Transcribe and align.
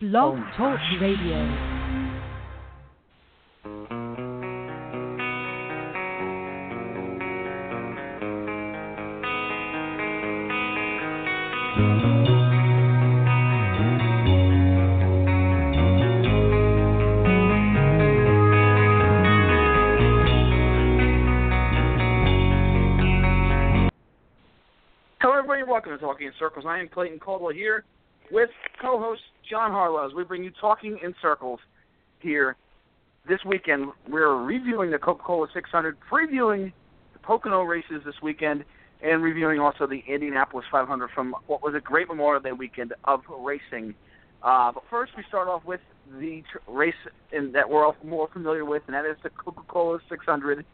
Blog 0.00 0.38
Talk 0.56 0.80
Radio. 1.00 1.36
Hello, 25.20 25.38
everybody. 25.38 25.62
Welcome 25.62 25.92
to 25.92 25.98
Talking 25.98 26.26
in 26.26 26.32
Circles. 26.40 26.64
I 26.66 26.80
am 26.80 26.88
Clayton 26.88 27.20
Caldwell 27.20 27.52
here 27.52 27.84
with 28.32 28.50
co-host 28.82 29.20
John 29.54 29.70
Harlow. 29.70 30.04
As 30.04 30.12
we 30.12 30.24
bring 30.24 30.42
you 30.42 30.50
Talking 30.60 30.98
in 31.00 31.14
Circles 31.22 31.60
here 32.18 32.56
this 33.28 33.38
weekend, 33.46 33.86
we're 34.08 34.42
reviewing 34.42 34.90
the 34.90 34.98
Coca-Cola 34.98 35.46
600, 35.54 35.96
previewing 36.10 36.72
the 37.12 37.20
Pocono 37.20 37.62
races 37.62 38.02
this 38.04 38.16
weekend, 38.20 38.64
and 39.00 39.22
reviewing 39.22 39.60
also 39.60 39.86
the 39.86 40.02
Indianapolis 40.08 40.66
500 40.72 41.08
from 41.14 41.36
what 41.46 41.62
was 41.62 41.72
a 41.76 41.80
great 41.80 42.08
Memorial 42.08 42.42
Day 42.42 42.50
weekend 42.50 42.94
of 43.04 43.20
racing. 43.28 43.94
Uh, 44.42 44.72
but 44.72 44.82
first, 44.90 45.12
we 45.16 45.22
start 45.28 45.46
off 45.46 45.64
with 45.64 45.78
the 46.18 46.42
tr- 46.50 46.58
race 46.68 46.92
in, 47.30 47.52
that 47.52 47.70
we're 47.70 47.86
all 47.86 47.94
more 48.02 48.28
familiar 48.32 48.64
with, 48.64 48.82
and 48.88 48.94
that 48.96 49.06
is 49.06 49.16
the 49.22 49.30
Coca-Cola 49.30 50.00
600. 50.08 50.66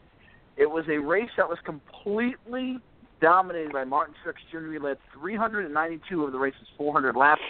It 0.57 0.71
was 0.71 0.87
a 0.89 0.97
race 0.97 1.29
that 1.37 1.51
was 1.51 1.59
completely 1.67 2.79
dominated 3.21 3.75
by 3.75 3.85
Martin 3.85 4.15
Truex 4.25 4.37
Jr. 4.51 4.73
He 4.73 4.79
led 4.79 4.97
392 5.21 6.25
of 6.25 6.33
the 6.33 6.39
race's 6.39 6.67
400 6.79 7.15
laps. 7.15 7.43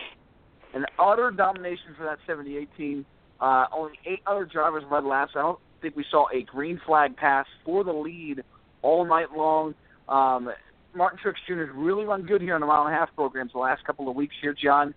An 0.75 0.87
utter 0.99 1.31
domination 1.31 1.95
for 1.97 2.05
that 2.05 2.19
78 2.27 2.69
team. 2.77 3.07
Uh, 3.41 3.67
only 3.73 3.99
eight 4.07 4.21
other 4.27 4.45
drivers 4.45 4.85
led 4.91 5.05
laps. 5.05 5.33
I 5.35 5.41
don't 5.41 5.59
think 5.81 5.97
we 5.97 6.05
saw 6.11 6.27
a 6.33 6.43
green 6.43 6.81
flag 6.87 7.17
pass 7.17 7.47
for 7.65 7.83
the 7.85 7.93
lead 7.93 8.43
all 8.83 9.05
night 9.05 9.33
long. 9.37 9.75
Um, 10.09 10.51
Martin 10.95 11.19
Truex 11.25 11.35
Jr. 11.47 11.67
has 11.67 11.75
really 11.75 12.05
run 12.05 12.23
good 12.23 12.43
here 12.43 12.55
on 12.55 12.61
the 12.61 12.67
mile 12.67 12.87
and 12.87 12.95
a 12.95 12.99
half 12.99 13.15
programs 13.15 13.53
the 13.53 13.59
last 13.59 13.85
couple 13.85 14.09
of 14.09 14.17
weeks 14.17 14.35
here, 14.41 14.55
John. 14.55 14.95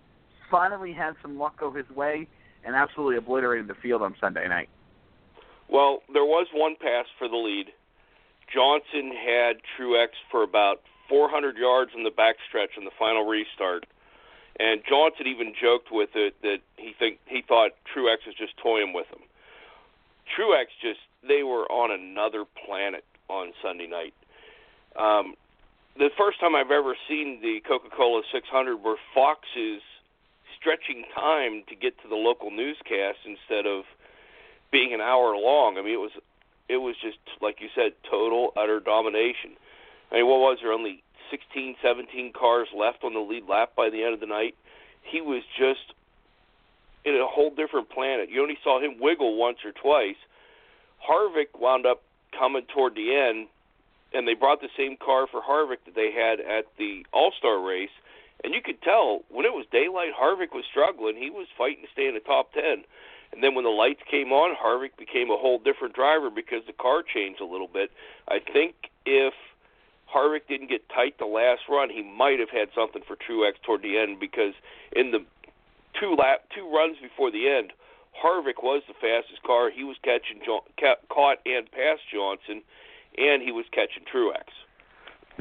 Finally 0.50 0.92
had 0.92 1.14
some 1.22 1.38
luck 1.38 1.58
go 1.58 1.72
his 1.72 1.88
way 1.90 2.28
and 2.64 2.74
absolutely 2.74 3.16
obliterated 3.16 3.68
the 3.68 3.74
field 3.74 4.02
on 4.02 4.14
Sunday 4.20 4.46
night. 4.48 4.68
Well, 5.68 6.02
there 6.12 6.24
was 6.24 6.46
one 6.52 6.76
pass 6.80 7.06
for 7.18 7.28
the 7.28 7.36
lead. 7.36 7.66
Johnson 8.52 9.12
had 9.12 9.56
Truex 9.78 10.08
for 10.30 10.42
about 10.42 10.82
400 11.08 11.56
yards 11.56 11.92
in 11.96 12.04
the 12.04 12.10
backstretch 12.10 12.76
in 12.76 12.84
the 12.84 12.90
final 12.98 13.24
restart, 13.24 13.86
and 14.60 14.80
Johnson 14.88 15.26
even 15.26 15.52
joked 15.60 15.88
with 15.90 16.10
it 16.14 16.34
that 16.42 16.58
he 16.76 16.94
think 16.98 17.18
he 17.26 17.42
thought 17.42 17.72
Truex 17.94 18.26
was 18.26 18.34
just 18.38 18.56
toying 18.58 18.92
with 18.92 19.06
him. 19.08 19.22
Truex 20.36 20.66
just 20.80 21.00
they 21.26 21.42
were 21.42 21.70
on 21.70 21.90
another 21.90 22.44
planet 22.66 23.04
on 23.28 23.52
Sunday 23.62 23.86
night. 23.86 24.14
Um, 24.96 25.34
the 25.96 26.10
first 26.18 26.40
time 26.40 26.54
I've 26.54 26.70
ever 26.70 26.96
seen 27.08 27.40
the 27.40 27.60
Coca-Cola 27.66 28.22
600 28.32 28.76
where 28.76 28.96
Fox 29.14 29.40
is 29.56 29.80
stretching 30.58 31.04
time 31.14 31.62
to 31.68 31.76
get 31.76 32.00
to 32.02 32.08
the 32.08 32.16
local 32.16 32.50
newscast 32.50 33.18
instead 33.26 33.66
of 33.66 33.84
being 34.72 34.94
an 34.94 35.00
hour 35.00 35.36
long. 35.36 35.78
I 35.78 35.82
mean, 35.82 35.94
it 35.94 36.00
was 36.00 36.12
it 36.68 36.78
was 36.78 36.96
just 37.00 37.18
like 37.40 37.60
you 37.60 37.68
said, 37.74 37.92
total 38.10 38.52
utter 38.56 38.80
domination. 38.80 39.54
I 40.10 40.16
mean, 40.16 40.26
what 40.26 40.40
was 40.40 40.58
there 40.62 40.72
only 40.72 41.03
16, 41.30 41.76
17 41.82 42.32
cars 42.32 42.68
left 42.76 43.04
on 43.04 43.14
the 43.14 43.20
lead 43.20 43.44
lap 43.48 43.72
by 43.76 43.90
the 43.90 44.02
end 44.02 44.14
of 44.14 44.20
the 44.20 44.26
night? 44.26 44.54
He 45.02 45.20
was 45.20 45.42
just 45.58 45.94
in 47.04 47.14
a 47.14 47.26
whole 47.26 47.50
different 47.50 47.90
planet. 47.90 48.30
You 48.30 48.42
only 48.42 48.58
saw 48.62 48.80
him 48.80 48.96
wiggle 49.00 49.36
once 49.36 49.58
or 49.64 49.72
twice. 49.72 50.16
Harvick 51.06 51.58
wound 51.58 51.86
up 51.86 52.02
coming 52.36 52.64
toward 52.72 52.94
the 52.94 53.14
end, 53.14 53.48
and 54.12 54.26
they 54.26 54.34
brought 54.34 54.60
the 54.60 54.70
same 54.76 54.96
car 54.96 55.26
for 55.26 55.42
Harvick 55.42 55.84
that 55.84 55.94
they 55.94 56.10
had 56.12 56.40
at 56.40 56.64
the 56.78 57.04
All 57.12 57.32
Star 57.36 57.60
race. 57.60 57.92
And 58.42 58.54
you 58.54 58.60
could 58.62 58.82
tell 58.82 59.22
when 59.28 59.44
it 59.44 59.52
was 59.52 59.66
daylight, 59.70 60.12
Harvick 60.18 60.54
was 60.54 60.64
struggling. 60.70 61.16
He 61.16 61.30
was 61.30 61.46
fighting 61.56 61.84
to 61.84 61.90
stay 61.92 62.08
in 62.08 62.14
the 62.14 62.20
top 62.20 62.52
ten. 62.52 62.84
And 63.32 63.42
then 63.42 63.54
when 63.54 63.64
the 63.64 63.70
lights 63.70 64.02
came 64.08 64.32
on, 64.32 64.54
Harvick 64.54 64.96
became 64.96 65.30
a 65.30 65.36
whole 65.36 65.58
different 65.58 65.94
driver 65.94 66.30
because 66.30 66.62
the 66.66 66.72
car 66.72 67.02
changed 67.02 67.40
a 67.40 67.44
little 67.44 67.68
bit. 67.68 67.90
I 68.28 68.38
think 68.38 68.74
if 69.04 69.34
Harvick 70.12 70.46
didn't 70.48 70.68
get 70.68 70.88
tight 70.88 71.18
the 71.18 71.26
last 71.26 71.62
run, 71.68 71.90
he 71.90 72.02
might 72.02 72.38
have 72.38 72.50
had 72.50 72.68
something 72.74 73.02
for 73.06 73.16
Truex 73.16 73.54
toward 73.64 73.82
the 73.82 73.98
end 73.98 74.20
because 74.20 74.54
in 74.94 75.10
the 75.10 75.24
two 75.98 76.14
lap 76.14 76.44
two 76.54 76.68
runs 76.70 76.96
before 77.00 77.30
the 77.30 77.48
end, 77.48 77.72
Harvick 78.14 78.62
was 78.62 78.82
the 78.86 78.94
fastest 78.94 79.42
car. 79.42 79.70
He 79.70 79.84
was 79.84 79.96
catching 80.02 80.40
John, 80.44 80.60
ca- 80.78 81.02
caught 81.08 81.38
and 81.46 81.70
passed 81.70 82.02
Johnson, 82.12 82.62
and 83.18 83.42
he 83.42 83.50
was 83.50 83.64
catching 83.72 84.04
Truex. 84.06 84.46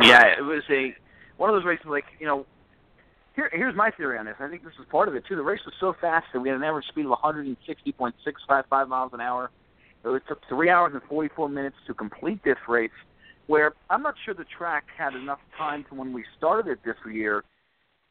Yeah, 0.02 0.26
it 0.38 0.42
was 0.42 0.64
a 0.70 0.96
one 1.38 1.50
of 1.50 1.56
those 1.56 1.66
races 1.66 1.86
like 1.86 2.06
you 2.20 2.26
know. 2.26 2.46
Here, 3.36 3.50
here's 3.52 3.76
my 3.76 3.90
theory 3.90 4.20
on 4.20 4.26
this. 4.26 4.36
I 4.40 4.48
think 4.48 4.64
this 4.64 4.74
is 4.80 4.86
part 4.92 5.08
of 5.08 5.16
it 5.16 5.26
too. 5.28 5.36
The 5.36 5.42
race 5.42 5.62
was 5.66 5.74
so 5.80 5.96
fast 6.00 6.28
that 6.34 6.40
we 6.40 6.50
had 6.50 6.56
an 6.56 6.64
average 6.64 6.86
speed 6.86 7.08
of 7.08 7.12
160.655 7.14 8.88
miles 8.88 9.12
an 9.12 9.22
hour. 9.22 9.50
It 10.06 10.24
took 10.28 10.42
three 10.48 10.70
hours 10.70 10.92
and 10.94 11.02
44 11.10 11.50
minutes 11.50 11.78
to 11.88 11.96
complete 11.96 12.44
this 12.44 12.58
race. 12.68 12.92
Where 13.48 13.74
I'm 13.90 14.02
not 14.02 14.16
sure 14.24 14.34
the 14.34 14.46
track 14.58 14.86
had 14.98 15.14
enough 15.16 15.40
time 15.58 15.86
to 15.90 15.96
when 15.96 16.14
we 16.14 16.24
started 16.38 16.72
it 16.72 16.80
this 16.86 16.96
year. 17.12 17.44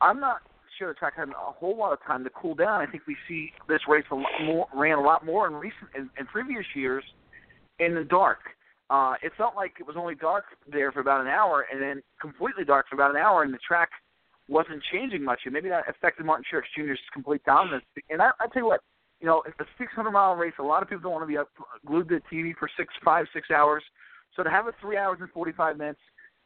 I'm 0.00 0.20
not 0.20 0.38
sure 0.78 0.88
the 0.88 0.94
track 0.94 1.14
had 1.16 1.28
a 1.28 1.32
whole 1.36 1.76
lot 1.76 1.92
of 1.92 1.98
time 2.06 2.24
to 2.24 2.30
cool 2.30 2.54
down. 2.54 2.80
I 2.80 2.86
think 2.86 3.04
we 3.06 3.16
see 3.28 3.50
this 3.68 3.80
race 3.88 4.04
a 4.10 4.14
lot 4.14 4.30
more, 4.44 4.66
ran 4.74 4.98
a 4.98 5.02
lot 5.02 5.24
more 5.24 5.46
in 5.46 5.54
recent 5.54 5.90
in, 5.94 6.10
in 6.18 6.26
previous 6.26 6.66
years 6.74 7.04
in 7.78 7.94
the 7.94 8.04
dark. 8.04 8.38
Uh, 8.90 9.14
it 9.22 9.32
felt 9.38 9.56
like 9.56 9.72
it 9.80 9.86
was 9.86 9.96
only 9.98 10.14
dark 10.14 10.44
there 10.70 10.92
for 10.92 11.00
about 11.00 11.22
an 11.22 11.26
hour, 11.26 11.66
and 11.72 11.80
then 11.80 12.02
completely 12.20 12.64
dark 12.64 12.86
for 12.88 12.94
about 12.94 13.10
an 13.10 13.16
hour, 13.16 13.42
and 13.42 13.54
the 13.54 13.58
track 13.66 13.88
wasn't 14.48 14.82
changing 14.92 15.24
much. 15.24 15.40
And 15.44 15.54
maybe 15.54 15.68
that 15.70 15.88
affected 15.88 16.26
Martin 16.26 16.44
Truex 16.52 16.64
Jr.'s 16.76 16.98
complete 17.12 17.42
dominance. 17.44 17.84
And 18.10 18.20
I, 18.20 18.30
I 18.38 18.46
tell 18.52 18.62
you 18.62 18.66
what, 18.66 18.80
you 19.20 19.26
know, 19.26 19.42
it's 19.46 19.58
a 19.60 19.66
600 19.78 20.10
mile 20.10 20.34
race. 20.34 20.52
A 20.58 20.62
lot 20.62 20.82
of 20.82 20.88
people 20.88 21.02
don't 21.04 21.12
want 21.12 21.22
to 21.22 21.28
be 21.28 21.38
up 21.38 21.48
glued 21.86 22.08
to 22.08 22.20
the 22.20 22.36
TV 22.36 22.52
for 22.58 22.68
six, 22.76 22.92
five, 23.04 23.26
six 23.32 23.50
hours. 23.50 23.82
So 24.36 24.42
to 24.42 24.50
have 24.50 24.66
it 24.66 24.74
three 24.80 24.96
hours 24.96 25.18
and 25.20 25.30
45 25.30 25.76
minutes 25.76 26.00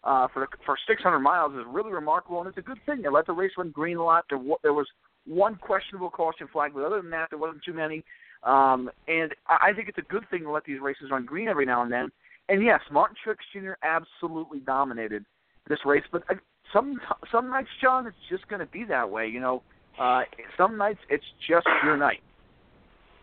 uh, 0.05 0.29
for 0.33 0.49
for 0.65 0.77
600 0.87 1.19
miles 1.19 1.53
is 1.55 1.65
really 1.69 1.93
remarkable, 1.93 2.41
and 2.41 2.49
it's 2.49 2.59
a 2.59 2.63
good 2.63 2.79
thing. 2.87 3.03
They 3.03 3.09
let 3.09 3.27
the 3.27 3.33
race 3.33 3.53
run 3.57 3.71
green 3.71 3.97
a 3.97 4.05
lot. 4.05 4.25
There, 4.31 4.41
there 4.63 4.73
was 4.73 4.87
one 5.27 5.57
questionable 5.57 6.11
caution 6.11 6.49
flag, 6.53 6.73
but 6.75 6.85
other 6.85 7.01
than 7.01 7.11
that, 7.11 7.31
there 7.31 7.39
wasn't 7.39 7.65
too 7.65 7.73
many. 7.73 8.05
Um, 8.45 8.91
and 9.09 9.35
I 9.49 9.73
think 9.73 9.89
it's 9.89 9.99
a 9.99 10.03
good 10.03 10.25
thing 10.31 10.43
to 10.43 10.51
let 10.51 10.65
these 10.65 10.81
races 10.81 11.11
run 11.11 11.25
green 11.25 11.49
every 11.49 11.67
now 11.67 11.83
and 11.83 11.91
then. 11.91 12.11
And 12.49 12.63
yes, 12.63 12.81
Martin 12.93 13.17
Truex 13.25 13.39
Jr. 13.53 13.73
absolutely 13.83 14.61
dominated 14.61 15.25
this 15.69 15.81
race, 15.85 16.05
but 16.13 16.23
uh, 16.31 16.35
some 16.73 17.01
some 17.33 17.51
nights, 17.51 17.69
John, 17.83 18.07
it's 18.07 18.17
just 18.31 18.47
going 18.49 18.61
to 18.61 18.67
be 18.67 18.85
that 18.85 19.11
way. 19.11 19.27
You 19.27 19.41
know, 19.41 19.63
uh, 19.99 20.23
some 20.57 20.77
nights 20.77 21.01
it's 21.09 21.25
just 21.49 21.67
your 21.85 21.97
night. 21.97 22.21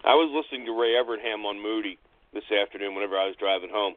I 0.03 0.15
was 0.15 0.27
listening 0.35 0.65
to 0.65 0.73
Ray 0.73 0.99
Evernham 0.99 1.45
on 1.45 1.61
Moody 1.61 1.97
this 2.33 2.43
afternoon 2.51 2.95
whenever 2.95 3.15
I 3.15 3.27
was 3.27 3.35
driving 3.39 3.69
home, 3.71 3.93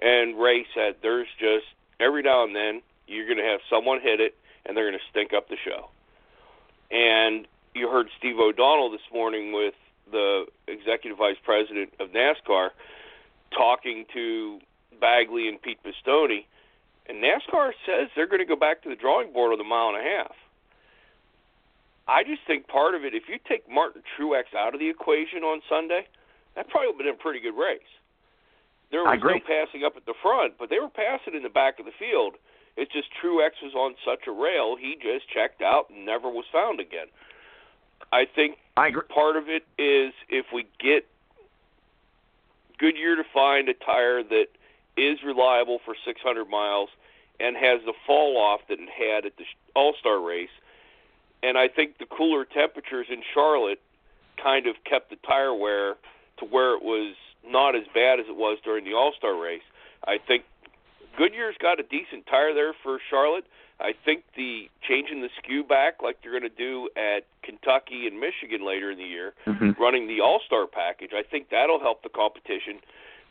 and 0.00 0.38
Ray 0.38 0.66
said 0.74 0.96
there's 1.02 1.28
just 1.38 1.66
every 1.98 2.22
now 2.22 2.44
and 2.44 2.54
then 2.54 2.82
you're 3.06 3.26
going 3.26 3.38
to 3.38 3.44
have 3.44 3.60
someone 3.68 4.00
hit 4.00 4.20
it 4.20 4.34
and 4.64 4.76
they're 4.76 4.88
going 4.88 4.98
to 4.98 5.10
stink 5.10 5.32
up 5.32 5.48
the 5.48 5.56
show. 5.64 5.90
And 6.90 7.46
you 7.74 7.88
heard 7.88 8.08
Steve 8.18 8.38
O'Donnell 8.38 8.90
this 8.90 9.00
morning 9.12 9.52
with 9.52 9.74
the 10.10 10.46
executive 10.66 11.18
vice 11.18 11.36
president 11.44 11.92
of 12.00 12.10
NASCAR 12.10 12.70
talking 13.56 14.06
to 14.12 14.60
Bagley 15.00 15.48
and 15.48 15.60
Pete 15.60 15.78
Pistone, 15.82 16.44
and 17.08 17.22
NASCAR 17.22 17.72
says 17.86 18.08
they're 18.14 18.26
going 18.26 18.40
to 18.40 18.46
go 18.46 18.56
back 18.56 18.82
to 18.82 18.88
the 18.88 18.96
drawing 18.96 19.32
board 19.32 19.52
on 19.52 19.58
the 19.58 19.64
mile 19.64 19.88
and 19.88 19.98
a 19.98 20.02
half. 20.02 20.34
I 22.06 22.24
just 22.24 22.42
think 22.46 22.66
part 22.66 22.94
of 22.94 23.04
it, 23.04 23.14
if 23.14 23.28
you 23.28 23.38
take 23.48 23.70
Martin 23.70 24.02
Truex 24.18 24.54
out 24.56 24.74
of 24.74 24.80
the 24.80 24.90
equation 24.90 25.44
on 25.44 25.60
Sunday, 25.68 26.06
that 26.56 26.68
probably 26.68 26.88
would 26.88 27.06
have 27.06 27.14
been 27.14 27.20
a 27.20 27.22
pretty 27.22 27.40
good 27.40 27.56
race. 27.56 27.80
There 28.90 29.04
was 29.04 29.20
no 29.22 29.38
passing 29.40 29.84
up 29.84 29.96
at 29.96 30.06
the 30.06 30.14
front, 30.20 30.54
but 30.58 30.68
they 30.68 30.78
were 30.78 30.88
passing 30.88 31.34
in 31.34 31.42
the 31.42 31.48
back 31.48 31.78
of 31.78 31.86
the 31.86 31.92
field. 31.98 32.34
It's 32.76 32.92
just 32.92 33.08
Truex 33.22 33.62
was 33.62 33.74
on 33.74 33.94
such 34.04 34.26
a 34.26 34.32
rail, 34.32 34.76
he 34.76 34.96
just 35.00 35.28
checked 35.28 35.62
out 35.62 35.90
and 35.90 36.06
never 36.06 36.28
was 36.28 36.44
found 36.52 36.80
again. 36.80 37.06
I 38.12 38.24
think 38.24 38.58
I 38.76 38.88
agree. 38.88 39.02
part 39.08 39.36
of 39.36 39.48
it 39.48 39.64
is 39.78 40.12
if 40.28 40.46
we 40.52 40.66
get 40.78 41.06
Goodyear 42.78 43.16
to 43.16 43.24
find 43.32 43.68
a 43.68 43.74
tire 43.74 44.22
that 44.22 44.46
is 44.96 45.18
reliable 45.24 45.80
for 45.84 45.94
600 46.04 46.48
miles 46.48 46.88
and 47.38 47.56
has 47.56 47.80
the 47.84 47.92
fall 48.06 48.36
off 48.36 48.60
that 48.68 48.78
it 48.80 48.88
had 48.88 49.26
at 49.26 49.36
the 49.36 49.44
All 49.74 49.94
Star 50.00 50.20
race, 50.20 50.50
and 51.42 51.56
I 51.56 51.68
think 51.68 51.98
the 51.98 52.06
cooler 52.06 52.44
temperatures 52.44 53.06
in 53.10 53.22
Charlotte 53.34 53.80
kind 54.42 54.66
of 54.66 54.76
kept 54.84 55.10
the 55.10 55.16
tire 55.16 55.54
wear 55.54 55.96
to 56.38 56.44
where 56.46 56.74
it 56.74 56.82
was 56.82 57.14
not 57.46 57.74
as 57.74 57.84
bad 57.94 58.20
as 58.20 58.26
it 58.28 58.36
was 58.36 58.58
during 58.64 58.84
the 58.84 58.94
All 58.94 59.12
Star 59.16 59.40
race. 59.40 59.62
I 60.06 60.18
think 60.18 60.44
Goodyear's 61.16 61.56
got 61.60 61.80
a 61.80 61.82
decent 61.82 62.26
tire 62.26 62.54
there 62.54 62.72
for 62.82 62.98
Charlotte. 63.10 63.44
I 63.80 63.92
think 64.04 64.24
the 64.36 64.68
changing 64.86 65.22
the 65.22 65.30
skew 65.38 65.64
back, 65.64 66.02
like 66.02 66.18
they're 66.22 66.38
going 66.38 66.42
to 66.42 66.48
do 66.50 66.90
at 66.96 67.24
Kentucky 67.42 68.06
and 68.06 68.20
Michigan 68.20 68.64
later 68.64 68.90
in 68.90 68.98
the 68.98 69.04
year, 69.04 69.32
Mhm. 69.46 69.78
running 69.78 70.06
the 70.06 70.20
All 70.20 70.40
Star 70.40 70.66
package, 70.66 71.12
I 71.14 71.22
think 71.22 71.48
that'll 71.48 71.80
help 71.80 72.02
the 72.02 72.10
competition. 72.10 72.80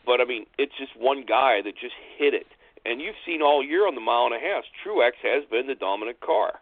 But 0.05 0.21
I 0.21 0.25
mean, 0.25 0.47
it's 0.57 0.75
just 0.75 0.95
one 0.95 1.21
guy 1.21 1.61
that 1.61 1.75
just 1.75 1.93
hit 2.17 2.33
it, 2.33 2.47
and 2.85 2.99
you've 2.99 3.15
seen 3.25 3.41
all 3.41 3.63
year 3.63 3.87
on 3.87 3.93
the 3.93 4.01
mile 4.01 4.25
and 4.25 4.33
a 4.33 4.39
half, 4.39 4.63
Truex 4.83 5.13
has 5.21 5.45
been 5.45 5.67
the 5.67 5.75
dominant 5.75 6.19
car. 6.19 6.59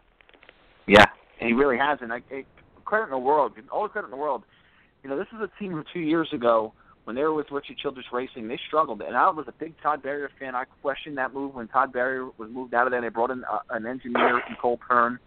Yeah, 0.86 1.06
and 1.40 1.48
he 1.48 1.54
really 1.54 1.78
hasn't. 1.78 2.12
I, 2.12 2.22
I 2.30 2.44
credit 2.84 3.04
in 3.04 3.10
the 3.10 3.18
world, 3.18 3.52
all 3.70 3.84
the 3.84 3.88
credit 3.88 4.06
in 4.06 4.10
the 4.10 4.16
world. 4.16 4.44
You 5.02 5.08
know, 5.10 5.16
this 5.16 5.28
is 5.32 5.40
a 5.40 5.50
team 5.58 5.72
from 5.72 5.84
two 5.92 6.00
years 6.00 6.32
ago 6.32 6.72
when 7.08 7.14
they 7.14 7.22
were 7.22 7.32
with 7.32 7.50
Richie 7.50 7.74
Childress 7.80 8.04
Racing. 8.12 8.48
They 8.48 8.60
struggled, 8.66 9.00
and 9.00 9.16
I 9.16 9.30
was 9.30 9.46
a 9.48 9.52
big 9.52 9.72
Todd 9.82 10.02
Berrier 10.02 10.28
fan. 10.38 10.54
I 10.54 10.64
questioned 10.82 11.16
that 11.16 11.32
move 11.32 11.54
when 11.54 11.66
Todd 11.66 11.90
Berrier 11.90 12.28
was 12.36 12.50
moved 12.52 12.74
out 12.74 12.86
of 12.86 12.90
there. 12.90 13.00
They 13.00 13.08
brought 13.08 13.30
in 13.30 13.44
uh, 13.50 13.60
an 13.70 13.86
engineer 13.86 14.40
in 14.46 14.56
Cole 14.60 14.78
Pearn, 14.86 15.18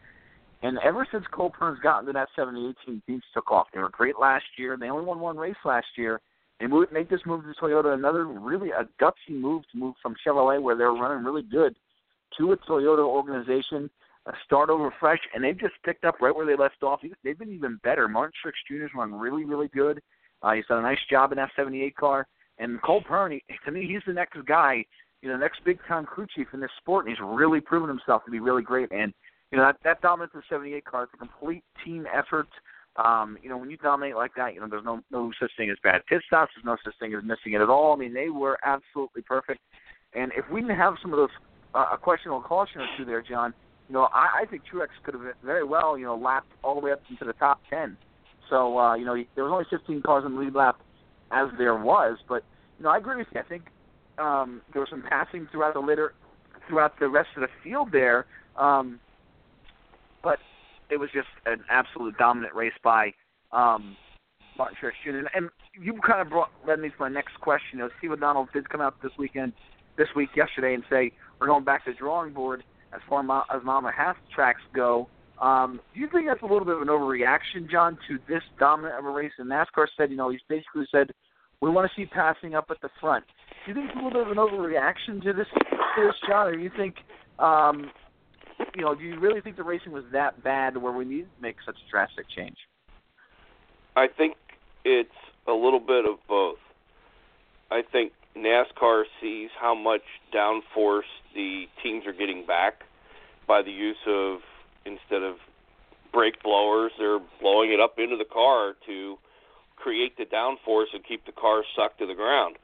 and 0.61 0.77
ever 0.85 1.07
since 1.11 1.25
Cole 1.31 1.49
Pearn's 1.49 1.79
gotten 1.79 2.05
to 2.05 2.13
that 2.13 2.27
78 2.35 2.75
team, 2.85 3.01
teams 3.07 3.23
took 3.33 3.51
off. 3.51 3.65
They 3.73 3.79
were 3.79 3.89
great 3.89 4.19
last 4.19 4.45
year. 4.59 4.77
They 4.79 4.91
only 4.91 5.05
won 5.05 5.19
one 5.19 5.37
race 5.37 5.55
last 5.65 5.87
year. 5.97 6.21
They 6.59 6.67
moved, 6.67 6.91
make 6.91 7.09
this 7.09 7.21
move 7.25 7.45
to 7.45 7.53
Toyota, 7.59 7.95
another 7.95 8.25
really 8.25 8.69
a 8.69 8.87
gutsy 9.03 9.31
move 9.31 9.63
to 9.71 9.77
move 9.79 9.95
from 10.03 10.15
Chevrolet, 10.23 10.61
where 10.61 10.77
they're 10.77 10.91
running 10.91 11.25
really 11.25 11.41
good, 11.41 11.75
to 12.37 12.51
a 12.51 12.57
Toyota 12.57 13.03
organization 13.03 13.89
a 14.27 14.33
start 14.45 14.69
over 14.69 14.93
fresh, 14.99 15.17
and 15.33 15.43
they've 15.43 15.59
just 15.59 15.73
picked 15.83 16.05
up 16.05 16.21
right 16.21 16.35
where 16.35 16.45
they 16.45 16.55
left 16.55 16.83
off. 16.83 16.99
They've 17.23 17.39
been 17.39 17.51
even 17.51 17.79
better. 17.83 18.07
Martin 18.07 18.33
Truex 18.45 18.53
Jr.'s 18.69 18.91
run 18.95 19.15
really, 19.15 19.45
really 19.45 19.67
good. 19.69 19.99
Uh, 20.41 20.53
he's 20.53 20.65
done 20.67 20.79
a 20.79 20.81
nice 20.81 20.99
job 21.09 21.31
in 21.31 21.37
that 21.37 21.51
78 21.55 21.95
car. 21.95 22.27
And 22.57 22.81
Cole 22.81 23.01
Pearn, 23.01 23.39
to 23.65 23.71
me, 23.71 23.87
he's 23.87 24.01
the 24.05 24.13
next 24.13 24.37
guy, 24.45 24.85
you 25.21 25.29
know, 25.29 25.37
next 25.37 25.63
big 25.65 25.79
time 25.87 26.05
crew 26.05 26.27
chief 26.35 26.47
in 26.53 26.59
this 26.59 26.69
sport, 26.77 27.05
and 27.05 27.15
he's 27.15 27.23
really 27.23 27.59
proven 27.59 27.89
himself 27.89 28.23
to 28.25 28.31
be 28.31 28.39
really 28.39 28.63
great. 28.63 28.91
And 28.91 29.13
you 29.51 29.57
know 29.57 29.65
that 29.65 29.77
that 29.83 30.01
dominance 30.01 30.31
of 30.35 30.43
78 30.49 30.85
car, 30.85 31.03
it's 31.03 31.13
a 31.13 31.17
complete 31.17 31.63
team 31.83 32.07
effort. 32.11 32.47
Um, 32.97 33.37
you 33.41 33.49
know, 33.49 33.57
when 33.57 33.69
you 33.69 33.77
dominate 33.77 34.15
like 34.15 34.31
that, 34.35 34.53
you 34.53 34.59
know, 34.59 34.67
there's 34.69 34.85
no 34.85 35.01
no 35.11 35.31
such 35.39 35.51
thing 35.57 35.69
as 35.69 35.77
bad 35.83 36.01
pit 36.07 36.21
stops. 36.25 36.51
There's 36.55 36.65
no 36.65 36.77
such 36.83 36.97
thing 36.99 37.13
as 37.13 37.23
missing 37.23 37.53
it 37.53 37.61
at 37.61 37.69
all. 37.69 37.93
I 37.93 37.97
mean, 37.97 38.13
they 38.13 38.29
were 38.29 38.57
absolutely 38.65 39.21
perfect. 39.21 39.59
And 40.13 40.31
if 40.35 40.45
we 40.51 40.61
didn't 40.61 40.77
have 40.77 40.95
some 41.01 41.13
of 41.13 41.17
those 41.17 41.29
uh, 41.73 41.87
a 41.93 41.97
questionable 41.97 42.41
caution 42.41 42.81
or 42.81 42.87
two 42.97 43.05
there, 43.05 43.21
John, 43.21 43.53
you 43.87 43.93
know, 43.93 44.07
I, 44.13 44.41
I 44.41 44.45
think 44.45 44.63
Truex 44.71 44.87
could 45.03 45.13
have 45.13 45.23
very 45.43 45.63
well, 45.63 45.97
you 45.97 46.05
know, 46.05 46.15
lapped 46.15 46.51
all 46.63 46.75
the 46.75 46.81
way 46.81 46.91
up 46.91 47.01
into 47.09 47.25
the 47.25 47.33
top 47.33 47.59
ten. 47.69 47.97
So, 48.51 48.77
uh, 48.77 48.95
you 48.95 49.05
know, 49.05 49.15
there 49.35 49.45
was 49.45 49.51
only 49.51 49.65
15 49.69 50.01
cars 50.01 50.25
in 50.25 50.35
the 50.35 50.41
lead 50.41 50.53
lap 50.53 50.81
as 51.31 51.47
there 51.57 51.75
was, 51.75 52.17
but 52.27 52.43
you 52.77 52.83
know, 52.83 52.91
I 52.91 52.97
agree 52.97 53.15
with 53.15 53.27
you. 53.33 53.39
I 53.39 53.43
think 53.43 53.63
um, 54.17 54.61
there 54.73 54.81
was 54.81 54.89
some 54.89 55.03
passing 55.09 55.47
throughout 55.51 55.73
the 55.73 55.79
litter, 55.79 56.13
throughout 56.67 56.99
the 56.99 57.07
rest 57.07 57.29
of 57.37 57.41
the 57.41 57.47
field 57.63 57.93
there, 57.93 58.25
um, 58.57 58.99
but 60.21 60.39
it 60.89 60.97
was 60.97 61.09
just 61.13 61.29
an 61.45 61.63
absolute 61.69 62.17
dominant 62.17 62.53
race 62.53 62.73
by 62.83 63.13
um, 63.53 63.95
Martin 64.57 64.75
Truex 64.81 64.91
Jr. 65.03 65.17
And, 65.17 65.29
and 65.33 65.49
you 65.81 65.97
kind 66.05 66.21
of 66.21 66.29
brought 66.29 66.51
led 66.67 66.79
me 66.79 66.89
to 66.89 66.95
my 66.99 67.07
next 67.07 67.39
question. 67.39 67.79
You 67.79 67.85
know, 67.85 67.89
Steve 67.99 68.11
O'Donnell 68.11 68.49
did 68.53 68.69
come 68.69 68.81
out 68.81 69.01
this 69.01 69.13
weekend, 69.17 69.53
this 69.97 70.09
week 70.13 70.29
yesterday, 70.35 70.73
and 70.73 70.83
say 70.89 71.13
we're 71.39 71.47
going 71.47 71.63
back 71.63 71.85
to 71.85 71.91
the 71.91 71.97
drawing 71.97 72.33
board 72.33 72.65
as 72.93 72.99
far 73.07 73.21
as 73.21 73.63
mile 73.63 73.77
and 73.77 73.87
a 73.87 73.91
half 73.91 74.17
tracks 74.35 74.61
go. 74.75 75.07
Um, 75.41 75.79
do 75.93 75.99
you 75.99 76.07
think 76.11 76.27
that's 76.27 76.43
a 76.43 76.45
little 76.45 76.65
bit 76.65 76.75
of 76.75 76.83
an 76.83 76.87
overreaction, 76.87 77.69
John, 77.69 77.97
to 78.07 78.19
this 78.29 78.43
dominant 78.59 78.99
of 78.99 79.05
a 79.05 79.09
race? 79.09 79.31
And 79.39 79.49
NASCAR 79.49 79.87
said, 79.97 80.11
you 80.11 80.17
know, 80.17 80.29
he's 80.29 80.41
basically 80.47 80.85
said 80.91 81.11
we 81.61 81.69
want 81.69 81.89
to 81.89 81.95
see 81.99 82.05
passing 82.05 82.53
up 82.53 82.65
at 82.69 82.79
the 82.81 82.89
front. 82.99 83.25
Do 83.65 83.71
you 83.71 83.75
think 83.75 83.89
it's 83.89 83.99
a 83.99 84.03
little 84.03 84.23
bit 84.23 84.27
of 84.27 84.31
an 84.31 84.37
overreaction 84.37 85.21
to 85.23 85.33
this, 85.33 85.47
this 85.97 86.15
John, 86.27 86.47
or 86.47 86.55
do 86.55 86.61
you 86.61 86.71
think, 86.77 86.95
um, 87.39 87.89
you 88.75 88.83
know, 88.83 88.93
do 88.93 89.03
you 89.03 89.19
really 89.19 89.41
think 89.41 89.57
the 89.57 89.63
racing 89.63 89.91
was 89.91 90.03
that 90.11 90.43
bad 90.43 90.77
where 90.77 90.93
we 90.93 91.05
need 91.05 91.23
to 91.23 91.41
make 91.41 91.55
such 91.65 91.75
a 91.75 91.91
drastic 91.91 92.25
change? 92.35 92.57
I 93.95 94.07
think 94.07 94.35
it's 94.85 95.09
a 95.47 95.53
little 95.53 95.79
bit 95.79 96.05
of 96.05 96.17
both. 96.27 96.57
I 97.71 97.81
think 97.91 98.13
NASCAR 98.37 99.03
sees 99.19 99.49
how 99.59 99.75
much 99.75 100.01
downforce 100.33 101.09
the 101.33 101.65
teams 101.81 102.05
are 102.05 102.13
getting 102.13 102.45
back 102.45 102.81
by 103.47 103.61
the 103.61 103.71
use 103.71 103.97
of 104.07 104.39
instead 104.85 105.23
of 105.23 105.35
brake 106.13 106.41
blowers, 106.43 106.91
they're 106.97 107.19
blowing 107.39 107.71
it 107.71 107.79
up 107.79 107.97
into 107.97 108.17
the 108.17 108.25
car 108.25 108.73
to 108.85 109.17
create 109.75 110.17
the 110.17 110.25
downforce 110.25 110.93
and 110.93 111.03
keep 111.03 111.25
the 111.25 111.31
car 111.31 111.63
sucked 111.75 111.99
to 111.99 112.05
the 112.05 112.15
ground. 112.15 112.57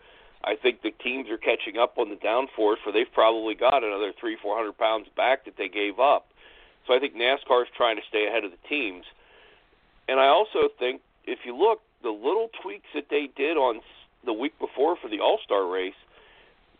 I 0.43 0.55
think 0.55 0.81
the 0.81 0.91
teams 0.91 1.29
are 1.29 1.37
catching 1.37 1.77
up 1.77 1.97
on 1.97 2.09
the 2.09 2.15
downforce, 2.15 2.77
where 2.85 2.93
they've 2.93 3.11
probably 3.11 3.55
got 3.55 3.83
another 3.83 4.13
three, 4.19 4.37
four 4.41 4.55
hundred 4.55 4.77
pounds 4.77 5.07
back 5.15 5.45
that 5.45 5.57
they 5.57 5.67
gave 5.67 5.99
up. 5.99 6.27
So 6.85 6.93
I 6.93 6.99
think 6.99 7.15
NASCAR 7.15 7.63
is 7.63 7.67
trying 7.75 7.97
to 7.97 8.03
stay 8.07 8.27
ahead 8.27 8.43
of 8.43 8.51
the 8.51 8.67
teams. 8.69 9.05
And 10.07 10.19
I 10.19 10.27
also 10.27 10.69
think 10.79 11.01
if 11.25 11.39
you 11.43 11.55
look, 11.57 11.81
the 12.03 12.11
little 12.11 12.49
tweaks 12.61 12.87
that 12.93 13.07
they 13.09 13.29
did 13.35 13.57
on 13.57 13.81
the 14.25 14.33
week 14.33 14.57
before 14.59 14.95
for 14.95 15.09
the 15.09 15.19
All 15.19 15.39
Star 15.43 15.67
race, 15.67 15.97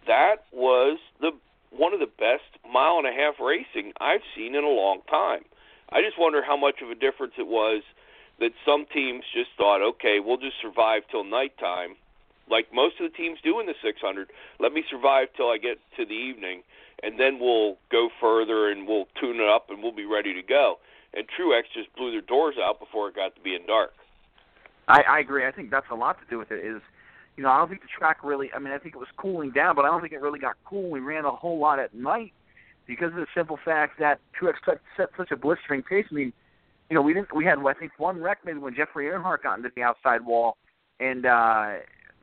that 0.06 0.45
was 0.54 1.00
the 1.19 1.31
one 1.72 1.94
of 1.94 2.00
the 2.00 2.08
best 2.08 2.48
mile 2.72 2.98
and 2.98 3.08
a 3.08 3.12
half 3.12 3.36
racing 3.40 3.94
I've 4.00 4.25
seen 4.36 4.56
in 4.56 4.64
a 4.64 4.69
long 4.69 5.02
time. 5.10 5.44
I 5.90 6.02
just 6.02 6.19
wonder 6.19 6.44
how 6.44 6.58
much 6.58 6.81
of 6.81 6.90
a 6.90 6.96
difference 6.96 7.34
it 7.38 7.48
was 7.48 7.84
that 8.40 8.52
some 8.66 8.86
teams 8.94 9.24
just 9.34 9.50
thought, 9.58 9.81
okay, 9.81 10.19
we'll 10.19 10.38
just 10.38 10.62
survive 10.62 11.04
till 11.10 11.24
nighttime, 11.24 11.96
like 12.50 12.74
most 12.74 13.00
of 13.00 13.10
the 13.10 13.18
teams 13.18 13.40
do 13.44 13.60
in 13.60 13.66
the 13.66 13.74
600. 13.84 14.30
Let 14.60 14.74
me 14.74 14.84
survive 14.90 15.30
till 15.36 15.50
I 15.50 15.58
get 15.58 15.80
to 15.98 16.06
the 16.06 16.14
evening, 16.14 16.62
and 17.04 17.19
then 17.19 17.40
we'll 17.40 17.78
go 17.92 18.10
further 18.22 18.69
and 18.69 18.88
we'll 18.88 19.08
tune 19.19 19.38
it 19.40 19.50
up 19.50 19.69
and 19.69 19.81
we'll 19.81 19.96
be 19.96 20.06
ready 20.06 20.34
to 20.34 20.44
go. 20.44 20.78
And 21.14 21.25
Truex 21.28 21.64
just 21.74 21.96
blew 21.96 22.12
their 22.12 22.22
doors 22.22 22.56
out 22.62 22.80
before 22.80 23.10
it 23.10 23.16
got 23.16 23.36
to 23.36 23.42
being 23.42 23.66
dark. 23.66 23.94
I, 24.88 25.02
I 25.02 25.19
agree. 25.19 25.46
I 25.46 25.52
think 25.52 25.72
that's 25.72 25.90
a 25.92 25.96
lot 25.96 26.19
to 26.19 26.25
do 26.30 26.38
with 26.38 26.52
it. 26.52 26.64
Is 26.64 26.81
you 27.38 27.44
know, 27.44 27.50
I 27.50 27.60
don't 27.60 27.69
think 27.69 27.81
the 27.81 27.88
track 27.98 28.18
really. 28.24 28.50
I 28.54 28.60
mean, 28.60 28.74
I 28.74 28.80
think 28.80 28.95
it 28.95 28.98
was 28.98 29.07
cooling 29.16 29.51
down, 29.51 29.75
but 29.75 29.86
I 29.86 29.89
don't 29.89 30.01
think 30.01 30.12
it 30.12 30.22
really 30.22 30.39
got 30.39 30.56
cool. 30.66 30.89
We 30.89 31.00
ran 31.00 31.24
a 31.24 31.31
whole 31.31 31.60
lot 31.60 31.78
at 31.80 31.94
night 31.94 32.34
because 32.88 33.10
of 33.10 33.18
the 33.18 33.28
simple 33.36 33.60
fact 33.63 34.00
that 34.00 34.19
Truex 34.39 34.56
set, 34.66 35.10
such 35.16 35.31
a 35.31 35.38
blistering 35.38 35.84
pace. 35.84 36.06
I 36.12 36.16
mean, 36.16 36.34
you 36.89 36.95
know, 36.95 37.01
we 37.01 37.13
didn't. 37.13 37.34
We 37.36 37.45
had 37.45 37.60
I 37.60 37.74
think 37.74 37.92
one 37.98 38.22
wreck 38.22 38.39
maybe 38.44 38.57
when 38.57 38.75
Jeffrey 38.75 39.06
Earnhardt 39.06 39.44
got 39.44 39.57
into 39.57 39.69
the 39.75 39.84
outside 39.84 40.25
wall, 40.25 40.57
and 41.00 41.28
uh, 41.28 41.74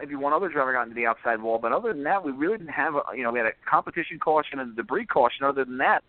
maybe 0.00 0.16
one 0.16 0.32
other 0.32 0.49
driver 0.49 0.72
got 0.72 0.82
into 0.82 0.96
the 0.96 1.06
outside 1.06 1.40
wall. 1.40 1.58
But 1.58 1.72
other 1.72 1.93
than 1.93 2.02
that, 2.05 2.25
we 2.25 2.32
really 2.32 2.58
didn't 2.58 2.72
have 2.72 2.94
a. 2.96 3.02
You 3.14 3.22
know, 3.22 3.31
we 3.31 3.38
had 3.38 3.46
a 3.46 3.70
competition 3.70 4.19
caution 4.19 4.58
and 4.58 4.72
a 4.72 4.75
debris 4.75 5.06
caution. 5.06 5.44
Other 5.44 5.64
than 5.64 5.78
that, 5.78 6.02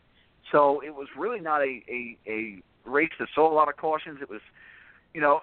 so 0.52 0.82
it 0.82 0.96
was 0.96 1.08
really 1.16 1.42
not 1.42 1.62
a 1.62 1.84
a, 1.88 2.18
a 2.28 2.64
race 2.86 3.12
that 3.20 3.28
saw 3.36 3.52
a 3.52 3.54
lot 3.54 3.70
of 3.70 3.78
cautions. 3.78 4.20
It 4.22 4.30
was, 4.30 4.42
you 5.14 5.22
know, 5.22 5.42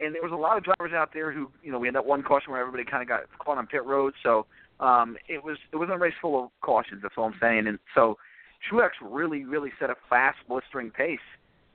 and 0.00 0.14
there 0.14 0.22
was 0.22 0.32
a 0.32 0.36
lot 0.36 0.56
of 0.56 0.64
drivers 0.64 0.92
out 0.94 1.10
there 1.12 1.30
who, 1.30 1.50
you 1.62 1.70
know, 1.70 1.78
we 1.78 1.86
had 1.86 1.94
that 1.94 2.06
one 2.06 2.22
caution 2.22 2.52
where 2.52 2.60
everybody 2.60 2.84
kind 2.84 3.02
of 3.02 3.08
got 3.08 3.20
caught 3.38 3.58
on 3.58 3.66
pit 3.66 3.84
road. 3.84 4.14
So 4.22 4.46
um, 4.80 5.16
it 5.28 5.44
was 5.44 5.58
it 5.72 5.76
was 5.76 5.88
a 5.92 5.98
race 5.98 6.14
full 6.20 6.44
of 6.44 6.50
cautions. 6.62 7.02
That's 7.02 7.14
all 7.16 7.24
I'm 7.24 7.34
saying. 7.40 7.66
And 7.66 7.78
so 7.94 8.16
Truex 8.70 8.90
really 9.02 9.44
really 9.44 9.70
set 9.78 9.90
a 9.90 9.96
fast 10.08 10.38
blistering 10.48 10.90
pace, 10.90 11.18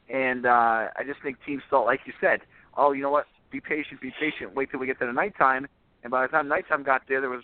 and 0.09 0.45
uh, 0.45 0.89
I 0.95 1.03
just 1.05 1.21
think 1.21 1.37
teams 1.45 1.63
felt 1.69 1.85
like 1.85 2.01
you 2.05 2.13
said, 2.19 2.41
oh, 2.77 2.91
you 2.91 3.01
know 3.01 3.11
what, 3.11 3.25
be 3.51 3.59
patient, 3.59 4.01
be 4.01 4.11
patient, 4.19 4.55
wait 4.55 4.71
till 4.71 4.79
we 4.79 4.87
get 4.87 4.99
to 4.99 5.05
the 5.05 5.13
nighttime. 5.13 5.67
And 6.03 6.11
by 6.11 6.23
the 6.23 6.27
time 6.27 6.47
nighttime 6.47 6.83
got 6.83 7.01
there, 7.07 7.19
there 7.19 7.31
was 7.31 7.43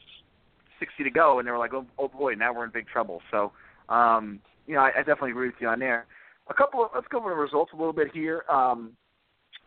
60 0.80 1.04
to 1.04 1.10
go, 1.10 1.40
and 1.40 1.48
they 1.48 1.52
were 1.52 1.58
like, 1.58 1.74
oh, 1.74 1.86
oh 1.98 2.08
boy, 2.08 2.36
now 2.36 2.54
we're 2.54 2.66
in 2.66 2.72
big 2.72 2.88
trouble. 2.88 3.22
So 3.32 3.52
um, 3.90 4.40
you 4.68 4.76
know, 4.76 4.82
I, 4.82 4.92
I 4.96 5.00
definitely 5.00 5.32
agree 5.32 5.48
with 5.48 5.56
you 5.60 5.68
on 5.68 5.80
there. 5.80 6.06
A 6.50 6.54
couple 6.54 6.84
of 6.84 6.92
let's 6.96 7.08
go 7.08 7.20
over 7.20 7.30
the 7.30 7.36
results 7.36 7.72
a 7.74 7.78
little 7.78 7.94
bit 7.94 8.08
here. 8.14 8.44
Um, 8.50 8.94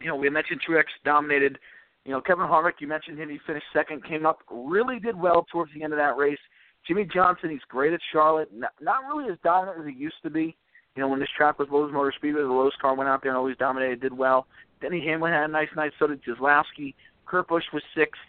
you 0.00 0.08
know, 0.08 0.16
we 0.16 0.28
mentioned 0.30 0.60
Truex 0.66 0.84
dominated. 1.04 1.58
You 2.04 2.12
know, 2.12 2.20
Kevin 2.20 2.46
Harvick, 2.46 2.74
you 2.80 2.86
mentioned 2.86 3.18
him. 3.18 3.30
He 3.30 3.38
finished 3.46 3.66
second, 3.72 4.04
came 4.04 4.26
up, 4.26 4.40
really 4.50 4.98
did 5.00 5.18
well 5.18 5.46
towards 5.50 5.72
the 5.74 5.82
end 5.82 5.92
of 5.92 5.98
that 5.98 6.16
race. 6.16 6.38
Jimmie 6.86 7.08
Johnson, 7.12 7.48
he's 7.50 7.60
great 7.68 7.94
at 7.94 8.00
Charlotte. 8.12 8.50
Not, 8.52 8.72
not 8.80 9.04
really 9.08 9.32
as 9.32 9.38
dominant 9.42 9.80
as 9.80 9.86
he 9.86 9.98
used 9.98 10.22
to 10.22 10.30
be. 10.30 10.56
You 10.96 11.02
know, 11.02 11.08
when 11.08 11.18
this 11.18 11.30
track 11.36 11.58
was 11.58 11.68
Lowe's 11.70 11.92
Motor 11.92 12.12
Speedway, 12.14 12.42
the 12.42 12.48
Lowe's 12.48 12.74
car 12.80 12.94
went 12.94 13.08
out 13.08 13.22
there 13.22 13.30
and 13.30 13.38
always 13.38 13.56
dominated, 13.56 14.00
did 14.00 14.16
well. 14.16 14.46
Denny 14.80 15.04
Hamlin 15.06 15.32
had 15.32 15.44
a 15.44 15.52
nice 15.52 15.68
night. 15.74 15.92
So 15.98 16.06
did 16.06 16.22
Keselowski. 16.22 16.94
Kurt 17.26 17.48
Busch 17.48 17.64
was 17.72 17.82
sixth. 17.96 18.20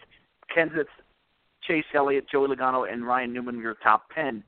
Kenseth, 0.56 0.86
Chase 1.66 1.84
Elliott, 1.94 2.26
Joey 2.30 2.48
Logano, 2.48 2.90
and 2.90 3.06
Ryan 3.06 3.32
Newman 3.32 3.62
were 3.62 3.76
top 3.82 4.04
ten. 4.14 4.42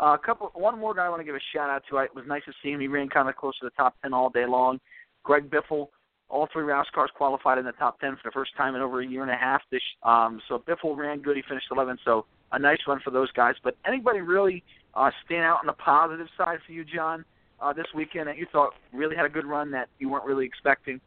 Uh, 0.00 0.14
a 0.14 0.18
couple, 0.18 0.50
one 0.54 0.78
more 0.78 0.94
guy 0.94 1.04
I 1.04 1.08
want 1.10 1.20
to 1.20 1.24
give 1.24 1.34
a 1.34 1.40
shout 1.54 1.68
out 1.68 1.82
to. 1.90 1.98
It 1.98 2.14
was 2.14 2.24
nice 2.26 2.44
to 2.46 2.52
see 2.62 2.70
him. 2.70 2.80
He 2.80 2.88
ran 2.88 3.08
kind 3.08 3.28
of 3.28 3.36
close 3.36 3.58
to 3.58 3.66
the 3.66 3.70
top 3.70 3.94
ten 4.00 4.14
all 4.14 4.30
day 4.30 4.46
long. 4.46 4.80
Greg 5.22 5.50
Biffle 5.50 5.88
all 6.30 6.48
three 6.52 6.64
Roush 6.64 6.90
cars 6.94 7.10
qualified 7.14 7.58
in 7.58 7.64
the 7.64 7.72
top 7.72 8.00
10 8.00 8.16
for 8.16 8.22
the 8.24 8.30
first 8.30 8.56
time 8.56 8.74
in 8.74 8.80
over 8.80 9.00
a 9.00 9.06
year 9.06 9.22
and 9.22 9.30
a 9.30 9.36
half. 9.36 9.62
This, 9.70 9.82
um, 10.02 10.40
so 10.48 10.58
Biffle 10.58 10.96
ran 10.96 11.20
good. 11.20 11.36
He 11.36 11.42
finished 11.42 11.66
11th. 11.70 11.98
So 12.04 12.24
a 12.52 12.58
nice 12.58 12.78
run 12.86 13.00
for 13.04 13.10
those 13.10 13.30
guys. 13.32 13.54
But 13.62 13.76
anybody 13.86 14.20
really 14.20 14.62
uh, 14.94 15.10
stand 15.24 15.44
out 15.44 15.58
on 15.60 15.66
the 15.66 15.72
positive 15.72 16.28
side 16.36 16.58
for 16.64 16.72
you, 16.72 16.84
John, 16.84 17.24
uh, 17.60 17.72
this 17.72 17.86
weekend 17.94 18.28
that 18.28 18.38
you 18.38 18.46
thought 18.50 18.74
really 18.92 19.16
had 19.16 19.26
a 19.26 19.28
good 19.28 19.46
run 19.46 19.70
that 19.72 19.88
you 19.98 20.08
weren't 20.08 20.24
really 20.24 20.46
expecting? 20.46 21.00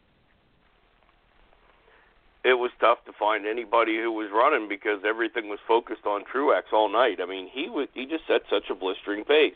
it 2.44 2.56
was 2.56 2.72
tough 2.80 2.98
to 3.06 3.13
find 3.18 3.46
anybody 3.46 3.96
who 3.98 4.12
was 4.12 4.30
running 4.34 4.68
because 4.68 5.00
everything 5.08 5.48
was 5.48 5.60
focused 5.65 6.06
on 6.06 6.24
Truex 6.25 6.74
all 6.74 6.92
night. 6.92 7.20
I 7.22 7.25
mean, 7.25 7.50
he 7.51 7.70
was 7.70 7.88
he 7.94 8.06
just 8.06 8.27
set 8.27 8.42
such 8.50 8.70
a 8.70 8.75
blistering 8.75 9.24
pace. 9.24 9.56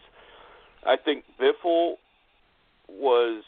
I 0.86 0.96
think 0.96 1.26
Biffle 1.40 1.96
was 2.88 3.44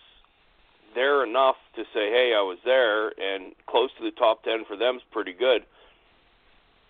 there 0.96 1.24
enough 1.24 1.58
to 1.76 1.84
say, 1.94 2.10
"Hey, 2.10 2.34
I 2.34 2.42
was 2.42 2.58
there," 2.64 3.10
and 3.20 3.56
close 3.66 3.90
to 3.98 4.04
the 4.04 4.12
top 4.12 4.44
ten 4.44 4.66
for 4.66 4.76
them 4.76 4.98
is 4.98 5.04
pretty 5.12 5.34
good. 5.34 5.66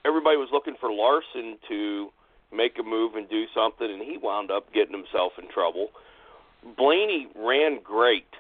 Everybody 0.06 0.38
was 0.38 0.50
looking 0.52 0.76
for 0.76 0.92
Larson 0.92 1.58
to 1.68 2.12
make 2.52 2.80
a 2.80 2.84
move 2.84 3.16
and 3.16 3.30
do 3.30 3.46
something, 3.54 3.90
and 3.90 4.02
he 4.02 4.18
wound 4.18 4.52
up 4.52 4.72
getting 4.74 4.94
himself 4.94 5.34
in 5.38 5.48
trouble. 5.50 5.92
Blaney 6.78 7.28
ran 7.36 7.80
great, 7.80 8.34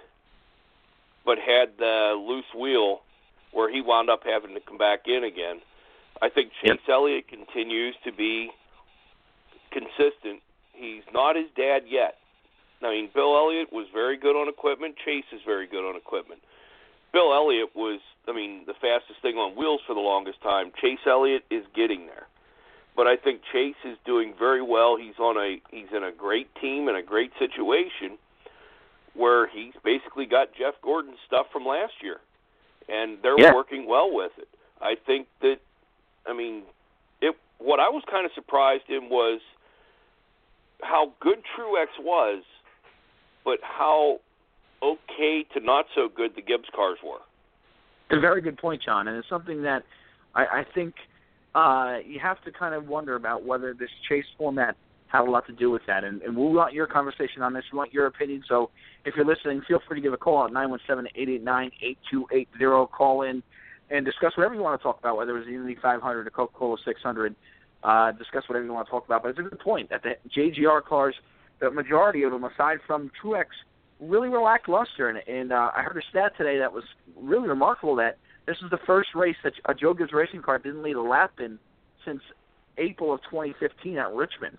but 1.25 1.37
had 1.37 1.77
the 1.77 2.15
loose 2.17 2.53
wheel 2.53 3.01
where 3.51 3.69
he 3.69 3.81
wound 3.81 4.09
up 4.09 4.23
having 4.23 4.53
to 4.53 4.59
come 4.59 4.77
back 4.77 5.07
in 5.07 5.23
again. 5.23 5.61
I 6.21 6.29
think 6.29 6.51
Chase 6.61 6.79
yep. 6.87 6.89
Elliott 6.89 7.27
continues 7.27 7.95
to 8.03 8.11
be 8.11 8.51
consistent. 9.71 10.41
He's 10.73 11.03
not 11.13 11.35
his 11.35 11.49
dad 11.55 11.83
yet. 11.87 12.17
I 12.81 12.89
mean, 12.89 13.09
Bill 13.13 13.35
Elliott 13.35 13.73
was 13.73 13.87
very 13.93 14.17
good 14.17 14.35
on 14.35 14.47
equipment. 14.47 14.95
Chase 15.03 15.25
is 15.33 15.41
very 15.45 15.67
good 15.67 15.87
on 15.87 15.95
equipment. 15.95 16.41
Bill 17.11 17.33
Elliott 17.33 17.75
was, 17.75 17.99
I 18.27 18.33
mean, 18.33 18.63
the 18.67 18.73
fastest 18.73 19.21
thing 19.21 19.35
on 19.35 19.55
wheels 19.55 19.81
for 19.85 19.93
the 19.93 20.01
longest 20.01 20.41
time. 20.41 20.71
Chase 20.79 20.99
Elliott 21.05 21.43
is 21.49 21.63
getting 21.75 22.05
there, 22.05 22.27
but 22.95 23.07
I 23.07 23.17
think 23.17 23.41
Chase 23.51 23.75
is 23.83 23.97
doing 24.05 24.33
very 24.37 24.61
well. 24.61 24.95
He's 24.95 25.17
on 25.19 25.35
a 25.37 25.57
he's 25.71 25.91
in 25.95 26.03
a 26.03 26.11
great 26.11 26.53
team 26.61 26.87
and 26.87 26.95
a 26.95 27.01
great 27.01 27.31
situation 27.39 28.17
where 29.15 29.47
he's 29.47 29.73
basically 29.83 30.25
got 30.25 30.53
Jeff 30.53 30.75
Gordon's 30.81 31.17
stuff 31.25 31.47
from 31.51 31.65
last 31.65 31.93
year, 32.01 32.19
and 32.87 33.17
they're 33.21 33.39
yeah. 33.39 33.53
working 33.53 33.87
well 33.87 34.13
with 34.13 34.31
it. 34.37 34.47
I 34.81 34.95
think 35.05 35.27
that, 35.41 35.57
I 36.25 36.33
mean, 36.33 36.63
it. 37.21 37.35
What 37.57 37.79
I 37.79 37.89
was 37.89 38.03
kind 38.09 38.25
of 38.25 38.31
surprised 38.33 38.87
in 38.87 39.09
was 39.09 39.41
how 40.81 41.11
good 41.19 41.39
Truex 41.57 41.87
was 41.99 42.43
but 43.49 43.57
how 43.63 44.19
okay 44.83 45.43
to 45.55 45.59
not 45.59 45.85
so 45.95 46.07
good 46.15 46.35
the 46.35 46.41
Gibbs 46.41 46.69
cars 46.75 46.99
were. 47.03 47.17
A 48.15 48.19
very 48.19 48.41
good 48.41 48.59
point, 48.59 48.83
John, 48.85 49.07
and 49.07 49.17
it's 49.17 49.27
something 49.27 49.63
that 49.63 49.83
I, 50.35 50.41
I 50.41 50.63
think 50.75 50.93
uh, 51.55 51.97
you 52.05 52.19
have 52.19 52.39
to 52.43 52.51
kind 52.51 52.75
of 52.75 52.87
wonder 52.87 53.15
about 53.15 53.43
whether 53.43 53.73
this 53.73 53.89
chase 54.07 54.25
format 54.37 54.75
had 55.07 55.21
a 55.21 55.31
lot 55.31 55.47
to 55.47 55.53
do 55.53 55.71
with 55.71 55.81
that. 55.87 56.03
And, 56.03 56.21
and 56.21 56.37
we 56.37 56.43
want 56.53 56.73
your 56.73 56.85
conversation 56.85 57.41
on 57.41 57.53
this. 57.53 57.63
We 57.71 57.77
want 57.77 57.91
your 57.91 58.05
opinion. 58.05 58.43
So 58.47 58.69
if 59.03 59.15
you're 59.15 59.25
listening, 59.25 59.63
feel 59.67 59.79
free 59.87 59.99
to 59.99 60.01
give 60.01 60.13
a 60.13 60.17
call 60.17 60.45
at 60.45 60.53
nine 60.53 60.69
one 60.69 60.79
seven 60.85 61.07
eight 61.15 61.29
eight 61.29 61.43
nine 61.43 61.71
eight 61.81 61.97
two 62.11 62.27
eight 62.31 62.49
zero. 62.59 62.85
Call 62.85 63.23
in 63.23 63.41
and 63.89 64.05
discuss 64.05 64.37
whatever 64.37 64.53
you 64.53 64.61
want 64.61 64.79
to 64.79 64.83
talk 64.83 64.99
about, 64.99 65.17
whether 65.17 65.35
it 65.35 65.39
was 65.39 65.47
Indy 65.47 65.75
500 65.81 66.27
or 66.27 66.29
Coca-Cola 66.29 66.77
600. 66.85 67.35
Uh, 67.81 68.11
discuss 68.11 68.43
whatever 68.47 68.65
you 68.65 68.73
want 68.73 68.85
to 68.85 68.91
talk 68.91 69.05
about. 69.05 69.23
But 69.23 69.29
it's 69.29 69.39
a 69.39 69.43
good 69.43 69.59
point 69.59 69.89
that 69.89 70.03
the 70.03 70.17
JGR 70.37 70.83
cars– 70.83 71.15
the 71.59 71.71
majority 71.71 72.23
of 72.23 72.31
them, 72.31 72.43
aside 72.43 72.79
from 72.87 73.11
Truex, 73.21 73.45
really 73.99 74.29
were 74.29 74.41
lackluster. 74.41 75.09
And, 75.09 75.19
and 75.27 75.51
uh, 75.51 75.71
I 75.75 75.81
heard 75.81 75.97
a 75.97 76.09
stat 76.09 76.33
today 76.37 76.57
that 76.59 76.71
was 76.71 76.83
really 77.15 77.47
remarkable 77.47 77.95
that 77.97 78.17
this 78.45 78.57
is 78.63 78.69
the 78.71 78.79
first 78.85 79.09
race 79.13 79.35
that 79.43 79.53
a 79.65 79.73
Joe 79.73 79.93
Gibbs 79.93 80.13
racing 80.13 80.41
car 80.41 80.57
didn't 80.57 80.83
lead 80.83 80.95
a 80.95 81.01
lap 81.01 81.33
in 81.39 81.59
since 82.05 82.21
April 82.77 83.13
of 83.13 83.21
2015 83.29 83.97
at 83.97 84.11
Richmond. 84.13 84.57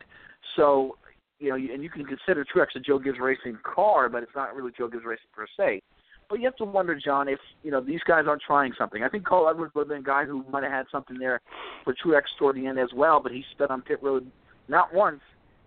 So, 0.57 0.97
you 1.39 1.49
know, 1.49 1.57
and 1.57 1.83
you 1.83 1.91
can 1.91 2.05
consider 2.05 2.45
Truex 2.45 2.77
a 2.77 2.81
Joe 2.81 2.99
Gibbs 2.99 3.19
racing 3.19 3.59
car, 3.63 4.09
but 4.09 4.23
it's 4.23 4.35
not 4.37 4.55
really 4.55 4.73
Joe 4.77 4.89
Gibbs 4.89 5.05
racing 5.05 5.27
per 5.35 5.47
se. 5.57 5.83
But 6.29 6.39
you 6.39 6.45
have 6.45 6.57
to 6.57 6.65
wonder, 6.65 6.95
John, 6.95 7.27
if 7.27 7.41
you 7.65 7.73
know 7.73 7.81
these 7.81 8.01
guys 8.07 8.27
aren't 8.29 8.43
trying 8.43 8.73
something. 8.79 9.03
I 9.03 9.09
think 9.09 9.25
Carl 9.25 9.49
Edwards 9.49 9.75
would 9.75 9.83
have 9.83 9.89
been 9.89 9.99
a 9.99 10.03
guy 10.03 10.25
who 10.25 10.45
might 10.49 10.63
have 10.63 10.71
had 10.71 10.87
something 10.93 11.19
there 11.19 11.41
for 11.83 11.93
Truex 11.93 12.23
toward 12.39 12.55
the 12.55 12.67
end 12.69 12.79
as 12.79 12.91
well, 12.95 13.19
but 13.21 13.33
he 13.33 13.45
sped 13.51 13.71
on 13.71 13.83
pit 13.83 13.99
road 14.01 14.31
not 14.69 14.95
once, 14.95 15.21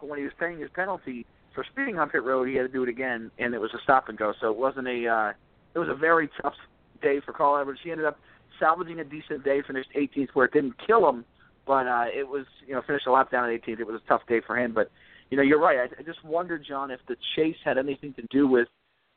but 0.03 0.09
when 0.09 0.19
he 0.19 0.25
was 0.25 0.33
paying 0.37 0.59
his 0.59 0.69
penalty 0.75 1.25
for 1.55 1.63
speeding 1.71 1.97
on 1.97 2.09
pit 2.09 2.23
road, 2.23 2.49
he 2.49 2.55
had 2.55 2.63
to 2.63 2.67
do 2.67 2.83
it 2.83 2.89
again, 2.89 3.31
and 3.39 3.53
it 3.53 3.61
was 3.61 3.71
a 3.73 3.81
stop 3.83 4.09
and 4.09 4.17
go. 4.17 4.33
So 4.41 4.51
it 4.51 4.57
wasn't 4.57 4.87
a. 4.87 5.07
Uh, 5.07 5.31
it 5.73 5.79
was 5.79 5.87
a 5.87 5.95
very 5.95 6.29
tough 6.41 6.55
day 7.01 7.21
for 7.25 7.31
Carl 7.31 7.57
Edwards. 7.57 7.79
He 7.81 7.89
ended 7.89 8.05
up 8.05 8.19
salvaging 8.59 8.99
a 8.99 9.05
decent 9.05 9.45
day, 9.45 9.61
finished 9.65 9.89
18th, 9.97 10.29
where 10.33 10.45
it 10.45 10.51
didn't 10.51 10.75
kill 10.85 11.07
him, 11.07 11.23
but 11.65 11.87
uh, 11.87 12.05
it 12.13 12.27
was 12.27 12.45
you 12.67 12.73
know 12.73 12.81
finished 12.85 13.07
a 13.07 13.11
lap 13.13 13.31
down 13.31 13.49
at 13.49 13.63
18th. 13.63 13.79
It 13.79 13.87
was 13.87 14.01
a 14.03 14.07
tough 14.09 14.23
day 14.27 14.41
for 14.45 14.59
him, 14.59 14.73
but 14.73 14.91
you 15.29 15.37
know 15.37 15.43
you're 15.43 15.61
right. 15.61 15.77
I, 15.79 16.01
I 16.01 16.03
just 16.03 16.23
wondered, 16.25 16.65
John, 16.67 16.91
if 16.91 16.99
the 17.07 17.15
chase 17.37 17.55
had 17.63 17.77
anything 17.77 18.13
to 18.15 18.23
do 18.29 18.45
with 18.45 18.67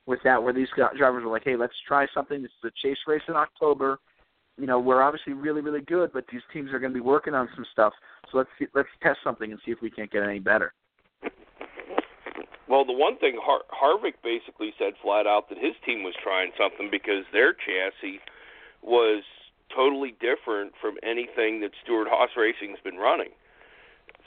with 0.06 0.20
that, 0.22 0.40
where 0.40 0.52
these 0.52 0.68
drivers 0.76 1.24
were 1.24 1.32
like, 1.32 1.42
hey, 1.44 1.56
let's 1.56 1.74
try 1.88 2.06
something. 2.14 2.42
This 2.42 2.52
is 2.62 2.70
a 2.70 2.86
chase 2.86 2.98
race 3.08 3.22
in 3.26 3.34
October. 3.34 3.98
You 4.58 4.66
know, 4.66 4.78
we're 4.78 5.02
obviously 5.02 5.34
really, 5.34 5.60
really 5.60 5.82
good, 5.82 6.12
but 6.12 6.24
these 6.32 6.40
teams 6.52 6.72
are 6.72 6.78
going 6.78 6.92
to 6.92 6.94
be 6.94 7.04
working 7.04 7.34
on 7.34 7.48
some 7.54 7.66
stuff. 7.72 7.92
So 8.30 8.38
let's 8.38 8.50
see, 8.58 8.66
let's 8.74 8.88
test 9.02 9.18
something 9.22 9.50
and 9.50 9.60
see 9.64 9.72
if 9.72 9.78
we 9.82 9.90
can't 9.90 10.10
get 10.10 10.22
any 10.22 10.38
better. 10.38 10.72
Well, 12.68 12.84
the 12.84 12.92
one 12.92 13.16
thing 13.18 13.38
Har- 13.40 13.68
Harvick 13.70 14.14
basically 14.24 14.74
said 14.78 14.94
flat 15.02 15.26
out 15.26 15.48
that 15.50 15.58
his 15.58 15.74
team 15.84 16.02
was 16.02 16.14
trying 16.22 16.50
something 16.58 16.88
because 16.90 17.24
their 17.32 17.52
chassis 17.52 18.18
was 18.82 19.22
totally 19.74 20.16
different 20.20 20.72
from 20.80 20.96
anything 21.02 21.60
that 21.60 21.70
Stewart-Haas 21.84 22.30
Racing's 22.36 22.78
been 22.82 22.96
running. 22.96 23.30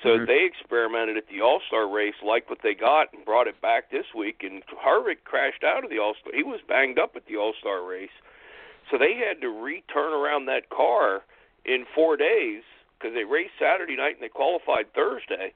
So 0.03 0.09
mm-hmm. 0.09 0.25
they 0.25 0.47
experimented 0.47 1.17
at 1.17 1.27
the 1.27 1.41
All 1.41 1.59
Star 1.67 1.89
race, 1.91 2.15
liked 2.23 2.49
what 2.49 2.59
they 2.63 2.73
got, 2.73 3.11
and 3.13 3.25
brought 3.25 3.47
it 3.47 3.59
back 3.61 3.91
this 3.91 4.05
week. 4.15 4.43
And 4.43 4.63
Harvick 4.71 5.23
crashed 5.25 5.63
out 5.63 5.83
of 5.83 5.89
the 5.89 5.99
All 5.99 6.15
Star. 6.21 6.31
He 6.33 6.43
was 6.43 6.61
banged 6.67 6.99
up 6.99 7.15
at 7.15 7.25
the 7.27 7.35
All 7.35 7.53
Star 7.59 7.83
race, 7.83 8.15
so 8.89 8.97
they 8.97 9.15
had 9.15 9.41
to 9.41 9.49
return 9.49 10.13
around 10.13 10.45
that 10.45 10.69
car 10.69 11.21
in 11.65 11.85
four 11.93 12.17
days 12.17 12.63
because 12.97 13.13
they 13.13 13.23
raced 13.23 13.53
Saturday 13.59 13.95
night 13.95 14.15
and 14.15 14.23
they 14.23 14.29
qualified 14.29 14.93
Thursday. 14.93 15.53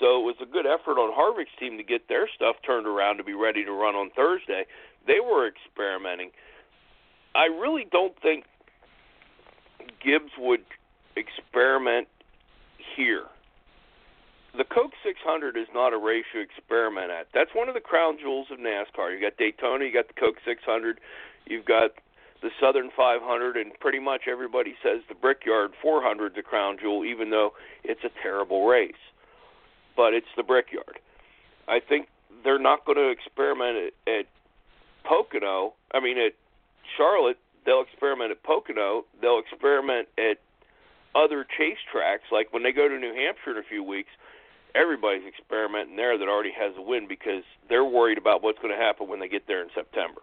So 0.00 0.18
it 0.18 0.24
was 0.24 0.36
a 0.42 0.46
good 0.46 0.66
effort 0.66 0.98
on 0.98 1.14
Harvick's 1.14 1.54
team 1.58 1.76
to 1.78 1.84
get 1.84 2.08
their 2.08 2.28
stuff 2.34 2.56
turned 2.66 2.86
around 2.86 3.18
to 3.18 3.24
be 3.24 3.34
ready 3.34 3.64
to 3.64 3.72
run 3.72 3.94
on 3.94 4.10
Thursday. 4.10 4.66
They 5.06 5.20
were 5.20 5.46
experimenting. 5.46 6.30
I 7.34 7.46
really 7.46 7.86
don't 7.90 8.14
think 8.20 8.44
Gibbs 10.02 10.32
would 10.38 10.64
experiment 11.16 12.08
here. 12.96 13.24
The 14.56 14.64
Coke 14.64 14.92
600 15.02 15.56
is 15.56 15.66
not 15.74 15.92
a 15.92 15.98
race 15.98 16.24
you 16.34 16.40
experiment 16.40 17.10
at. 17.10 17.26
That's 17.34 17.50
one 17.54 17.68
of 17.68 17.74
the 17.74 17.80
crown 17.80 18.18
jewels 18.20 18.46
of 18.50 18.58
NASCAR. 18.58 19.12
You 19.12 19.20
got 19.20 19.36
Daytona, 19.36 19.84
you 19.84 19.92
got 19.92 20.06
the 20.06 20.14
Coke 20.14 20.36
600, 20.44 21.00
you've 21.46 21.64
got 21.64 21.90
the 22.44 22.50
Southern 22.60 22.90
500, 22.94 23.56
and 23.56 23.72
pretty 23.80 23.98
much 23.98 24.28
everybody 24.30 24.74
says 24.84 25.00
the 25.08 25.16
Brickyard 25.16 25.72
400 25.82 26.28
is 26.28 26.36
the 26.36 26.42
crown 26.42 26.76
jewel, 26.80 27.04
even 27.04 27.30
though 27.30 27.50
it's 27.82 28.04
a 28.04 28.10
terrible 28.22 28.66
race 28.66 28.92
but 29.96 30.14
it's 30.14 30.30
the 30.36 30.42
Brickyard. 30.42 30.98
I 31.68 31.80
think 31.80 32.08
they're 32.42 32.58
not 32.58 32.84
going 32.84 32.98
to 32.98 33.10
experiment 33.10 33.92
at, 34.06 34.12
at 34.12 34.26
Pocono. 35.04 35.74
I 35.92 36.00
mean, 36.00 36.18
at 36.18 36.32
Charlotte, 36.96 37.38
they'll 37.64 37.82
experiment 37.82 38.30
at 38.30 38.42
Pocono. 38.42 39.04
They'll 39.20 39.38
experiment 39.38 40.08
at 40.18 40.38
other 41.14 41.46
chase 41.56 41.78
tracks. 41.90 42.24
Like 42.30 42.52
when 42.52 42.62
they 42.62 42.72
go 42.72 42.88
to 42.88 42.98
New 42.98 43.14
Hampshire 43.14 43.52
in 43.52 43.58
a 43.58 43.68
few 43.68 43.82
weeks, 43.82 44.10
everybody's 44.74 45.26
experimenting 45.26 45.96
there 45.96 46.18
that 46.18 46.28
already 46.28 46.52
has 46.58 46.74
a 46.76 46.82
win 46.82 47.06
because 47.08 47.44
they're 47.68 47.84
worried 47.84 48.18
about 48.18 48.42
what's 48.42 48.58
going 48.58 48.74
to 48.74 48.80
happen 48.80 49.08
when 49.08 49.20
they 49.20 49.28
get 49.28 49.46
there 49.46 49.62
in 49.62 49.68
September. 49.74 50.20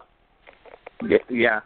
Yeah, 1.29 1.61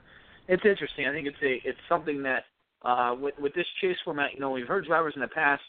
it's 0.47 0.63
interesting. 0.65 1.07
I 1.07 1.11
think 1.11 1.27
it's 1.27 1.37
a 1.43 1.67
it's 1.67 1.79
something 1.89 2.21
that 2.23 2.43
uh, 2.83 3.15
with 3.19 3.33
with 3.39 3.53
this 3.53 3.65
chase 3.81 3.97
format, 4.03 4.33
you 4.33 4.39
know, 4.39 4.51
we've 4.51 4.67
heard 4.67 4.85
drivers 4.85 5.13
in 5.15 5.21
the 5.21 5.27
past 5.27 5.61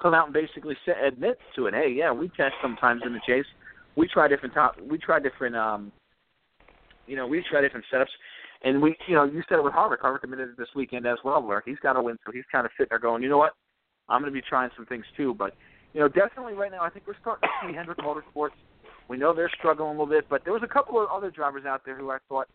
come 0.00 0.14
out 0.14 0.26
and 0.26 0.34
basically 0.34 0.76
say, 0.86 0.92
admit 1.06 1.38
to 1.56 1.66
it. 1.66 1.74
Hey, 1.74 1.92
yeah, 1.96 2.12
we 2.12 2.28
test 2.36 2.54
sometimes 2.62 3.02
in 3.04 3.12
the 3.12 3.20
chase. 3.26 3.46
We 3.96 4.06
try 4.06 4.28
different 4.28 4.54
top. 4.54 4.76
We 4.80 4.98
try 4.98 5.18
different. 5.18 5.56
um 5.56 5.92
You 7.06 7.16
know, 7.16 7.26
we 7.26 7.42
try 7.50 7.60
different 7.60 7.86
setups. 7.92 8.14
And 8.64 8.82
we, 8.82 8.96
you 9.06 9.14
know, 9.14 9.24
you 9.24 9.42
said 9.48 9.58
it 9.58 9.64
with 9.64 9.72
Harvick. 9.72 10.00
Harvick 10.00 10.24
admitted 10.24 10.50
it 10.50 10.58
this 10.58 10.68
weekend 10.74 11.06
as 11.06 11.18
well, 11.24 11.40
where 11.40 11.62
he's 11.64 11.78
got 11.80 11.92
to 11.92 12.02
win, 12.02 12.18
so 12.26 12.32
he's 12.32 12.44
kind 12.50 12.66
of 12.66 12.72
sitting 12.76 12.88
there 12.90 12.98
going, 12.98 13.22
you 13.22 13.28
know 13.28 13.38
what, 13.38 13.52
I'm 14.08 14.20
going 14.20 14.32
to 14.32 14.36
be 14.36 14.44
trying 14.46 14.70
some 14.76 14.84
things 14.86 15.04
too. 15.16 15.32
But 15.32 15.54
you 15.94 16.00
know, 16.00 16.08
definitely 16.08 16.54
right 16.54 16.70
now, 16.70 16.82
I 16.82 16.90
think 16.90 17.06
we're 17.06 17.18
starting 17.20 17.48
to 17.48 17.68
see 17.68 17.74
Hendrick 17.74 17.98
Motorsports. 17.98 18.58
We 19.08 19.16
know 19.16 19.32
they're 19.32 19.50
struggling 19.58 19.88
a 19.88 19.92
little 19.92 20.06
bit, 20.06 20.28
but 20.28 20.42
there 20.44 20.52
was 20.52 20.62
a 20.64 20.68
couple 20.68 21.00
of 21.00 21.08
other 21.08 21.30
drivers 21.30 21.64
out 21.64 21.82
there 21.84 21.96
who 21.96 22.10
I 22.10 22.18
thought 22.28 22.48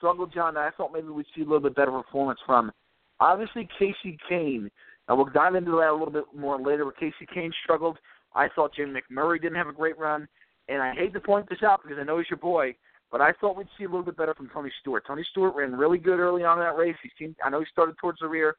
struggled, 0.00 0.32
John. 0.34 0.56
I 0.56 0.70
thought 0.76 0.92
maybe 0.92 1.08
we'd 1.08 1.26
see 1.36 1.42
a 1.42 1.44
little 1.44 1.60
bit 1.60 1.76
better 1.76 1.92
performance 1.92 2.40
from. 2.44 2.72
Obviously, 3.20 3.68
Kasey 3.78 4.16
Kahne 4.28 4.70
and 5.10 5.18
we'll 5.18 5.26
dive 5.26 5.56
into 5.56 5.72
that 5.72 5.90
a 5.90 5.92
little 5.92 6.12
bit 6.12 6.24
more 6.36 6.56
later. 6.56 6.84
Where 6.84 6.94
Kasey 6.94 7.26
Kahne 7.34 7.50
struggled, 7.64 7.98
I 8.34 8.46
thought 8.54 8.74
Jim 8.74 8.94
McMurray 8.94 9.42
didn't 9.42 9.56
have 9.56 9.66
a 9.66 9.72
great 9.72 9.98
run, 9.98 10.28
and 10.68 10.80
I 10.80 10.94
hate 10.94 11.12
to 11.14 11.20
point 11.20 11.48
this 11.48 11.64
out 11.64 11.82
because 11.82 11.98
I 12.00 12.04
know 12.04 12.18
he's 12.18 12.30
your 12.30 12.38
boy, 12.38 12.76
but 13.10 13.20
I 13.20 13.32
thought 13.40 13.56
we'd 13.56 13.66
see 13.76 13.84
a 13.84 13.88
little 13.88 14.04
bit 14.04 14.16
better 14.16 14.34
from 14.34 14.48
Tony 14.54 14.70
Stewart. 14.80 15.04
Tony 15.04 15.26
Stewart 15.32 15.56
ran 15.56 15.72
really 15.72 15.98
good 15.98 16.20
early 16.20 16.44
on 16.44 16.58
in 16.58 16.64
that 16.64 16.76
race. 16.76 16.94
He 17.02 17.10
seemed, 17.18 17.34
I 17.44 17.50
know 17.50 17.58
he 17.58 17.66
started 17.72 17.98
towards 17.98 18.20
the 18.20 18.28
rear, 18.28 18.54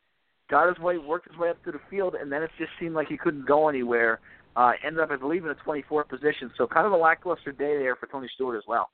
got 0.49 0.67
his 0.67 0.77
way, 0.83 0.97
worked 0.97 1.29
his 1.29 1.39
way 1.39 1.49
up 1.49 1.63
to 1.63 1.71
the 1.71 1.79
field, 1.89 2.15
and 2.19 2.29
then 2.29 2.43
it 2.43 2.51
just 2.57 2.71
seemed 2.81 2.95
like 2.95 3.07
he 3.07 3.17
couldn't 3.17 3.47
go 3.47 3.69
anywhere. 3.69 4.19
Uh, 4.57 4.73
ended 4.85 5.01
up, 5.01 5.11
I 5.11 5.15
believe, 5.15 5.45
in 5.45 5.51
a 5.51 5.55
24th 5.55 6.09
position. 6.09 6.51
So 6.57 6.67
kind 6.67 6.85
of 6.85 6.91
a 6.91 6.97
lackluster 6.97 7.53
day 7.53 7.77
there 7.77 7.95
for 7.95 8.07
Tony 8.07 8.27
Stewart 8.35 8.57
as 8.57 8.63
well. 8.67 8.89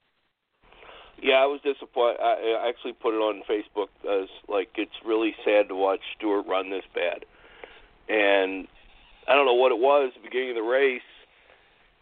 Yeah, 1.21 1.35
I 1.35 1.45
was 1.45 1.59
disappointed. 1.61 2.19
I 2.21 2.67
actually 2.69 2.93
put 2.93 3.15
it 3.15 3.17
on 3.17 3.41
Facebook 3.49 3.89
as 4.07 4.29
like 4.47 4.69
it's 4.75 4.91
really 5.05 5.35
sad 5.43 5.67
to 5.69 5.75
watch 5.75 6.01
Stewart 6.15 6.45
run 6.47 6.69
this 6.69 6.85
bad, 6.93 7.25
and 8.07 8.67
I 9.27 9.33
don't 9.33 9.45
know 9.45 9.55
what 9.55 9.71
it 9.71 9.79
was. 9.79 10.11
At 10.15 10.21
the 10.21 10.29
beginning 10.29 10.51
of 10.51 10.55
the 10.55 10.61
race, 10.61 11.01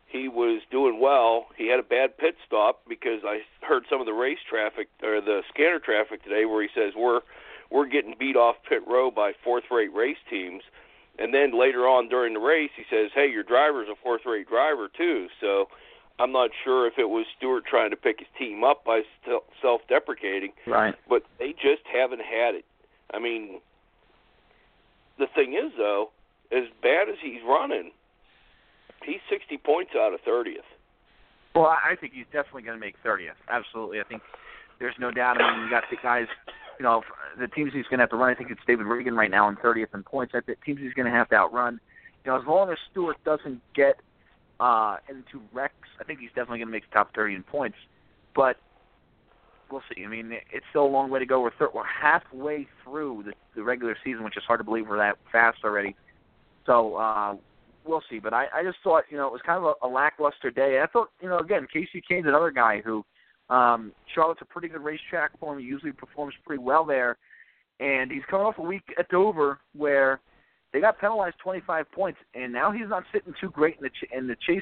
he 0.07 0.27
was 0.27 0.61
doing 0.69 0.99
well. 0.99 1.47
He 1.57 1.67
had 1.67 1.79
a 1.79 1.83
bad 1.83 2.17
pit 2.17 2.35
stop 2.45 2.81
because 2.87 3.21
I 3.25 3.39
heard 3.61 3.83
some 3.89 3.99
of 3.99 4.05
the 4.05 4.13
race 4.13 4.39
traffic 4.49 4.89
or 5.01 5.21
the 5.21 5.41
scanner 5.49 5.79
traffic 5.79 6.23
today 6.23 6.45
where 6.45 6.61
he 6.61 6.69
says 6.75 6.93
we're 6.95 7.21
we're 7.71 7.87
getting 7.87 8.15
beat 8.19 8.35
off 8.35 8.57
pit 8.67 8.81
row 8.87 9.11
by 9.11 9.31
fourth-rate 9.43 9.93
race 9.93 10.17
teams. 10.29 10.63
And 11.17 11.33
then 11.33 11.57
later 11.57 11.87
on 11.87 12.09
during 12.09 12.33
the 12.33 12.39
race, 12.39 12.71
he 12.75 12.83
says, 12.89 13.11
"Hey, 13.15 13.31
your 13.31 13.43
driver's 13.43 13.87
a 13.89 13.95
fourth-rate 13.95 14.49
driver 14.49 14.89
too." 14.89 15.29
So 15.39 15.69
I'm 16.19 16.31
not 16.31 16.51
sure 16.63 16.87
if 16.87 16.93
it 16.97 17.09
was 17.09 17.25
Stewart 17.37 17.65
trying 17.65 17.89
to 17.89 17.95
pick 17.95 18.19
his 18.19 18.27
team 18.39 18.63
up 18.63 18.85
by 18.85 19.01
self-deprecating, 19.61 20.53
right? 20.65 20.95
But 21.09 21.23
they 21.39 21.51
just 21.51 21.83
haven't 21.91 22.21
had 22.21 22.55
it. 22.55 22.65
I 23.13 23.19
mean, 23.19 23.59
the 25.19 25.27
thing 25.35 25.53
is 25.53 25.73
though, 25.77 26.11
as 26.51 26.63
bad 26.81 27.09
as 27.09 27.15
he's 27.21 27.41
running, 27.47 27.91
he's 29.05 29.19
60 29.29 29.57
points 29.57 29.91
out 29.97 30.13
of 30.13 30.21
30th. 30.21 30.63
Well, 31.53 31.65
I 31.65 31.95
think 31.99 32.13
he's 32.13 32.25
definitely 32.31 32.63
going 32.63 32.79
to 32.79 32.85
make 32.85 32.95
30th. 33.03 33.35
Absolutely, 33.49 33.99
I 33.99 34.03
think 34.03 34.21
there's 34.79 34.95
no 34.99 35.11
doubt. 35.11 35.41
I 35.41 35.55
mean, 35.55 35.65
you 35.65 35.69
got 35.69 35.83
the 35.89 35.97
guys. 36.01 36.27
You 36.79 36.83
know, 36.83 37.03
the 37.39 37.47
teams 37.47 37.71
he's 37.73 37.85
going 37.85 37.99
to 37.99 38.03
have 38.03 38.09
to 38.09 38.17
run. 38.17 38.29
I 38.29 38.35
think 38.35 38.51
it's 38.51 38.59
David 38.67 38.85
Ragan 38.85 39.15
right 39.15 39.31
now 39.31 39.47
in 39.47 39.55
30th 39.55 39.93
in 39.93 40.03
points. 40.03 40.33
I 40.35 40.41
think 40.41 40.61
teams 40.65 40.81
he's 40.81 40.93
going 40.93 41.05
to 41.05 41.11
have 41.11 41.29
to 41.29 41.35
outrun. 41.35 41.79
You 42.25 42.31
know, 42.31 42.37
as 42.37 42.45
long 42.45 42.69
as 42.69 42.77
Stewart 42.91 43.15
doesn't 43.23 43.61
get 43.73 43.95
uh, 44.59 44.97
into 45.09 45.43
wrecks, 45.53 45.89
I 45.99 46.03
think 46.03 46.19
he's 46.19 46.29
definitely 46.29 46.59
going 46.59 46.67
to 46.67 46.71
make 46.71 46.89
the 46.89 46.93
top 46.93 47.13
30 47.15 47.35
in 47.35 47.43
points. 47.43 47.77
But 48.35 48.57
we'll 49.71 49.83
see. 49.93 50.03
I 50.03 50.07
mean, 50.07 50.31
it's 50.51 50.65
still 50.69 50.85
a 50.85 50.87
long 50.87 51.09
way 51.09 51.19
to 51.19 51.25
go. 51.25 51.41
We're, 51.41 51.51
thir- 51.57 51.71
we're 51.73 51.83
halfway 51.85 52.67
through 52.83 53.23
the, 53.25 53.33
the 53.55 53.63
regular 53.63 53.95
season, 54.03 54.23
which 54.23 54.37
is 54.37 54.43
hard 54.45 54.59
to 54.59 54.63
believe 54.63 54.87
we're 54.87 54.97
that 54.97 55.17
fast 55.31 55.59
already. 55.63 55.95
So 56.65 56.95
uh, 56.95 57.35
we'll 57.85 58.03
see. 58.09 58.19
But 58.19 58.33
I, 58.33 58.45
I 58.53 58.63
just 58.63 58.77
thought, 58.83 59.03
you 59.09 59.17
know, 59.17 59.27
it 59.27 59.31
was 59.31 59.41
kind 59.45 59.63
of 59.63 59.75
a, 59.81 59.87
a 59.87 59.89
lackluster 59.89 60.51
day. 60.51 60.81
I 60.83 60.87
thought, 60.87 61.09
you 61.21 61.29
know, 61.29 61.39
again, 61.39 61.67
Kasey 61.73 62.01
Kahne's 62.07 62.27
another 62.27 62.51
guy 62.51 62.81
who 62.83 63.03
um, 63.49 63.91
Charlotte's 64.13 64.41
a 64.41 64.45
pretty 64.45 64.67
good 64.67 64.81
racetrack 64.81 65.31
for 65.39 65.53
him. 65.53 65.59
He 65.59 65.65
usually 65.65 65.91
performs 65.91 66.33
pretty 66.45 66.63
well 66.63 66.85
there, 66.85 67.17
and 67.79 68.11
he's 68.11 68.23
coming 68.29 68.45
off 68.45 68.57
a 68.57 68.63
week 68.63 68.83
at 68.97 69.09
Dover 69.09 69.59
where 69.75 70.19
they 70.75 70.81
got 70.81 70.99
penalized 70.99 71.37
25 71.39 71.89
points, 71.89 72.19
and 72.33 72.51
now 72.51 72.69
he's 72.69 72.89
not 72.89 73.05
sitting 73.13 73.33
too 73.39 73.49
great 73.49 73.77
in 73.77 73.83
the 73.83 73.89
ch- 73.89 74.11
in 74.11 74.27
the 74.27 74.35
chase 74.35 74.61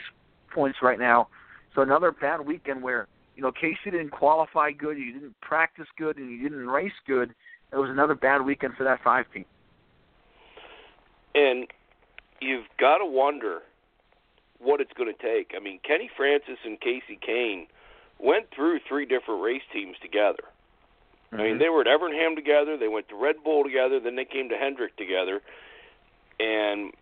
points 0.53 0.77
right 0.84 1.00
now. 1.00 1.27
So 1.74 1.82
another 1.82 2.12
bad 2.12 2.41
weekend 2.41 2.84
where 2.84 3.08
you 3.36 3.41
know 3.41 3.51
Kasey 3.51 3.86
didn't 3.86 4.12
qualify 4.12 4.74
good, 4.74 4.96
he 4.96 5.12
didn't 5.12 5.41
practice 5.41 5.88
good, 5.98 6.17
and 6.17 6.29
he 6.29 6.38
didn't 6.38 6.67
race 6.67 6.93
good. 7.08 7.34
It 7.72 7.77
was 7.77 7.89
another 7.89 8.13
bad 8.13 8.43
weekend 8.46 8.75
for 8.75 8.84
that 8.84 9.00
five 9.03 9.25
team. 9.34 9.46
And 11.34 11.65
you've 12.39 12.67
got 12.79 13.00
to 13.00 13.08
wonder 13.08 13.62
what 14.60 14.82
it's 14.82 14.93
going 14.93 15.12
to 15.12 15.20
take. 15.20 15.53
I 15.58 15.60
mean, 15.60 15.79
Kenny 15.84 16.12
Francis 16.15 16.60
and 16.63 16.79
Kasey 16.79 17.20
Kahne 17.27 17.65
went 18.20 18.46
through 18.55 18.82
three 18.88 19.08
different 19.08 19.41
race 19.41 19.63
teams 19.74 19.96
together. 20.00 20.43
Mm-hmm. 20.43 21.36
I 21.36 21.38
mean, 21.38 21.53
mm-hmm. 21.53 21.60
they 21.63 21.70
were 21.70 21.82
at 21.82 21.88
Evernham 21.88 22.36
together, 22.36 22.77
they 22.77 22.88
went 22.88 23.10
to 23.10 23.15
Red 23.15 23.38
Bull 23.43 23.63
together, 23.63 24.00
then 24.00 24.15
they 24.15 24.25
came 24.25 24.50
to 24.50 24.55
Hendrick 24.55 24.96
together, 24.96 25.41
and 26.39 26.93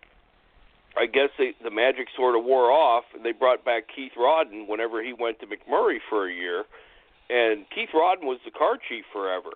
I 0.97 1.05
guess 1.05 1.29
they, 1.37 1.53
the 1.63 1.71
magic 1.71 2.07
sort 2.15 2.35
of 2.35 2.43
wore 2.43 2.71
off. 2.71 3.05
They 3.23 3.31
brought 3.31 3.63
back 3.63 3.83
Keith 3.93 4.13
Rodden 4.17 4.67
whenever 4.67 5.03
he 5.03 5.13
went 5.13 5.39
to 5.39 5.47
McMurray 5.47 5.97
for 6.09 6.27
a 6.27 6.33
year, 6.33 6.65
and 7.29 7.65
Keith 7.73 7.89
Rodden 7.93 8.23
was 8.23 8.39
the 8.45 8.51
car 8.51 8.77
chief 8.77 9.05
forever. 9.11 9.51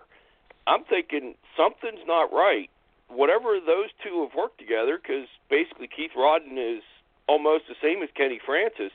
I'm 0.66 0.84
thinking 0.84 1.34
something's 1.56 2.06
not 2.06 2.32
right 2.32 2.70
whatever 3.08 3.58
those 3.64 3.90
two 4.02 4.26
have 4.26 4.36
worked 4.36 4.58
together, 4.58 4.98
because 5.00 5.28
basically 5.48 5.88
Keith 5.88 6.12
Rodden 6.16 6.58
is 6.58 6.82
almost 7.28 7.64
the 7.68 7.74
same 7.82 8.02
as 8.02 8.08
Kenny 8.16 8.40
Francis. 8.44 8.92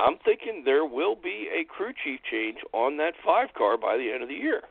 I'm 0.00 0.16
thinking 0.24 0.62
there 0.64 0.84
will 0.84 1.14
be 1.14 1.48
a 1.52 1.64
crew 1.64 1.92
chief 1.92 2.20
change 2.30 2.58
on 2.72 2.96
that 2.98 3.14
five 3.24 3.54
car 3.54 3.76
by 3.76 3.96
the 3.96 4.10
end 4.12 4.22
of 4.22 4.28
the 4.28 4.34
year. 4.34 4.62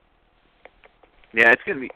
Yeah, 1.34 1.52
it's 1.52 1.64
going 1.66 1.78
to 1.78 1.82
be 1.82 1.92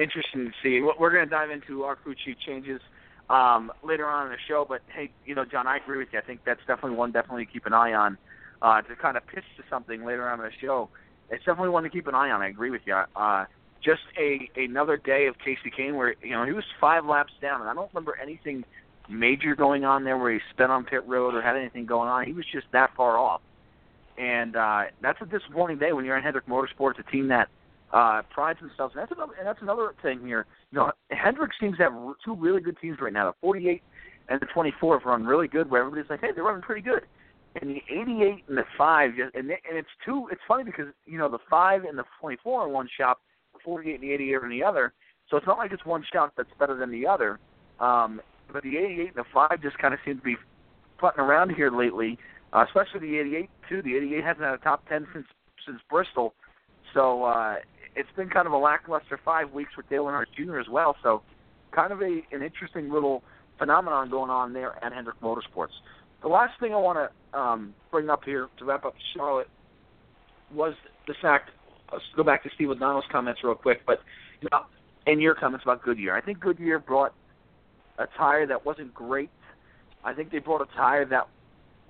interesting 0.00 0.46
to 0.46 0.52
see. 0.62 0.80
We're 0.80 1.12
going 1.12 1.24
to 1.24 1.30
dive 1.30 1.50
into 1.50 1.84
our 1.84 1.96
crew 1.96 2.14
chief 2.24 2.36
changes 2.44 2.80
um, 3.28 3.70
later 3.82 4.06
on 4.06 4.26
in 4.26 4.32
the 4.32 4.38
show. 4.48 4.66
But 4.68 4.82
hey, 4.94 5.10
you 5.24 5.34
know, 5.34 5.44
John, 5.44 5.66
I 5.66 5.76
agree 5.76 5.98
with 5.98 6.08
you. 6.12 6.18
I 6.18 6.22
think 6.22 6.40
that's 6.44 6.60
definitely 6.66 6.96
one 6.96 7.12
definitely 7.12 7.46
to 7.46 7.52
keep 7.52 7.66
an 7.66 7.72
eye 7.72 7.92
on 7.92 8.18
uh, 8.62 8.82
to 8.82 8.96
kind 8.96 9.16
of 9.16 9.26
pitch 9.26 9.44
to 9.56 9.62
something 9.70 10.04
later 10.04 10.28
on 10.28 10.40
in 10.40 10.44
the 10.46 10.52
show. 10.60 10.88
It's 11.30 11.44
definitely 11.44 11.70
one 11.70 11.84
to 11.84 11.90
keep 11.90 12.06
an 12.06 12.14
eye 12.14 12.30
on. 12.30 12.42
I 12.42 12.48
agree 12.48 12.70
with 12.70 12.82
you. 12.86 13.00
Uh, 13.14 13.44
just 13.82 14.02
a 14.18 14.50
another 14.56 14.96
day 14.96 15.26
of 15.26 15.36
Kasey 15.38 15.72
Kahne 15.76 15.94
where 15.94 16.14
you 16.22 16.30
know 16.30 16.44
he 16.44 16.52
was 16.52 16.64
five 16.80 17.04
laps 17.06 17.32
down, 17.40 17.60
and 17.60 17.70
I 17.70 17.74
don't 17.74 17.90
remember 17.94 18.18
anything 18.20 18.64
major 19.08 19.54
going 19.54 19.84
on 19.84 20.04
there 20.04 20.18
where 20.18 20.32
he 20.32 20.40
spent 20.50 20.70
on 20.70 20.84
pit 20.84 21.06
road 21.06 21.34
or 21.34 21.42
had 21.42 21.56
anything 21.56 21.86
going 21.86 22.08
on. 22.08 22.26
He 22.26 22.32
was 22.32 22.44
just 22.52 22.66
that 22.72 22.90
far 22.96 23.16
off, 23.16 23.40
and 24.18 24.56
uh, 24.56 24.82
that's 25.00 25.20
a 25.22 25.26
disappointing 25.26 25.78
day 25.78 25.92
when 25.92 26.04
you're 26.04 26.16
in 26.16 26.22
Hendrick 26.22 26.46
Motorsports, 26.46 26.98
a 26.98 27.10
team 27.10 27.28
that 27.28 27.48
uh, 27.92 28.22
prides 28.30 28.60
themselves. 28.60 28.94
And 28.94 29.02
that's 29.02 29.12
another 29.12 29.32
and 29.38 29.46
that's 29.46 29.62
another 29.62 29.94
thing 30.02 30.20
here. 30.24 30.46
You 30.70 30.78
know, 30.78 30.92
Hendrick 31.10 31.52
seems 31.60 31.76
to 31.78 31.84
have 31.84 31.92
two 32.24 32.34
really 32.36 32.60
good 32.60 32.78
teams 32.80 32.98
right 33.00 33.12
now. 33.12 33.30
The 33.30 33.36
48 33.40 33.82
and 34.28 34.40
the 34.40 34.46
24 34.46 34.98
have 34.98 35.06
run 35.06 35.24
really 35.24 35.48
good, 35.48 35.70
where 35.70 35.80
everybody's 35.80 36.08
like, 36.10 36.20
hey, 36.20 36.28
they're 36.34 36.44
running 36.44 36.62
pretty 36.62 36.82
good. 36.82 37.02
And 37.60 37.70
the 37.70 37.82
88 37.90 38.44
and 38.48 38.58
the 38.58 38.64
five, 38.78 39.10
and 39.18 39.50
and 39.50 39.58
it's 39.70 39.88
two. 40.04 40.28
It's 40.30 40.40
funny 40.46 40.62
because 40.62 40.86
you 41.06 41.18
know 41.18 41.28
the 41.28 41.40
five 41.50 41.84
and 41.84 41.98
the 41.98 42.04
24 42.20 42.66
in 42.66 42.72
one 42.72 42.88
shop 42.96 43.20
the 43.52 43.58
48 43.64 43.94
and 43.94 44.02
the 44.02 44.12
88 44.12 44.42
in 44.44 44.50
the 44.50 44.62
other. 44.62 44.92
So 45.28 45.36
it's 45.36 45.46
not 45.46 45.58
like 45.58 45.72
it's 45.72 45.84
one 45.84 46.04
shot 46.12 46.32
that's 46.36 46.50
better 46.58 46.76
than 46.76 46.90
the 46.90 47.06
other. 47.06 47.38
Um, 47.78 48.20
but 48.52 48.62
the 48.62 48.76
88 48.76 49.08
and 49.08 49.16
the 49.16 49.24
5 49.32 49.62
just 49.62 49.78
kind 49.78 49.94
of 49.94 50.00
seem 50.04 50.18
to 50.18 50.22
be 50.22 50.36
putting 50.98 51.20
around 51.20 51.50
here 51.50 51.70
lately, 51.70 52.18
uh, 52.52 52.64
especially 52.66 53.00
the 53.00 53.18
88 53.18 53.50
too. 53.68 53.82
The 53.82 53.96
88 53.96 54.24
hasn't 54.24 54.44
had 54.44 54.54
a 54.54 54.58
top 54.58 54.88
10 54.88 55.06
since 55.12 55.26
since 55.66 55.78
Bristol, 55.90 56.32
so 56.94 57.24
uh, 57.24 57.56
it's 57.96 58.08
been 58.16 58.28
kind 58.28 58.46
of 58.46 58.52
a 58.52 58.58
lackluster 58.58 59.18
five 59.24 59.52
weeks 59.52 59.76
with 59.76 59.88
Dale 59.88 60.04
Earnhardt 60.04 60.26
Jr. 60.36 60.58
as 60.58 60.68
well. 60.68 60.96
So 61.02 61.22
kind 61.72 61.92
of 61.92 62.00
a 62.02 62.20
an 62.32 62.42
interesting 62.42 62.90
little 62.90 63.22
phenomenon 63.58 64.10
going 64.10 64.30
on 64.30 64.52
there 64.52 64.82
at 64.84 64.92
Hendrick 64.92 65.20
Motorsports. 65.20 65.74
The 66.22 66.28
last 66.28 66.58
thing 66.60 66.72
I 66.72 66.76
want 66.76 66.98
to 66.98 67.38
um, 67.38 67.74
bring 67.90 68.10
up 68.10 68.24
here 68.24 68.48
to 68.58 68.64
wrap 68.64 68.84
up 68.84 68.94
Charlotte 69.14 69.48
was 70.52 70.74
the 71.06 71.14
fact 71.22 71.50
let's 71.92 72.04
go 72.16 72.22
back 72.22 72.42
to 72.42 72.50
Steve 72.54 72.70
O'Donnell's 72.70 73.04
comments 73.10 73.40
real 73.42 73.54
quick, 73.54 73.80
but 73.86 74.00
you 74.40 74.48
know, 74.50 74.64
and 75.06 75.20
your 75.20 75.34
comments 75.34 75.64
about 75.64 75.82
Goodyear. 75.82 76.14
I 76.14 76.20
think 76.20 76.40
Goodyear 76.40 76.78
brought 76.78 77.14
a 77.98 78.06
tire 78.16 78.46
that 78.46 78.64
wasn't 78.64 78.94
great. 78.94 79.30
I 80.04 80.14
think 80.14 80.30
they 80.30 80.38
brought 80.38 80.62
a 80.62 80.76
tire 80.76 81.04
that 81.06 81.28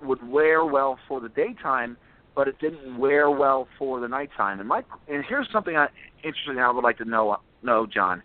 would 0.01 0.27
wear 0.27 0.65
well 0.65 0.97
for 1.07 1.21
the 1.21 1.29
daytime, 1.29 1.97
but 2.35 2.47
it 2.47 2.59
didn't 2.59 2.97
wear 2.97 3.29
well 3.29 3.67
for 3.77 3.99
the 3.99 4.07
nighttime. 4.07 4.59
And 4.59 4.69
my 4.69 4.83
and 5.07 5.23
here's 5.27 5.47
something 5.51 5.75
I, 5.75 5.87
interesting 6.23 6.59
I 6.59 6.71
would 6.71 6.83
like 6.83 6.97
to 6.99 7.05
know, 7.05 7.37
know 7.63 7.85
John. 7.85 8.23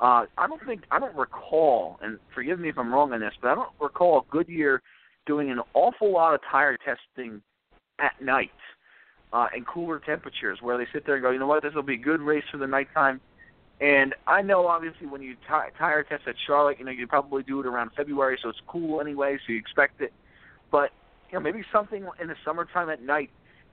Uh, 0.00 0.26
I 0.36 0.46
don't 0.46 0.64
think 0.64 0.82
I 0.90 1.00
don't 1.00 1.16
recall, 1.16 1.98
and 2.02 2.18
forgive 2.34 2.60
me 2.60 2.68
if 2.68 2.78
I'm 2.78 2.92
wrong 2.92 3.12
on 3.12 3.20
this, 3.20 3.32
but 3.42 3.48
I 3.48 3.54
don't 3.54 3.72
recall 3.80 4.26
Goodyear 4.30 4.80
doing 5.26 5.50
an 5.50 5.60
awful 5.74 6.12
lot 6.12 6.34
of 6.34 6.40
tire 6.50 6.76
testing 6.78 7.42
at 7.98 8.12
night 8.22 8.50
uh, 9.32 9.46
and 9.54 9.66
cooler 9.66 9.98
temperatures 9.98 10.58
where 10.62 10.78
they 10.78 10.86
sit 10.92 11.04
there 11.04 11.16
and 11.16 11.22
go, 11.22 11.30
you 11.30 11.38
know 11.38 11.46
what, 11.46 11.62
this 11.62 11.74
will 11.74 11.82
be 11.82 11.94
a 11.94 11.98
good 11.98 12.20
race 12.20 12.44
for 12.50 12.58
the 12.58 12.66
nighttime. 12.66 13.20
And 13.80 14.14
I 14.26 14.42
know 14.42 14.66
obviously 14.66 15.06
when 15.06 15.22
you 15.22 15.34
t- 15.34 15.72
tire 15.78 16.02
test 16.02 16.22
at 16.26 16.34
Charlotte, 16.46 16.78
you 16.78 16.84
know 16.84 16.90
you 16.90 17.06
probably 17.06 17.42
do 17.42 17.60
it 17.60 17.66
around 17.66 17.90
February, 17.96 18.38
so 18.42 18.48
it's 18.48 18.58
cool 18.66 19.00
anyway, 19.00 19.36
so 19.46 19.52
you 19.52 19.58
expect 19.58 20.00
it. 20.00 20.12
But 20.70 20.90
you 21.30 21.38
know 21.38 21.42
maybe 21.42 21.62
something 21.72 22.06
in 22.20 22.28
the 22.28 22.34
summertime 22.44 22.88
at 22.88 23.02
night 23.02 23.30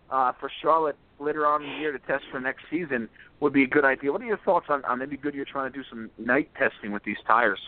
uh, 0.10 0.32
for 0.40 0.52
Charlotte 0.62 0.98
later 1.20 1.46
on 1.46 1.64
in 1.64 1.70
the 1.70 1.78
year 1.78 1.92
to 1.92 2.00
test 2.00 2.24
for 2.32 2.40
next 2.40 2.64
season 2.70 3.10
would 3.40 3.54
be 3.54 3.64
a 3.64 3.68
good 3.68 3.86
idea. 3.86 4.12
What 4.12 4.22
are 4.22 4.26
your 4.26 4.38
thoughts 4.38 4.68
on, 4.70 4.84
on 4.86 5.00
maybe 5.00 5.18
Goodyear 5.18 5.46
trying 5.46 5.72
to 5.72 5.78
do 5.78 5.84
some 5.90 6.10
night 6.18 6.50
testing 6.58 6.92
with 6.92 7.04
these 7.04 7.18
tires? 7.28 7.60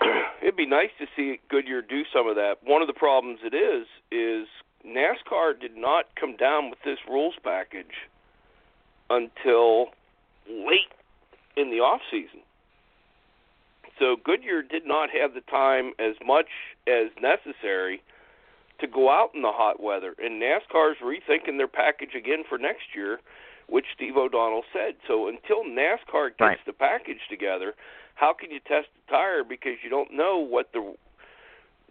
It'd 0.42 0.56
be 0.56 0.66
nice 0.66 0.90
to 0.98 1.06
see 1.16 1.40
Goodyear 1.48 1.82
do 1.82 2.02
some 2.12 2.28
of 2.28 2.36
that. 2.36 2.56
One 2.64 2.82
of 2.82 2.88
the 2.88 2.94
problems 2.94 3.40
it 3.44 3.54
is 3.54 3.86
is 4.10 4.46
NASCAR 4.86 5.58
did 5.58 5.76
not 5.76 6.06
come 6.18 6.36
down 6.36 6.70
with 6.70 6.78
this 6.84 6.98
rules 7.08 7.34
package 7.42 7.94
until 9.08 9.88
late 10.48 10.92
in 11.56 11.70
the 11.70 11.78
off 11.78 12.00
season. 12.10 12.40
So 13.98 14.16
Goodyear 14.22 14.62
did 14.62 14.86
not 14.86 15.08
have 15.10 15.34
the 15.34 15.40
time 15.40 15.92
as 15.98 16.16
much 16.24 16.48
as 16.86 17.10
necessary 17.22 18.02
to 18.84 18.92
go 18.92 19.10
out 19.10 19.30
in 19.34 19.42
the 19.42 19.52
hot 19.52 19.82
weather. 19.82 20.14
And 20.18 20.40
NASCAR's 20.40 20.98
rethinking 21.02 21.56
their 21.56 21.68
package 21.68 22.14
again 22.16 22.44
for 22.48 22.58
next 22.58 22.94
year, 22.94 23.20
which 23.68 23.86
Steve 23.94 24.16
O'Donnell 24.16 24.64
said. 24.72 24.94
So 25.08 25.28
until 25.28 25.64
NASCAR 25.64 26.30
gets 26.30 26.40
right. 26.40 26.58
the 26.66 26.72
package 26.72 27.20
together, 27.30 27.74
how 28.14 28.32
can 28.32 28.50
you 28.50 28.60
test 28.60 28.88
the 28.94 29.12
tire 29.12 29.42
because 29.42 29.82
you 29.82 29.90
don't 29.90 30.12
know 30.12 30.38
what 30.38 30.72
the 30.72 30.94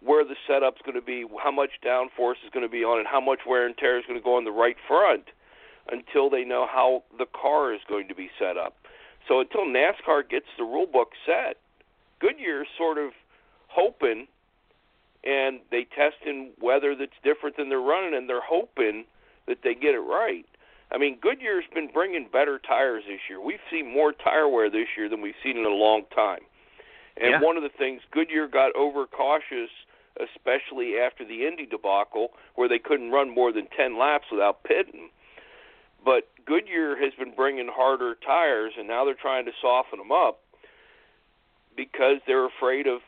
where 0.02 0.24
the 0.24 0.36
setup's 0.46 0.82
going 0.84 0.94
to 0.94 1.04
be, 1.04 1.24
how 1.42 1.50
much 1.50 1.70
downforce 1.84 2.36
is 2.44 2.52
going 2.52 2.64
to 2.64 2.70
be 2.70 2.84
on 2.84 3.00
it, 3.00 3.06
how 3.10 3.22
much 3.22 3.40
wear 3.46 3.64
and 3.64 3.74
tear 3.78 3.98
is 3.98 4.04
going 4.06 4.18
to 4.18 4.22
go 4.22 4.36
on 4.36 4.44
the 4.44 4.52
right 4.52 4.76
front 4.86 5.24
until 5.90 6.28
they 6.28 6.44
know 6.44 6.66
how 6.70 7.02
the 7.16 7.24
car 7.24 7.72
is 7.72 7.80
going 7.88 8.06
to 8.08 8.14
be 8.14 8.28
set 8.38 8.58
up. 8.58 8.74
So 9.26 9.40
until 9.40 9.62
NASCAR 9.64 10.28
gets 10.28 10.44
the 10.58 10.64
rule 10.64 10.86
book 10.86 11.12
set, 11.24 11.56
Goodyear's 12.20 12.68
sort 12.76 12.98
of 12.98 13.12
hoping 13.68 14.26
and 15.24 15.60
they 15.70 15.86
test 15.96 16.16
in 16.26 16.50
weather 16.60 16.94
that's 16.94 17.16
different 17.22 17.56
than 17.56 17.68
they're 17.68 17.80
running 17.80 18.14
and 18.14 18.28
they're 18.28 18.44
hoping 18.44 19.04
that 19.46 19.58
they 19.64 19.74
get 19.74 19.94
it 19.94 20.00
right. 20.00 20.46
I 20.92 20.98
mean, 20.98 21.18
Goodyear's 21.20 21.64
been 21.74 21.88
bringing 21.92 22.28
better 22.30 22.58
tires 22.58 23.04
this 23.06 23.20
year. 23.28 23.40
We've 23.40 23.64
seen 23.70 23.92
more 23.92 24.12
tire 24.12 24.48
wear 24.48 24.70
this 24.70 24.88
year 24.96 25.08
than 25.08 25.22
we've 25.22 25.34
seen 25.42 25.56
in 25.56 25.64
a 25.64 25.70
long 25.70 26.02
time. 26.14 26.40
And 27.16 27.30
yeah. 27.30 27.40
one 27.40 27.56
of 27.56 27.62
the 27.62 27.70
things 27.70 28.02
Goodyear 28.10 28.48
got 28.48 28.76
overcautious, 28.76 29.70
especially 30.20 30.98
after 30.98 31.24
the 31.24 31.46
Indy 31.46 31.66
debacle, 31.66 32.28
where 32.54 32.68
they 32.68 32.78
couldn't 32.78 33.10
run 33.10 33.34
more 33.34 33.52
than 33.52 33.66
10 33.76 33.98
laps 33.98 34.26
without 34.30 34.62
pitting. 34.64 35.10
But 36.04 36.28
Goodyear 36.44 36.96
has 37.00 37.12
been 37.18 37.34
bringing 37.34 37.68
harder 37.72 38.14
tires, 38.14 38.74
and 38.78 38.86
now 38.86 39.04
they're 39.04 39.14
trying 39.14 39.46
to 39.46 39.52
soften 39.62 39.98
them 39.98 40.12
up 40.12 40.40
because 41.76 42.18
they're 42.26 42.46
afraid 42.46 42.86
of 42.86 43.00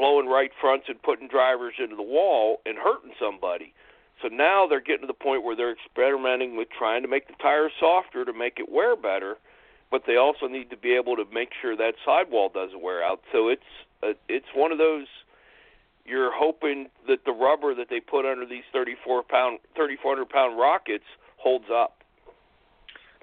blowing 0.00 0.26
right 0.26 0.50
fronts 0.58 0.86
and 0.88 1.00
putting 1.02 1.28
drivers 1.28 1.74
into 1.78 1.94
the 1.94 2.02
wall 2.02 2.62
and 2.64 2.78
hurting 2.78 3.12
somebody. 3.20 3.74
So 4.22 4.28
now 4.28 4.66
they're 4.66 4.80
getting 4.80 5.02
to 5.02 5.06
the 5.06 5.12
point 5.12 5.44
where 5.44 5.54
they're 5.54 5.72
experimenting 5.72 6.56
with 6.56 6.68
trying 6.76 7.02
to 7.02 7.08
make 7.08 7.26
the 7.28 7.34
tires 7.34 7.72
softer 7.78 8.24
to 8.24 8.32
make 8.32 8.58
it 8.58 8.72
wear 8.72 8.96
better, 8.96 9.36
but 9.90 10.02
they 10.06 10.16
also 10.16 10.46
need 10.46 10.70
to 10.70 10.76
be 10.76 10.92
able 10.94 11.16
to 11.16 11.24
make 11.32 11.50
sure 11.60 11.76
that 11.76 11.94
sidewall 12.04 12.48
doesn't 12.48 12.80
wear 12.80 13.04
out. 13.04 13.20
So 13.30 13.48
it's 13.48 13.62
a, 14.02 14.12
it's 14.28 14.46
one 14.54 14.72
of 14.72 14.78
those 14.78 15.06
you're 16.06 16.32
hoping 16.34 16.88
that 17.06 17.24
the 17.26 17.32
rubber 17.32 17.74
that 17.74 17.88
they 17.90 18.00
put 18.00 18.24
under 18.24 18.46
these 18.46 18.64
34 18.72 19.22
pound 19.24 19.58
3400 19.76 20.28
pound 20.28 20.58
rockets 20.58 21.04
holds 21.36 21.66
up. 21.72 21.98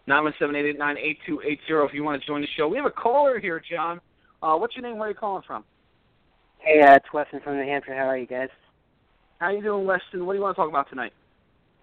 Nine 0.06 0.24
one 0.24 0.34
seven 0.40 0.56
eight 0.56 0.66
eight 0.66 0.78
nine 0.78 0.98
eight 0.98 1.18
two 1.26 1.42
eight 1.46 1.60
zero. 1.68 1.88
If 1.88 1.94
you 1.94 2.04
want 2.04 2.22
to 2.22 2.26
join 2.26 2.42
the 2.42 2.48
show, 2.56 2.68
we 2.68 2.78
have 2.78 2.86
a 2.86 2.92
caller 2.92 3.40
here, 3.40 3.62
John. 3.70 4.00
Uh, 4.42 4.56
what's 4.56 4.76
your 4.76 4.84
name? 4.84 4.98
Where 4.98 5.08
are 5.08 5.12
you 5.12 5.18
calling 5.18 5.44
from? 5.46 5.66
Hey, 6.60 6.82
uh, 6.82 6.96
it's 6.96 7.14
Weston 7.14 7.40
from 7.44 7.58
New 7.58 7.64
Hampshire. 7.66 7.96
How 7.96 8.08
are 8.08 8.18
you 8.18 8.28
guys? 8.28 8.50
How 9.40 9.52
you 9.52 9.62
doing, 9.62 9.86
Weston? 9.86 10.26
What 10.26 10.34
do 10.34 10.38
you 10.38 10.44
want 10.44 10.56
to 10.56 10.62
talk 10.62 10.70
about 10.70 10.90
tonight? 10.90 11.14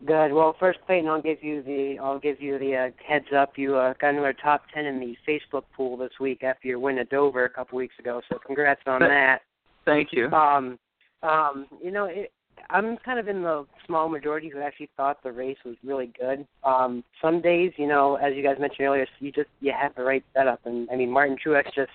Good. 0.05 0.33
Well, 0.33 0.55
first, 0.59 0.81
Clayton, 0.87 1.09
I'll 1.09 1.23
give 1.23 1.43
you 1.43 1.63
the 1.63 1.97
I'll 2.03 2.19
give 2.19 2.41
you 2.41 2.59
the 2.59 2.77
uh, 2.77 2.91
heads 3.07 3.27
up. 3.35 3.53
You 3.57 3.77
uh, 3.77 3.95
got 4.01 4.11
into 4.11 4.23
our 4.23 4.33
top 4.35 4.65
ten 4.75 4.85
in 4.85 5.01
the 5.01 5.17
Facebook 5.27 5.63
pool 5.75 5.97
this 5.97 6.11
week 6.21 6.43
after 6.43 6.69
your 6.69 6.79
win 6.79 6.99
at 6.99 7.09
Dover 7.09 7.45
a 7.45 7.49
couple 7.49 7.79
weeks 7.79 7.95
ago. 7.99 8.21
So 8.29 8.39
congrats 8.45 8.83
on 8.87 9.01
that. 9.01 9.43
Thank 9.85 10.09
you. 10.13 10.31
Um, 10.31 10.79
um, 11.23 11.67
you 11.83 11.91
know, 11.91 12.05
it, 12.05 12.33
I'm 12.71 12.97
kind 12.99 13.19
of 13.19 13.29
in 13.29 13.43
the 13.43 13.67
small 13.87 14.09
majority 14.09 14.49
who 14.49 14.61
actually 14.61 14.91
thought 14.97 15.23
the 15.23 15.33
race 15.33 15.57
was 15.65 15.77
really 15.85 16.13
good. 16.19 16.47
Um, 16.65 17.05
some 17.23 17.41
days, 17.41 17.73
you 17.77 17.87
know, 17.87 18.17
as 18.17 18.35
you 18.35 18.43
guys 18.43 18.57
mentioned 18.59 18.87
earlier, 18.87 19.07
you 19.21 19.33
just 19.33 19.49
you 19.61 19.73
have 19.79 19.95
the 19.95 20.03
right 20.03 20.25
setup, 20.35 20.61
and 20.67 20.89
I 20.91 20.97
mean, 20.97 21.11
Martin 21.11 21.37
Truex 21.45 21.67
just 21.75 21.93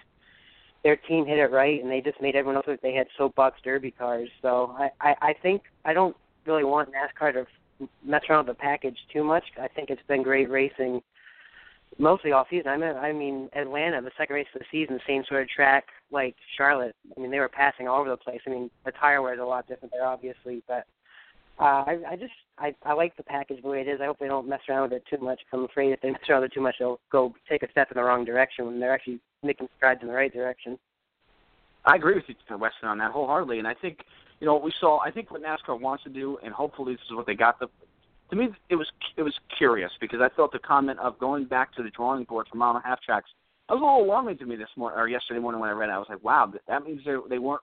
their 0.83 0.95
team 0.95 1.25
hit 1.25 1.37
it 1.37 1.51
right, 1.51 1.81
and 1.81 1.91
they 1.91 2.01
just 2.01 2.21
made 2.21 2.35
everyone 2.35 2.55
else 2.55 2.65
look 2.67 2.81
they 2.81 2.93
had 2.93 3.07
soapbox 3.17 3.59
derby 3.63 3.91
cars. 3.91 4.29
So 4.41 4.75
I, 4.77 4.89
I, 5.01 5.15
I 5.21 5.33
think 5.41 5.63
I 5.85 5.93
don't 5.93 6.15
really 6.45 6.63
want 6.63 6.89
NASCAR 6.89 7.33
to 7.33 7.87
mess 8.03 8.21
around 8.29 8.47
with 8.47 8.57
the 8.57 8.61
package 8.61 8.97
too 9.11 9.23
much. 9.23 9.43
I 9.61 9.67
think 9.67 9.89
it's 9.89 10.01
been 10.07 10.23
great 10.23 10.49
racing 10.49 11.01
mostly 11.97 12.31
all 12.31 12.45
season. 12.49 12.67
I 12.69 12.77
mean, 12.77 12.95
I 12.95 13.11
mean 13.11 13.49
Atlanta, 13.55 14.01
the 14.01 14.11
second 14.17 14.35
race 14.35 14.47
of 14.55 14.61
the 14.61 14.65
season, 14.71 14.99
same 15.07 15.23
sort 15.27 15.41
of 15.41 15.49
track 15.49 15.85
like 16.11 16.35
Charlotte. 16.57 16.95
I 17.15 17.19
mean, 17.19 17.31
they 17.31 17.39
were 17.39 17.49
passing 17.49 17.87
all 17.87 17.99
over 17.99 18.09
the 18.09 18.17
place. 18.17 18.41
I 18.47 18.49
mean, 18.49 18.69
the 18.85 18.91
tire 18.91 19.21
wear 19.21 19.33
is 19.33 19.39
a 19.39 19.43
lot 19.43 19.67
different 19.67 19.91
there, 19.91 20.05
obviously, 20.05 20.63
but 20.67 20.85
uh, 21.59 21.83
I, 21.85 21.97
I 22.11 22.15
just 22.15 22.31
I, 22.57 22.73
I 22.83 22.93
like 22.93 23.17
the 23.17 23.23
package 23.23 23.61
the 23.61 23.67
way 23.67 23.81
it 23.81 23.87
is. 23.87 23.99
I 24.01 24.05
hope 24.05 24.19
they 24.19 24.27
don't 24.27 24.47
mess 24.47 24.61
around 24.69 24.83
with 24.83 24.93
it 24.93 25.03
too 25.09 25.23
much. 25.23 25.41
I'm 25.51 25.65
afraid 25.65 25.91
if 25.91 26.01
they 26.01 26.11
mess 26.11 26.21
around 26.29 26.41
with 26.41 26.51
it 26.51 26.55
too 26.55 26.61
much, 26.61 26.75
they'll 26.79 26.99
go 27.11 27.33
take 27.49 27.63
a 27.63 27.71
step 27.71 27.91
in 27.91 27.97
the 27.97 28.03
wrong 28.03 28.23
direction 28.23 28.65
when 28.65 28.79
they're 28.79 28.93
actually 28.93 29.19
making 29.43 29.67
strides 29.77 30.01
in 30.01 30.07
the 30.07 30.13
right 30.13 30.31
direction. 30.31 30.77
I 31.85 31.95
agree 31.95 32.15
with 32.15 32.25
you, 32.27 32.35
Weston, 32.57 32.89
on 32.89 32.97
that 32.97 33.11
wholeheartedly, 33.11 33.59
and 33.59 33.67
I 33.67 33.73
think 33.73 33.99
you 34.39 34.45
know 34.45 34.53
what 34.53 34.63
we 34.63 34.73
saw. 34.79 34.99
I 34.99 35.11
think 35.11 35.31
what 35.31 35.41
NASCAR 35.41 35.79
wants 35.79 36.03
to 36.03 36.09
do, 36.09 36.37
and 36.43 36.53
hopefully 36.53 36.93
this 36.93 37.01
is 37.09 37.15
what 37.15 37.25
they 37.25 37.35
got. 37.35 37.59
The 37.59 37.67
to 38.29 38.35
me, 38.35 38.49
it 38.69 38.75
was 38.75 38.87
it 39.17 39.23
was 39.23 39.33
curious 39.57 39.91
because 39.99 40.19
I 40.21 40.29
thought 40.29 40.51
the 40.51 40.59
comment 40.59 40.99
of 40.99 41.17
going 41.19 41.45
back 41.45 41.73
to 41.75 41.83
the 41.83 41.89
drawing 41.89 42.25
board 42.25 42.47
for 42.49 42.57
mile 42.57 42.75
and 42.75 42.83
a 42.83 42.87
half 42.87 43.01
tracks. 43.01 43.29
That 43.67 43.75
was 43.75 43.81
a 43.81 43.85
little 43.85 44.03
alarming 44.03 44.37
to 44.39 44.45
me 44.45 44.55
this 44.55 44.69
morning 44.75 44.99
or 44.99 45.07
yesterday 45.07 45.39
morning 45.39 45.61
when 45.61 45.69
I 45.69 45.73
read 45.73 45.89
it. 45.89 45.93
I 45.93 45.97
was 45.97 46.07
like, 46.09 46.23
wow, 46.23 46.51
that 46.67 46.85
means 46.85 47.01
they 47.05 47.15
they 47.29 47.39
weren't, 47.39 47.61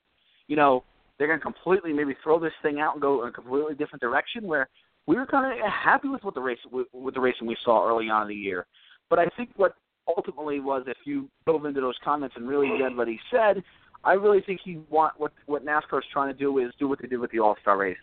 you 0.48 0.56
know, 0.56 0.82
they're 1.18 1.28
going 1.28 1.38
to 1.38 1.42
completely 1.42 1.92
maybe 1.92 2.16
throw 2.22 2.40
this 2.40 2.52
thing 2.62 2.80
out 2.80 2.94
and 2.94 3.02
go 3.02 3.22
in 3.22 3.28
a 3.28 3.32
completely 3.32 3.74
different 3.74 4.00
direction. 4.02 4.46
Where 4.46 4.68
we 5.06 5.16
were 5.16 5.26
kind 5.26 5.52
of 5.52 5.66
happy 5.70 6.08
with 6.08 6.24
what 6.24 6.34
the 6.34 6.40
race 6.40 6.58
with, 6.70 6.88
with 6.92 7.14
the 7.14 7.20
racing 7.20 7.46
we 7.46 7.56
saw 7.64 7.86
early 7.88 8.08
on 8.08 8.22
in 8.22 8.28
the 8.28 8.34
year, 8.34 8.66
but 9.08 9.18
I 9.18 9.26
think 9.36 9.50
what 9.56 9.74
ultimately 10.08 10.60
was 10.60 10.84
if 10.86 10.98
you 11.04 11.28
dove 11.46 11.64
into 11.64 11.80
those 11.80 11.96
comments 12.04 12.36
and 12.36 12.48
really 12.48 12.70
read 12.70 12.96
what 12.96 13.08
he 13.08 13.18
said, 13.30 13.62
I 14.04 14.12
really 14.12 14.40
think 14.40 14.60
he 14.64 14.78
want 14.88 15.14
what 15.18 15.32
what 15.46 15.64
NASCAR 15.64 15.98
is 15.98 16.04
trying 16.12 16.32
to 16.32 16.38
do 16.38 16.58
is 16.58 16.72
do 16.78 16.88
what 16.88 17.00
they 17.00 17.08
did 17.08 17.18
with 17.18 17.30
the 17.32 17.40
All 17.40 17.56
Star 17.60 17.76
race. 17.76 17.98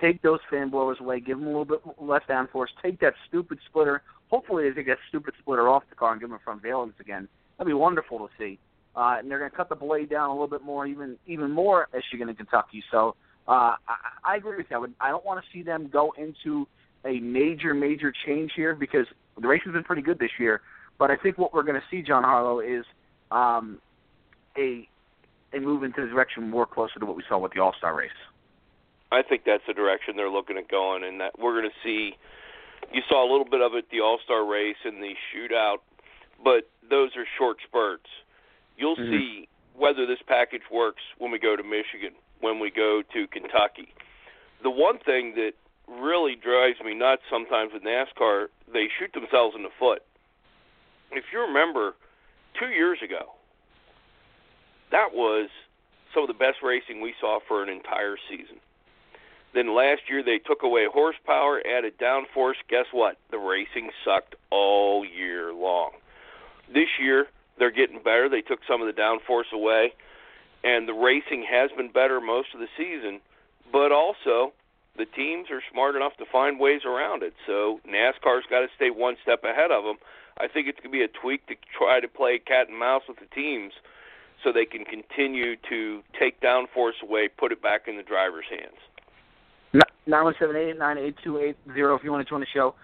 Take 0.00 0.22
those 0.22 0.38
fan 0.48 0.70
blowers 0.70 0.98
away, 1.00 1.18
give 1.18 1.38
them 1.38 1.48
a 1.48 1.50
little 1.50 1.64
bit 1.64 1.80
less 2.00 2.22
downforce, 2.28 2.68
take 2.80 3.00
that 3.00 3.14
stupid 3.26 3.58
splitter. 3.68 4.02
Hopefully, 4.30 4.68
they 4.68 4.74
take 4.74 4.86
that 4.86 4.98
stupid 5.08 5.34
splitter 5.40 5.68
off 5.68 5.82
the 5.90 5.96
car 5.96 6.12
and 6.12 6.20
give 6.20 6.30
them 6.30 6.38
front 6.44 6.62
valence 6.62 6.94
again. 7.00 7.26
That'd 7.56 7.68
be 7.68 7.74
wonderful 7.74 8.18
to 8.18 8.28
see. 8.38 8.58
Uh, 8.94 9.16
and 9.18 9.30
they're 9.30 9.38
going 9.38 9.50
to 9.50 9.56
cut 9.56 9.68
the 9.68 9.76
blade 9.76 10.10
down 10.10 10.30
a 10.30 10.32
little 10.32 10.48
bit 10.48 10.62
more, 10.62 10.86
even 10.86 11.16
even 11.26 11.50
more 11.50 11.82
at 11.82 11.92
Michigan 11.92 12.28
and 12.28 12.36
Kentucky. 12.36 12.82
So 12.90 13.16
uh, 13.48 13.74
I, 13.88 13.96
I 14.24 14.36
agree 14.36 14.56
with 14.56 14.66
you. 14.70 14.76
I, 14.76 14.78
would, 14.78 14.94
I 15.00 15.08
don't 15.10 15.24
want 15.24 15.44
to 15.44 15.50
see 15.52 15.62
them 15.62 15.88
go 15.92 16.14
into 16.16 16.66
a 17.04 17.18
major 17.20 17.74
major 17.74 18.12
change 18.26 18.52
here 18.54 18.74
because 18.74 19.06
the 19.40 19.46
race 19.48 19.62
has 19.64 19.72
been 19.72 19.84
pretty 19.84 20.02
good 20.02 20.18
this 20.18 20.30
year. 20.38 20.60
But 20.98 21.10
I 21.10 21.16
think 21.16 21.38
what 21.38 21.54
we're 21.54 21.62
going 21.62 21.80
to 21.80 21.86
see, 21.90 22.02
John 22.02 22.24
Harlow, 22.24 22.60
is 22.60 22.84
um, 23.30 23.78
a 24.56 24.88
a 25.54 25.60
move 25.60 25.82
into 25.82 26.02
the 26.02 26.08
direction 26.08 26.50
more 26.50 26.66
closer 26.66 26.98
to 26.98 27.06
what 27.06 27.16
we 27.16 27.22
saw 27.28 27.38
with 27.38 27.52
the 27.52 27.60
All 27.60 27.74
Star 27.78 27.96
race. 27.96 28.10
I 29.10 29.22
think 29.22 29.44
that's 29.46 29.62
the 29.66 29.72
direction 29.72 30.16
they're 30.16 30.28
looking 30.28 30.58
at 30.58 30.68
going, 30.68 31.04
and 31.04 31.20
that 31.20 31.38
we're 31.38 31.58
going 31.58 31.70
to 31.70 31.88
see. 31.88 32.16
You 32.92 33.02
saw 33.08 33.22
a 33.22 33.28
little 33.30 33.48
bit 33.48 33.60
of 33.60 33.74
it 33.74 33.86
the 33.90 34.00
All 34.00 34.18
Star 34.24 34.44
race 34.44 34.76
and 34.84 35.02
the 35.02 35.14
shootout, 35.32 35.78
but 36.42 36.68
those 36.88 37.10
are 37.16 37.24
short 37.38 37.58
spurts 37.66 38.08
You'll 38.78 38.96
mm-hmm. 38.96 39.12
see 39.12 39.48
whether 39.76 40.06
this 40.06 40.20
package 40.26 40.62
works 40.72 41.02
when 41.18 41.30
we 41.30 41.38
go 41.38 41.56
to 41.56 41.62
Michigan, 41.62 42.14
when 42.40 42.60
we 42.60 42.70
go 42.70 43.02
to 43.12 43.26
Kentucky. 43.26 43.92
The 44.62 44.70
one 44.70 44.98
thing 44.98 45.34
that 45.34 45.52
really 45.88 46.36
drives 46.36 46.78
me 46.84 46.94
nuts 46.94 47.22
sometimes 47.30 47.72
with 47.74 47.82
NASCAR, 47.82 48.46
they 48.72 48.86
shoot 48.98 49.12
themselves 49.12 49.54
in 49.56 49.62
the 49.64 49.74
foot. 49.78 50.02
If 51.10 51.24
you 51.32 51.40
remember, 51.40 51.94
two 52.58 52.68
years 52.68 52.98
ago, 53.02 53.32
that 54.90 55.12
was 55.12 55.48
some 56.14 56.22
of 56.22 56.28
the 56.28 56.34
best 56.34 56.58
racing 56.62 57.00
we 57.00 57.14
saw 57.20 57.38
for 57.46 57.62
an 57.62 57.68
entire 57.68 58.16
season. 58.28 58.56
Then 59.54 59.74
last 59.74 60.02
year 60.08 60.22
they 60.22 60.38
took 60.38 60.62
away 60.62 60.86
horsepower, 60.92 61.62
added 61.66 61.94
downforce. 61.98 62.54
Guess 62.68 62.86
what? 62.92 63.16
The 63.30 63.38
racing 63.38 63.90
sucked 64.04 64.34
all 64.50 65.04
year 65.04 65.52
long. 65.52 65.92
This 66.72 66.88
year 67.00 67.26
they're 67.58 67.70
getting 67.70 67.98
better. 68.02 68.28
They 68.28 68.42
took 68.42 68.60
some 68.68 68.82
of 68.82 68.86
the 68.86 69.00
downforce 69.00 69.52
away, 69.52 69.92
and 70.64 70.86
the 70.86 70.92
racing 70.92 71.46
has 71.50 71.70
been 71.76 71.90
better 71.90 72.20
most 72.20 72.48
of 72.54 72.60
the 72.60 72.68
season. 72.76 73.20
But 73.72 73.92
also, 73.92 74.52
the 74.96 75.06
teams 75.06 75.50
are 75.50 75.62
smart 75.72 75.96
enough 75.96 76.16
to 76.18 76.24
find 76.30 76.60
ways 76.60 76.82
around 76.84 77.22
it. 77.22 77.34
So 77.46 77.80
NASCAR's 77.88 78.44
got 78.50 78.60
to 78.60 78.68
stay 78.76 78.90
one 78.90 79.16
step 79.22 79.44
ahead 79.44 79.70
of 79.70 79.84
them. 79.84 79.96
I 80.38 80.48
think 80.48 80.68
it's 80.68 80.78
going 80.78 80.92
to 80.92 80.98
be 80.98 81.02
a 81.02 81.08
tweak 81.08 81.46
to 81.48 81.54
try 81.76 82.00
to 82.00 82.08
play 82.08 82.38
cat 82.38 82.68
and 82.68 82.78
mouse 82.78 83.02
with 83.08 83.18
the 83.18 83.26
teams 83.34 83.72
so 84.42 84.52
they 84.52 84.64
can 84.64 84.84
continue 84.84 85.56
to 85.68 86.02
take 86.18 86.40
downforce 86.40 87.02
away, 87.02 87.28
put 87.28 87.50
it 87.50 87.60
back 87.60 87.88
in 87.88 87.96
the 87.96 88.02
driver's 88.02 88.46
hands. 88.48 88.78
Nine 90.06 90.24
one 90.24 90.34
seven 90.38 90.56
eight 90.56 90.78
nine 90.78 90.96
eight 90.96 91.16
two 91.22 91.38
eight 91.38 91.56
zero. 91.74 91.94
If 91.94 92.02
you 92.02 92.10
want 92.10 92.26
to 92.26 92.30
join 92.30 92.40
the 92.40 92.46
show, 92.54 92.74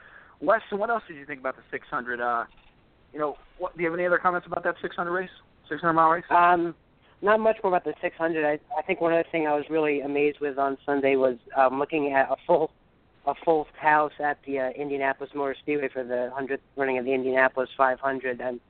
Weston, 0.40 0.79
what 0.79 0.90
else 0.90 1.03
did 1.09 1.17
you 1.17 1.25
think 1.25 1.40
about 1.40 1.57
the 1.57 1.62
six 1.71 1.87
hundred? 1.88 2.21
Uh, 2.21 2.45
you 3.14 3.21
know, 3.21 3.37
what, 3.59 3.75
do 3.77 3.83
you 3.83 3.88
have 3.88 3.99
any 3.99 4.07
other 4.07 4.19
comments 4.19 4.47
about 4.47 4.64
that 4.64 4.75
600 4.83 5.11
race, 5.11 5.31
600 5.69 5.93
mile 5.93 6.11
race? 6.11 6.25
Um, 6.31 6.75
not 7.23 7.40
much 7.40 7.57
more 7.62 7.73
about 7.73 7.85
the 7.85 7.95
600. 8.03 8.45
I, 8.45 8.59
I 8.77 8.83
think 8.83 9.01
one 9.01 9.12
other 9.12 9.25
thing 9.31 9.47
I 9.47 9.55
was 9.55 9.64
really 9.71 10.01
amazed 10.01 10.40
with 10.40 10.59
on 10.59 10.77
Sunday 10.85 11.17
was 11.17 11.37
um, 11.57 11.79
looking 11.79 12.12
at 12.12 12.29
a 12.29 12.37
full 12.47 12.73
a 13.27 13.35
full 13.45 13.67
house 13.81 14.13
at 14.23 14.39
the 14.47 14.59
uh, 14.59 14.69
Indianapolis 14.71 15.31
Motor 15.35 15.57
Speedway 15.61 15.89
for 15.89 16.05
the 16.05 16.31
100th 16.39 16.59
running 16.77 16.99
of 16.99 17.05
the 17.05 17.13
Indianapolis 17.13 17.71
500, 17.77 18.41
and 18.41 18.61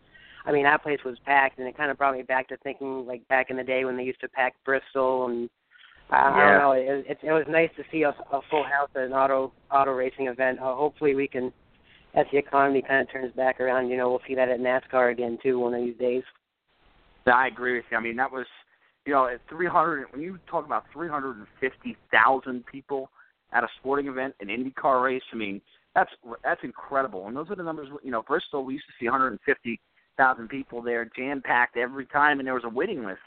I 0.46 0.52
mean 0.52 0.64
that 0.64 0.82
place 0.82 1.00
was 1.04 1.16
packed, 1.24 1.58
and 1.58 1.66
it 1.66 1.76
kind 1.76 1.90
of 1.90 1.98
brought 1.98 2.16
me 2.16 2.22
back 2.22 2.48
to 2.48 2.56
thinking 2.58 3.06
like 3.06 3.26
back 3.28 3.50
in 3.50 3.56
the 3.56 3.64
day 3.64 3.84
when 3.84 3.96
they 3.96 4.04
used 4.04 4.20
to 4.20 4.28
pack 4.28 4.54
Bristol, 4.64 5.26
and 5.26 5.50
uh, 6.10 6.16
yeah. 6.16 6.34
I 6.34 6.50
don't 6.50 6.58
know, 6.58 6.72
it, 6.72 7.06
it, 7.08 7.18
it 7.22 7.32
was 7.32 7.46
nice 7.48 7.70
to 7.76 7.84
see 7.90 8.02
a, 8.02 8.10
a 8.10 8.40
full 8.50 8.64
house 8.64 8.90
at 8.94 9.02
an 9.02 9.12
auto 9.12 9.52
auto 9.70 9.92
racing 9.92 10.28
event. 10.28 10.58
Uh, 10.60 10.74
hopefully 10.74 11.14
we 11.14 11.26
can 11.26 11.52
as 12.14 12.26
the 12.30 12.38
economy 12.38 12.82
kind 12.82 13.00
of 13.00 13.12
turns 13.12 13.32
back 13.34 13.60
around, 13.60 13.88
you 13.88 13.96
know, 13.96 14.08
we'll 14.08 14.20
see 14.26 14.34
that 14.34 14.48
at 14.48 14.60
NASCAR 14.60 15.10
again 15.10 15.38
too 15.42 15.58
one 15.58 15.74
of 15.74 15.80
these 15.80 15.98
days. 15.98 16.22
Yeah, 17.26 17.34
I 17.34 17.48
agree 17.48 17.76
with 17.76 17.84
you. 17.90 17.96
I 17.96 18.00
mean, 18.00 18.16
that 18.16 18.30
was, 18.30 18.46
you 19.04 19.12
know, 19.12 19.26
at 19.26 19.40
300. 19.48 20.06
When 20.12 20.20
you 20.20 20.38
talk 20.48 20.64
about 20.64 20.84
350,000 20.92 22.66
people 22.66 23.10
at 23.54 23.64
a 23.64 23.68
sporting 23.80 24.08
event, 24.08 24.34
an 24.40 24.48
IndyCar 24.48 25.02
race, 25.02 25.22
I 25.32 25.36
mean, 25.36 25.60
That's 25.94 26.10
that's 26.42 26.62
incredible. 26.64 27.28
And 27.28 27.36
those 27.36 27.50
are 27.50 27.56
the 27.56 27.62
numbers. 27.62 27.88
You 28.02 28.10
know, 28.10 28.22
Bristol 28.22 28.64
we 28.64 28.74
used 28.74 28.86
to 28.86 28.92
see 28.98 29.08
150,000 29.08 30.48
people 30.48 30.82
there, 30.82 31.08
jam 31.16 31.40
packed 31.40 31.76
every 31.76 32.06
time, 32.06 32.40
and 32.40 32.46
there 32.46 32.54
was 32.54 32.64
a 32.64 32.68
waiting 32.68 33.04
list. 33.04 33.20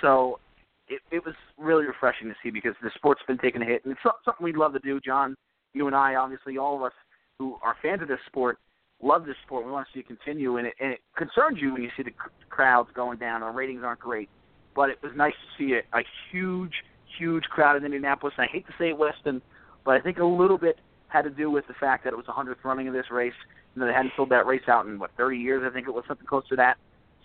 So 0.00 0.40
it, 0.88 1.00
it 1.10 1.24
was 1.24 1.34
really 1.58 1.84
refreshing 1.84 2.28
to 2.28 2.34
see 2.42 2.50
because 2.50 2.74
the 2.82 2.90
sport's 2.94 3.22
been 3.26 3.38
taking 3.38 3.62
a 3.62 3.64
hit, 3.64 3.84
and 3.84 3.92
it's 3.92 4.00
something 4.02 4.42
we'd 4.42 4.56
love 4.56 4.72
to 4.72 4.80
do, 4.80 4.98
John. 5.00 5.36
You 5.72 5.86
and 5.86 5.96
I, 5.96 6.14
obviously, 6.14 6.56
all 6.58 6.76
of 6.76 6.82
us 6.82 6.92
who 7.38 7.56
are 7.62 7.76
fans 7.82 8.00
of 8.00 8.08
this 8.08 8.18
sport, 8.26 8.58
love 9.02 9.26
this 9.26 9.36
sport. 9.44 9.66
We 9.66 9.72
want 9.72 9.86
to 9.86 9.92
see 9.92 10.00
it 10.00 10.06
continue, 10.06 10.56
and 10.56 10.66
it, 10.68 10.74
and 10.80 10.92
it 10.92 11.00
concerns 11.16 11.58
you 11.60 11.72
when 11.72 11.82
you 11.82 11.90
see 11.96 12.02
the 12.02 12.12
crowds 12.48 12.88
going 12.94 13.18
down. 13.18 13.42
Our 13.42 13.52
ratings 13.52 13.82
aren't 13.84 14.00
great, 14.00 14.28
but 14.74 14.88
it 14.88 14.98
was 15.02 15.12
nice 15.16 15.32
to 15.32 15.48
see 15.58 15.74
a, 15.74 15.98
a 15.98 16.02
huge, 16.30 16.72
huge 17.18 17.44
crowd 17.44 17.76
in 17.76 17.84
Indianapolis. 17.84 18.34
And 18.36 18.46
I 18.48 18.52
hate 18.52 18.66
to 18.66 18.72
say 18.78 18.90
it, 18.90 18.98
Weston, 18.98 19.42
but 19.84 19.92
I 19.92 20.00
think 20.00 20.18
a 20.18 20.24
little 20.24 20.58
bit 20.58 20.78
had 21.08 21.22
to 21.22 21.30
do 21.30 21.50
with 21.50 21.66
the 21.66 21.74
fact 21.74 22.04
that 22.04 22.12
it 22.12 22.16
was 22.16 22.26
the 22.26 22.32
hundredth 22.32 22.64
running 22.64 22.88
of 22.88 22.94
this 22.94 23.10
race. 23.10 23.34
You 23.74 23.80
know, 23.80 23.86
they 23.86 23.92
hadn't 23.92 24.12
sold 24.16 24.30
that 24.30 24.46
race 24.46 24.68
out 24.68 24.86
in 24.86 24.98
what 24.98 25.10
30 25.16 25.38
years. 25.38 25.62
I 25.64 25.72
think 25.72 25.86
it 25.86 25.94
was 25.94 26.04
something 26.08 26.26
close 26.26 26.46
to 26.48 26.56
that. 26.56 26.76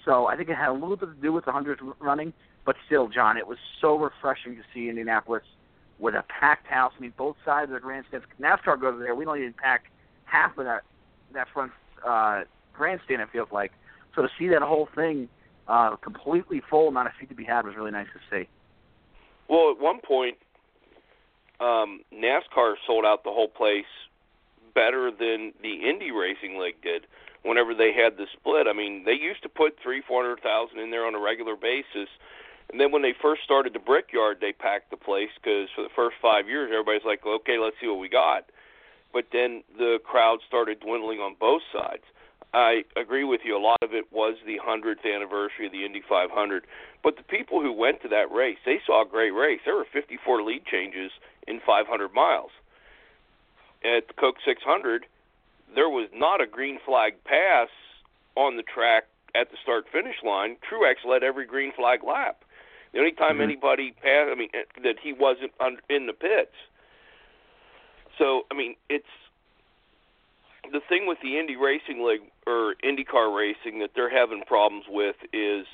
So 0.05 0.27
I 0.27 0.35
think 0.35 0.49
it 0.49 0.55
had 0.55 0.69
a 0.69 0.73
little 0.73 0.95
bit 0.95 1.07
to 1.07 1.21
do 1.21 1.33
with 1.33 1.45
the 1.45 1.51
hundredth 1.51 1.81
running, 1.99 2.33
but 2.65 2.75
still, 2.85 3.07
John, 3.07 3.37
it 3.37 3.47
was 3.47 3.57
so 3.81 3.97
refreshing 3.97 4.55
to 4.55 4.61
see 4.73 4.89
Indianapolis 4.89 5.43
with 5.99 6.15
a 6.15 6.23
packed 6.39 6.67
house. 6.67 6.93
I 6.97 7.01
mean, 7.01 7.13
both 7.17 7.35
sides 7.43 7.69
of 7.69 7.73
the 7.73 7.79
grandstands. 7.79 8.25
NASCAR 8.39 8.79
goes 8.79 8.99
there. 8.99 9.13
We 9.15 9.25
don't 9.25 9.37
even 9.37 9.53
pack 9.53 9.91
half 10.25 10.57
of 10.57 10.65
that 10.65 10.83
that 11.33 11.47
front 11.53 11.71
uh, 12.07 12.43
grandstand. 12.73 13.21
It 13.21 13.29
feels 13.31 13.49
like 13.51 13.71
so 14.15 14.21
to 14.21 14.29
see 14.39 14.47
that 14.49 14.61
whole 14.61 14.87
thing 14.95 15.29
uh, 15.67 15.95
completely 15.97 16.61
full, 16.69 16.91
not 16.91 17.07
a 17.07 17.11
seat 17.19 17.29
to 17.29 17.35
be 17.35 17.43
had, 17.43 17.65
was 17.65 17.75
really 17.75 17.91
nice 17.91 18.07
to 18.13 18.19
see. 18.35 18.49
Well, 19.49 19.71
at 19.71 19.81
one 19.81 19.99
point, 19.99 20.37
um, 21.59 22.01
NASCAR 22.13 22.75
sold 22.85 23.03
out 23.03 23.23
the 23.23 23.31
whole 23.31 23.49
place 23.49 23.89
better 24.75 25.11
than 25.11 25.53
the 25.61 25.89
Indy 25.89 26.11
Racing 26.11 26.59
League 26.59 26.81
did. 26.81 27.07
Whenever 27.43 27.73
they 27.73 27.91
had 27.91 28.17
the 28.17 28.27
split, 28.33 28.67
I 28.67 28.73
mean, 28.73 29.03
they 29.05 29.13
used 29.13 29.41
to 29.43 29.49
put 29.49 29.77
three, 29.81 30.01
four 30.05 30.21
hundred 30.21 30.41
thousand 30.41 30.79
in 30.79 30.91
there 30.91 31.05
on 31.05 31.15
a 31.15 31.19
regular 31.19 31.55
basis, 31.55 32.09
and 32.69 32.79
then 32.79 32.91
when 32.91 33.01
they 33.01 33.13
first 33.19 33.43
started 33.43 33.73
the 33.73 33.79
Brickyard, 33.79 34.37
they 34.41 34.51
packed 34.51 34.91
the 34.91 34.97
place 34.97 35.29
because 35.41 35.69
for 35.73 35.81
the 35.81 35.89
first 35.95 36.17
five 36.21 36.47
years, 36.47 36.69
everybody's 36.71 37.05
like, 37.05 37.25
"Okay, 37.25 37.57
let's 37.57 37.79
see 37.79 37.87
what 37.87 37.97
we 37.97 38.09
got." 38.09 38.45
But 39.11 39.27
then 39.31 39.63
the 39.77 39.99
crowd 40.03 40.39
started 40.45 40.81
dwindling 40.81 41.19
on 41.19 41.35
both 41.39 41.63
sides. 41.73 42.03
I 42.53 42.83
agree 42.95 43.23
with 43.23 43.41
you. 43.43 43.57
A 43.57 43.61
lot 43.61 43.81
of 43.81 43.93
it 43.93 44.11
was 44.11 44.35
the 44.45 44.59
100th 44.59 45.05
anniversary 45.05 45.67
of 45.67 45.71
the 45.71 45.85
Indy 45.85 46.01
500. 46.07 46.65
But 47.03 47.15
the 47.17 47.23
people 47.23 47.61
who 47.61 47.71
went 47.71 48.01
to 48.01 48.09
that 48.09 48.31
race, 48.31 48.57
they 48.65 48.79
saw 48.85 49.03
a 49.03 49.07
great 49.07 49.31
race. 49.31 49.61
There 49.65 49.75
were 49.75 49.87
54 49.91 50.43
lead 50.43 50.65
changes 50.65 51.11
in 51.47 51.61
500 51.65 52.13
miles. 52.13 52.51
At 53.83 54.07
the 54.07 54.13
Coke 54.13 54.35
600, 54.45 55.05
there 55.73 55.89
was 55.89 56.09
not 56.13 56.41
a 56.41 56.47
green 56.47 56.79
flag 56.85 57.13
pass 57.23 57.69
on 58.35 58.57
the 58.57 58.63
track 58.63 59.05
at 59.35 59.51
the 59.51 59.57
start 59.61 59.85
finish 59.91 60.17
line. 60.23 60.57
Truex 60.69 61.05
led 61.07 61.23
every 61.23 61.45
green 61.45 61.71
flag 61.71 62.03
lap. 62.03 62.43
The 62.91 62.99
only 62.99 63.11
time 63.11 63.33
mm-hmm. 63.33 63.41
anybody 63.43 63.91
passed, 63.91 64.29
I 64.31 64.35
mean, 64.35 64.49
that 64.83 64.95
he 65.01 65.13
wasn't 65.13 65.51
in 65.89 66.07
the 66.07 66.13
pits. 66.13 66.55
So, 68.17 68.45
I 68.51 68.55
mean, 68.55 68.75
it's 68.89 69.05
the 70.71 70.81
thing 70.89 71.07
with 71.07 71.19
the 71.21 71.39
Indy 71.39 71.55
Racing 71.55 72.03
League 72.03 72.21
or 72.45 72.75
IndyCar 72.83 73.35
racing 73.35 73.79
that 73.79 73.91
they're 73.95 74.09
having 74.09 74.41
problems 74.45 74.85
with 74.89 75.15
is 75.31 75.65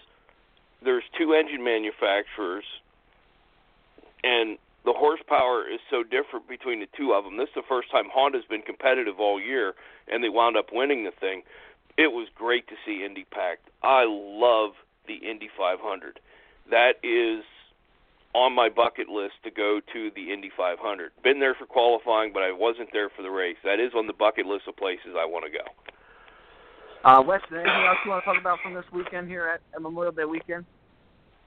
there's 0.84 1.04
two 1.18 1.34
engine 1.34 1.64
manufacturers, 1.64 2.66
and 4.24 4.58
the 4.86 4.94
horsepower 4.94 5.68
is 5.68 5.80
so 5.90 6.04
different 6.04 6.48
between 6.48 6.80
the 6.80 6.88
two 6.96 7.14
of 7.14 7.24
them. 7.24 7.38
This 7.38 7.50
is 7.50 7.56
the 7.56 7.68
first 7.68 7.92
time 7.92 8.06
Honda's 8.14 8.46
been 8.50 8.62
competitive 8.62 9.20
all 9.20 9.42
year, 9.42 9.74
and 10.08 10.24
they 10.24 10.30
wound 10.30 10.58
up 10.58 10.68
winning 10.72 11.04
the 11.04 11.12
thing. 11.12 11.42
It 11.98 12.12
was 12.12 12.28
great 12.36 12.68
to 12.68 12.76
see 12.86 13.04
Indy 13.04 13.26
packed. 13.32 13.70
I 13.82 14.06
love 14.08 14.72
the 15.08 15.16
Indy 15.16 15.50
500. 15.58 16.20
That 16.70 16.94
is 17.04 17.44
on 18.34 18.54
my 18.54 18.70
bucket 18.70 19.08
list 19.08 19.36
to 19.44 19.52
go 19.52 19.80
to 19.94 20.12
the 20.14 20.34
Indy 20.34 20.52
500. 20.56 21.12
Been 21.24 21.40
there 21.40 21.56
for 21.56 21.66
qualifying, 21.66 22.34
but 22.34 22.44
I 22.44 22.52
wasn't 22.52 22.90
there 22.92 23.10
for 23.10 23.22
the 23.22 23.32
race. 23.32 23.58
That 23.64 23.80
is 23.80 23.94
on 23.96 24.08
the 24.08 24.14
bucket 24.14 24.46
list 24.46 24.68
of 24.68 24.76
places 24.76 25.16
I 25.18 25.26
want 25.26 25.46
to 25.46 25.52
go. 25.52 25.64
Uh, 27.06 27.22
Weston, 27.22 27.58
anything 27.58 27.86
else 27.88 27.98
you 28.04 28.10
want 28.10 28.24
to 28.24 28.26
talk 28.26 28.42
about 28.42 28.58
from 28.64 28.74
this 28.74 28.84
weekend 28.92 29.30
here 29.30 29.48
at, 29.48 29.62
at 29.76 29.82
Memorial 29.82 30.12
Day 30.12 30.26
weekend? 30.26 30.66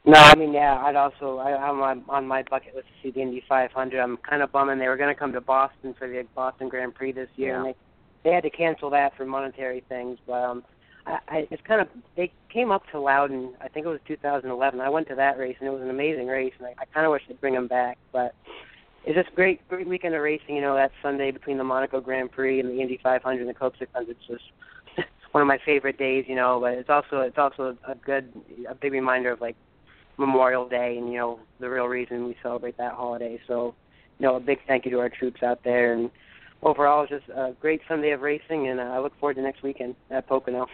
No, 0.04 0.16
I 0.16 0.36
mean, 0.36 0.52
yeah, 0.52 0.80
I'd 0.84 0.94
also, 0.94 1.38
I, 1.38 1.50
I'm 1.56 1.82
on, 1.82 2.04
on 2.08 2.28
my 2.28 2.44
bucket 2.48 2.76
list 2.76 2.86
to 2.86 2.92
see 3.02 3.10
the 3.10 3.20
Indy 3.20 3.42
500. 3.48 4.00
I'm 4.00 4.18
kind 4.18 4.40
of 4.40 4.52
bumming 4.52 4.78
they 4.78 4.86
were 4.86 4.96
going 4.96 5.12
to 5.12 5.18
come 5.18 5.32
to 5.32 5.40
Boston 5.40 5.96
for 5.98 6.06
the 6.08 6.24
Boston 6.36 6.68
Grand 6.68 6.94
Prix 6.94 7.10
this 7.10 7.28
year, 7.34 7.50
yeah. 7.50 7.56
and 7.56 7.66
they 7.66 7.76
they 8.24 8.32
had 8.32 8.42
to 8.42 8.50
cancel 8.50 8.90
that 8.90 9.16
for 9.16 9.24
monetary 9.24 9.82
things. 9.88 10.18
But 10.26 10.44
um, 10.44 10.64
I, 11.06 11.18
I 11.28 11.48
it's 11.50 11.62
kind 11.66 11.80
of 11.80 11.88
they 12.16 12.32
came 12.52 12.70
up 12.70 12.82
to 12.92 13.00
Loudon. 13.00 13.54
I 13.60 13.68
think 13.68 13.84
it 13.84 13.88
was 13.88 14.00
2011. 14.06 14.80
I 14.80 14.88
went 14.88 15.08
to 15.08 15.14
that 15.16 15.38
race 15.38 15.56
and 15.58 15.68
it 15.68 15.72
was 15.72 15.82
an 15.82 15.90
amazing 15.90 16.28
race, 16.28 16.52
and 16.58 16.68
I, 16.68 16.74
I 16.78 16.84
kind 16.94 17.04
of 17.04 17.12
wish 17.12 17.22
they'd 17.26 17.40
bring 17.40 17.54
them 17.54 17.68
back. 17.68 17.98
But 18.12 18.34
it's 19.04 19.16
just 19.16 19.34
great, 19.34 19.66
great 19.68 19.88
weekend 19.88 20.14
of 20.14 20.22
racing. 20.22 20.54
You 20.54 20.62
know, 20.62 20.76
that 20.76 20.92
Sunday 21.02 21.32
between 21.32 21.58
the 21.58 21.64
Monaco 21.64 22.00
Grand 22.00 22.30
Prix 22.30 22.60
and 22.60 22.68
the 22.70 22.80
Indy 22.80 23.00
500 23.02 23.40
and 23.40 23.48
the 23.48 23.54
Coke 23.54 23.74
600 23.78 24.10
is 24.10 24.16
just 24.26 24.44
one 25.32 25.42
of 25.42 25.48
my 25.48 25.58
favorite 25.64 25.98
days. 25.98 26.24
You 26.28 26.36
know, 26.36 26.60
but 26.60 26.74
it's 26.74 26.90
also 26.90 27.20
it's 27.20 27.38
also 27.38 27.76
a 27.86 27.94
good, 27.94 28.32
a 28.68 28.74
big 28.74 28.92
reminder 28.92 29.32
of 29.32 29.40
like 29.40 29.56
Memorial 30.16 30.68
Day 30.68 30.96
and 30.98 31.12
you 31.12 31.18
know 31.18 31.40
the 31.60 31.68
real 31.68 31.86
reason 31.86 32.26
we 32.26 32.36
celebrate 32.42 32.76
that 32.78 32.94
holiday. 32.94 33.40
So, 33.46 33.74
you 34.18 34.26
know, 34.26 34.36
a 34.36 34.40
big 34.40 34.58
thank 34.66 34.84
you 34.84 34.90
to 34.92 34.98
our 35.00 35.08
troops 35.08 35.42
out 35.42 35.62
there 35.64 35.92
and 35.94 36.10
overall, 36.62 37.02
it's 37.02 37.10
just 37.10 37.28
a 37.28 37.54
great 37.60 37.80
Sunday 37.88 38.10
of 38.10 38.20
racing, 38.20 38.68
and 38.68 38.80
uh, 38.80 38.84
I 38.84 38.98
look 39.00 39.18
forward 39.18 39.34
to 39.34 39.42
next 39.42 39.62
weekend 39.62 39.94
at 40.10 40.26
Pocono. 40.26 40.66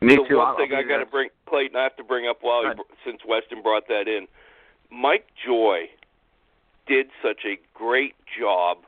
Me 0.00 0.16
the 0.16 0.24
too. 0.28 0.36
one 0.36 0.48
I'll, 0.48 0.56
thing 0.56 0.70
I'll 0.72 0.80
I 0.80 0.82
got 0.82 0.98
to 0.98 1.06
bring, 1.06 1.30
Clayton, 1.46 1.76
I 1.76 1.82
have 1.84 1.96
to 1.96 2.04
bring 2.04 2.28
up 2.28 2.38
while 2.42 2.62
he, 2.62 2.82
since 3.04 3.20
Weston 3.26 3.62
brought 3.62 3.88
that 3.88 4.06
in, 4.06 4.26
Mike 4.90 5.26
Joy 5.44 5.88
did 6.86 7.06
such 7.22 7.40
a 7.46 7.58
great 7.72 8.14
job 8.38 8.78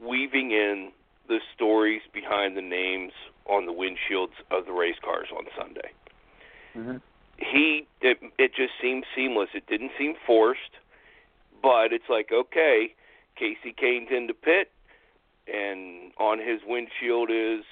weaving 0.00 0.50
in 0.50 0.90
the 1.28 1.38
stories 1.54 2.02
behind 2.12 2.56
the 2.56 2.62
names 2.62 3.12
on 3.46 3.66
the 3.66 3.72
windshields 3.72 4.34
of 4.50 4.66
the 4.66 4.72
race 4.72 4.96
cars 5.04 5.28
on 5.36 5.44
Sunday. 5.58 5.90
Mm-hmm. 6.76 6.96
He 7.38 7.86
it, 8.00 8.18
it 8.38 8.54
just 8.54 8.72
seemed 8.80 9.04
seamless. 9.14 9.48
It 9.54 9.66
didn't 9.66 9.92
seem 9.98 10.14
forced, 10.26 10.78
but 11.62 11.92
it's 11.92 12.08
like 12.08 12.30
okay, 12.32 12.94
Kasey 13.40 13.76
Kahne's 13.76 14.08
in 14.10 14.26
the 14.26 14.34
pit, 14.34 14.70
and 15.52 16.12
on 16.18 16.38
his 16.38 16.60
windshield 16.66 17.30
is 17.30 17.64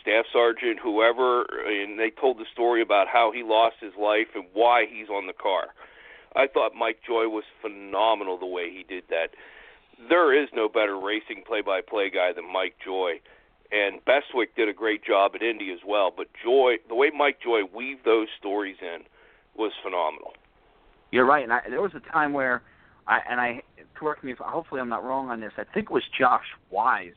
staff 0.00 0.24
sergeant, 0.32 0.78
whoever, 0.82 1.42
and 1.66 1.98
they 1.98 2.10
told 2.10 2.38
the 2.38 2.46
story 2.52 2.80
about 2.80 3.08
how 3.08 3.32
he 3.32 3.42
lost 3.42 3.76
his 3.80 3.92
life 4.00 4.28
and 4.34 4.44
why 4.52 4.86
he's 4.88 5.08
on 5.08 5.26
the 5.26 5.32
car. 5.32 5.68
I 6.36 6.46
thought 6.46 6.74
Mike 6.74 7.00
Joy 7.06 7.28
was 7.28 7.44
phenomenal 7.60 8.38
the 8.38 8.46
way 8.46 8.70
he 8.70 8.84
did 8.84 9.04
that. 9.10 9.30
There 10.08 10.32
is 10.40 10.48
no 10.54 10.68
better 10.68 10.98
racing 10.98 11.42
play-by-play 11.46 12.10
guy 12.10 12.32
than 12.32 12.50
Mike 12.52 12.76
Joy, 12.84 13.20
and 13.72 14.04
Bestwick 14.04 14.54
did 14.54 14.68
a 14.68 14.72
great 14.72 15.04
job 15.04 15.32
at 15.34 15.42
Indy 15.42 15.72
as 15.72 15.80
well. 15.86 16.12
But 16.16 16.28
Joy, 16.42 16.76
the 16.88 16.94
way 16.94 17.10
Mike 17.10 17.38
Joy 17.42 17.62
weaved 17.74 18.04
those 18.04 18.28
stories 18.38 18.76
in, 18.80 19.04
was 19.56 19.72
phenomenal. 19.82 20.34
You're 21.10 21.26
right, 21.26 21.42
and 21.42 21.52
I, 21.52 21.60
there 21.68 21.82
was 21.82 21.94
a 21.94 22.12
time 22.12 22.32
where, 22.32 22.62
I 23.06 23.20
and 23.28 23.40
I 23.40 23.62
correct 23.94 24.22
me 24.22 24.32
if 24.32 24.38
hopefully 24.38 24.80
I'm 24.80 24.88
not 24.88 25.02
wrong 25.02 25.30
on 25.30 25.40
this. 25.40 25.52
I 25.56 25.64
think 25.64 25.86
it 25.86 25.92
was 25.92 26.04
Josh 26.16 26.46
Wise 26.70 27.14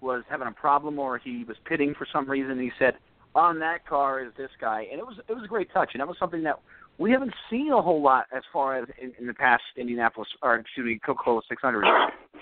was 0.00 0.22
having 0.28 0.48
a 0.48 0.52
problem 0.52 0.98
or 0.98 1.18
he 1.18 1.44
was 1.44 1.56
pitting 1.64 1.94
for 1.94 2.06
some 2.10 2.28
reason. 2.28 2.52
And 2.52 2.60
he 2.60 2.72
said, 2.78 2.94
"On 3.34 3.58
that 3.58 3.86
car 3.86 4.22
is 4.22 4.32
this 4.36 4.50
guy," 4.60 4.86
and 4.90 4.98
it 5.00 5.06
was 5.06 5.18
it 5.28 5.34
was 5.34 5.44
a 5.44 5.48
great 5.48 5.72
touch, 5.72 5.90
and 5.92 6.00
that 6.00 6.08
was 6.08 6.16
something 6.18 6.42
that 6.44 6.60
we 6.98 7.10
haven't 7.10 7.34
seen 7.50 7.72
a 7.72 7.80
whole 7.80 8.02
lot 8.02 8.26
as 8.34 8.42
far 8.52 8.78
as 8.78 8.88
in, 9.00 9.12
in 9.18 9.26
the 9.26 9.34
past 9.34 9.62
Indianapolis 9.76 10.28
or 10.42 10.56
excuse 10.56 10.86
me 10.86 11.00
Coca-Cola 11.04 11.42
600, 11.48 11.84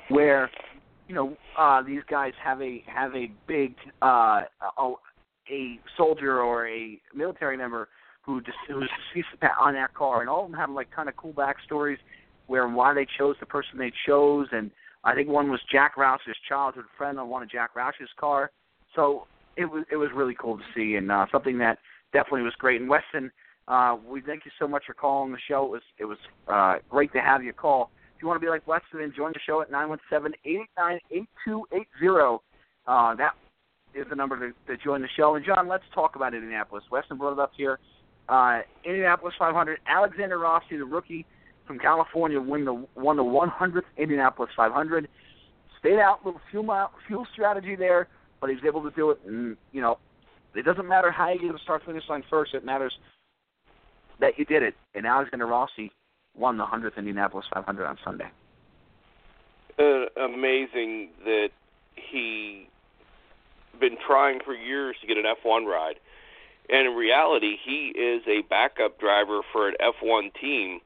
where 0.09 0.51
you 1.09 1.15
know 1.15 1.37
uh, 1.59 1.83
these 1.83 2.03
guys 2.11 2.33
have 2.43 2.61
a 2.61 2.83
have 2.87 3.15
a 3.15 3.31
big 3.47 3.75
uh, 4.03 4.43
a, 4.79 4.93
a 5.51 5.81
soldier 5.97 6.41
or 6.41 6.69
a 6.69 7.01
military 7.15 7.57
member 7.57 7.89
who 8.23 8.41
just 8.41 8.59
who's 8.69 8.89
deceased 9.15 9.29
on 9.61 9.75
that 9.75 9.95
car, 9.95 10.21
and 10.21 10.29
all 10.29 10.45
of 10.45 10.51
them 10.51 10.59
have 10.59 10.71
like 10.71 10.91
kind 10.91 11.09
of 11.09 11.17
cool 11.17 11.33
backstories 11.33 11.99
where 12.47 12.69
why 12.69 12.93
they 12.93 13.07
chose 13.19 13.37
the 13.41 13.47
person 13.47 13.79
they 13.79 13.93
chose 14.07 14.47
and 14.53 14.71
I 15.05 15.15
think 15.15 15.29
one 15.29 15.51
was 15.51 15.61
Jack 15.71 15.97
Roush's 15.97 16.37
childhood 16.49 16.85
friend 16.97 17.19
on 17.19 17.29
one 17.29 17.43
of 17.43 17.51
Jack 17.51 17.75
Roush's 17.75 18.11
car. 18.19 18.51
So 18.95 19.27
it 19.57 19.65
was 19.65 19.85
it 19.91 19.97
was 19.97 20.11
really 20.15 20.37
cool 20.39 20.57
to 20.57 20.63
see 20.75 20.97
and 20.97 21.11
uh, 21.11 21.27
something 21.33 21.59
that 21.59 21.79
definitely 22.13 22.43
was 22.43 22.55
great. 22.59 22.81
And 22.81 22.89
Weston, 22.89 23.33
uh, 23.69 23.97
we 24.07 24.21
thank 24.21 24.45
you 24.45 24.51
so 24.59 24.67
much 24.67 24.85
for 24.87 24.95
calling 24.95 25.33
the 25.33 25.39
show. 25.49 25.65
It 25.65 25.71
was 25.71 25.83
it 25.99 26.05
was 26.05 26.19
uh, 26.49 26.77
great 26.89 27.13
to 27.13 27.21
have 27.21 27.43
you 27.45 27.53
call. 27.53 27.91
If 28.17 28.23
you 28.23 28.29
want 28.29 28.41
to 28.41 28.45
be 28.45 28.51
like 28.51 28.67
Weston 28.67 29.01
and 29.01 29.15
join 29.15 29.33
the 29.33 29.41
show 29.47 29.63
at 29.63 29.71
nine 29.71 29.89
one 29.89 29.99
seven 30.11 30.33
eight 30.45 30.61
nine 30.77 30.99
eight 31.11 31.29
two 31.45 31.65
eight 31.73 31.89
zero, 32.01 32.43
uh, 32.87 33.15
that 33.17 33.33
is 33.95 34.07
the 34.09 34.17
number 34.17 34.39
to, 34.39 34.55
to 34.67 34.83
join 34.83 35.03
the 35.03 35.09
show. 35.17 35.35
And 35.35 35.45
John, 35.45 35.69
let's 35.69 35.85
talk 35.95 36.17
about 36.17 36.35
Indianapolis. 36.35 36.85
Weston 36.91 37.19
brought 37.19 37.33
it 37.33 37.39
up 37.39 37.53
here. 37.57 37.79
Uh, 38.29 38.61
Indianapolis 38.85 39.35
500. 39.39 39.81
Alexander 39.87 40.39
Rossi, 40.39 40.77
the 40.77 40.85
rookie 40.85 41.27
from 41.67 41.79
California 41.79 42.41
won 42.41 42.65
the 42.65 42.87
won 42.95 43.17
the 43.17 43.23
100th 43.23 43.83
Indianapolis 43.97 44.51
500. 44.57 45.09
stayed 45.79 45.99
out, 45.99 46.25
little 46.25 46.41
fuel 46.51 46.63
mile, 46.63 46.91
fuel 47.07 47.27
strategy 47.33 47.77
there, 47.77 48.09
but 48.41 48.51
he 48.51 48.57
was 48.57 48.65
able 48.67 48.83
to 48.83 48.91
do 48.97 49.11
it. 49.11 49.21
And 49.27 49.57
you 49.73 49.81
know, 49.81 49.99
it 50.55 50.65
doesn't 50.65 50.89
matter 50.89 51.11
how 51.11 51.31
you 51.31 51.41
get 51.41 51.57
to 51.57 51.63
start 51.63 51.83
finish 51.85 52.05
line 52.09 52.25
first. 52.31 52.55
It 52.55 52.65
matters 52.65 52.93
that 54.23 54.39
you 54.39 54.47
did 54.47 54.63
it. 54.63 54.75
And 54.95 55.05
Alexander 55.05 55.47
Rossi 55.47 55.93
won 56.35 56.57
the 56.57 56.65
100th 56.65 56.97
Indianapolis 56.97 57.45
500 57.53 57.85
on 57.87 57.99
Sunday. 58.03 58.31
Uh, 59.79 60.07
amazing 60.23 61.11
that 61.25 61.51
he 61.95 62.69
been 63.79 63.97
trying 64.07 64.39
for 64.45 64.55
years 64.55 64.97
to 65.01 65.07
get 65.07 65.17
an 65.19 65.25
F1 65.25 65.67
ride. 65.67 65.97
And 66.71 66.87
in 66.87 66.95
reality, 66.95 67.57
he 67.63 67.89
is 67.89 68.23
a 68.27 68.43
backup 68.49 68.99
driver 69.01 69.41
for 69.53 69.69
an 69.69 69.75
F1 69.81 70.33
team, 70.41 70.81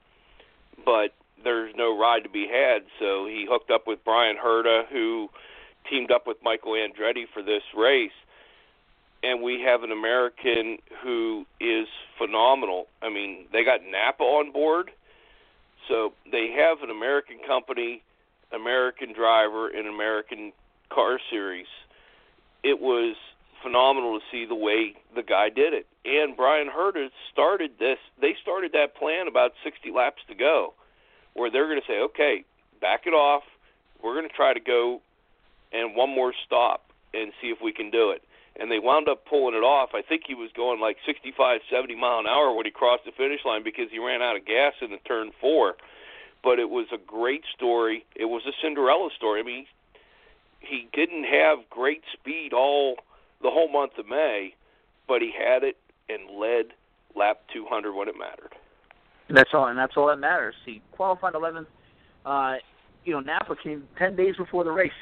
but 0.84 1.10
there's 1.44 1.74
no 1.76 1.96
ride 1.96 2.24
to 2.24 2.30
be 2.30 2.48
had. 2.50 2.82
So 2.98 3.26
he 3.26 3.46
hooked 3.48 3.70
up 3.70 3.86
with 3.86 4.02
Bryan 4.04 4.36
Herta, 4.42 4.84
who 4.90 5.28
teamed 5.88 6.10
up 6.10 6.26
with 6.26 6.38
Michael 6.42 6.72
Andretti 6.72 7.24
for 7.32 7.42
this 7.42 7.62
race. 7.76 8.16
And 9.26 9.42
we 9.42 9.60
have 9.62 9.82
an 9.82 9.90
American 9.90 10.78
who 11.02 11.46
is 11.60 11.88
phenomenal. 12.16 12.86
I 13.02 13.08
mean, 13.08 13.46
they 13.52 13.64
got 13.64 13.80
Napa 13.82 14.22
on 14.22 14.52
board. 14.52 14.90
So 15.88 16.12
they 16.30 16.54
have 16.56 16.82
an 16.82 16.90
American 16.90 17.38
company, 17.46 18.02
American 18.52 19.12
driver, 19.12 19.68
and 19.68 19.88
American 19.88 20.52
car 20.90 21.18
series. 21.28 21.66
It 22.62 22.80
was 22.80 23.16
phenomenal 23.62 24.20
to 24.20 24.24
see 24.30 24.46
the 24.46 24.54
way 24.54 24.94
the 25.16 25.22
guy 25.22 25.48
did 25.48 25.72
it. 25.72 25.86
And 26.04 26.36
Bryan 26.36 26.68
Herta 26.68 27.08
started 27.32 27.72
this. 27.80 27.98
They 28.20 28.36
started 28.40 28.72
that 28.72 28.94
plan 28.94 29.26
about 29.26 29.52
60 29.64 29.90
laps 29.90 30.22
to 30.28 30.34
go, 30.36 30.74
where 31.34 31.50
they're 31.50 31.66
going 31.68 31.80
to 31.80 31.86
say, 31.86 31.98
"Okay, 31.98 32.44
back 32.80 33.06
it 33.06 33.14
off. 33.14 33.42
We're 34.02 34.14
going 34.14 34.28
to 34.28 34.34
try 34.34 34.54
to 34.54 34.60
go 34.60 35.00
and 35.72 35.96
one 35.96 36.10
more 36.10 36.32
stop 36.44 36.90
and 37.12 37.32
see 37.40 37.48
if 37.48 37.60
we 37.60 37.72
can 37.72 37.90
do 37.90 38.10
it." 38.10 38.22
And 38.58 38.70
they 38.70 38.78
wound 38.78 39.08
up 39.08 39.26
pulling 39.26 39.54
it 39.54 39.62
off. 39.62 39.90
I 39.92 40.00
think 40.00 40.22
he 40.26 40.34
was 40.34 40.50
going 40.56 40.80
like 40.80 40.96
65, 41.04 41.60
70 41.70 41.94
mile 41.94 42.20
an 42.20 42.26
hour 42.26 42.54
when 42.54 42.64
he 42.64 42.72
crossed 42.72 43.04
the 43.04 43.12
finish 43.12 43.40
line 43.44 43.62
because 43.62 43.90
he 43.90 43.98
ran 43.98 44.22
out 44.22 44.36
of 44.36 44.46
gas 44.46 44.72
in 44.80 44.90
the 44.90 44.98
turn 45.06 45.30
four. 45.40 45.76
But 46.42 46.58
it 46.58 46.70
was 46.70 46.86
a 46.92 46.98
great 46.98 47.44
story. 47.54 48.06
It 48.14 48.26
was 48.26 48.42
a 48.46 48.52
Cinderella 48.62 49.10
story. 49.14 49.40
I 49.40 49.44
mean, 49.44 49.66
he 50.60 50.88
didn't 50.92 51.24
have 51.24 51.68
great 51.68 52.02
speed 52.12 52.52
all 52.52 52.96
the 53.42 53.50
whole 53.50 53.70
month 53.70 53.92
of 53.98 54.08
May, 54.08 54.54
but 55.06 55.20
he 55.20 55.32
had 55.36 55.62
it 55.62 55.76
and 56.08 56.38
led 56.38 56.72
lap 57.14 57.40
200 57.52 57.92
when 57.92 58.08
it 58.08 58.14
mattered. 58.18 58.54
That's 59.28 59.50
all, 59.52 59.66
and 59.66 59.78
that's 59.78 59.96
all 59.96 60.06
that 60.06 60.18
matters. 60.18 60.54
He 60.64 60.80
qualified 60.92 61.34
11th. 61.34 61.66
Uh, 62.24 62.56
you 63.04 63.12
know, 63.12 63.20
Napa 63.20 63.56
came 63.62 63.88
10 63.98 64.16
days 64.16 64.36
before 64.36 64.64
the 64.64 64.70
race, 64.70 64.92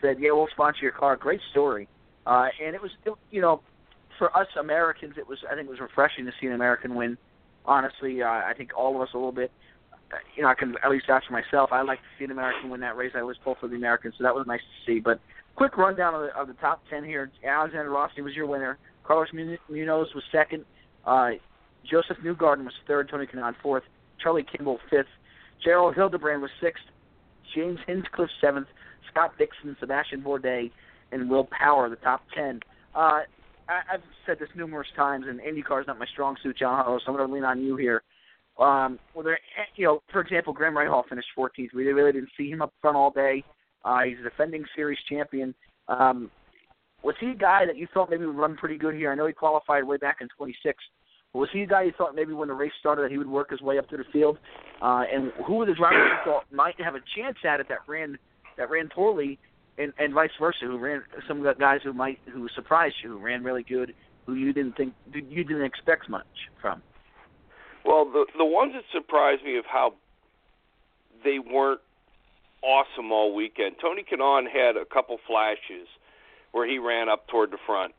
said, 0.00 0.18
"Yeah, 0.18 0.32
we'll 0.32 0.48
sponsor 0.48 0.80
your 0.82 0.92
car." 0.92 1.16
Great 1.16 1.40
story, 1.50 1.88
uh, 2.26 2.48
and 2.64 2.74
it 2.74 2.82
was, 2.82 2.90
it, 3.04 3.12
you 3.30 3.40
know, 3.40 3.60
for 4.18 4.36
us 4.36 4.48
Americans, 4.58 5.14
it 5.16 5.28
was. 5.28 5.38
I 5.50 5.54
think 5.54 5.68
it 5.68 5.70
was 5.70 5.80
refreshing 5.80 6.24
to 6.26 6.32
see 6.40 6.46
an 6.46 6.52
American 6.52 6.94
win. 6.94 7.16
Honestly, 7.64 8.22
uh, 8.22 8.26
I 8.26 8.52
think 8.56 8.70
all 8.76 8.94
of 8.94 9.02
us 9.02 9.08
a 9.14 9.16
little 9.16 9.32
bit. 9.32 9.50
Uh, 10.12 10.16
you 10.36 10.42
know, 10.42 10.48
I 10.48 10.54
can 10.54 10.74
at 10.84 10.90
least 10.90 11.06
ask 11.08 11.26
for 11.26 11.32
myself. 11.32 11.70
I 11.72 11.82
like 11.82 11.98
to 11.98 12.04
see 12.18 12.24
an 12.24 12.30
American 12.30 12.70
win 12.70 12.80
that 12.80 12.96
race. 12.96 13.12
I 13.14 13.20
always 13.20 13.36
pull 13.42 13.56
for 13.60 13.68
the 13.68 13.76
Americans, 13.76 14.14
so 14.18 14.24
that 14.24 14.34
was 14.34 14.46
nice 14.46 14.60
to 14.60 14.90
see. 14.90 15.00
But 15.00 15.20
quick 15.56 15.76
rundown 15.76 16.14
of 16.14 16.22
the, 16.22 16.36
of 16.36 16.48
the 16.48 16.54
top 16.54 16.82
ten 16.90 17.04
here. 17.04 17.30
Alexander 17.44 17.90
Rossi 17.90 18.22
was 18.22 18.34
your 18.34 18.46
winner. 18.46 18.78
Carlos 19.04 19.28
Munoz 19.32 20.08
was 20.14 20.24
second. 20.32 20.64
Uh, 21.04 21.30
Josef 21.88 22.16
Newgarden 22.24 22.64
was 22.64 22.74
third. 22.86 23.08
Tony 23.08 23.26
Kanaan 23.26 23.54
fourth. 23.62 23.84
Charlie 24.22 24.44
Kimball 24.44 24.78
fifth. 24.90 25.06
JR 25.62 25.92
Hildebrand 25.94 26.42
was 26.42 26.50
sixth. 26.60 26.84
James 27.54 27.78
Hinchcliffe 27.86 28.30
seventh. 28.40 28.66
Scott 29.10 29.32
Dixon, 29.38 29.76
Sebastian 29.80 30.20
Bourdais, 30.20 30.70
and 31.12 31.30
Will 31.30 31.48
Power, 31.58 31.88
the 31.88 31.96
top 31.96 32.22
ten. 32.34 32.60
Uh, 32.94 33.20
I, 33.68 33.82
I've 33.94 34.02
said 34.26 34.38
this 34.38 34.48
numerous 34.54 34.88
times, 34.96 35.26
and 35.28 35.40
IndyCar 35.40 35.80
is 35.80 35.86
not 35.86 35.98
my 35.98 36.06
strong 36.06 36.36
suit, 36.42 36.58
John 36.58 36.84
so 36.86 37.00
I'm 37.06 37.16
going 37.16 37.28
to 37.28 37.34
lean 37.34 37.44
on 37.44 37.62
you 37.62 37.76
here. 37.76 38.02
Um, 38.58 38.98
well, 39.14 39.24
there, 39.24 39.38
you 39.76 39.84
know, 39.84 40.02
for 40.10 40.20
example, 40.20 40.52
Graham 40.52 40.74
Rahal 40.74 41.06
finished 41.08 41.28
14th. 41.36 41.74
We 41.74 41.84
really 41.84 42.12
didn't 42.12 42.30
see 42.38 42.48
him 42.48 42.62
up 42.62 42.72
front 42.80 42.96
all 42.96 43.10
day. 43.10 43.44
Uh, 43.84 44.02
he's 44.02 44.18
a 44.20 44.22
defending 44.22 44.64
series 44.74 44.98
champion. 45.08 45.54
Um, 45.88 46.30
was 47.02 47.14
he 47.20 47.30
a 47.30 47.34
guy 47.34 47.66
that 47.66 47.76
you 47.76 47.86
thought 47.92 48.10
maybe 48.10 48.24
would 48.24 48.36
run 48.36 48.56
pretty 48.56 48.78
good 48.78 48.94
here? 48.94 49.12
I 49.12 49.14
know 49.14 49.26
he 49.26 49.32
qualified 49.32 49.84
way 49.84 49.96
back 49.98 50.18
in 50.20 50.28
26. 50.36 50.82
But 51.32 51.38
was 51.38 51.48
he 51.52 51.62
a 51.62 51.66
guy 51.66 51.82
you 51.82 51.92
thought 51.96 52.14
maybe 52.14 52.32
when 52.32 52.48
the 52.48 52.54
race 52.54 52.72
started 52.80 53.02
that 53.02 53.10
he 53.10 53.18
would 53.18 53.28
work 53.28 53.50
his 53.50 53.60
way 53.60 53.78
up 53.78 53.88
to 53.90 53.96
the 53.96 54.04
field? 54.12 54.38
Uh, 54.80 55.02
and 55.12 55.32
who 55.46 55.56
were 55.56 55.66
the 55.66 55.74
drivers 55.74 56.10
you 56.10 56.32
thought 56.32 56.44
might 56.50 56.80
have 56.80 56.94
a 56.94 57.00
chance 57.14 57.36
at 57.44 57.60
it 57.60 57.68
that 57.68 57.78
ran 57.86 58.18
that 58.56 58.70
ran 58.70 58.88
poorly, 58.88 59.38
and, 59.78 59.92
and 59.98 60.14
vice 60.14 60.30
versa, 60.40 60.58
who 60.62 60.78
ran 60.78 61.02
some 61.28 61.42
guys 61.58 61.80
who 61.82 61.92
might 61.92 62.18
who 62.32 62.48
surprised 62.54 62.96
you, 63.02 63.10
who 63.10 63.18
ran 63.18 63.44
really 63.44 63.62
good, 63.62 63.94
who 64.26 64.34
you 64.34 64.52
didn't 64.52 64.76
think 64.76 64.94
you 65.12 65.44
didn't 65.44 65.64
expect 65.64 66.08
much 66.08 66.26
from? 66.60 66.82
Well, 67.84 68.04
the 68.04 68.26
the 68.36 68.44
ones 68.44 68.72
that 68.74 68.84
surprised 68.92 69.44
me 69.44 69.58
of 69.58 69.64
how 69.66 69.94
they 71.24 71.38
weren't 71.38 71.80
awesome 72.62 73.12
all 73.12 73.34
weekend. 73.34 73.76
Tony 73.80 74.02
Kanaan 74.02 74.44
had 74.50 74.76
a 74.76 74.84
couple 74.84 75.18
flashes 75.26 75.88
where 76.52 76.66
he 76.66 76.78
ran 76.78 77.08
up 77.08 77.28
toward 77.28 77.50
the 77.50 77.58
front, 77.66 77.92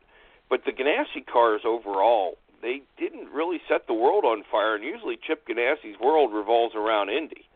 but 0.50 0.64
the 0.64 0.72
Ganassi 0.72 1.24
cars 1.24 1.62
overall 1.64 2.38
they 2.62 2.82
didn't 2.98 3.28
really 3.30 3.60
set 3.68 3.86
the 3.86 3.94
world 3.94 4.24
on 4.24 4.42
fire. 4.50 4.74
And 4.74 4.84
usually 4.84 5.16
Chip 5.16 5.46
Ganassi's 5.46 5.98
world 6.00 6.32
revolves 6.32 6.74
around 6.74 7.10
Indy, 7.10 7.48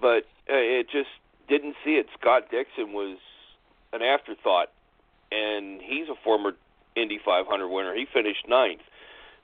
but 0.00 0.24
uh, 0.50 0.58
it 0.58 0.86
just 0.90 1.10
didn't 1.48 1.76
see 1.84 1.92
it. 1.92 2.06
Scott 2.18 2.50
Dixon 2.50 2.92
was 2.92 3.18
an 3.96 4.02
afterthought, 4.02 4.68
and 5.32 5.80
he's 5.82 6.08
a 6.08 6.14
former 6.22 6.52
Indy 6.94 7.18
500 7.24 7.68
winner. 7.68 7.94
He 7.94 8.06
finished 8.12 8.48
ninth. 8.48 8.82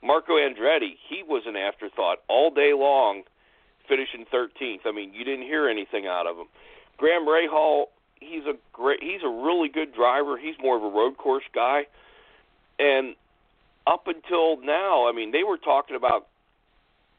Marco 0.03 0.35
Andretti, 0.35 0.97
he 1.09 1.23
was 1.23 1.43
an 1.47 1.57
afterthought 1.57 2.19
all 2.29 2.51
day 2.51 2.73
long, 2.75 3.23
finishing 3.89 4.25
13th. 4.33 4.81
I 4.87 4.93
mean, 4.93 5.13
you 5.15 5.25
didn't 5.25 5.47
hear 5.47 5.69
anything 5.69 6.07
out 6.07 6.27
of 6.27 6.37
him. 6.37 6.47
Graham 6.97 7.27
Rahal, 7.27 7.87
he's 8.21 8.45
a 8.45 8.55
great, 8.73 9.03
he's 9.03 9.23
a 9.25 9.29
really 9.29 9.69
good 9.69 9.95
driver. 9.95 10.37
He's 10.39 10.55
more 10.61 10.77
of 10.77 10.83
a 10.83 10.89
road 10.89 11.17
course 11.19 11.45
guy, 11.55 11.87
and 12.79 13.15
up 13.87 14.07
until 14.07 14.61
now, 14.63 15.09
I 15.09 15.13
mean, 15.13 15.33
they 15.33 15.43
were 15.43 15.59
talking 15.59 15.97
about 15.97 16.27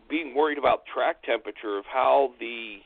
being 0.10 0.36
worried 0.36 0.58
about 0.58 0.84
track 0.86 1.24
temperature 1.24 1.78
of 1.78 1.86
how 1.86 2.34
the 2.39 2.78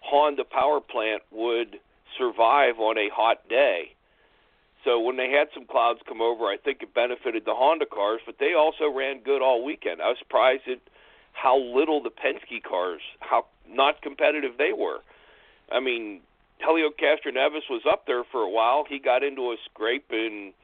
Honda 0.00 0.44
power 0.44 0.80
plant 0.80 1.22
would 1.30 1.78
survive 2.18 2.78
on 2.78 2.96
a 2.96 3.08
hot 3.12 3.48
day. 3.48 3.95
So 4.86 5.00
when 5.00 5.16
they 5.16 5.30
had 5.30 5.48
some 5.52 5.66
clouds 5.66 5.98
come 6.06 6.22
over, 6.22 6.44
I 6.44 6.56
think 6.56 6.80
it 6.80 6.94
benefited 6.94 7.44
the 7.44 7.54
Honda 7.54 7.86
cars, 7.86 8.20
but 8.24 8.36
they 8.38 8.54
also 8.54 8.88
ran 8.88 9.18
good 9.18 9.42
all 9.42 9.64
weekend. 9.64 10.00
I 10.00 10.08
was 10.08 10.18
surprised 10.18 10.62
at 10.70 10.78
how 11.32 11.58
little 11.58 12.00
the 12.00 12.10
Penske 12.10 12.62
cars, 12.62 13.02
how 13.18 13.46
not 13.68 14.00
competitive 14.00 14.52
they 14.58 14.72
were. 14.72 15.00
I 15.72 15.80
mean, 15.80 16.20
Helio 16.60 16.90
Castroneves 16.90 17.68
was 17.68 17.82
up 17.90 18.06
there 18.06 18.22
for 18.30 18.42
a 18.42 18.48
while. 18.48 18.84
He 18.88 19.00
got 19.00 19.24
into 19.24 19.50
a 19.50 19.56
scrape 19.64 20.06
and 20.10 20.54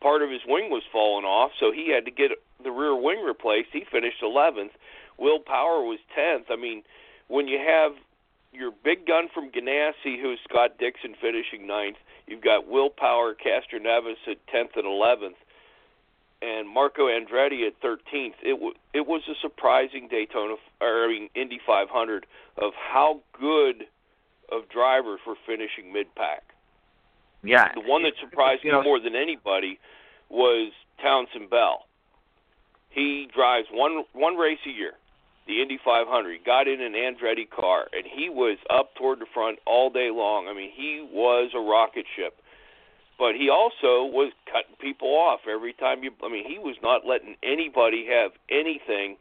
part 0.00 0.22
of 0.22 0.30
his 0.30 0.40
wing 0.46 0.70
was 0.70 0.82
falling 0.90 1.26
off, 1.26 1.52
so 1.60 1.70
he 1.70 1.92
had 1.92 2.06
to 2.06 2.10
get 2.10 2.30
the 2.64 2.70
rear 2.70 2.96
wing 2.96 3.22
replaced. 3.22 3.68
He 3.72 3.84
finished 3.90 4.22
11th. 4.22 4.70
Will 5.18 5.38
Power 5.38 5.82
was 5.82 5.98
10th. 6.16 6.50
I 6.50 6.56
mean, 6.56 6.82
when 7.28 7.46
you 7.46 7.58
have 7.58 7.92
your 8.52 8.72
big 8.82 9.06
gun 9.06 9.28
from 9.32 9.50
Ganassi, 9.50 10.20
who's 10.20 10.38
Scott 10.48 10.78
Dixon 10.78 11.14
finishing 11.20 11.66
ninth, 11.66 11.96
You've 12.26 12.42
got 12.42 12.66
Will 12.66 12.90
Power, 12.90 13.34
Castroneves 13.34 14.16
at 14.28 14.44
10th 14.52 14.76
and 14.76 14.84
11th, 14.84 15.36
and 16.42 16.68
Marco 16.68 17.06
Andretti 17.06 17.66
at 17.66 17.80
13th. 17.80 18.34
It 18.42 18.54
w- 18.54 18.74
it 18.92 19.06
was 19.06 19.22
a 19.28 19.34
surprising 19.40 20.08
Daytona, 20.08 20.56
or 20.80 21.04
I 21.04 21.08
mean 21.08 21.30
Indy 21.34 21.60
500, 21.64 22.26
of 22.58 22.72
how 22.74 23.20
good 23.38 23.86
of 24.50 24.68
drivers 24.68 25.20
were 25.26 25.36
finishing 25.46 25.92
mid 25.92 26.14
pack. 26.14 26.42
Yeah, 27.42 27.72
the 27.74 27.80
one 27.80 28.02
that 28.02 28.14
surprised 28.20 28.64
me 28.64 28.70
know, 28.70 28.82
more 28.82 28.98
than 29.00 29.14
anybody 29.14 29.78
was 30.28 30.72
Townsend 31.00 31.48
Bell. 31.48 31.86
He 32.90 33.28
drives 33.32 33.68
one 33.70 34.04
one 34.12 34.36
race 34.36 34.58
a 34.66 34.70
year 34.70 34.94
the 35.46 35.62
Indy 35.62 35.78
500. 35.82 36.32
He 36.32 36.44
got 36.44 36.68
in 36.68 36.80
an 36.80 36.92
Andretti 36.92 37.48
car, 37.48 37.86
and 37.92 38.04
he 38.04 38.28
was 38.28 38.58
up 38.68 38.94
toward 38.96 39.20
the 39.20 39.26
front 39.32 39.58
all 39.66 39.90
day 39.90 40.10
long. 40.12 40.48
I 40.48 40.54
mean, 40.54 40.70
he 40.74 41.06
was 41.10 41.52
a 41.54 41.60
rocket 41.60 42.06
ship. 42.16 42.34
But 43.18 43.34
he 43.34 43.48
also 43.48 44.04
was 44.04 44.32
cutting 44.44 44.76
people 44.78 45.08
off 45.08 45.40
every 45.48 45.72
time 45.72 46.02
you. 46.02 46.10
I 46.22 46.28
mean, 46.28 46.44
he 46.46 46.58
was 46.58 46.76
not 46.82 47.06
letting 47.06 47.36
anybody 47.42 48.06
have 48.10 48.32
anything 48.50 49.16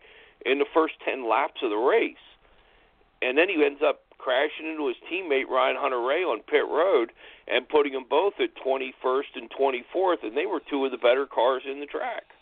in 0.46 0.60
the 0.60 0.66
first 0.74 0.96
10 1.06 1.30
laps 1.30 1.62
of 1.64 1.70
the 1.70 1.78
race. 1.78 2.18
And 3.22 3.38
then 3.38 3.48
he 3.48 3.64
ends 3.64 3.82
up 3.86 4.02
crashing 4.18 4.68
into 4.68 4.88
his 4.88 4.98
teammate 5.10 5.48
Ryan 5.48 5.78
Hunter-Reay 5.80 6.26
on 6.26 6.42
pit 6.42 6.68
road 6.68 7.12
and 7.48 7.70
putting 7.70 7.94
them 7.94 8.06
both 8.10 8.34
at 8.40 8.50
21st 8.60 9.36
and 9.36 9.50
24th, 9.50 10.24
and 10.24 10.36
they 10.36 10.46
were 10.46 10.60
two 10.70 10.84
of 10.84 10.92
the 10.92 10.98
better 10.98 11.26
cars 11.26 11.64
in 11.70 11.80
the 11.80 11.86
track 11.86 12.35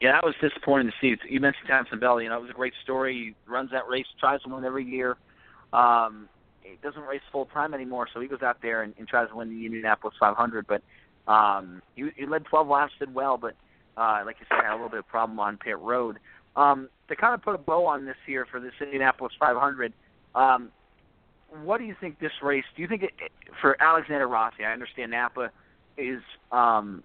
yeah, 0.00 0.12
that 0.12 0.24
was 0.24 0.34
disappointing 0.40 0.90
to 0.90 0.94
see. 1.00 1.16
You 1.28 1.40
mentioned 1.40 1.66
Townsend 1.68 2.00
Bell. 2.00 2.20
You 2.20 2.28
know, 2.28 2.36
it 2.36 2.42
was 2.42 2.50
a 2.50 2.54
great 2.54 2.74
story. 2.84 3.34
He 3.46 3.50
runs 3.50 3.70
that 3.72 3.88
race, 3.88 4.06
tries 4.20 4.40
to 4.42 4.48
win 4.48 4.64
every 4.64 4.84
year. 4.84 5.16
Um, 5.72 6.28
he 6.62 6.78
doesn't 6.82 7.02
race 7.02 7.22
full 7.32 7.46
time 7.46 7.74
anymore, 7.74 8.06
so 8.12 8.20
he 8.20 8.28
goes 8.28 8.42
out 8.42 8.58
there 8.62 8.82
and, 8.82 8.94
and 8.98 9.08
tries 9.08 9.28
to 9.30 9.36
win 9.36 9.50
the 9.50 9.66
Indianapolis 9.66 10.14
500. 10.20 10.66
But 10.66 10.82
um, 11.30 11.82
he, 11.96 12.10
he 12.16 12.26
led 12.26 12.44
12 12.44 12.68
laps, 12.68 12.92
did 12.98 13.12
well, 13.12 13.36
but 13.36 13.54
uh, 13.96 14.22
like 14.24 14.36
you 14.38 14.46
said, 14.48 14.62
had 14.62 14.72
a 14.72 14.76
little 14.76 14.88
bit 14.88 15.00
of 15.00 15.08
problem 15.08 15.40
on 15.40 15.56
pit 15.56 15.78
road. 15.78 16.18
Um, 16.54 16.88
to 17.08 17.16
kind 17.16 17.34
of 17.34 17.42
put 17.42 17.54
a 17.54 17.58
bow 17.58 17.86
on 17.86 18.04
this 18.04 18.16
here 18.26 18.46
for 18.50 18.60
this 18.60 18.72
Indianapolis 18.80 19.32
500, 19.38 19.92
um, 20.34 20.70
what 21.62 21.78
do 21.78 21.84
you 21.84 21.96
think 22.00 22.18
this 22.20 22.32
race? 22.42 22.64
Do 22.76 22.82
you 22.82 22.88
think 22.88 23.02
it, 23.02 23.12
for 23.60 23.80
Alexander 23.82 24.28
Rossi? 24.28 24.64
I 24.64 24.72
understand 24.72 25.10
Napa 25.10 25.50
is 25.96 26.20
um, 26.52 27.02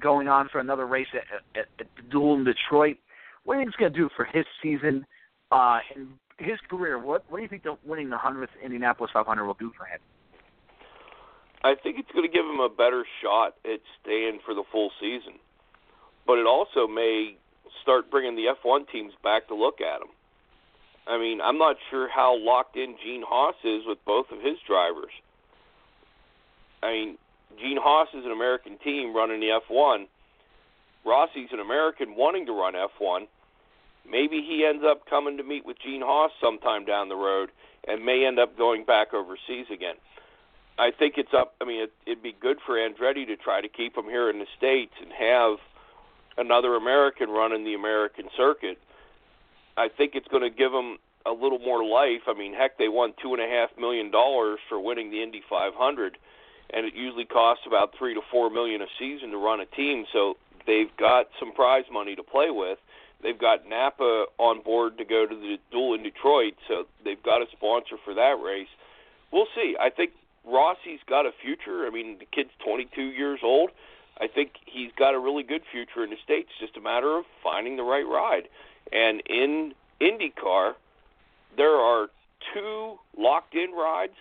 going 0.00 0.28
on 0.28 0.48
for 0.48 0.60
another 0.60 0.86
race 0.86 1.08
at, 1.14 1.22
at, 1.58 1.66
at 1.80 1.86
the 1.96 2.02
duel 2.10 2.34
in 2.34 2.44
Detroit. 2.44 2.96
What 3.44 3.54
do 3.54 3.60
you 3.60 3.64
think 3.64 3.74
it's 3.74 3.80
going 3.80 3.92
to 3.92 3.98
do 3.98 4.08
for 4.16 4.24
his 4.24 4.44
season 4.62 5.06
uh, 5.50 5.78
and 5.94 6.08
his 6.38 6.58
career? 6.68 6.98
What 6.98 7.24
What 7.28 7.38
do 7.38 7.42
you 7.42 7.48
think 7.48 7.62
the 7.62 7.76
winning 7.84 8.10
the 8.10 8.18
hundredth 8.18 8.52
Indianapolis 8.62 9.10
500 9.12 9.46
will 9.46 9.54
do 9.54 9.72
for 9.76 9.84
him? 9.84 10.00
I 11.64 11.74
think 11.82 11.98
it's 11.98 12.10
going 12.12 12.28
to 12.28 12.32
give 12.32 12.44
him 12.44 12.60
a 12.60 12.68
better 12.68 13.04
shot 13.22 13.54
at 13.64 13.80
staying 14.00 14.40
for 14.44 14.54
the 14.54 14.62
full 14.70 14.90
season, 15.00 15.34
but 16.26 16.38
it 16.38 16.46
also 16.46 16.86
may 16.86 17.36
start 17.82 18.10
bringing 18.10 18.36
the 18.36 18.46
F1 18.64 18.88
teams 18.92 19.12
back 19.24 19.48
to 19.48 19.54
look 19.54 19.80
at 19.80 20.00
him. 20.00 20.08
I 21.06 21.18
mean, 21.18 21.40
I'm 21.40 21.58
not 21.58 21.76
sure 21.90 22.08
how 22.08 22.36
locked 22.38 22.76
in 22.76 22.96
Gene 23.02 23.24
Haas 23.26 23.56
is 23.64 23.82
with 23.86 23.98
both 24.04 24.26
of 24.30 24.38
his 24.40 24.58
drivers. 24.66 25.10
I 26.82 26.92
mean, 26.92 27.18
Gene 27.56 27.78
Haas 27.80 28.08
is 28.14 28.24
an 28.24 28.30
American 28.30 28.78
team 28.78 29.14
running 29.14 29.40
the 29.40 29.60
F1. 29.70 30.06
Rossi's 31.04 31.48
an 31.52 31.60
American 31.60 32.16
wanting 32.16 32.46
to 32.46 32.52
run 32.52 32.74
F1. 32.74 33.26
Maybe 34.08 34.42
he 34.46 34.64
ends 34.64 34.84
up 34.84 35.06
coming 35.06 35.36
to 35.36 35.42
meet 35.42 35.64
with 35.64 35.78
Gene 35.84 36.02
Haas 36.02 36.30
sometime 36.40 36.84
down 36.84 37.08
the 37.08 37.16
road 37.16 37.50
and 37.86 38.04
may 38.04 38.26
end 38.26 38.38
up 38.38 38.56
going 38.56 38.84
back 38.84 39.14
overseas 39.14 39.66
again. 39.72 39.96
I 40.78 40.90
think 40.96 41.14
it's 41.16 41.34
up. 41.34 41.54
I 41.60 41.64
mean, 41.64 41.82
it, 41.82 41.92
it'd 42.06 42.22
be 42.22 42.34
good 42.38 42.58
for 42.64 42.76
Andretti 42.76 43.26
to 43.26 43.36
try 43.36 43.60
to 43.60 43.68
keep 43.68 43.96
him 43.96 44.04
here 44.04 44.30
in 44.30 44.38
the 44.38 44.46
states 44.56 44.92
and 45.00 45.10
have 45.12 45.58
another 46.36 46.76
American 46.76 47.30
running 47.30 47.64
the 47.64 47.74
American 47.74 48.28
circuit. 48.36 48.78
I 49.76 49.88
think 49.88 50.12
it's 50.14 50.28
going 50.28 50.42
to 50.42 50.56
give 50.56 50.72
him 50.72 50.98
a 51.26 51.32
little 51.32 51.58
more 51.58 51.84
life. 51.84 52.22
I 52.26 52.34
mean, 52.34 52.54
heck, 52.54 52.78
they 52.78 52.88
won 52.88 53.12
two 53.20 53.34
and 53.34 53.42
a 53.42 53.46
half 53.46 53.70
million 53.78 54.10
dollars 54.10 54.60
for 54.68 54.78
winning 54.80 55.10
the 55.10 55.22
Indy 55.22 55.42
500, 55.48 56.16
and 56.70 56.86
it 56.86 56.94
usually 56.94 57.24
costs 57.24 57.64
about 57.66 57.92
three 57.98 58.14
to 58.14 58.20
four 58.30 58.50
million 58.50 58.82
a 58.82 58.86
season 58.98 59.30
to 59.30 59.38
run 59.38 59.60
a 59.60 59.66
team. 59.66 60.04
So 60.12 60.36
they've 60.66 60.94
got 60.98 61.28
some 61.38 61.52
prize 61.52 61.84
money 61.90 62.14
to 62.16 62.22
play 62.22 62.50
with. 62.50 62.78
They've 63.22 63.38
got 63.38 63.68
Napa 63.68 64.26
on 64.38 64.62
board 64.62 64.98
to 64.98 65.04
go 65.04 65.26
to 65.26 65.34
the 65.34 65.56
duel 65.72 65.94
in 65.94 66.02
Detroit, 66.02 66.54
so 66.68 66.84
they've 67.04 67.22
got 67.22 67.42
a 67.42 67.46
sponsor 67.50 67.96
for 68.04 68.14
that 68.14 68.36
race. 68.40 68.68
We'll 69.32 69.48
see. 69.54 69.76
I 69.80 69.90
think 69.90 70.12
Rossi's 70.46 71.00
got 71.08 71.26
a 71.26 71.32
future. 71.42 71.86
I 71.86 71.90
mean, 71.90 72.18
the 72.18 72.26
kid's 72.26 72.50
22 72.64 73.02
years 73.02 73.40
old. 73.42 73.70
I 74.20 74.28
think 74.28 74.52
he's 74.66 74.90
got 74.96 75.14
a 75.14 75.18
really 75.18 75.42
good 75.42 75.62
future 75.70 76.04
in 76.04 76.10
the 76.10 76.16
states. 76.22 76.50
Just 76.60 76.76
a 76.76 76.80
matter 76.80 77.16
of 77.18 77.24
finding 77.42 77.76
the 77.76 77.82
right 77.82 78.06
ride. 78.06 78.48
And 78.92 79.22
in 79.26 79.74
IndyCar, 80.00 80.74
there 81.56 81.74
are 81.74 82.08
two 82.54 82.98
locked-in 83.16 83.72
rides. 83.72 84.14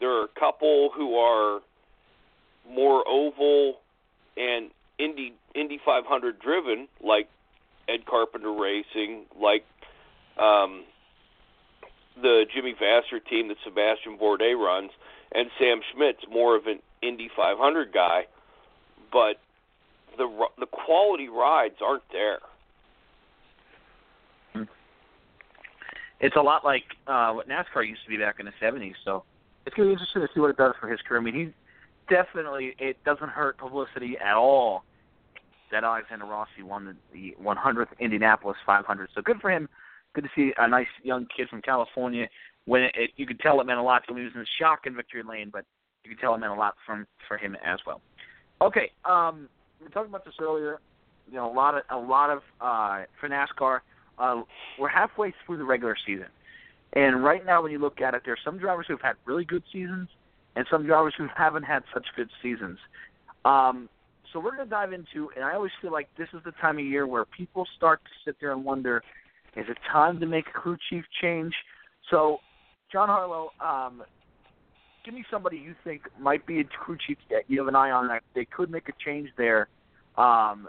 There 0.00 0.10
are 0.10 0.24
a 0.24 0.40
couple 0.40 0.90
who 0.94 1.16
are 1.16 1.60
more 2.70 3.06
oval 3.08 3.76
and 4.36 4.70
Indy 4.98 5.34
Indy 5.54 5.80
500 5.84 6.38
driven, 6.38 6.88
like 7.02 7.28
Ed 7.88 8.06
Carpenter 8.06 8.52
Racing, 8.52 9.24
like 9.40 9.64
um, 10.38 10.84
the 12.20 12.44
Jimmy 12.54 12.74
Vasser 12.74 13.24
team 13.28 13.48
that 13.48 13.56
Sebastian 13.64 14.18
Bourdais 14.18 14.56
runs, 14.56 14.90
and 15.34 15.48
Sam 15.58 15.80
Schmidt's 15.92 16.24
more 16.30 16.56
of 16.56 16.66
an 16.66 16.80
Indy 17.02 17.30
500 17.36 17.92
guy 17.92 18.24
but 19.12 19.36
the 20.18 20.46
the 20.58 20.66
quality 20.66 21.28
rides 21.28 21.76
aren't 21.84 22.02
there. 22.12 22.38
Hmm. 24.52 24.62
It's 26.20 26.36
a 26.36 26.40
lot 26.40 26.64
like 26.64 26.84
uh, 27.06 27.32
what 27.32 27.48
NASCAR 27.48 27.86
used 27.86 28.02
to 28.04 28.10
be 28.10 28.16
back 28.16 28.36
in 28.40 28.46
the 28.46 28.52
'70s. 28.60 28.94
So 29.04 29.24
it's 29.64 29.74
going 29.74 29.88
to 29.88 29.90
be 29.90 29.92
interesting 29.92 30.22
to 30.22 30.28
see 30.34 30.40
what 30.40 30.50
it 30.50 30.56
does 30.56 30.74
for 30.80 30.88
his 30.88 31.00
career. 31.02 31.20
I 31.20 31.24
mean, 31.24 31.34
he 31.34 31.52
definitely 32.08 32.74
it 32.78 32.96
doesn't 33.04 33.28
hurt 33.28 33.58
publicity 33.58 34.16
at 34.18 34.34
all 34.34 34.84
that 35.70 35.84
Alexander 35.84 36.24
Rossi 36.26 36.62
won 36.62 36.84
the, 36.84 36.96
the 37.12 37.36
100th 37.42 37.88
Indianapolis 37.98 38.56
500. 38.64 39.10
So 39.14 39.22
good 39.22 39.40
for 39.40 39.50
him. 39.50 39.68
Good 40.14 40.24
to 40.24 40.30
see 40.34 40.52
a 40.56 40.68
nice 40.68 40.86
young 41.02 41.26
kid 41.36 41.48
from 41.48 41.60
California. 41.62 42.28
When 42.64 42.82
it, 42.82 42.92
it, 42.96 43.10
you 43.16 43.26
could 43.26 43.40
tell 43.40 43.60
it 43.60 43.66
meant 43.66 43.78
a 43.78 43.82
lot 43.82 44.02
to 44.06 44.12
him. 44.12 44.18
He 44.18 44.24
was 44.24 44.32
in 44.34 44.44
shock 44.58 44.86
in 44.86 44.94
victory 44.94 45.22
lane, 45.22 45.50
but 45.52 45.64
you 46.04 46.10
could 46.10 46.20
tell 46.20 46.34
it 46.34 46.38
meant 46.38 46.52
a 46.52 46.56
lot 46.56 46.74
from 46.86 47.06
for 47.28 47.36
him 47.36 47.56
as 47.64 47.78
well. 47.86 48.00
Okay, 48.62 48.90
um, 49.04 49.48
we 49.80 49.84
were 49.84 49.90
talking 49.90 50.08
about 50.08 50.24
this 50.24 50.34
earlier. 50.40 50.80
You 51.28 51.34
know, 51.34 51.50
a 51.50 51.52
lot 51.52 51.74
of 51.74 51.82
a 51.90 51.98
lot 51.98 52.30
of 52.30 52.38
uh, 52.60 53.04
for 53.20 53.28
NASCAR. 53.28 53.80
Uh, 54.18 54.42
we're 54.78 54.88
halfway 54.88 55.34
through 55.44 55.58
the 55.58 55.64
regular 55.64 55.96
season, 56.06 56.26
and 56.94 57.22
right 57.22 57.44
now, 57.44 57.62
when 57.62 57.70
you 57.70 57.78
look 57.78 58.00
at 58.00 58.14
it, 58.14 58.22
there 58.24 58.32
are 58.32 58.38
some 58.44 58.56
drivers 58.56 58.86
who've 58.88 59.00
had 59.00 59.16
really 59.26 59.44
good 59.44 59.62
seasons, 59.70 60.08
and 60.56 60.66
some 60.70 60.86
drivers 60.86 61.14
who 61.18 61.28
haven't 61.36 61.62
had 61.62 61.84
such 61.94 62.06
good 62.16 62.28
seasons. 62.42 62.78
Um, 63.44 63.88
so 64.32 64.40
we're 64.40 64.56
going 64.56 64.66
to 64.66 64.70
dive 64.70 64.92
into, 64.92 65.30
and 65.36 65.44
I 65.44 65.54
always 65.54 65.72
feel 65.80 65.92
like 65.92 66.08
this 66.18 66.28
is 66.34 66.40
the 66.44 66.52
time 66.52 66.78
of 66.78 66.84
year 66.84 67.06
where 67.06 67.24
people 67.24 67.66
start 67.76 68.00
to 68.04 68.10
sit 68.24 68.36
there 68.40 68.52
and 68.52 68.64
wonder, 68.64 69.02
is 69.56 69.64
it 69.68 69.78
time 69.90 70.18
to 70.20 70.26
make 70.26 70.48
a 70.48 70.58
crew 70.58 70.76
chief 70.90 71.04
change? 71.22 71.54
So, 72.10 72.38
John 72.92 73.08
Harlow, 73.08 73.50
um, 73.64 74.02
give 75.04 75.14
me 75.14 75.24
somebody 75.30 75.56
you 75.56 75.74
think 75.84 76.02
might 76.20 76.44
be 76.46 76.60
a 76.60 76.64
crew 76.64 76.98
chief 77.06 77.16
that 77.30 77.44
you 77.48 77.60
have 77.60 77.68
an 77.68 77.76
eye 77.76 77.90
on 77.90 78.08
that 78.08 78.22
they 78.34 78.44
could 78.44 78.70
make 78.70 78.88
a 78.88 78.92
change 79.04 79.30
there 79.38 79.68
um, 80.18 80.68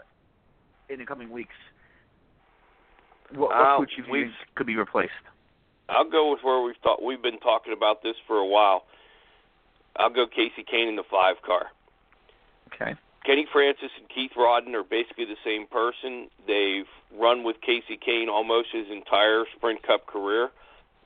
in 0.88 1.00
the 1.00 1.04
coming 1.04 1.30
weeks. 1.30 1.54
What, 3.32 3.50
what 3.50 3.52
uh, 3.52 3.76
crew 3.76 3.86
chief 3.94 4.06
you 4.10 4.30
could 4.54 4.66
be 4.66 4.76
replaced? 4.76 5.10
I'll 5.88 6.08
go 6.08 6.30
with 6.30 6.40
where 6.42 6.62
we've 6.62 6.76
thought 6.82 7.02
we've 7.02 7.22
been 7.22 7.40
talking 7.40 7.72
about 7.76 8.02
this 8.02 8.14
for 8.26 8.36
a 8.36 8.46
while. 8.46 8.84
I'll 9.98 10.10
go 10.10 10.26
Kasey 10.26 10.64
Kahne 10.66 10.88
in 10.88 10.96
the 10.96 11.04
five 11.10 11.42
car. 11.42 11.66
Okay. 12.72 12.94
Kenny 13.24 13.46
Francis 13.52 13.90
and 13.98 14.08
Keith 14.08 14.32
Rodden 14.36 14.74
are 14.74 14.84
basically 14.84 15.24
the 15.24 15.36
same 15.44 15.66
person. 15.66 16.28
They've 16.46 16.86
run 17.18 17.44
with 17.44 17.56
Kasey 17.60 17.98
Kahne 18.00 18.28
almost 18.28 18.68
his 18.72 18.86
entire 18.90 19.44
Sprint 19.56 19.82
Cup 19.82 20.06
career. 20.06 20.50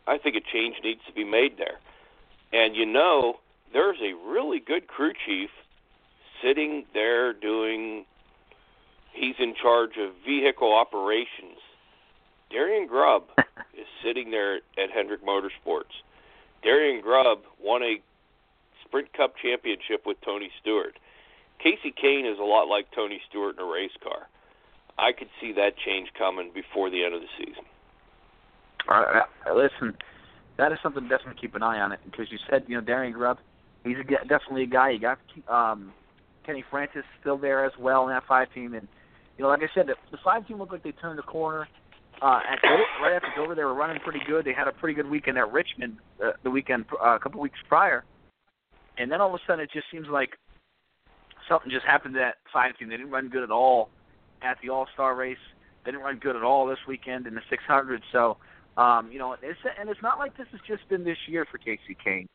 I 0.07 0.19
think 0.19 0.37
a 0.37 0.41
change 0.41 0.77
needs 0.85 1.01
to 1.07 1.13
be 1.13 1.25
made 1.25 1.59
there. 1.59 1.81
And 2.53 2.77
you 2.77 2.87
know, 2.87 3.41
there's 3.73 3.99
a 4.01 4.15
really 4.29 4.61
good 4.61 4.87
crew 4.87 5.13
chief 5.27 5.51
sitting 6.43 6.85
there 6.93 7.33
doing, 7.33 8.05
he's 9.13 9.37
in 9.39 9.55
charge 9.61 9.97
of 9.99 10.13
vehicle 10.27 10.73
operations. 10.73 11.59
Darian 12.51 12.87
Grubb 12.87 13.25
is 13.75 13.87
sitting 14.05 14.31
there 14.31 14.57
at 14.77 14.91
Hendrick 14.95 15.25
Motorsports. 15.25 15.95
Darian 16.63 17.01
Grubb 17.01 17.41
won 17.61 17.83
a 17.83 18.01
Sprint 18.93 19.13
Cup 19.15 19.33
championship 19.41 20.05
with 20.05 20.19
Tony 20.21 20.51
Stewart. 20.61 20.99
Kasey 21.65 21.95
Kahne 21.97 22.31
is 22.31 22.39
a 22.39 22.45
lot 22.45 22.65
like 22.65 22.87
Tony 22.95 23.23
Stewart 23.31 23.57
in 23.57 23.65
a 23.65 23.67
race 23.67 23.97
car. 24.03 24.29
I 24.99 25.13
could 25.13 25.29
see 25.41 25.53
that 25.53 25.79
change 25.79 26.09
coming 26.19 26.51
before 26.53 26.91
the 26.91 27.03
end 27.03 27.15
of 27.15 27.23
the 27.23 27.33
season. 27.39 27.65
All 28.91 29.01
right, 29.01 29.25
listen, 29.57 29.97
that 30.59 30.73
is 30.73 30.79
something 30.83 31.05
to 31.05 31.09
definitely 31.09 31.41
keep 31.41 31.55
an 31.55 31.63
eye 31.63 31.81
on 31.81 31.93
it 31.93 32.01
because 32.05 32.27
you 32.31 32.37
said 32.51 32.65
you 32.67 32.75
know 32.75 32.83
Darian 32.83 33.15
Grubb, 33.15 33.39
he's 33.85 33.97
a, 33.97 34.05
definitely 34.27 34.65
a 34.65 34.67
guy. 34.67 34.91
You 34.91 35.01
got 35.01 35.19
um, 35.49 35.93
Kenny 36.45 36.63
Francis 36.71 37.05
still 37.21 37.39
there 37.39 37.65
as 37.65 37.73
well 37.81 38.03
in 38.03 38.11
that 38.11 38.25
five 38.29 38.53
team, 38.53 38.75
and 38.75 38.87
you 39.39 39.45
know 39.45 39.49
like 39.49 39.61
I 39.61 39.73
said, 39.75 39.87
the, 39.87 39.95
the 40.11 40.19
five 40.23 40.47
team 40.47 40.59
looked 40.59 40.73
like 40.73 40.83
they 40.83 40.93
turned 40.93 41.19
the 41.19 41.23
corner. 41.23 41.67
Uh, 42.21 42.41
at 42.49 42.61
Dover, 42.63 42.83
right 43.03 43.15
after 43.15 43.33
Dover, 43.35 43.55
they 43.55 43.65
were 43.65 43.75
running 43.75 43.99
pretty 44.01 44.21
good. 44.29 44.45
They 44.45 44.53
had 44.53 44.69
a 44.69 44.73
pretty 44.73 44.95
good 44.95 45.09
weekend 45.09 45.39
at 45.39 45.51
Richmond 45.51 45.97
uh, 46.23 46.33
the 46.45 46.51
weekend 46.51 46.85
uh, 47.03 47.17
a 47.17 47.19
couple 47.19 47.41
weeks 47.41 47.59
prior, 47.69 48.05
and 49.03 49.11
then 49.11 49.21
all 49.21 49.29
of 49.29 49.35
a 49.35 49.39
sudden 49.47 49.65
it 49.65 49.71
just 49.73 49.87
seems 49.91 50.07
like 50.09 50.31
something 51.49 51.71
just 51.71 51.85
happened 51.85 52.15
to 52.15 52.21
that 52.21 52.37
five 52.53 52.77
team. 52.79 52.89
They 52.89 52.97
didn't 52.97 53.13
run 53.13 53.29
good 53.29 53.43
at 53.43 53.51
all 53.51 53.91
at 54.43 54.57
the 54.63 54.71
All 54.71 54.87
Star 54.95 55.15
race. 55.15 55.37
They 55.85 55.91
didn't 55.91 56.05
run 56.05 56.19
good 56.19 56.37
at 56.37 56.43
all 56.43 56.67
this 56.67 56.79
weekend 56.87 57.27
in 57.27 57.35
the 57.35 57.41
600. 57.51 58.03
So 58.13 58.37
um, 58.77 59.11
you 59.13 59.19
know, 59.19 59.37
it's 59.43 59.59
and 59.79 59.91
it's 59.91 60.03
not 60.03 60.19
like 60.19 60.37
this 60.37 60.47
has 60.53 60.61
just 60.67 60.89
been 60.89 61.05
this 61.05 61.19
year 61.29 61.47
for 61.51 61.59
Kasey 61.59 61.97
Kahne, 62.05 62.27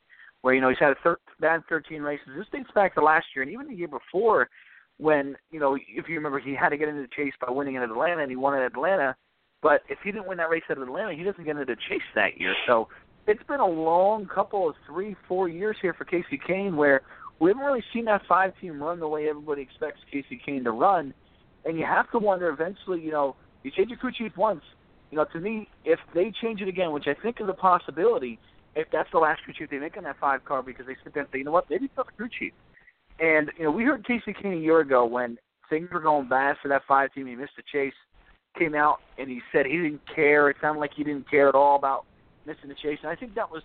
where 0.42 0.54
you 0.54 0.62
know 0.62 0.70
he's 0.70 0.78
had 0.80 0.92
a 0.92 0.96
thir- 1.04 1.18
bad 1.40 1.64
13 1.68 2.02
races. 2.02 2.28
This 2.38 2.46
dates 2.52 2.70
back 2.76 2.94
to 2.96 3.02
last 3.02 3.26
year 3.36 3.44
and 3.44 3.52
even 3.52 3.68
the 3.68 3.76
year 3.76 3.88
before, 3.88 4.50
when 4.98 5.36
you 5.50 5.60
know 5.60 5.76
if 5.76 6.08
you 6.08 6.16
remember 6.16 6.40
he 6.40 6.54
had 6.54 6.70
to 6.70 6.78
get 6.78 6.90
into 6.90 7.02
the 7.02 7.08
chase 7.16 7.34
by 7.42 7.52
winning 7.52 7.76
in 7.76 7.82
Atlanta 7.82 8.22
and 8.22 8.30
he 8.30 8.36
won 8.36 8.54
at 8.54 8.62
Atlanta, 8.62 9.16
but 9.64 9.82
if 9.90 9.98
he 10.04 10.12
didn't 10.12 10.28
win 10.28 10.38
that 10.38 10.50
race 10.50 10.64
at 10.70 10.78
Atlanta, 10.78 11.14
he 11.14 11.24
doesn't 11.24 11.44
get 11.44 11.52
into 11.52 11.66
the 11.66 11.78
chase 11.90 12.06
that 12.14 12.40
year. 12.40 12.54
So 12.68 12.88
it's 13.28 13.44
been 13.44 13.60
a 13.60 13.68
long 13.68 14.26
couple 14.26 14.70
of 14.70 14.76
three, 14.86 15.16
four 15.28 15.50
years 15.50 15.78
here 15.82 15.94
for 15.94 16.06
Kasey 16.06 16.40
Kahne 16.48 16.76
where 16.76 17.02
we 17.40 17.50
haven't 17.50 17.64
really 17.64 17.84
seen 17.94 18.06
that 18.06 18.22
five 18.28 18.54
team 18.60 18.82
run 18.82 19.00
the 19.00 19.08
way 19.08 19.30
everybody 19.30 19.62
expects 19.62 20.00
Kasey 20.14 20.40
Kahne 20.46 20.64
to 20.64 20.72
run, 20.72 21.14
and 21.66 21.78
you 21.78 21.86
have 21.86 22.10
to 22.12 22.20
wonder 22.20 22.50
eventually, 22.50 23.02
you 23.02 23.12
know, 23.12 23.36
you 23.64 23.72
change 23.72 23.90
your 23.90 23.98
crew 23.98 24.12
chief 24.12 24.36
once 24.38 24.62
you 25.12 25.18
know, 25.18 25.26
to 25.34 25.40
me, 25.40 25.68
if 25.86 26.00
they 26.14 26.32
change 26.42 26.62
it 26.62 26.68
again, 26.68 26.92
which 26.92 27.08
I 27.08 27.14
think 27.22 27.40
is 27.40 27.48
a 27.48 27.54
possibility, 27.54 28.40
if 28.76 28.88
that's 28.92 29.10
the 29.12 29.20
last 29.20 29.42
crew 29.44 29.54
chief 29.58 29.70
they 29.70 29.80
make 29.80 29.98
on 29.98 30.04
that 30.04 30.18
five 30.20 30.44
car 30.46 30.62
because 30.62 30.86
they 30.86 30.96
sit 31.04 31.14
there 31.14 31.24
and 31.24 31.32
say, 31.32 31.40
you 31.40 31.46
know 31.46 31.52
what, 31.52 31.70
maybe 31.70 31.86
it's 31.86 31.98
not 31.98 32.08
the 32.08 32.12
crew 32.14 32.30
chief. 32.38 32.54
And 33.20 33.52
you 33.58 33.64
know, 33.64 33.72
we 33.72 33.84
heard 33.84 34.06
Kasey 34.06 34.36
Kahne 34.36 34.58
a 34.58 34.60
year 34.60 34.82
ago 34.82 35.06
when 35.06 35.38
things 35.70 35.90
were 35.92 36.00
going 36.00 36.30
bad 36.30 36.58
for 36.62 36.68
that 36.68 36.84
five 36.88 37.14
team. 37.14 37.28
He 37.28 37.36
missed 37.36 37.54
the 37.56 37.64
chase, 37.72 37.94
came 38.60 38.76
out 38.76 38.98
and 39.18 39.30
he 39.30 39.42
said 39.52 39.66
he 39.66 39.78
didn't 39.78 40.02
care. 40.14 40.50
It 40.50 40.58
sounded 40.62 40.80
like 40.80 40.92
he 40.96 41.04
didn't 41.04 41.30
care 41.30 41.48
at 41.50 41.56
all 41.56 41.78
about 41.78 42.06
missing 42.48 42.70
the 42.70 42.76
chase. 42.76 42.98
And 43.04 43.12
I 43.12 43.16
think 43.16 43.36
that 43.36 43.52
was 43.52 43.62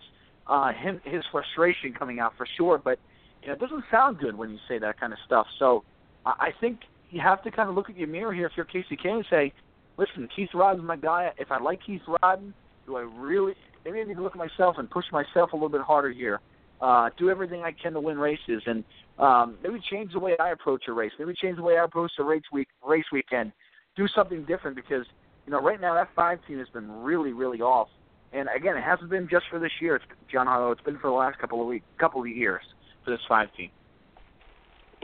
uh, 0.46 0.72
him 0.72 1.00
his 1.04 1.22
frustration 1.30 1.94
coming 1.94 2.20
out 2.20 2.34
for 2.36 2.46
sure. 2.56 2.78
But 2.78 2.98
you 3.40 3.48
know, 3.48 3.54
it 3.54 3.60
doesn't 3.60 3.84
sound 3.90 4.18
good 4.18 4.36
when 4.36 4.50
you 4.50 4.58
say 4.68 4.78
that 4.78 5.00
kind 5.00 5.12
of 5.12 5.18
stuff. 5.24 5.46
So 5.58 5.84
I 6.24 6.50
think 6.60 6.80
you 7.10 7.20
have 7.20 7.42
to 7.42 7.50
kind 7.50 7.68
of 7.68 7.74
look 7.74 7.90
at 7.90 7.96
your 7.96 8.08
mirror 8.08 8.32
here 8.32 8.46
if 8.46 8.52
you're 8.56 8.66
Kasey 8.66 8.98
Kahne 8.98 9.16
and 9.16 9.26
say, 9.28 9.52
listen, 9.96 10.28
Keith 10.34 10.50
Rodden's 10.54 10.84
my 10.84 10.96
guy. 10.96 11.30
If 11.38 11.50
I 11.50 11.60
like 11.60 11.80
Keith 11.84 12.02
Rodden, 12.06 12.52
do 12.86 12.96
I 12.96 13.00
really? 13.00 13.54
Maybe 13.84 14.00
I 14.00 14.04
need 14.04 14.14
to 14.14 14.22
look 14.22 14.32
at 14.32 14.38
myself 14.38 14.76
and 14.78 14.88
push 14.88 15.04
myself 15.12 15.52
a 15.52 15.56
little 15.56 15.68
bit 15.68 15.80
harder 15.80 16.10
here. 16.10 16.40
Uh, 16.80 17.10
do 17.16 17.30
everything 17.30 17.62
I 17.62 17.72
can 17.72 17.92
to 17.92 18.00
win 18.00 18.18
races, 18.18 18.62
and 18.66 18.82
um, 19.18 19.56
maybe 19.62 19.80
change 19.88 20.12
the 20.12 20.18
way 20.18 20.36
I 20.40 20.50
approach 20.50 20.84
a 20.88 20.92
race. 20.92 21.12
Maybe 21.16 21.32
change 21.34 21.56
the 21.56 21.62
way 21.62 21.78
I 21.78 21.84
approach 21.84 22.10
a 22.18 22.24
race 22.24 22.42
week, 22.52 22.68
race 22.84 23.04
weekend. 23.12 23.52
Do 23.96 24.08
something 24.08 24.44
different 24.44 24.74
because 24.74 25.06
you 25.46 25.52
know 25.52 25.60
right 25.60 25.80
now 25.80 25.94
that 25.94 26.08
five 26.16 26.40
team 26.46 26.58
has 26.58 26.68
been 26.70 26.90
really, 27.02 27.32
really 27.32 27.60
off. 27.60 27.88
And 28.32 28.48
again, 28.54 28.76
it 28.76 28.82
hasn't 28.82 29.10
been 29.10 29.28
just 29.28 29.44
for 29.50 29.58
this 29.58 29.72
year, 29.80 29.96
it's, 29.96 30.04
John 30.30 30.46
Harlow. 30.46 30.70
It's 30.70 30.80
been 30.80 30.98
for 30.98 31.08
the 31.08 31.16
last 31.16 31.38
couple 31.38 31.60
of 31.60 31.66
weeks, 31.66 31.84
couple 31.98 32.22
of 32.22 32.28
years 32.28 32.62
for 33.04 33.10
this 33.10 33.20
five 33.28 33.48
team. 33.56 33.70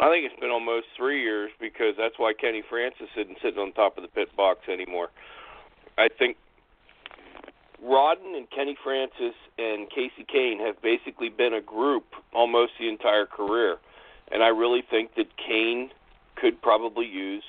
I 0.01 0.09
think 0.09 0.24
it's 0.24 0.41
been 0.41 0.51
almost 0.51 0.87
three 0.97 1.22
years 1.22 1.51
because 1.61 1.95
that's 1.99 2.14
why 2.18 2.33
Kenny 2.33 2.62
Francis 2.68 3.09
isn't 3.16 3.39
sitting 3.43 3.59
on 3.59 3.72
top 3.72 3.99
of 3.99 4.03
the 4.03 4.09
pit 4.09 4.35
box 4.37 4.61
anymore. 4.68 5.09
I 5.99 6.09
think 6.09 6.37
Rodden 7.85 8.37
and 8.37 8.49
Kenny 8.51 8.76
Francis 8.83 9.35
and 9.59 9.89
Kasey 9.91 10.26
Kahne 10.33 10.64
have 10.64 10.81
basically 10.83 11.29
been 11.29 11.53
a 11.53 11.61
group 11.61 12.05
almost 12.33 12.72
the 12.79 12.89
entire 12.89 13.26
career. 13.26 13.79
And 14.31 14.43
I 14.43 14.49
really 14.49 14.83
think 14.89 15.16
that 15.16 15.26
Kahne 15.37 15.91
could 16.37 16.62
probably 16.62 17.07
use 17.07 17.45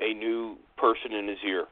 a 0.00 0.14
new 0.14 0.56
person 0.76 1.12
in 1.12 1.28
his 1.28 1.38
ear. 1.46 1.66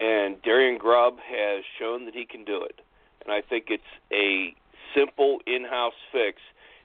And 0.00 0.40
Darian 0.42 0.78
Grubb 0.78 1.18
has 1.18 1.62
shown 1.78 2.06
that 2.06 2.14
he 2.14 2.24
can 2.24 2.44
do 2.44 2.62
it. 2.62 2.80
And 3.24 3.32
I 3.32 3.42
think 3.42 3.66
it's 3.68 3.82
a 4.10 4.54
simple 4.94 5.40
in 5.46 5.64
house 5.64 5.94
fix. 6.10 6.38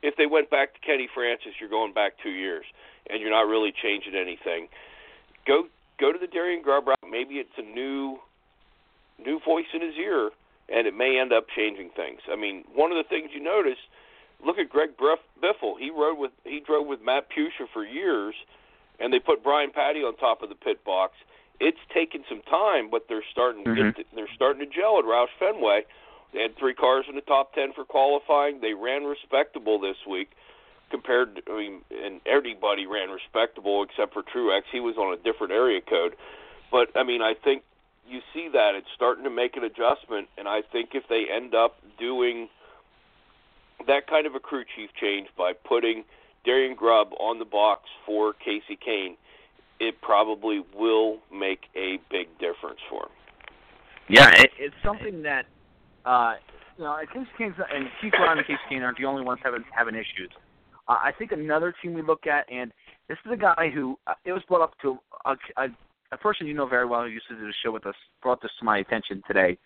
If 0.03 0.15
they 0.17 0.25
went 0.25 0.49
back 0.49 0.73
to 0.73 0.79
Kenny 0.81 1.07
Francis, 1.13 1.53
you're 1.59 1.69
going 1.69 1.93
back 1.93 2.13
two 2.21 2.29
years 2.29 2.65
and 3.09 3.21
you're 3.21 3.31
not 3.31 3.47
really 3.47 3.71
changing 3.71 4.15
anything. 4.15 4.67
Go 5.47 5.67
go 5.99 6.11
to 6.11 6.19
the 6.19 6.27
Darian 6.27 6.61
Grubb 6.61 6.87
route. 6.87 6.99
Maybe 7.09 7.35
it's 7.35 7.57
a 7.57 7.61
new 7.61 8.17
new 9.23 9.39
voice 9.39 9.67
in 9.73 9.81
his 9.81 9.95
ear, 9.95 10.31
and 10.69 10.87
it 10.87 10.93
may 10.95 11.19
end 11.19 11.31
up 11.31 11.45
changing 11.55 11.89
things. 11.95 12.19
I 12.31 12.35
mean, 12.35 12.63
one 12.73 12.91
of 12.91 12.97
the 12.97 13.07
things 13.07 13.29
you 13.33 13.41
notice, 13.41 13.79
look 14.45 14.57
at 14.57 14.69
Greg 14.69 14.91
Biffle. 14.97 15.79
He 15.79 15.89
rode 15.89 16.17
with 16.17 16.31
he 16.43 16.59
drove 16.65 16.87
with 16.87 17.01
Matt 17.01 17.27
Puccia 17.29 17.67
for 17.71 17.85
years, 17.85 18.35
and 18.99 19.13
they 19.13 19.19
put 19.19 19.43
Brian 19.43 19.71
Pattie 19.71 20.01
on 20.01 20.15
top 20.17 20.41
of 20.41 20.49
the 20.49 20.55
pit 20.55 20.83
box. 20.83 21.13
It's 21.59 21.79
taken 21.93 22.23
some 22.27 22.41
time, 22.49 22.89
but 22.89 23.05
they're 23.07 23.23
starting 23.31 23.63
to 23.63 23.69
mm-hmm. 23.69 23.89
get 23.89 23.95
to, 23.97 24.03
they're 24.15 24.35
starting 24.35 24.59
to 24.67 24.73
gel 24.73 24.99
at 24.99 25.05
Roush 25.05 25.33
Fenway. 25.39 25.85
They 26.33 26.41
had 26.41 26.57
three 26.57 26.73
cars 26.73 27.05
in 27.07 27.15
the 27.15 27.21
top 27.21 27.53
ten 27.53 27.71
for 27.73 27.85
qualifying. 27.85 28.59
They 28.61 28.73
ran 28.73 29.03
respectable 29.03 29.79
this 29.79 29.97
week 30.09 30.31
compared 30.91 31.37
to, 31.37 31.41
I 31.51 31.57
mean, 31.57 31.81
and 31.91 32.19
everybody 32.25 32.85
ran 32.85 33.09
respectable 33.09 33.83
except 33.83 34.13
for 34.13 34.23
Truex. 34.23 34.63
He 34.71 34.79
was 34.79 34.97
on 34.97 35.13
a 35.13 35.17
different 35.17 35.53
area 35.53 35.81
code. 35.81 36.15
But 36.71 36.89
I 36.95 37.03
mean, 37.03 37.21
I 37.21 37.33
think 37.41 37.63
you 38.07 38.19
see 38.33 38.49
that 38.53 38.75
it's 38.75 38.87
starting 38.95 39.23
to 39.23 39.29
make 39.29 39.55
an 39.55 39.63
adjustment, 39.63 40.27
and 40.37 40.47
I 40.47 40.61
think 40.61 40.89
if 40.93 41.03
they 41.07 41.25
end 41.31 41.55
up 41.55 41.77
doing 41.97 42.49
that 43.87 44.07
kind 44.07 44.27
of 44.27 44.35
a 44.35 44.39
crew 44.39 44.63
chief 44.75 44.89
change 44.99 45.27
by 45.37 45.53
putting 45.53 46.03
Darian 46.43 46.75
Grubb 46.75 47.13
on 47.19 47.39
the 47.39 47.45
box 47.45 47.83
for 48.05 48.33
Kasey 48.33 48.77
Kahne, 48.77 49.15
it 49.79 50.01
probably 50.01 50.61
will 50.75 51.19
make 51.31 51.61
a 51.75 51.99
big 52.09 52.27
difference 52.39 52.79
for 52.89 53.03
him. 53.03 53.11
Yeah, 54.09 54.29
it, 54.29 54.51
it's 54.59 54.75
something 54.83 55.23
that 55.23 55.45
uh, 56.05 56.35
you 56.77 56.83
know, 56.83 56.95
Kasey 57.13 57.25
Kahne's 57.39 57.55
and 57.73 57.87
Keith 58.01 58.11
Brown 58.11 58.37
and 58.37 58.45
Kasey 58.45 58.57
Kahne 58.71 58.83
aren't 58.83 58.97
the 58.97 59.05
only 59.05 59.23
ones 59.23 59.39
having 59.43 59.63
having 59.75 59.95
issues. 59.95 60.29
Uh, 60.87 60.97
I 61.03 61.11
think 61.17 61.31
another 61.31 61.73
team 61.81 61.93
we 61.93 62.01
look 62.01 62.27
at, 62.27 62.45
and 62.51 62.71
this 63.09 63.17
is 63.25 63.31
a 63.31 63.37
guy 63.37 63.69
who 63.73 63.97
uh, 64.07 64.13
it 64.23 64.31
was 64.31 64.43
brought 64.47 64.61
up 64.61 64.73
to 64.81 64.97
a, 65.25 65.35
a 65.57 65.67
a 66.11 66.17
person 66.17 66.47
you 66.47 66.53
know 66.53 66.67
very 66.67 66.85
well 66.85 67.03
who 67.03 67.09
used 67.09 67.27
to 67.29 67.35
do 67.35 67.47
the 67.47 67.53
show 67.63 67.71
with 67.71 67.85
us 67.85 67.95
brought 68.21 68.41
this 68.41 68.51
to 68.59 68.65
my 68.65 68.79
attention 68.79 69.23
today, 69.27 69.57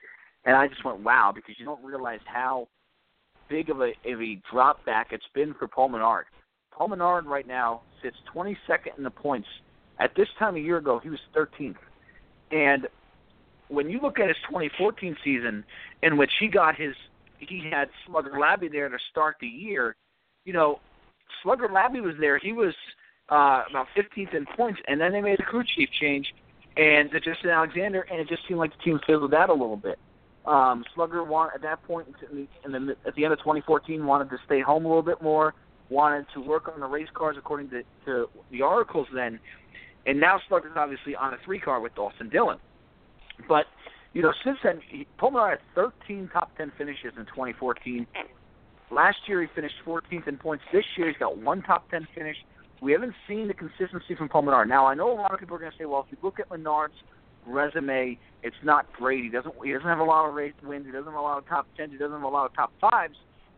and 0.46 0.56
I 0.56 0.68
just 0.68 0.86
went 0.86 1.02
wow 1.02 1.32
because 1.34 1.56
you 1.58 1.66
don't 1.66 1.84
realize 1.84 2.22
how 2.26 2.68
big 3.50 3.70
of 3.70 3.82
a 3.82 3.92
of 4.06 4.22
a 4.22 4.42
drop 4.52 4.86
back 4.86 5.08
it's 5.12 5.26
been 5.34 5.54
for 5.56 5.68
Paul 5.68 5.90
Menard. 5.90 6.26
Paul 6.72 6.90
Menard 6.90 7.26
right 7.26 7.48
now 7.48 7.82
sits 8.02 8.16
22nd 8.34 8.98
in 8.98 9.04
the 9.04 9.10
points. 9.10 9.48
At 10.00 10.16
this 10.16 10.28
time 10.38 10.56
a 10.56 10.60
year 10.60 10.78
ago, 10.78 11.00
he 11.00 11.10
was 11.10 11.20
13th, 11.36 11.76
and 12.52 12.88
when 13.68 13.90
you 13.90 14.00
look 14.02 14.20
at 14.20 14.28
his 14.28 14.38
2014 14.48 15.16
season, 15.24 15.64
in 16.02 16.18
which 16.18 16.32
he 16.40 16.48
got 16.48 16.76
his 16.76 16.96
he 17.38 17.70
had 17.72 17.90
Slugger 18.06 18.32
Labbe 18.32 18.70
there 18.70 18.90
to 18.90 18.98
start 19.12 19.38
the 19.40 19.48
year, 19.48 19.96
you 20.44 20.52
know, 20.52 20.80
Slugger 21.42 21.70
Labbe 21.70 22.02
was 22.02 22.16
there. 22.20 22.38
He 22.38 22.52
was 22.52 22.74
uh, 23.30 23.64
about 23.70 23.88
15th 23.96 24.34
in 24.34 24.46
points, 24.46 24.82
and 24.88 25.00
then 25.00 25.14
they 25.14 25.22
made 25.22 25.40
a 25.40 25.44
crew 25.44 25.64
chief 25.64 25.90
change, 25.92 26.34
and 26.76 27.10
to 27.12 27.20
Justin 27.20 27.52
Alexander, 27.52 28.02
and 28.12 28.20
it 28.20 28.28
just 28.28 28.46
seemed 28.48 28.60
like 28.60 28.76
the 28.76 28.84
team 28.84 29.00
fizzled 29.06 29.34
out 29.34 29.50
a 29.50 29.54
little 29.54 29.78
bit. 29.78 30.00
Um, 30.46 30.84
Slugger 30.96 31.24
want 31.24 31.54
at 31.54 31.62
that 31.62 31.84
point, 31.84 32.08
in 32.30 32.48
the, 32.64 32.78
in 32.78 32.88
the, 32.88 32.96
at 33.06 33.16
the 33.16 33.24
end 33.24 33.34
of 33.34 33.40
2014, 33.40 34.06
wanted 34.06 34.30
to 34.32 34.38
stay 34.46 34.62
home 34.62 34.86
a 34.86 34.88
little 34.88 35.04
bit 35.04 35.22
more, 35.22 35.54
wanted 35.90 36.26
to 36.34 36.42
work 36.42 36.68
on 36.68 36.80
the 36.80 36.88
race 36.88 37.10
cars 37.14 37.36
according 37.38 37.70
to, 37.70 37.84
to 38.06 38.30
the 38.52 38.62
articles 38.62 39.08
then, 39.14 39.40
and 40.06 40.20
now 40.20 40.40
Slugger's 40.48 40.74
obviously 40.76 41.16
on 41.16 41.34
a 41.34 41.38
three 41.46 41.60
car 41.60 41.80
with 41.80 41.98
Austin 41.98 42.30
Dillon. 42.30 42.58
But 43.48 43.66
you 44.14 44.22
know, 44.22 44.34
since 44.44 44.58
then, 44.64 44.82
he, 44.90 45.08
Pullman 45.18 45.50
had 45.50 45.60
13 45.76 46.30
top 46.34 46.56
10 46.58 46.72
finishes 46.78 47.14
in 47.18 47.26
2014. 47.26 48.08
Last 48.92 49.18
year, 49.28 49.42
he 49.42 49.48
finished 49.54 49.76
14th 49.86 50.28
in 50.28 50.38
points. 50.38 50.64
This 50.74 50.84
year, 50.98 51.08
he's 51.08 51.18
got 51.18 51.38
one 51.38 51.62
top 51.62 51.90
10 51.92 52.08
finish 52.16 52.38
we 52.82 52.92
haven't 52.92 53.14
seen 53.28 53.48
the 53.48 53.54
consistency 53.54 54.16
from 54.18 54.30
Paul 54.30 54.44
Now 54.44 54.86
I 54.86 54.94
know 54.94 55.12
a 55.12 55.14
lot 55.14 55.34
of 55.34 55.40
people 55.40 55.56
are 55.56 55.60
going 55.60 55.72
to 55.72 55.78
say, 55.78 55.86
well, 55.86 56.06
if 56.06 56.12
you 56.12 56.18
look 56.24 56.40
at 56.40 56.50
Menard's 56.50 56.94
resume, 57.46 58.18
it's 58.44 58.56
not 58.64 58.92
great. 58.94 59.24
He 59.24 59.30
doesn't 59.30 59.54
he 59.64 59.72
doesn't 59.72 59.88
have 59.88 60.00
a 60.00 60.04
lot 60.04 60.28
of 60.28 60.34
race 60.34 60.54
wins. 60.64 60.86
He 60.86 60.92
doesn't 60.92 61.12
have 61.12 61.20
a 61.20 61.22
lot 61.22 61.38
of 61.38 61.48
top 61.48 61.68
tens. 61.76 61.92
He 61.92 61.98
doesn't 61.98 62.14
have 62.14 62.24
a 62.24 62.28
lot 62.28 62.46
of 62.46 62.54
top 62.56 62.72
fives. 62.80 63.16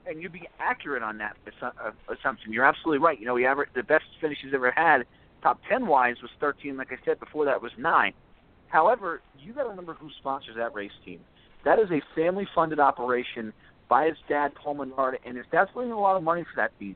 And 0.07 0.21
you'd 0.21 0.33
be 0.33 0.47
accurate 0.59 1.03
on 1.03 1.19
that 1.19 1.37
uh, 1.61 1.91
assumption. 2.09 2.51
You're 2.51 2.65
absolutely 2.65 3.05
right. 3.05 3.19
You 3.19 3.27
know, 3.27 3.35
he 3.35 3.45
ever 3.45 3.67
the 3.75 3.83
best 3.83 4.05
finish 4.19 4.39
he's 4.43 4.53
ever 4.53 4.71
had, 4.71 5.05
top 5.41 5.59
ten 5.69 5.87
wise, 5.87 6.15
was 6.21 6.31
13. 6.39 6.77
Like 6.77 6.91
I 6.91 7.03
said 7.05 7.19
before, 7.19 7.45
that 7.45 7.61
was 7.61 7.71
nine. 7.77 8.13
However, 8.67 9.21
you 9.39 9.53
got 9.53 9.63
to 9.63 9.69
remember 9.69 9.93
who 9.93 10.09
sponsors 10.19 10.55
that 10.57 10.73
race 10.73 10.91
team. 11.03 11.19
That 11.65 11.77
is 11.79 11.89
a 11.91 12.01
family-funded 12.15 12.79
operation 12.79 13.53
by 13.89 14.05
his 14.05 14.17
dad, 14.29 14.55
Paul 14.55 14.75
Menard, 14.75 15.19
and 15.25 15.35
his 15.35 15.45
dad's 15.51 15.69
putting 15.73 15.91
a 15.91 15.99
lot 15.99 16.15
of 16.15 16.23
money 16.23 16.43
for 16.43 16.61
that 16.61 16.77
team. 16.79 16.95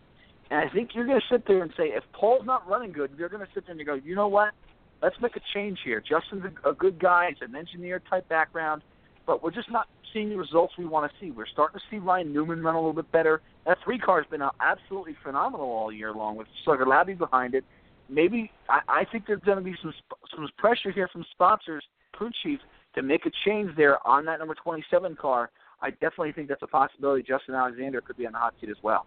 And 0.49 0.59
I 0.59 0.71
think 0.73 0.91
you're 0.93 1.05
going 1.05 1.19
to 1.19 1.25
sit 1.29 1.45
there 1.47 1.61
and 1.61 1.71
say, 1.75 1.85
if 1.85 2.03
Paul's 2.13 2.45
not 2.45 2.67
running 2.67 2.91
good, 2.91 3.11
you're 3.17 3.29
going 3.29 3.45
to 3.45 3.51
sit 3.53 3.65
there 3.65 3.75
and 3.75 3.85
go, 3.85 3.95
you 3.95 4.15
know 4.15 4.27
what? 4.27 4.53
Let's 5.01 5.15
make 5.21 5.35
a 5.35 5.41
change 5.53 5.79
here. 5.83 6.01
Justin's 6.01 6.45
a, 6.63 6.73
good 6.73 6.99
guy. 6.99 7.29
He's 7.29 7.47
an 7.47 7.55
engineer 7.55 8.01
type 8.09 8.29
background, 8.29 8.81
but 9.27 9.43
we're 9.43 9.51
just 9.51 9.69
not 9.69 9.87
seeing 10.13 10.29
the 10.29 10.37
results 10.37 10.73
we 10.77 10.85
want 10.85 11.11
to 11.11 11.17
see. 11.19 11.31
We're 11.31 11.47
starting 11.47 11.79
to 11.79 11.85
see 11.91 11.99
Ryan 11.99 12.31
Newman 12.31 12.63
run 12.63 12.75
a 12.75 12.79
little 12.79 12.93
bit 12.93 13.11
better. 13.11 13.41
That 13.65 13.77
three 13.83 13.99
car 13.99 14.21
has 14.21 14.29
been 14.29 14.41
absolutely 14.61 15.17
phenomenal 15.21 15.65
all 15.65 15.91
year 15.91 16.13
long 16.13 16.37
with 16.37 16.47
Slugger 16.63 16.85
Labbe 16.85 17.17
behind 17.17 17.55
it. 17.55 17.65
Maybe 18.09 18.51
I, 18.69 18.79
I 18.87 19.05
think 19.11 19.25
there's 19.27 19.41
going 19.41 19.57
to 19.57 19.63
be 19.63 19.75
some 19.81 19.93
some 20.35 20.47
pressure 20.57 20.91
here 20.91 21.07
from 21.07 21.25
sponsors, 21.31 21.83
crew 22.13 22.29
chiefs, 22.43 22.63
to 22.95 23.01
make 23.01 23.25
a 23.25 23.31
change 23.45 23.71
there 23.75 24.05
on 24.07 24.25
that 24.25 24.39
number 24.39 24.55
27 24.55 25.15
car. 25.15 25.49
I 25.81 25.91
definitely 25.91 26.31
think 26.31 26.47
that's 26.47 26.63
a 26.63 26.67
possibility. 26.67 27.23
Justin 27.23 27.55
Alexander 27.55 28.01
could 28.01 28.17
be 28.17 28.25
on 28.25 28.33
the 28.33 28.39
hot 28.39 28.53
seat 28.59 28.69
as 28.69 28.77
well. 28.81 29.05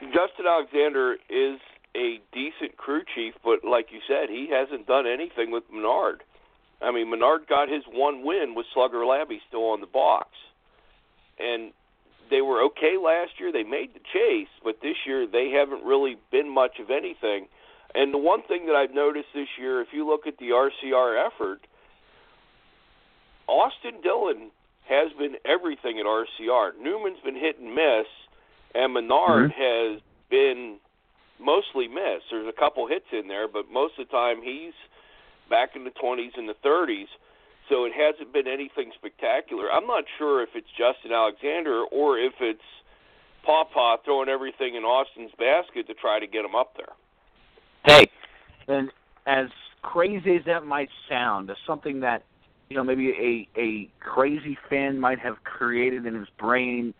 Justin 0.00 0.46
Alexander 0.46 1.16
is 1.30 1.60
a 1.96 2.20
decent 2.32 2.76
crew 2.76 3.02
chief, 3.14 3.34
but 3.44 3.64
like 3.64 3.86
you 3.92 4.00
said, 4.08 4.28
he 4.28 4.48
hasn't 4.50 4.86
done 4.86 5.06
anything 5.06 5.50
with 5.50 5.62
Menard. 5.72 6.22
I 6.82 6.90
mean, 6.90 7.08
Menard 7.08 7.46
got 7.48 7.68
his 7.68 7.82
one 7.90 8.24
win 8.24 8.54
with 8.56 8.66
Slugger 8.74 9.04
Labbe 9.04 9.38
still 9.48 9.70
on 9.70 9.80
the 9.80 9.86
box, 9.86 10.28
and 11.38 11.72
they 12.30 12.40
were 12.40 12.62
okay 12.64 12.96
last 13.02 13.32
year. 13.38 13.52
They 13.52 13.62
made 13.62 13.94
the 13.94 14.00
chase, 14.12 14.52
but 14.62 14.76
this 14.82 14.96
year 15.06 15.26
they 15.26 15.50
haven't 15.50 15.84
really 15.84 16.16
been 16.30 16.52
much 16.52 16.78
of 16.80 16.90
anything. 16.90 17.46
And 17.94 18.12
the 18.12 18.18
one 18.18 18.42
thing 18.42 18.66
that 18.66 18.74
I've 18.74 18.94
noticed 18.94 19.28
this 19.34 19.48
year, 19.58 19.80
if 19.80 19.88
you 19.92 20.06
look 20.06 20.26
at 20.26 20.38
the 20.38 20.50
RCR 20.50 21.26
effort, 21.26 21.60
Austin 23.46 24.00
Dillon 24.02 24.50
has 24.88 25.12
been 25.18 25.36
everything 25.44 25.98
at 25.98 26.06
RCR. 26.06 26.72
Newman's 26.80 27.20
been 27.24 27.36
hit 27.36 27.58
and 27.58 27.74
miss 27.74 28.06
and 28.74 28.92
Menard 28.92 29.50
mm-hmm. 29.50 29.94
has 29.94 30.02
been 30.30 30.78
mostly 31.40 31.88
missed. 31.88 32.26
There's 32.30 32.48
a 32.48 32.58
couple 32.58 32.86
hits 32.88 33.06
in 33.12 33.28
there, 33.28 33.48
but 33.48 33.70
most 33.72 33.94
of 33.98 34.08
the 34.08 34.12
time 34.12 34.42
he's 34.42 34.74
back 35.48 35.70
in 35.76 35.84
the 35.84 35.90
20s 35.90 36.36
and 36.36 36.48
the 36.48 36.56
30s. 36.64 37.06
So 37.68 37.84
it 37.84 37.92
hasn't 37.96 38.32
been 38.32 38.46
anything 38.46 38.92
spectacular. 38.94 39.72
I'm 39.72 39.86
not 39.86 40.04
sure 40.18 40.42
if 40.42 40.50
it's 40.54 40.68
Justin 40.76 41.12
Alexander 41.12 41.84
or 41.90 42.18
if 42.18 42.34
it's 42.40 42.60
Pawpaw 43.44 43.98
throwing 44.04 44.28
everything 44.28 44.74
in 44.74 44.82
Austin's 44.82 45.32
basket 45.38 45.86
to 45.86 45.94
try 45.94 46.18
to 46.18 46.26
get 46.26 46.44
him 46.44 46.54
up 46.54 46.76
there. 46.76 46.94
Hey, 47.84 48.10
and 48.68 48.90
as 49.26 49.48
crazy 49.82 50.36
as 50.36 50.44
that 50.46 50.64
might 50.66 50.88
sound, 51.08 51.50
as 51.50 51.56
something 51.66 52.00
that 52.00 52.24
you 52.68 52.76
know 52.76 52.84
maybe 52.84 53.10
a 53.10 53.60
a 53.60 53.88
crazy 54.00 54.58
fan 54.68 54.98
might 54.98 55.18
have 55.18 55.42
created 55.44 56.06
in 56.06 56.14
his 56.14 56.28
brain. 56.38 56.94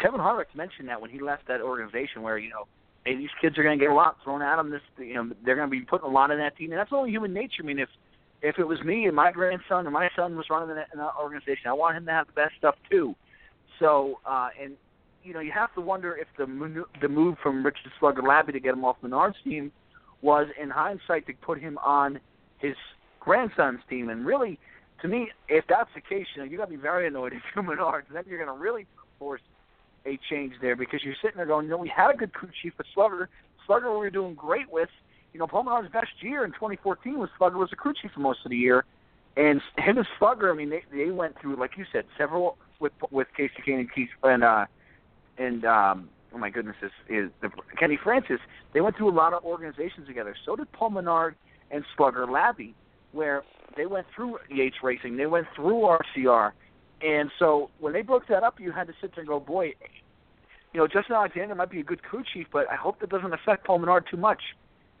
Kevin 0.00 0.20
Harvick 0.20 0.46
mentioned 0.54 0.88
that 0.88 1.00
when 1.00 1.10
he 1.10 1.20
left 1.20 1.46
that 1.48 1.60
organization, 1.60 2.22
where 2.22 2.38
you 2.38 2.50
know, 2.50 2.66
hey, 3.04 3.16
these 3.16 3.30
kids 3.40 3.56
are 3.56 3.62
going 3.62 3.78
to 3.78 3.84
get 3.84 3.90
a 3.90 3.94
lot 3.94 4.16
thrown 4.24 4.42
at 4.42 4.56
them. 4.56 4.70
This, 4.70 4.80
you 4.98 5.14
know, 5.14 5.30
they're 5.44 5.54
going 5.54 5.68
to 5.68 5.70
be 5.70 5.82
putting 5.82 6.08
a 6.08 6.12
lot 6.12 6.30
in 6.30 6.38
that 6.38 6.56
team, 6.56 6.72
and 6.72 6.78
that's 6.78 6.92
only 6.92 7.10
human 7.10 7.32
nature. 7.32 7.62
I 7.62 7.66
mean, 7.66 7.78
if 7.78 7.88
if 8.46 8.58
it 8.60 8.64
was 8.64 8.80
me 8.84 9.06
and 9.06 9.16
my 9.16 9.32
grandson 9.32 9.86
or 9.86 9.90
my 9.90 10.08
son 10.14 10.36
was 10.36 10.46
running 10.48 10.76
in 10.76 11.00
organization, 11.20 11.66
I 11.66 11.72
want 11.72 11.96
him 11.96 12.06
to 12.06 12.12
have 12.12 12.28
the 12.28 12.32
best 12.32 12.54
stuff 12.56 12.76
too. 12.88 13.14
So, 13.80 14.20
uh, 14.24 14.50
and 14.60 14.74
you 15.24 15.34
know, 15.34 15.40
you 15.40 15.50
have 15.50 15.74
to 15.74 15.80
wonder 15.80 16.16
if 16.16 16.28
the 16.38 16.84
the 17.00 17.08
move 17.08 17.36
from 17.42 17.66
Richard 17.66 17.90
Slugger 17.98 18.22
Labbe 18.22 18.52
to 18.52 18.60
get 18.60 18.74
him 18.74 18.84
off 18.84 18.96
Menard's 19.02 19.36
team 19.42 19.72
was, 20.22 20.46
in 20.60 20.70
hindsight, 20.70 21.26
to 21.26 21.32
put 21.42 21.60
him 21.60 21.76
on 21.78 22.20
his 22.58 22.76
grandson's 23.18 23.80
team. 23.90 24.08
And 24.08 24.24
really, 24.24 24.58
to 25.02 25.08
me, 25.08 25.30
if 25.48 25.64
that's 25.68 25.90
the 25.94 26.00
case, 26.00 26.26
you 26.34 26.42
know, 26.42 26.48
you 26.48 26.56
got 26.56 26.66
to 26.66 26.70
be 26.70 26.76
very 26.76 27.08
annoyed 27.08 27.32
if 27.32 27.42
you're 27.54 27.64
Menards. 27.64 28.04
Then 28.12 28.22
you're 28.28 28.42
going 28.42 28.56
to 28.56 28.62
really 28.62 28.86
force 29.18 29.42
a 30.06 30.18
change 30.30 30.54
there 30.62 30.76
because 30.76 31.00
you're 31.02 31.16
sitting 31.20 31.36
there 31.36 31.46
going, 31.46 31.66
you 31.66 31.72
know, 31.72 31.78
we 31.78 31.92
had 31.94 32.14
a 32.14 32.16
good 32.16 32.32
crew 32.32 32.48
chief, 32.62 32.72
but 32.76 32.86
Slugger, 32.94 33.28
Slugger, 33.66 33.90
we 33.90 33.98
were 33.98 34.10
doing 34.10 34.34
great 34.34 34.70
with. 34.70 34.88
You 35.36 35.40
know, 35.40 35.48
Menard's 35.52 35.92
best 35.92 36.22
year 36.22 36.46
in 36.46 36.52
2014 36.52 37.18
was 37.18 37.28
Slugger 37.36 37.58
was 37.58 37.68
a 37.70 37.76
crew 37.76 37.92
chief 37.92 38.10
for 38.12 38.20
most 38.20 38.38
of 38.46 38.50
the 38.50 38.56
year, 38.56 38.86
and 39.36 39.60
him 39.76 39.98
and 39.98 40.06
Slugger, 40.18 40.50
I 40.50 40.54
mean, 40.54 40.70
they 40.70 40.82
they 40.90 41.10
went 41.10 41.38
through, 41.38 41.56
like 41.56 41.76
you 41.76 41.84
said, 41.92 42.06
several 42.16 42.56
with 42.80 42.94
with 43.10 43.28
Kasey 43.38 43.62
Kahne 43.62 43.80
and 43.80 43.92
Keith 43.92 44.08
and 44.22 44.42
uh 44.42 44.64
and 45.36 45.66
um 45.66 46.08
oh 46.32 46.38
my 46.38 46.48
goodness, 46.48 46.76
is 46.80 46.90
is 47.10 47.30
the, 47.42 47.50
Kenny 47.78 47.98
Francis. 48.02 48.40
They 48.72 48.80
went 48.80 48.96
through 48.96 49.10
a 49.10 49.12
lot 49.12 49.34
of 49.34 49.44
organizations 49.44 50.06
together. 50.06 50.34
So 50.46 50.56
did 50.56 50.72
Paul 50.72 50.88
Menard 50.88 51.34
and 51.70 51.84
Slugger 51.98 52.26
Labbe, 52.26 52.72
where 53.12 53.42
they 53.76 53.84
went 53.84 54.06
through 54.16 54.38
Yates 54.48 54.76
Racing, 54.82 55.18
they 55.18 55.26
went 55.26 55.48
through 55.54 55.86
RCR, 56.16 56.52
and 57.02 57.30
so 57.38 57.68
when 57.78 57.92
they 57.92 58.00
broke 58.00 58.26
that 58.28 58.42
up, 58.42 58.58
you 58.58 58.72
had 58.72 58.86
to 58.86 58.94
sit 59.02 59.14
there 59.14 59.20
and 59.20 59.28
go, 59.28 59.38
boy, 59.38 59.74
you 60.72 60.80
know, 60.80 60.86
Justin 60.86 61.16
Alexander 61.16 61.54
might 61.54 61.70
be 61.70 61.80
a 61.80 61.84
good 61.84 62.02
crew 62.02 62.24
chief, 62.32 62.46
but 62.50 62.70
I 62.70 62.76
hope 62.76 63.00
that 63.00 63.10
doesn't 63.10 63.34
affect 63.34 63.66
Paul 63.66 63.80
Menard 63.80 64.06
too 64.10 64.16
much. 64.16 64.40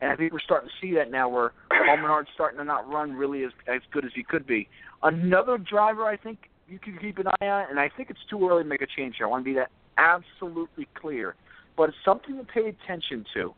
And 0.00 0.10
I 0.10 0.16
think 0.16 0.32
we're 0.32 0.40
starting 0.40 0.68
to 0.68 0.86
see 0.86 0.94
that 0.94 1.10
now, 1.10 1.28
where 1.28 1.52
Paul 1.70 1.96
Menard's 1.96 2.28
starting 2.34 2.58
to 2.58 2.64
not 2.64 2.88
run 2.90 3.14
really 3.14 3.44
as 3.44 3.52
as 3.66 3.80
good 3.92 4.04
as 4.04 4.12
he 4.14 4.22
could 4.22 4.46
be. 4.46 4.68
Another 5.02 5.58
driver, 5.58 6.04
I 6.04 6.16
think 6.16 6.50
you 6.68 6.78
can 6.78 6.98
keep 6.98 7.18
an 7.18 7.26
eye 7.40 7.46
on, 7.46 7.70
and 7.70 7.78
I 7.78 7.90
think 7.96 8.10
it's 8.10 8.24
too 8.28 8.48
early 8.48 8.62
to 8.62 8.68
make 8.68 8.82
a 8.82 8.86
change 8.86 9.16
here. 9.18 9.26
I 9.26 9.30
want 9.30 9.44
to 9.44 9.50
be 9.50 9.54
that 9.54 9.70
absolutely 9.98 10.88
clear. 10.94 11.34
But 11.76 11.90
it's 11.90 11.98
something 12.04 12.36
to 12.38 12.44
pay 12.44 12.68
attention 12.68 13.24
to 13.34 13.54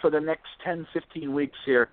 for 0.00 0.10
the 0.10 0.20
next 0.20 0.48
10, 0.64 0.86
15 0.92 1.34
weeks 1.34 1.58
here. 1.64 1.88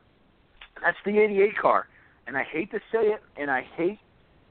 That's 0.82 0.98
the 1.06 1.20
88 1.20 1.58
car. 1.58 1.88
And 2.28 2.38
I 2.38 2.44
hate 2.44 2.72
to 2.72 2.80
say 2.92 3.08
it, 3.08 3.22
and 3.38 3.50
I 3.50 3.66
hate 3.76 4.00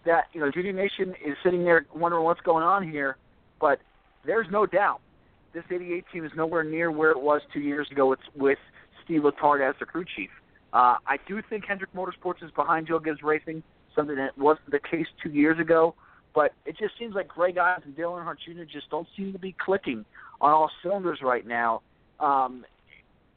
that, 0.05 0.25
you 0.33 0.41
know, 0.41 0.51
Junior 0.51 0.73
Nation 0.73 1.15
is 1.25 1.37
sitting 1.45 1.65
there 1.65 1.87
wondering 1.95 2.25
what's 2.25 2.41
going 2.41 2.65
on 2.65 2.89
here, 2.89 3.17
but 3.61 3.81
there's 4.27 4.47
no 4.51 4.67
doubt 4.67 5.01
this 5.55 5.65
88 5.71 6.05
team 6.13 6.25
is 6.25 6.33
nowhere 6.37 6.65
near 6.65 6.91
where 6.91 7.11
it 7.11 7.21
was 7.21 7.43
two 7.53 7.61
years 7.61 7.89
ago 7.91 8.09
with, 8.09 8.19
with 8.35 8.59
Steve 9.05 9.23
Letarte 9.23 9.69
as 9.69 9.75
the 9.79 9.87
crew 9.87 10.05
chief. 10.17 10.31
Uh, 10.73 10.97
I 11.07 11.19
do 11.27 11.43
think 11.49 11.65
Hendrick 11.67 11.93
Motorsports 11.95 12.43
is 12.43 12.51
behind 12.53 12.87
Joe 12.87 12.99
Gibbs 12.99 13.23
Racing, 13.23 13.63
something 13.95 14.17
that 14.17 14.37
wasn't 14.39 14.71
the 14.71 14.81
case 14.81 15.07
two 15.23 15.31
years 15.31 15.59
ago. 15.59 15.95
But 16.35 16.53
it 16.65 16.79
just 16.79 16.99
seems 16.99 17.15
like 17.15 17.29
Greg 17.29 17.59
Ives 17.59 17.85
and 17.85 17.95
Dale 17.95 18.13
Earnhardt 18.13 18.39
Jr. 18.45 18.63
just 18.65 18.89
don't 18.91 19.07
seem 19.17 19.33
to 19.33 19.39
be 19.39 19.55
clicking 19.63 20.05
on 20.41 20.51
all 20.51 20.71
cylinders 20.83 21.19
right 21.23 21.47
now. 21.47 21.83
Um, 22.21 22.65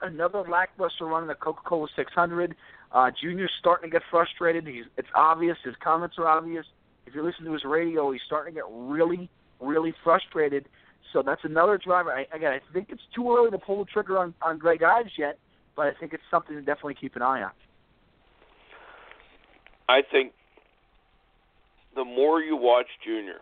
another 0.02 0.44
lackluster 0.50 1.06
run 1.06 1.24
in 1.24 1.28
the 1.28 1.36
Coca-Cola 1.36 1.88
600. 1.96 2.56
Uh, 2.92 3.12
Junior's 3.22 3.52
starting 3.60 3.90
to 3.90 3.94
get 3.94 4.04
frustrated. 4.10 4.66
He's, 4.66 4.86
it's 4.98 5.08
obvious. 5.14 5.58
His 5.64 5.76
comments 5.84 6.16
are 6.18 6.28
obvious. 6.28 6.66
If 7.06 7.14
you 7.14 7.24
listen 7.24 7.44
to 7.46 7.54
his 7.54 7.66
radio, 7.66 8.12
he's 8.12 8.22
starting 8.26 8.54
to 8.54 8.62
get 8.62 8.66
really, 8.70 9.30
really 9.60 9.94
frustrated. 10.04 10.68
So 11.12 11.22
that's 11.22 11.44
another 11.44 11.78
driver. 11.78 12.12
I, 12.12 12.26
again, 12.36 12.54
I 12.54 12.74
think 12.74 12.88
it's 12.90 13.02
too 13.14 13.36
early 13.36 13.52
to 13.52 13.58
pull 13.58 13.80
the 13.80 13.86
trigger 13.86 14.18
on, 14.18 14.34
on 14.42 14.58
Greg 14.58 14.84
Ives 14.84 15.12
yet, 15.18 15.38
but 15.76 15.88
I 15.88 15.94
think 15.94 16.14
it's 16.14 16.24
something 16.32 16.56
to 16.56 16.62
definitely 16.62 16.96
keep 16.96 17.16
an 17.16 17.22
eye 17.22 17.44
on. 17.44 17.52
I 19.88 20.02
think 20.02 20.34
the 21.96 22.06
more 22.06 22.42
you 22.42 22.56
watch 22.56 22.88
Junior, 23.04 23.40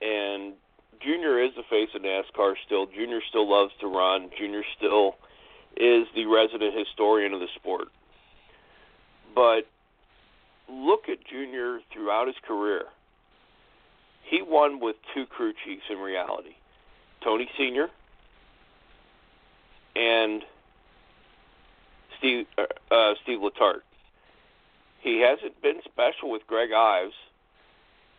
and 0.00 0.54
Junior 1.00 1.42
is 1.42 1.52
the 1.56 1.62
face 1.70 1.88
of 1.94 2.02
NASCAR 2.02 2.54
still. 2.66 2.86
Junior 2.86 3.20
still 3.28 3.48
loves 3.48 3.72
to 3.80 3.86
run. 3.86 4.30
Junior 4.38 4.62
still 4.76 5.16
is 5.76 6.06
the 6.14 6.26
resident 6.26 6.74
historian 6.76 7.32
of 7.32 7.40
the 7.40 7.48
sport. 7.54 7.88
But 9.34 9.66
look 10.68 11.08
at 11.08 11.18
Junior 11.30 11.80
throughout 11.92 12.26
his 12.26 12.36
career. 12.46 12.84
He 14.24 14.42
won 14.42 14.80
with 14.80 14.96
two 15.14 15.26
crew 15.26 15.52
chiefs 15.64 15.84
in 15.90 15.98
reality 15.98 16.54
Tony 17.22 17.48
Sr. 17.56 17.88
and 19.96 20.42
Steve, 22.20 22.46
uh, 22.56 22.94
uh, 22.94 23.14
Steve 23.22 23.38
Letarte. 23.40 23.82
He 25.00 25.20
hasn't 25.20 25.60
been 25.62 25.80
special 25.84 26.30
with 26.30 26.46
Greg 26.46 26.70
Ives. 26.72 27.14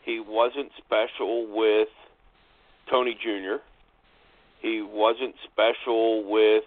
He 0.03 0.19
wasn't 0.19 0.71
special 0.77 1.47
with 1.55 1.87
Tony 2.89 3.13
Jr. 3.13 3.61
He 4.59 4.81
wasn't 4.81 5.35
special 5.51 6.29
with 6.29 6.63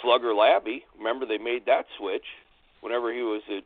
Slugger 0.00 0.32
Labbe. 0.32 0.82
Remember, 0.96 1.26
they 1.26 1.38
made 1.38 1.66
that 1.66 1.86
switch 1.98 2.24
whenever 2.80 3.12
he 3.12 3.22
was 3.22 3.42
at 3.48 3.64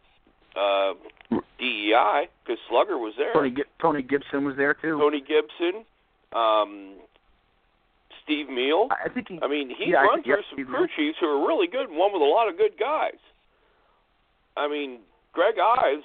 uh, 0.58 1.38
DEI 1.58 2.28
because 2.44 2.58
Slugger 2.68 2.98
was 2.98 3.14
there. 3.18 3.32
Tony, 3.34 3.54
Tony 3.80 4.02
Gibson 4.02 4.44
was 4.44 4.56
there 4.56 4.74
too. 4.74 4.98
Tony 4.98 5.20
Gibson, 5.20 5.84
um, 6.32 6.94
Steve 8.26 8.50
Meal. 8.50 8.88
I 8.90 9.08
think 9.08 9.28
he. 9.28 9.38
I 9.40 9.46
mean, 9.46 9.70
he's 9.70 9.94
yeah, 9.94 10.02
run 10.02 10.22
through 10.22 10.42
some 10.50 10.58
Steve 10.58 10.66
crew 10.66 10.88
chiefs 10.96 11.18
who 11.20 11.26
are 11.26 11.46
really 11.46 11.68
good, 11.68 11.88
and 11.88 11.96
one 11.96 12.12
with 12.12 12.22
a 12.22 12.24
lot 12.26 12.48
of 12.48 12.58
good 12.58 12.74
guys. 12.78 13.22
I 14.56 14.68
mean, 14.68 14.98
Greg 15.32 15.54
Ives 15.62 16.04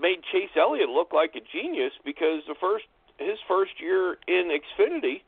made 0.00 0.22
Chase 0.30 0.54
Elliott 0.56 0.88
look 0.88 1.12
like 1.12 1.34
a 1.34 1.40
genius 1.52 1.92
because 2.04 2.42
the 2.46 2.54
first 2.60 2.84
his 3.18 3.38
first 3.48 3.72
year 3.80 4.18
in 4.28 4.54
Xfinity, 4.54 5.22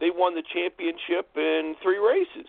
they 0.00 0.10
won 0.12 0.34
the 0.34 0.42
championship 0.52 1.32
in 1.34 1.74
three 1.82 1.98
races. 1.98 2.48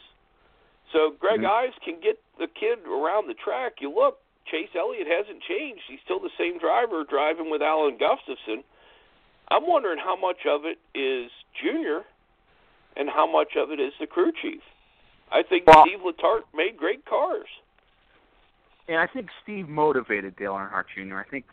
So 0.91 1.11
Greg 1.11 1.41
Mhm. 1.41 1.49
Ives 1.49 1.80
can 1.80 1.99
get 2.01 2.20
the 2.38 2.47
kid 2.47 2.80
around 2.86 3.28
the 3.28 3.36
track. 3.36 3.80
You 3.80 3.89
look, 3.89 4.20
Chase 4.45 4.76
Elliott 4.76 5.07
hasn't 5.07 5.41
changed. 5.43 5.84
He's 5.88 6.01
still 6.01 6.20
the 6.20 6.32
same 6.38 6.57
driver 6.57 7.03
driving 7.05 7.49
with 7.49 7.61
Alan 7.61 7.97
Gustafson. 7.97 8.63
I'm 9.49 9.65
wondering 9.65 9.99
how 9.99 10.15
much 10.15 10.45
of 10.45 10.65
it 10.65 10.80
is 10.93 11.32
Junior 11.53 12.03
and 12.95 13.09
how 13.09 13.29
much 13.31 13.55
of 13.55 13.71
it 13.71 13.79
is 13.79 13.93
the 13.99 14.07
crew 14.07 14.31
chief. 14.41 14.61
I 15.31 15.43
think 15.43 15.67
Well- 15.67 15.85
Steve 15.85 15.99
Letarte 15.99 16.43
made 16.53 16.77
great 16.77 17.05
cars. 17.05 17.47
and 18.87 18.97
I 18.97 19.05
think 19.07 19.29
Steve 19.43 19.69
motivated 19.69 20.35
Dale 20.35 20.53
Earnhardt 20.53 20.85
Jr. 20.95 21.17
I 21.17 21.23
think 21.23 21.45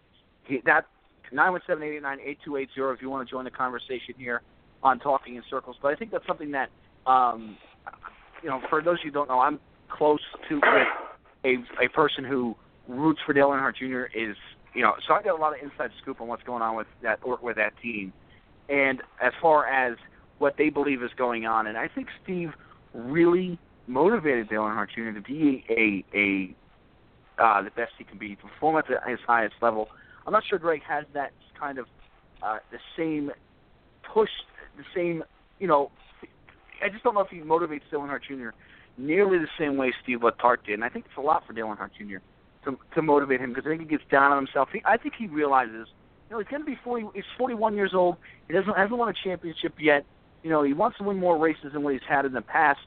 he, 0.45 0.59
that 0.65 0.87
nine 1.33 1.53
one 1.53 1.61
seven 1.67 1.83
eight 1.83 1.97
eight 1.97 2.03
nine 2.03 2.19
eight 2.25 2.39
two 2.45 2.57
eight 2.57 2.71
zero. 2.75 2.93
If 2.93 3.03
you 3.03 3.11
want 3.11 3.29
to 3.29 3.31
join 3.31 3.45
the 3.45 3.51
conversation 3.51 4.15
here 4.17 4.43
on 4.83 4.99
Talking 4.99 5.37
in 5.37 5.43
Circles, 5.51 5.77
but 5.83 5.89
I 5.93 5.97
think 5.97 6.11
that's 6.11 6.27
something 6.27 6.51
that 6.53 6.71
um, 7.07 7.57
you 8.43 8.49
know, 8.49 8.61
for 8.71 8.83
those 8.83 9.01
who 9.03 9.11
don't 9.11 9.29
know, 9.29 9.41
I'm 9.41 9.61
close 9.91 10.21
to 10.49 10.55
with 10.57 10.89
a 11.45 11.85
a 11.85 11.89
person 11.91 12.25
who 12.25 12.57
roots 12.89 13.21
for 13.27 13.33
Dale 13.35 13.49
Earnhardt 13.51 13.77
Jr. 13.77 14.05
is 14.19 14.37
you 14.75 14.83
know, 14.83 14.93
so 15.07 15.15
I 15.15 15.23
got 15.23 15.39
a 15.39 15.41
lot 15.41 15.55
of 15.57 15.63
inside 15.63 15.91
scoop 16.03 16.21
on 16.21 16.29
what's 16.29 16.43
going 16.43 16.63
on 16.63 16.77
with 16.77 16.87
that 17.03 17.19
or 17.23 17.39
with 17.43 17.57
that 17.57 17.73
team, 17.83 18.13
and 18.69 19.03
as 19.23 19.33
far 19.43 19.67
as 19.67 19.97
what 20.39 20.57
they 20.57 20.69
believe 20.69 21.03
is 21.03 21.11
going 21.17 21.47
on, 21.47 21.67
and 21.67 21.79
I 21.79 21.89
think 21.89 22.09
Steve 22.23 22.53
really 22.95 23.59
motivated 23.87 24.49
Dale 24.49 24.63
Earnhardt 24.63 24.89
Jr. 24.95 25.13
to 25.13 25.21
be 25.21 25.65
a 25.71 26.05
a 26.17 26.55
uh, 27.43 27.63
the 27.63 27.71
best 27.71 27.93
he 27.99 28.05
can 28.05 28.19
be, 28.19 28.35
to 28.35 28.43
perform 28.43 28.77
at 28.77 28.87
his 29.09 29.19
highest 29.27 29.55
level. 29.61 29.89
I'm 30.27 30.33
not 30.33 30.43
sure 30.49 30.59
Greg 30.59 30.83
has 30.89 31.05
that 31.13 31.33
kind 31.59 31.79
of 31.79 31.87
uh, 32.43 32.59
the 32.71 32.79
same 32.97 33.31
push, 34.13 34.31
the 34.77 34.85
same 34.95 35.23
you 35.59 35.67
know. 35.67 35.91
I 36.83 36.91
just 36.91 37.05
don't 37.05 37.15
know 37.15 37.21
if 37.21 37.31
he 37.31 37.39
motivates 37.39 37.83
Dale 37.91 38.01
Earnhardt 38.01 38.23
Jr. 38.29 38.51
nearly 38.99 39.39
the 39.39 39.49
same 39.59 39.79
way 39.79 39.93
Steve 40.03 40.21
Letarte 40.21 40.67
did, 40.67 40.75
and 40.75 40.85
I 40.85 40.91
think 40.91 41.07
it's 41.07 41.17
a 41.17 41.23
lot 41.23 41.47
for 41.47 41.53
Dale 41.53 41.67
Earnhardt 41.67 41.93
Jr. 41.99 42.19
to 42.65 42.79
to 42.95 43.03
motivate 43.03 43.41
him 43.41 43.51
because 43.51 43.67
I 43.67 43.71
think 43.71 43.83
he 43.83 43.87
gets 43.87 44.05
down 44.11 44.33
on 44.33 44.39
himself. 44.39 44.69
He, 44.73 44.83
I 44.85 44.97
think 44.97 45.15
he 45.17 45.27
realizes, 45.27 45.89
you 46.29 46.35
know, 46.35 46.39
he's 46.39 46.49
going 46.49 46.63
to 46.63 46.67
be 46.67 46.79
40. 46.83 47.07
He's 47.15 47.25
41 47.39 47.77
years 47.77 47.93
old. 47.95 48.17
He 48.47 48.53
doesn't 48.53 48.77
hasn't 48.77 48.99
won 48.99 49.09
a 49.09 49.15
championship 49.25 49.75
yet. 49.79 50.05
You 50.47 50.53
know, 50.53 50.63
he 50.63 50.75
wants 50.75 50.97
to 50.99 51.03
win 51.03 51.17
more 51.17 51.37
races 51.37 51.73
than 51.73 51.83
what 51.83 51.95
he's 51.95 52.09
had 52.09 52.25
in 52.25 52.33
the 52.33 52.41
past. 52.41 52.79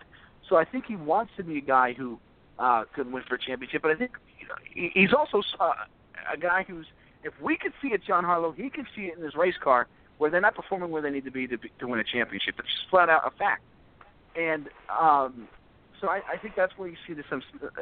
So 0.47 0.55
I 0.55 0.63
think 0.63 0.85
he 0.85 0.95
wants 0.95 1.33
to 1.35 1.43
be 1.43 1.57
a 1.57 1.61
guy 1.61 1.91
who 1.91 2.17
uh, 2.57 2.85
could 2.95 3.11
win 3.11 3.21
for 3.27 3.35
a 3.35 3.37
championship. 3.37 3.81
But 3.81 3.91
I 3.91 3.95
think 3.95 4.11
he's 4.73 5.11
also 5.11 5.41
uh, 5.59 5.73
a 6.33 6.37
guy 6.37 6.63
who's 6.65 6.85
if 7.25 7.33
we 7.41 7.57
could 7.57 7.73
see 7.81 7.89
it, 7.89 7.99
John 8.07 8.23
Harlow, 8.23 8.53
he 8.53 8.69
can 8.69 8.87
see 8.95 9.07
it 9.07 9.17
in 9.17 9.23
his 9.25 9.35
race 9.35 9.57
car 9.61 9.87
where 10.19 10.31
they're 10.31 10.39
not 10.39 10.55
performing 10.55 10.89
where 10.89 11.01
they 11.01 11.09
need 11.09 11.25
to 11.25 11.31
be 11.31 11.47
to, 11.47 11.57
be, 11.57 11.69
to 11.79 11.85
win 11.85 11.99
a 11.99 12.03
championship. 12.05 12.55
It's 12.59 12.69
just 12.69 12.89
flat 12.89 13.09
out 13.09 13.23
a 13.27 13.31
fact. 13.37 13.63
And 14.37 14.69
um, 14.89 15.49
so 15.99 16.07
I, 16.07 16.21
I 16.31 16.37
think 16.41 16.53
that's 16.55 16.71
where 16.77 16.87
you 16.87 16.95
see 17.05 17.13
the, 17.13 17.23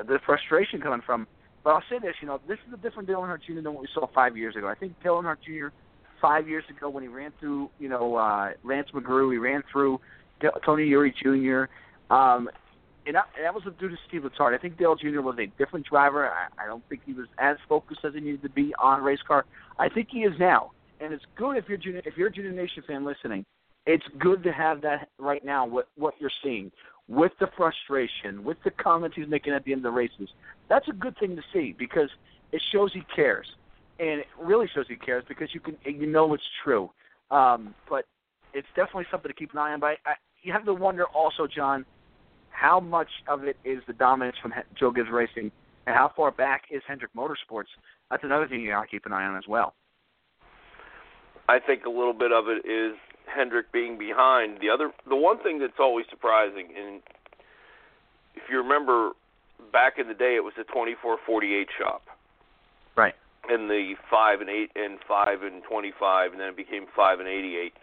the 0.03 0.19
frustration 0.25 0.81
coming 0.81 1.01
from. 1.05 1.27
But 1.63 1.75
I'll 1.75 1.83
say 1.87 1.99
this, 1.99 2.15
you 2.19 2.27
know, 2.27 2.41
this 2.47 2.57
is 2.67 2.73
a 2.73 2.77
different 2.77 3.07
Dale 3.07 3.19
Earnhardt 3.19 3.43
Jr. 3.45 3.61
than 3.61 3.75
what 3.75 3.81
we 3.83 3.89
saw 3.93 4.07
five 4.07 4.35
years 4.37 4.55
ago. 4.55 4.67
I 4.67 4.73
think 4.73 4.95
Dale 5.03 5.21
Earnhardt 5.21 5.43
Jr. 5.45 5.67
five 6.21 6.47
years 6.47 6.63
ago 6.69 6.89
when 6.89 7.03
he 7.03 7.09
ran 7.09 7.31
through, 7.39 7.69
you 7.79 7.89
know, 7.89 8.15
uh, 8.15 8.51
Lance 8.63 8.89
McGrew, 8.93 9.31
he 9.31 9.37
ran 9.37 9.63
through 9.71 9.99
Tony 10.65 10.89
Eury 10.89 11.13
Jr. 11.15 11.71
Um, 12.13 12.49
and 13.05 13.15
that, 13.15 13.25
that 13.41 13.53
was 13.53 13.63
due 13.79 13.89
to 13.89 13.95
Steve 14.07 14.23
Letarte. 14.23 14.53
I 14.53 14.57
think 14.57 14.77
Dale 14.77 14.95
Jr. 14.95 15.21
was 15.21 15.37
a 15.39 15.47
different 15.57 15.85
driver. 15.85 16.29
I, 16.29 16.47
I 16.61 16.65
don't 16.65 16.83
think 16.89 17.01
he 17.05 17.13
was 17.13 17.27
as 17.37 17.57
focused 17.67 18.01
as 18.03 18.13
he 18.13 18.19
needed 18.19 18.43
to 18.43 18.49
be 18.49 18.73
on 18.81 19.01
race 19.01 19.21
car. 19.25 19.45
I 19.79 19.89
think 19.89 20.09
he 20.11 20.19
is 20.19 20.33
now, 20.39 20.71
and 20.99 21.13
it's 21.13 21.23
good 21.35 21.57
if 21.57 21.65
you're 21.69 21.77
junior, 21.77 22.01
if 22.05 22.17
you're 22.17 22.27
a 22.27 22.31
Junior 22.31 22.51
Nation 22.51 22.83
fan 22.85 23.05
listening. 23.05 23.45
It's 23.85 24.03
good 24.19 24.43
to 24.43 24.51
have 24.51 24.81
that 24.81 25.07
right 25.17 25.43
now. 25.45 25.65
What 25.65 25.87
what 25.95 26.15
you're 26.19 26.29
seeing 26.43 26.71
with 27.07 27.31
the 27.39 27.47
frustration, 27.55 28.43
with 28.43 28.57
the 28.65 28.71
comments 28.71 29.15
he's 29.15 29.29
making 29.29 29.53
at 29.53 29.63
the 29.63 29.71
end 29.71 29.79
of 29.79 29.83
the 29.83 29.97
races. 29.97 30.29
That's 30.67 30.87
a 30.89 30.93
good 30.93 31.17
thing 31.17 31.37
to 31.37 31.41
see 31.53 31.73
because 31.77 32.09
it 32.51 32.61
shows 32.71 32.91
he 32.93 33.01
cares, 33.15 33.47
and 33.99 34.21
it 34.21 34.27
really 34.41 34.67
shows 34.73 34.85
he 34.87 34.95
cares 34.95 35.23
because 35.27 35.49
you 35.53 35.59
can 35.59 35.77
you 35.85 36.07
know 36.07 36.33
it's 36.33 36.43
true. 36.63 36.89
Um, 37.31 37.73
but 37.89 38.05
it's 38.53 38.67
definitely 38.75 39.05
something 39.11 39.29
to 39.29 39.35
keep 39.35 39.51
an 39.53 39.59
eye 39.59 39.73
on. 39.73 39.79
But 39.79 39.97
I, 40.05 40.13
you 40.43 40.53
have 40.53 40.65
to 40.65 40.73
wonder 40.73 41.05
also, 41.05 41.47
John, 41.47 41.85
how 42.49 42.79
much 42.79 43.09
of 43.27 43.43
it 43.43 43.57
is 43.63 43.79
the 43.87 43.93
dominance 43.93 44.37
from 44.41 44.53
Joe 44.79 44.91
Gibbs 44.91 45.09
Racing, 45.11 45.51
and 45.85 45.95
how 45.95 46.11
far 46.15 46.31
back 46.31 46.63
is 46.71 46.81
Hendrick 46.87 47.13
Motorsports? 47.15 47.69
That's 48.09 48.23
another 48.23 48.47
thing 48.47 48.61
you 48.61 48.71
got 48.71 48.83
to 48.83 48.87
keep 48.87 49.05
an 49.05 49.13
eye 49.13 49.25
on 49.25 49.37
as 49.37 49.43
well. 49.47 49.73
I 51.49 51.59
think 51.59 51.85
a 51.85 51.89
little 51.89 52.13
bit 52.13 52.31
of 52.31 52.45
it 52.47 52.67
is 52.69 52.97
Hendrick 53.25 53.71
being 53.71 53.97
behind. 53.97 54.59
The 54.61 54.69
other, 54.69 54.91
the 55.07 55.15
one 55.15 55.41
thing 55.43 55.59
that's 55.59 55.79
always 55.79 56.05
surprising, 56.09 56.69
and 56.77 57.01
if 58.35 58.43
you 58.49 58.57
remember 58.57 59.11
back 59.71 59.93
in 59.97 60.07
the 60.07 60.13
day, 60.13 60.35
it 60.35 60.43
was 60.43 60.53
a 60.57 60.63
2448 60.63 61.67
shop. 61.77 62.03
And 63.49 63.69
the 63.69 63.95
five 64.11 64.41
and 64.41 64.49
eight 64.49 64.71
and 64.75 64.99
five 65.07 65.41
and 65.41 65.63
25, 65.63 66.31
and 66.31 66.41
then 66.41 66.49
it 66.49 66.57
became 66.57 66.85
five 66.95 67.19
and 67.19 67.29
88. 67.29 67.73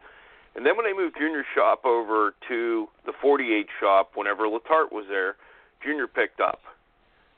And 0.56 0.64
then 0.64 0.76
when 0.76 0.86
they 0.86 0.92
moved 0.92 1.16
Junior 1.18 1.44
Shop 1.54 1.84
over 1.84 2.34
to 2.48 2.88
the 3.06 3.12
48 3.20 3.66
shop, 3.80 4.12
whenever 4.14 4.44
Letarte 4.44 4.92
was 4.92 5.06
there, 5.08 5.36
Junior 5.82 6.06
picked 6.06 6.40
up, 6.40 6.60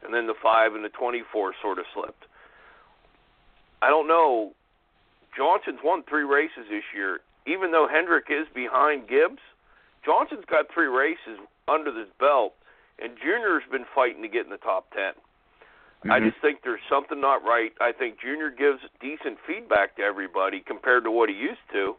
and 0.04 0.12
then 0.12 0.26
the 0.26 0.34
five 0.42 0.74
and 0.74 0.84
the 0.84 0.90
24 0.90 1.54
sort 1.62 1.78
of 1.78 1.86
slipped. 1.94 2.24
I 3.82 3.88
don't 3.88 4.08
know. 4.08 4.52
Johnson's 5.36 5.80
won 5.82 6.02
three 6.08 6.24
races 6.24 6.68
this 6.70 6.84
year. 6.94 7.20
Even 7.46 7.70
though 7.70 7.86
Hendrick 7.90 8.26
is 8.28 8.46
behind 8.54 9.08
Gibbs, 9.08 9.42
Johnson's 10.04 10.44
got 10.50 10.66
three 10.72 10.86
races 10.86 11.38
under 11.68 11.96
his 11.96 12.08
belt, 12.18 12.54
and 12.98 13.16
Junior's 13.18 13.62
been 13.70 13.84
fighting 13.94 14.22
to 14.22 14.28
get 14.28 14.44
in 14.44 14.50
the 14.50 14.56
top 14.56 14.90
10. 14.92 15.12
Mm-hmm. 16.00 16.12
I 16.12 16.20
just 16.20 16.40
think 16.40 16.60
there's 16.62 16.80
something 16.90 17.20
not 17.20 17.42
right. 17.42 17.72
I 17.80 17.92
think 17.92 18.20
Junior 18.20 18.50
gives 18.50 18.80
decent 19.00 19.38
feedback 19.46 19.96
to 19.96 20.02
everybody 20.02 20.60
compared 20.60 21.04
to 21.04 21.10
what 21.10 21.28
he 21.28 21.34
used 21.34 21.64
to 21.72 21.96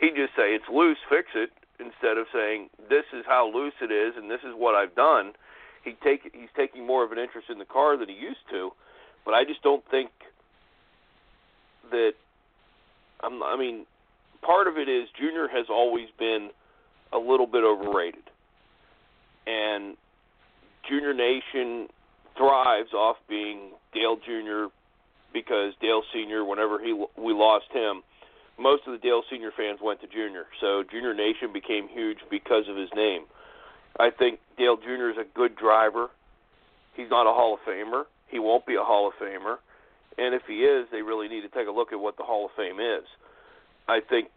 he'd 0.00 0.16
just 0.16 0.34
say 0.34 0.54
it's 0.56 0.68
loose, 0.72 0.98
fix 1.08 1.28
it, 1.34 1.50
instead 1.78 2.18
of 2.18 2.26
saying 2.32 2.68
this 2.88 3.04
is 3.12 3.24
how 3.26 3.50
loose 3.54 3.74
it 3.80 3.92
is 3.92 4.14
and 4.16 4.30
this 4.30 4.40
is 4.40 4.52
what 4.56 4.74
I've 4.74 4.94
done. 4.94 5.32
He 5.84 5.94
take 6.04 6.30
he's 6.34 6.52
taking 6.56 6.86
more 6.86 7.04
of 7.04 7.12
an 7.12 7.18
interest 7.18 7.48
in 7.48 7.58
the 7.58 7.64
car 7.64 7.96
than 7.96 8.08
he 8.08 8.14
used 8.14 8.44
to, 8.50 8.72
but 9.24 9.32
I 9.32 9.44
just 9.44 9.62
don't 9.62 9.84
think 9.90 10.10
that. 11.90 12.12
I'm, 13.22 13.42
I 13.42 13.56
mean, 13.56 13.86
part 14.42 14.66
of 14.66 14.76
it 14.76 14.88
is 14.88 15.08
Junior 15.18 15.48
has 15.48 15.66
always 15.70 16.08
been 16.18 16.50
a 17.12 17.18
little 17.18 17.46
bit 17.46 17.64
overrated, 17.64 18.24
and 19.46 19.96
Junior 20.86 21.14
Nation 21.14 21.88
thrives 22.36 22.92
off 22.92 23.16
being 23.28 23.72
Dale 23.92 24.16
Junior 24.24 24.68
because 25.32 25.72
Dale 25.80 26.02
Senior, 26.12 26.44
whenever 26.44 26.80
he 26.80 26.92
we 27.16 27.32
lost 27.32 27.66
him, 27.72 28.02
most 28.58 28.82
of 28.86 28.92
the 28.92 28.98
Dale 28.98 29.22
Senior 29.30 29.52
fans 29.56 29.78
went 29.82 30.00
to 30.00 30.06
Junior, 30.06 30.46
so 30.60 30.82
Junior 30.90 31.14
Nation 31.14 31.52
became 31.52 31.88
huge 31.88 32.18
because 32.30 32.64
of 32.68 32.76
his 32.76 32.90
name. 32.94 33.22
I 33.98 34.10
think 34.10 34.40
Dale 34.58 34.76
Jr. 34.76 35.10
is 35.10 35.16
a 35.18 35.24
good 35.34 35.56
driver. 35.56 36.08
He's 36.94 37.10
not 37.10 37.26
a 37.26 37.32
Hall 37.32 37.54
of 37.54 37.60
Famer. 37.66 38.04
He 38.28 38.38
won't 38.38 38.66
be 38.66 38.74
a 38.74 38.82
Hall 38.82 39.08
of 39.08 39.14
Famer. 39.14 39.56
And 40.18 40.34
if 40.34 40.42
he 40.46 40.64
is, 40.64 40.86
they 40.92 41.02
really 41.02 41.28
need 41.28 41.42
to 41.42 41.48
take 41.48 41.68
a 41.68 41.70
look 41.70 41.92
at 41.92 42.00
what 42.00 42.16
the 42.16 42.22
Hall 42.22 42.46
of 42.46 42.50
Fame 42.56 42.78
is. 42.80 43.04
I 43.88 44.00
think 44.00 44.28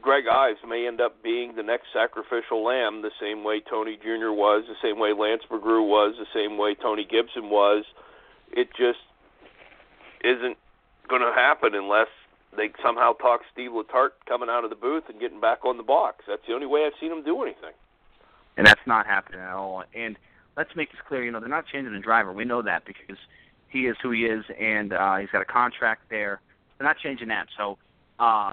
Greg 0.00 0.24
Ives 0.28 0.58
may 0.66 0.86
end 0.86 1.00
up 1.00 1.22
being 1.22 1.56
the 1.56 1.62
next 1.62 1.86
sacrificial 1.92 2.64
lamb, 2.64 3.02
the 3.02 3.10
same 3.20 3.44
way 3.44 3.60
Tony 3.60 3.96
Jr. 3.96 4.30
was, 4.30 4.64
the 4.68 4.76
same 4.82 4.98
way 4.98 5.12
Lance 5.12 5.42
McGrew 5.50 5.86
was, 5.88 6.14
the 6.18 6.26
same 6.34 6.58
way 6.58 6.74
Tony 6.74 7.04
Gibson 7.04 7.50
was. 7.50 7.84
It 8.52 8.68
just 8.76 9.00
isn't 10.22 10.56
going 11.08 11.22
to 11.22 11.32
happen 11.34 11.74
unless 11.74 12.08
they 12.56 12.70
somehow 12.82 13.12
talk 13.14 13.40
Steve 13.52 13.70
Letarte 13.70 14.12
coming 14.28 14.48
out 14.48 14.64
of 14.64 14.70
the 14.70 14.76
booth 14.76 15.04
and 15.08 15.20
getting 15.20 15.40
back 15.40 15.64
on 15.64 15.76
the 15.76 15.82
box. 15.82 16.24
That's 16.28 16.42
the 16.46 16.54
only 16.54 16.66
way 16.66 16.84
I've 16.86 16.98
seen 17.00 17.12
him 17.12 17.24
do 17.24 17.42
anything. 17.42 17.72
And 18.56 18.66
that's 18.66 18.80
not 18.86 19.06
happening 19.06 19.40
at 19.40 19.52
all. 19.52 19.84
And 19.94 20.16
let's 20.56 20.74
make 20.74 20.90
this 20.90 21.00
clear. 21.06 21.24
You 21.24 21.30
know, 21.30 21.40
they're 21.40 21.48
not 21.48 21.66
changing 21.66 21.92
the 21.92 22.00
driver. 22.00 22.32
We 22.32 22.44
know 22.44 22.62
that 22.62 22.84
because 22.84 23.18
he 23.68 23.86
is 23.86 23.96
who 24.02 24.10
he 24.10 24.24
is, 24.24 24.44
and 24.58 24.92
uh, 24.92 25.16
he's 25.16 25.30
got 25.30 25.42
a 25.42 25.46
contract 25.46 26.02
there. 26.08 26.40
They're 26.78 26.86
not 26.86 26.98
changing 26.98 27.28
that. 27.28 27.48
So, 27.56 27.78
uh, 28.18 28.52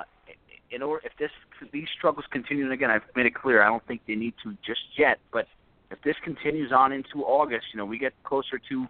in 0.73 0.81
order, 0.81 1.05
if 1.05 1.13
this 1.17 1.31
these 1.71 1.87
struggles 1.97 2.25
continue, 2.31 2.63
and 2.63 2.73
again, 2.73 2.89
I've 2.89 3.03
made 3.15 3.25
it 3.25 3.35
clear, 3.35 3.61
I 3.61 3.67
don't 3.67 3.85
think 3.87 4.01
they 4.07 4.15
need 4.15 4.33
to 4.43 4.55
just 4.65 4.81
yet. 4.97 5.19
But 5.31 5.47
if 5.91 6.01
this 6.01 6.15
continues 6.23 6.71
on 6.71 6.91
into 6.91 7.23
August, 7.23 7.67
you 7.73 7.77
know, 7.77 7.85
we 7.85 7.97
get 7.97 8.13
closer 8.23 8.59
to 8.69 8.87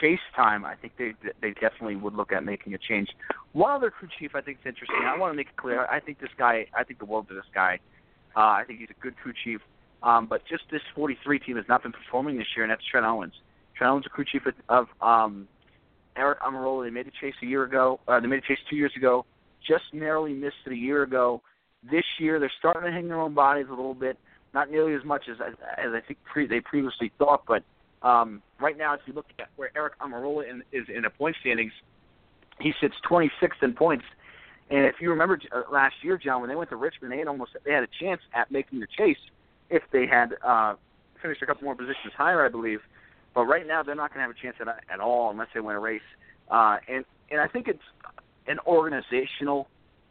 chase 0.00 0.20
time, 0.34 0.64
I 0.64 0.74
think 0.74 0.94
they 0.96 1.14
they 1.40 1.52
definitely 1.52 1.96
would 1.96 2.14
look 2.14 2.32
at 2.32 2.44
making 2.44 2.74
a 2.74 2.78
change. 2.78 3.08
One 3.52 3.72
other 3.72 3.90
crew 3.90 4.08
chief 4.18 4.34
I 4.34 4.40
think 4.40 4.58
is 4.60 4.66
interesting. 4.66 5.00
I 5.04 5.16
want 5.16 5.32
to 5.32 5.36
make 5.36 5.48
it 5.48 5.56
clear. 5.56 5.86
I 5.86 6.00
think 6.00 6.20
this 6.20 6.30
guy. 6.36 6.66
I 6.74 6.84
think 6.84 6.98
the 6.98 7.04
world 7.04 7.26
of 7.30 7.36
this 7.36 7.44
guy. 7.54 7.78
Uh, 8.36 8.40
I 8.40 8.64
think 8.66 8.80
he's 8.80 8.90
a 8.90 9.00
good 9.02 9.16
crew 9.16 9.32
chief. 9.44 9.60
Um, 10.02 10.26
but 10.26 10.42
just 10.46 10.64
this 10.70 10.82
43 10.94 11.38
team 11.38 11.56
has 11.56 11.64
not 11.68 11.82
been 11.82 11.92
performing 11.92 12.36
this 12.36 12.46
year, 12.54 12.64
and 12.64 12.70
that's 12.70 12.84
Trent 12.84 13.06
Owens. 13.06 13.32
Trent 13.74 13.90
Owens, 13.90 14.06
a 14.06 14.10
crew 14.10 14.24
chief 14.24 14.42
of, 14.68 14.88
um, 15.00 15.48
Aric 16.16 16.38
Almirola. 16.38 16.84
They 16.84 16.90
made 16.90 17.06
a 17.06 17.10
chase 17.10 17.34
a 17.42 17.46
year 17.46 17.64
ago. 17.64 18.00
Uh, 18.06 18.20
they 18.20 18.26
made 18.26 18.38
a 18.38 18.46
chase 18.46 18.58
two 18.68 18.76
years 18.76 18.92
ago. 18.96 19.24
Just 19.66 19.84
narrowly 19.92 20.32
missed 20.32 20.56
it 20.66 20.72
a 20.72 20.76
year 20.76 21.02
ago. 21.02 21.42
This 21.82 22.04
year, 22.18 22.38
they're 22.40 22.52
starting 22.58 22.84
to 22.84 22.92
hang 22.92 23.08
their 23.08 23.20
own 23.20 23.34
bodies 23.34 23.66
a 23.68 23.74
little 23.74 23.94
bit. 23.94 24.18
Not 24.54 24.70
nearly 24.70 24.94
as 24.94 25.04
much 25.04 25.24
as 25.30 25.36
as 25.40 25.92
I 25.92 26.00
think 26.00 26.18
pre- 26.24 26.46
they 26.46 26.60
previously 26.60 27.12
thought, 27.18 27.42
but 27.46 27.62
um, 28.02 28.42
right 28.60 28.76
now, 28.76 28.94
if 28.94 29.00
you 29.06 29.12
look 29.12 29.26
at 29.38 29.48
where 29.56 29.70
Aric 29.76 29.90
Almirola 30.00 30.48
in, 30.48 30.62
is 30.72 30.86
in 30.88 31.02
the 31.02 31.10
point 31.10 31.36
standings, 31.40 31.72
he 32.60 32.72
sits 32.80 32.94
26th 33.10 33.62
in 33.62 33.74
points. 33.74 34.04
And 34.70 34.86
if 34.86 34.96
you 35.00 35.10
remember 35.10 35.38
uh, 35.52 35.62
last 35.72 35.96
year, 36.02 36.18
John, 36.18 36.40
when 36.40 36.48
they 36.48 36.56
went 36.56 36.70
to 36.70 36.76
Richmond, 36.76 37.12
they 37.12 37.18
had 37.18 37.28
almost 37.28 37.52
they 37.64 37.72
had 37.72 37.84
a 37.84 37.88
chance 38.00 38.20
at 38.34 38.50
making 38.50 38.80
the 38.80 38.86
chase 38.96 39.18
if 39.70 39.82
they 39.92 40.06
had 40.06 40.34
uh, 40.44 40.74
finished 41.20 41.42
a 41.42 41.46
couple 41.46 41.64
more 41.64 41.74
positions 41.74 42.12
higher, 42.16 42.44
I 42.44 42.48
believe. 42.48 42.80
But 43.34 43.44
right 43.44 43.66
now, 43.66 43.82
they're 43.82 43.94
not 43.94 44.12
going 44.12 44.24
to 44.24 44.28
have 44.28 44.30
a 44.30 44.40
chance 44.40 44.56
at, 44.60 44.68
at 44.92 45.00
all 45.00 45.30
unless 45.30 45.48
they 45.54 45.60
win 45.60 45.76
a 45.76 45.80
race. 45.80 46.00
Uh, 46.50 46.78
and 46.88 47.04
and 47.30 47.40
I 47.40 47.48
think 47.48 47.68
it's 47.68 47.82
an 48.48 48.58
organizational 48.66 49.68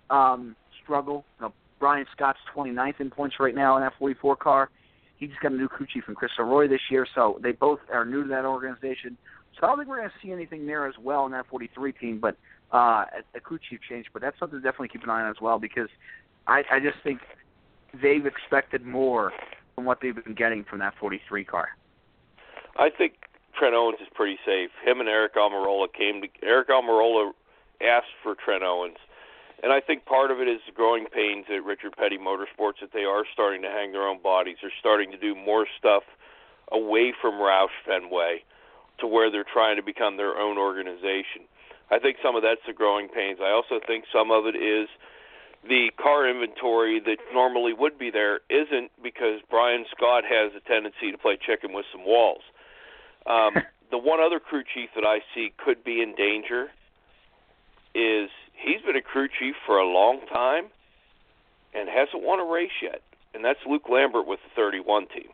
um, 0.10 0.56
struggle. 0.84 1.26
You 1.40 1.48
know, 1.48 1.54
Brian 1.80 2.06
Scott's 2.16 2.40
29th 2.56 3.00
in 3.00 3.10
points 3.10 3.36
right 3.40 3.56
now 3.56 3.76
in 3.78 3.84
that 3.84 3.94
44 4.00 4.36
car. 4.36 4.70
He 5.18 5.28
just 5.28 5.40
got 5.40 5.52
a 5.52 5.56
new 5.56 5.68
crew 5.68 5.88
chief 5.92 6.04
in 6.08 6.16
Chris 6.16 6.32
Roy 6.38 6.68
this 6.68 6.82
year, 6.90 7.08
so 7.16 7.40
they 7.42 7.54
both 7.54 7.80
are 7.92 8.06
new 8.06 8.24
to 8.24 8.30
that 8.30 8.46
organization. 8.46 9.18
So 9.60 9.66
I 9.66 9.70
don't 9.70 9.78
think 9.78 9.90
we're 9.90 10.00
going 10.00 10.10
to 10.10 10.16
see 10.22 10.32
anything 10.32 10.66
there 10.66 10.88
as 10.88 10.96
well 11.02 11.26
in 11.26 11.32
that 11.32 11.48
43 11.48 11.94
team, 11.94 12.20
but 12.20 12.36
uh, 12.74 13.06
a, 13.34 13.60
chief 13.70 13.80
change. 13.90 14.08
But 14.12 14.22
that's 14.22 14.38
something 14.40 14.60
to 14.60 14.64
definitely 14.64 14.90
keep 14.90 15.04
an 15.04 15.10
eye 15.10 15.24
on 15.24 15.30
as 15.30 15.40
well 15.42 15.60
because 15.60 15.88
I, 16.48 16.64
I 16.70 16.80
just 16.80 16.98
think 17.04 17.22
they've 18.02 18.26
expected 18.26 18.86
more 18.86 19.32
from 19.76 19.86
what 19.86 20.00
they've 20.02 20.16
been 20.16 20.36
getting 20.36 20.66
from 20.66 20.80
that 20.80 20.94
43 21.00 21.46
car. 21.46 21.70
I 22.78 22.90
think 22.90 23.14
Trent 23.58 23.74
Owens 23.74 24.00
is 24.02 24.08
pretty 24.14 24.38
safe. 24.46 24.72
Him 24.84 25.00
and 25.00 25.08
Aric 25.08 25.36
Almirola 25.38 25.88
came 25.94 26.22
to 26.22 26.28
Aric 26.46 26.68
Almirola 26.70 27.32
asked 27.82 28.16
for 28.24 28.36
Trent 28.36 28.64
Owens 28.64 28.98
and 29.64 29.72
I 29.72 29.80
think 29.80 30.06
part 30.06 30.32
of 30.32 30.40
it 30.40 30.48
is 30.48 30.60
the 30.66 30.74
growing 30.74 31.06
pains 31.06 31.46
at 31.50 31.64
Richard 31.64 31.96
Petty 31.98 32.18
Motorsports 32.18 32.82
that 32.82 32.92
they 32.94 33.04
are 33.04 33.24
starting 33.32 33.62
to 33.62 33.70
hang 33.70 33.92
their 33.92 34.08
own 34.08 34.22
bodies. 34.22 34.58
They're 34.62 34.72
starting 34.80 35.12
to 35.12 35.18
do 35.18 35.34
more 35.34 35.66
stuff 35.78 36.04
away 36.72 37.14
from 37.20 37.36
Roush 37.36 37.74
Fenway 37.86 38.44
to 39.00 39.08
where 39.08 39.32
they're 39.32 39.46
trying 39.46 39.76
to 39.78 39.84
become 39.84 40.18
their 40.18 40.38
own 40.38 40.58
organization. 40.58 41.48
I 41.92 42.00
think 42.00 42.18
some 42.24 42.36
of 42.36 42.44
that's 42.44 42.62
the 42.68 42.74
growing 42.74 43.08
pains. 43.08 43.40
I 43.42 43.52
also 43.52 43.80
think 43.86 44.06
some 44.12 44.32
of 44.32 44.46
it 44.46 44.56
is 44.56 44.88
the 45.68 45.90
car 46.02 46.30
inventory 46.30 47.00
that 47.00 47.18
normally 47.34 47.74
would 47.74 47.98
be 47.98 48.10
there 48.12 48.42
isn't 48.50 48.92
because 49.02 49.42
Brian 49.50 49.86
Scott 49.96 50.24
has 50.30 50.52
a 50.56 50.68
tendency 50.68 51.12
to 51.12 51.18
play 51.18 51.38
chicken 51.38 51.74
with 51.74 51.86
some 51.92 52.06
walls. 52.06 52.44
Um, 53.26 53.56
the 53.92 53.98
one 53.98 54.20
other 54.20 54.40
crew 54.40 54.64
chief 54.64 54.90
that 54.96 55.06
I 55.06 55.20
see 55.34 55.54
could 55.58 55.84
be 55.84 56.02
in 56.02 56.14
danger 56.16 56.70
is 57.96 58.30
he's 58.54 58.82
been 58.86 58.96
a 58.96 59.02
crew 59.02 59.28
chief 59.28 59.56
for 59.66 59.78
a 59.78 59.88
long 59.88 60.20
time 60.32 60.66
and 61.74 61.90
hasn't 61.90 62.22
won 62.22 62.40
a 62.40 62.46
race 62.46 62.76
yet, 62.82 63.02
and 63.34 63.44
that's 63.44 63.60
Luke 63.68 63.90
Lambert 63.90 64.28
with 64.28 64.40
the 64.44 64.52
31 64.56 65.08
team. 65.08 65.30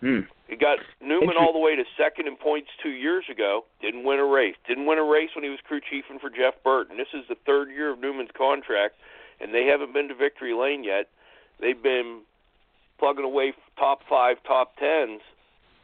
Hmm. 0.00 0.20
He 0.48 0.56
got 0.56 0.78
Newman 1.00 1.36
all 1.38 1.52
the 1.52 1.58
way 1.58 1.76
to 1.76 1.84
second 1.96 2.26
in 2.26 2.36
points 2.36 2.68
two 2.82 2.90
years 2.90 3.24
ago. 3.30 3.64
Didn't 3.80 4.04
win 4.04 4.18
a 4.18 4.24
race. 4.24 4.56
Didn't 4.66 4.86
win 4.86 4.98
a 4.98 5.04
race 5.04 5.30
when 5.34 5.44
he 5.44 5.50
was 5.50 5.60
crew 5.66 5.80
chiefing 5.80 6.18
for 6.18 6.28
Jeff 6.28 6.54
Burton. 6.64 6.96
This 6.96 7.14
is 7.14 7.24
the 7.28 7.36
third 7.46 7.70
year 7.70 7.90
of 7.92 8.00
Newman's 8.00 8.30
contract, 8.36 8.96
and 9.40 9.54
they 9.54 9.64
haven't 9.64 9.94
been 9.94 10.08
to 10.08 10.14
victory 10.14 10.54
lane 10.54 10.82
yet. 10.84 11.08
They've 11.60 11.80
been 11.80 12.22
plugging 12.98 13.24
away 13.24 13.54
top 13.78 14.00
five, 14.08 14.36
top 14.46 14.76
tens. 14.76 15.20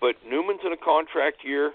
But 0.00 0.16
Newman's 0.28 0.60
in 0.66 0.72
a 0.72 0.76
contract 0.76 1.44
year. 1.44 1.72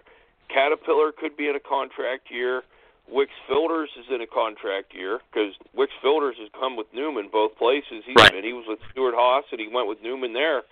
Caterpillar 0.50 1.12
could 1.12 1.36
be 1.36 1.48
in 1.48 1.56
a 1.56 1.60
contract 1.60 2.30
year. 2.30 2.64
Wix 3.10 3.32
Filters 3.48 3.90
is 4.00 4.06
in 4.10 4.22
a 4.22 4.28
contract 4.28 4.94
year 4.94 5.20
because 5.32 5.54
Wix 5.76 5.92
Filters 6.02 6.36
has 6.40 6.50
come 6.58 6.76
with 6.76 6.88
Newman 6.94 7.30
both 7.32 7.56
places. 7.58 8.04
He's 8.06 8.16
Right. 8.16 8.32
been, 8.32 8.44
he 8.44 8.54
was 8.54 8.66
with 8.68 8.80
Stewart-Haas 8.92 9.46
and 9.52 9.60
he 9.60 9.68
went 9.68 9.88
with 9.88 10.02
Newman 10.02 10.34
there, 10.34 10.64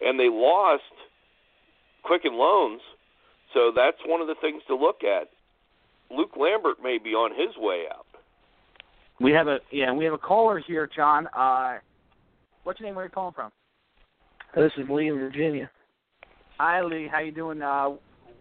and 0.00 0.18
they 0.18 0.28
lost 0.28 0.84
Quicken 2.02 2.34
Loans, 2.34 2.80
so 3.52 3.72
that's 3.72 3.98
one 4.06 4.20
of 4.20 4.28
the 4.28 4.36
things 4.36 4.62
to 4.68 4.74
look 4.76 5.02
at. 5.02 5.28
Luke 6.10 6.36
Lambert 6.36 6.80
may 6.82 6.98
be 6.98 7.14
on 7.14 7.32
his 7.34 7.56
way 7.56 7.86
out. 7.90 8.06
We 9.18 9.32
have 9.32 9.48
a 9.48 9.58
yeah, 9.70 9.92
we 9.92 10.04
have 10.04 10.14
a 10.14 10.18
caller 10.18 10.58
here, 10.58 10.86
John. 10.86 11.26
Uh, 11.34 11.78
what's 12.62 12.78
your 12.78 12.86
name? 12.88 12.94
Where 12.94 13.06
are 13.06 13.08
you 13.08 13.12
calling 13.12 13.32
from? 13.32 13.50
This 14.54 14.72
is 14.76 14.88
Lee 14.88 15.08
in 15.08 15.18
Virginia. 15.18 15.70
Hi, 16.58 16.82
Lee. 16.82 17.08
How 17.10 17.20
you 17.20 17.32
doing? 17.32 17.60
Uh, 17.60 17.88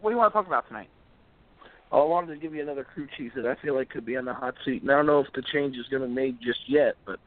what 0.02 0.10
do 0.10 0.10
you 0.12 0.18
want 0.18 0.32
to 0.32 0.38
talk 0.38 0.48
about 0.48 0.68
tonight? 0.68 0.90
I 1.92 1.98
wanted 1.98 2.34
to 2.34 2.40
give 2.40 2.54
you 2.54 2.62
another 2.62 2.84
crew 2.84 3.08
chief 3.18 3.32
that 3.36 3.46
I 3.46 3.56
feel 3.62 3.76
like 3.76 3.90
could 3.90 4.06
be 4.06 4.18
on 4.18 4.26
the 4.26 4.34
hot 4.34 4.56
seat. 4.66 4.82
And 4.82 4.92
I 4.92 4.96
don't 4.96 5.06
know 5.06 5.20
if 5.20 5.32
the 5.34 5.44
change 5.54 5.78
is 5.78 5.88
going 5.90 6.02
to 6.02 6.08
be 6.08 6.14
made 6.14 6.38
just 6.42 6.60
yet, 6.68 6.96
but 7.06 7.20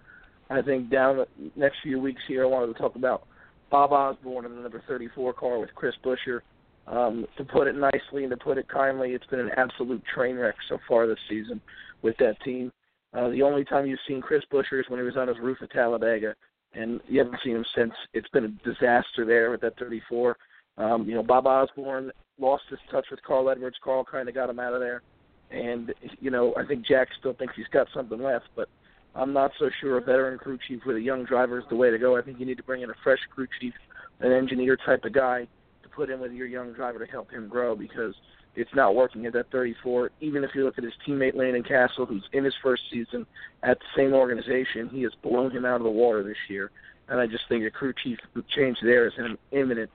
I 0.51 0.63
think 0.63 0.91
down 0.91 1.19
the 1.19 1.27
next 1.57 1.79
few 1.83 2.01
weeks 2.01 2.21
here, 2.27 2.43
I 2.43 2.47
wanted 2.47 2.73
to 2.73 2.79
talk 2.79 2.97
about 2.97 3.27
Bob 3.71 3.93
Osborne 3.93 4.47
in 4.47 4.57
the 4.57 4.63
number 4.63 4.83
34 4.89 5.33
car 5.35 5.59
with 5.59 5.75
Chris 5.75 5.95
Buescher. 6.05 6.41
Um, 6.87 7.27
to 7.37 7.45
put 7.45 7.67
it 7.67 7.77
nicely 7.77 8.25
and 8.25 8.31
to 8.31 8.37
put 8.37 8.57
it 8.57 8.67
kindly, 8.69 9.11
it's 9.11 9.27
been 9.27 9.41
an 9.41 9.51
absolute 9.59 10.03
train 10.15 10.37
wreck 10.37 10.55
so 10.71 10.79
far 10.89 11.07
this 11.07 11.19
season 11.29 11.61
with 12.01 12.17
that 12.17 12.41
team. 12.43 12.73
Uh, 13.13 13.29
the 13.29 13.43
only 13.43 13.65
time 13.65 13.87
you've 13.87 13.99
seen 14.09 14.23
Chris 14.23 14.43
Buescher 14.51 14.81
is 14.81 14.87
when 14.89 14.99
he 14.99 15.05
was 15.05 15.17
on 15.17 15.29
his 15.29 15.39
roof 15.39 15.59
at 15.63 15.71
Talladega, 15.71 16.35
and 16.73 17.01
you 17.07 17.19
haven't 17.19 17.41
seen 17.45 17.57
him 17.57 17.65
since. 17.77 17.93
It's 18.15 18.29
been 18.31 18.45
a 18.45 18.69
disaster 18.69 19.27
there 19.27 19.51
with 19.51 19.61
that 19.63 19.79
34. 19.79 20.37
Um, 20.79 21.07
you 21.07 21.15
know, 21.15 21.23
Bob 21.23 21.47
Osborne 21.47 22.11
lost 22.39 22.65
his 22.71 22.79
touch 22.91 23.07
with 23.11 23.23
Carl 23.23 23.51
Edwards. 23.51 23.77
Carl 23.83 24.05
kind 24.05 24.29
of 24.29 24.35
got 24.35 24.51
him 24.51 24.59
out 24.59 24.75
of 24.75 24.81
there, 24.81 25.03
and 25.51 25.93
you 26.21 26.31
know, 26.31 26.55
I 26.57 26.65
think 26.65 26.87
Jack 26.87 27.09
still 27.19 27.35
thinks 27.35 27.55
he's 27.57 27.67
got 27.73 27.89
something 27.95 28.21
left, 28.21 28.47
but 28.55 28.69
I'm 29.15 29.33
not 29.33 29.53
so 29.59 29.71
sure 29.81 29.99
a 29.99 30.01
veteran 30.01 30.39
crew 30.39 30.59
chief 30.67 30.81
with 30.87 30.97
a 30.97 31.01
young 31.01 31.25
driver 31.25 31.59
is 31.59 31.65
the 31.69 31.77
way 31.77 31.91
to 31.91 31.99
go. 31.99 32.17
I 32.17 32.23
think 32.23 32.39
you 32.39 32.47
need 32.47 32.59
to 32.59 32.63
bring 32.63 32.83
in 32.83 32.91
a 32.91 32.95
fresh 33.03 33.21
crew 33.35 33.47
chief, 33.61 33.75
an 34.21 34.33
engineer 34.33 34.77
type 34.77 35.05
of 35.05 35.13
guy 35.13 35.49
to 35.83 35.89
put 35.89 36.11
in 36.11 36.21
with 36.21 36.33
your 36.33 36.47
young 36.47 36.73
driver 36.73 37.05
to 37.05 37.11
help 37.11 37.31
him 37.31 37.49
grow 37.49 37.75
because 37.75 38.15
it's 38.55 38.75
not 38.75 38.95
working 38.95 39.27
at 39.27 39.33
that 39.33 39.51
34. 39.51 40.11
Even 40.21 40.45
if 40.45 40.51
you 40.55 40.65
look 40.65 40.79
at 40.79 40.85
his 40.85 40.93
teammate 41.07 41.35
Landon 41.35 41.63
Cassill, 41.63 42.09
who's 42.09 42.29
in 42.33 42.45
his 42.45 42.55
first 42.63 42.83
season 42.91 43.27
at 43.63 43.79
the 43.79 43.87
same 43.97 44.13
organization, 44.13 44.89
he 44.89 45.03
has 45.03 45.13
blown 45.23 45.51
him 45.51 45.65
out 45.65 45.77
of 45.77 45.85
the 45.85 45.91
water 45.91 46.23
this 46.23 46.37
year. 46.49 46.71
And 47.09 47.21
I 47.21 47.27
just 47.27 47.45
think 47.49 47.65
a 47.65 47.71
crew 47.71 47.95
chief 48.03 48.19
change 48.55 48.79
there 48.83 49.07
is 49.07 49.15
imminent. 49.51 49.91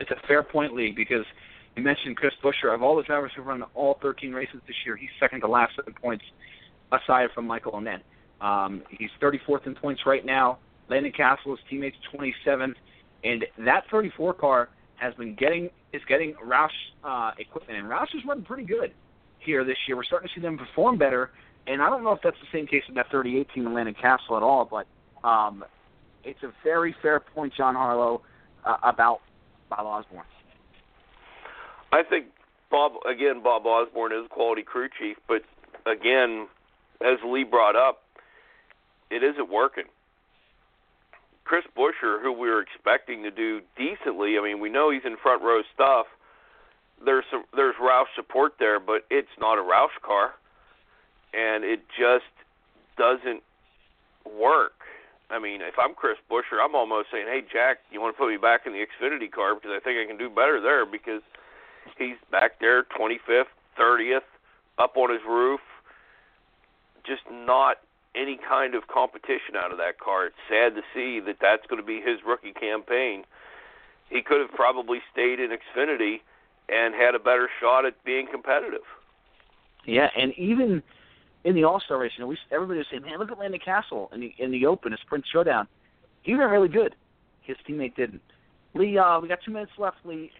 It's 0.00 0.10
a 0.10 0.26
fair 0.26 0.42
point, 0.42 0.74
Lee, 0.74 0.92
because 0.92 1.24
you 1.76 1.82
mentioned 1.82 2.16
Chris 2.16 2.32
Buescher. 2.42 2.74
Of 2.74 2.82
all 2.82 2.96
the 2.96 3.02
drivers 3.02 3.32
who've 3.36 3.46
run 3.46 3.62
all 3.74 3.98
13 4.02 4.32
races 4.32 4.60
this 4.66 4.76
year, 4.84 4.96
he's 4.96 5.10
second 5.20 5.40
to 5.42 5.48
last 5.48 5.74
in 5.86 5.92
points, 5.92 6.24
aside 6.90 7.28
from 7.34 7.46
Michael 7.46 7.72
Annett. 7.72 8.00
Um, 8.40 8.82
he's 8.90 9.10
34th 9.20 9.66
in 9.66 9.74
points 9.74 10.02
right 10.06 10.24
now. 10.24 10.58
Landon 10.88 11.12
Cassill, 11.12 11.50
his 11.50 11.60
teammates, 11.68 11.96
27th, 12.12 12.74
and 13.22 13.44
that 13.58 13.84
34 13.90 14.34
car 14.34 14.68
has 14.96 15.14
been 15.14 15.34
getting 15.34 15.70
is 15.92 16.02
getting 16.08 16.34
Roush 16.34 16.68
uh, 17.04 17.32
equipment, 17.38 17.78
and 17.78 17.88
Roush 17.88 18.14
is 18.14 18.24
running 18.26 18.44
pretty 18.44 18.64
good 18.64 18.92
here 19.38 19.64
this 19.64 19.76
year. 19.86 19.96
We're 19.96 20.04
starting 20.04 20.28
to 20.28 20.34
see 20.34 20.40
them 20.40 20.56
perform 20.56 20.98
better, 20.98 21.30
and 21.66 21.82
I 21.82 21.90
don't 21.90 22.04
know 22.04 22.12
if 22.12 22.20
that's 22.22 22.36
the 22.40 22.58
same 22.58 22.66
case 22.66 22.82
with 22.86 22.96
that 22.96 23.10
38 23.10 23.48
team 23.54 23.66
in 23.66 23.74
Landon 23.74 23.94
Cassill 23.94 24.36
at 24.36 24.42
all, 24.42 24.64
but 24.64 24.86
um, 25.26 25.64
it's 26.24 26.42
a 26.42 26.52
very 26.62 26.94
fair 27.02 27.20
point, 27.20 27.52
John 27.56 27.74
Harlow, 27.74 28.22
uh, 28.64 28.76
about 28.82 29.20
Bob 29.70 29.86
Osborne. 29.86 30.26
I 31.92 32.02
think 32.02 32.26
Bob 32.70 32.92
again. 33.08 33.42
Bob 33.42 33.66
Osborne 33.66 34.12
is 34.12 34.26
a 34.26 34.28
quality 34.28 34.62
crew 34.62 34.88
chief, 34.98 35.16
but 35.26 35.42
again, 35.86 36.48
as 37.00 37.18
Lee 37.24 37.44
brought 37.44 37.76
up, 37.76 38.02
it 39.10 39.22
isn't 39.22 39.50
working. 39.50 39.84
Chris 41.44 41.64
Buescher, 41.76 42.22
who 42.22 42.32
we 42.32 42.48
were 42.48 42.60
expecting 42.60 43.24
to 43.24 43.30
do 43.30 43.60
decently, 43.76 44.38
I 44.38 44.42
mean, 44.42 44.60
we 44.60 44.70
know 44.70 44.90
he's 44.90 45.02
in 45.04 45.16
front 45.16 45.42
row 45.42 45.62
stuff. 45.74 46.06
There's 47.04 47.24
some 47.30 47.44
there's 47.56 47.74
Roush 47.80 48.06
support 48.14 48.52
there, 48.58 48.78
but 48.78 49.04
it's 49.10 49.34
not 49.40 49.58
a 49.58 49.62
Roush 49.62 49.98
car, 50.04 50.34
and 51.32 51.64
it 51.64 51.80
just 51.98 52.30
doesn't 52.96 53.42
work. 54.38 54.79
I 55.30 55.38
mean, 55.38 55.62
if 55.62 55.78
I'm 55.78 55.94
Chris 55.94 56.18
Buescher, 56.30 56.62
I'm 56.62 56.74
almost 56.74 57.08
saying, 57.12 57.26
"Hey, 57.26 57.42
Jack, 57.42 57.78
you 57.90 58.00
want 58.00 58.14
to 58.14 58.18
put 58.18 58.28
me 58.28 58.36
back 58.36 58.66
in 58.66 58.72
the 58.72 58.84
Xfinity 58.84 59.30
car 59.30 59.54
because 59.54 59.70
I 59.70 59.80
think 59.80 59.98
I 59.98 60.06
can 60.06 60.18
do 60.18 60.28
better 60.28 60.60
there 60.60 60.84
because 60.84 61.22
he's 61.96 62.16
back 62.30 62.58
there, 62.60 62.82
25th, 62.82 63.50
30th, 63.78 64.26
up 64.78 64.96
on 64.96 65.10
his 65.10 65.22
roof, 65.26 65.60
just 67.04 67.22
not 67.30 67.78
any 68.14 68.36
kind 68.36 68.74
of 68.74 68.88
competition 68.88 69.54
out 69.56 69.70
of 69.70 69.78
that 69.78 70.00
car. 70.00 70.26
It's 70.26 70.36
sad 70.48 70.74
to 70.74 70.82
see 70.92 71.20
that 71.20 71.36
that's 71.40 71.66
going 71.66 71.80
to 71.80 71.86
be 71.86 72.00
his 72.00 72.18
rookie 72.26 72.52
campaign. 72.52 73.24
He 74.08 74.22
could 74.22 74.40
have 74.40 74.50
probably 74.50 75.00
stayed 75.12 75.38
in 75.38 75.50
Xfinity 75.50 76.20
and 76.68 76.94
had 76.94 77.14
a 77.14 77.18
better 77.18 77.48
shot 77.60 77.84
at 77.84 78.02
being 78.04 78.26
competitive. 78.26 78.86
Yeah, 79.84 80.10
and 80.16 80.32
even 80.36 80.82
in 81.44 81.54
the 81.54 81.64
All 81.64 81.80
Star 81.80 81.98
race, 81.98 82.12
you 82.16 82.22
know, 82.22 82.28
we 82.28 82.38
everybody 82.50 82.78
was 82.78 82.86
saying, 82.90 83.02
"Man, 83.02 83.18
look 83.18 83.30
at 83.30 83.38
Landon 83.38 83.60
Cassill 83.60 84.12
in 84.12 84.20
the 84.20 84.34
in 84.38 84.50
the 84.50 84.66
Open, 84.66 84.92
a 84.92 84.96
sprint 84.98 85.24
showdown." 85.32 85.66
He 86.22 86.34
ran 86.34 86.50
really 86.50 86.68
good. 86.68 86.94
His 87.42 87.56
teammate 87.68 87.96
didn't. 87.96 88.22
Lee, 88.74 88.98
uh, 88.98 89.20
we 89.20 89.28
got 89.28 89.38
two 89.44 89.52
minutes 89.52 89.72
left. 89.78 89.96
Lee, 90.04 90.30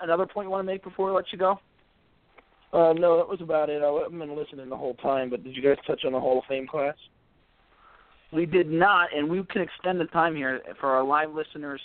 another 0.00 0.26
point 0.26 0.46
you 0.46 0.50
want 0.50 0.66
to 0.66 0.72
make 0.72 0.82
before 0.82 1.06
we 1.06 1.12
let 1.12 1.30
you 1.30 1.38
go? 1.38 1.60
Uh, 2.72 2.92
no, 2.92 3.16
that 3.16 3.28
was 3.28 3.40
about 3.40 3.70
it. 3.70 3.82
I 3.82 3.86
haven't 4.02 4.18
been 4.18 4.36
listening 4.36 4.68
the 4.68 4.76
whole 4.76 4.94
time, 4.94 5.30
but 5.30 5.44
did 5.44 5.56
you 5.56 5.62
guys 5.62 5.76
touch 5.86 6.04
on 6.04 6.12
the 6.12 6.20
Hall 6.20 6.38
of 6.38 6.44
Fame 6.48 6.66
class? 6.66 6.96
We 8.32 8.44
did 8.44 8.68
not, 8.68 9.14
and 9.16 9.28
we 9.30 9.42
can 9.44 9.62
extend 9.62 10.00
the 10.00 10.06
time 10.06 10.34
here 10.34 10.60
for 10.80 10.90
our 10.90 11.04
live 11.04 11.32
listeners. 11.32 11.80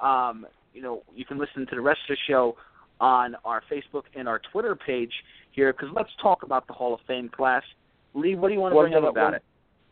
Um, 0.00 0.46
you 0.74 0.82
know, 0.82 1.02
you 1.14 1.24
can 1.24 1.38
listen 1.38 1.66
to 1.66 1.74
the 1.74 1.80
rest 1.80 2.00
of 2.08 2.16
the 2.16 2.18
show 2.28 2.56
on 3.00 3.34
our 3.44 3.62
Facebook 3.70 4.04
and 4.14 4.28
our 4.28 4.40
Twitter 4.52 4.76
page 4.76 5.12
here 5.52 5.72
because 5.72 5.88
let's 5.94 6.10
talk 6.20 6.42
about 6.42 6.66
the 6.66 6.74
Hall 6.74 6.92
of 6.92 7.00
Fame 7.06 7.30
class. 7.30 7.62
Lee, 8.16 8.34
what 8.34 8.48
do 8.48 8.54
you 8.54 8.60
want 8.60 8.72
to 8.72 8.76
One 8.76 8.90
bring 8.90 8.94
up 9.04 9.10
about 9.10 9.24
one- 9.24 9.34
it? 9.34 9.42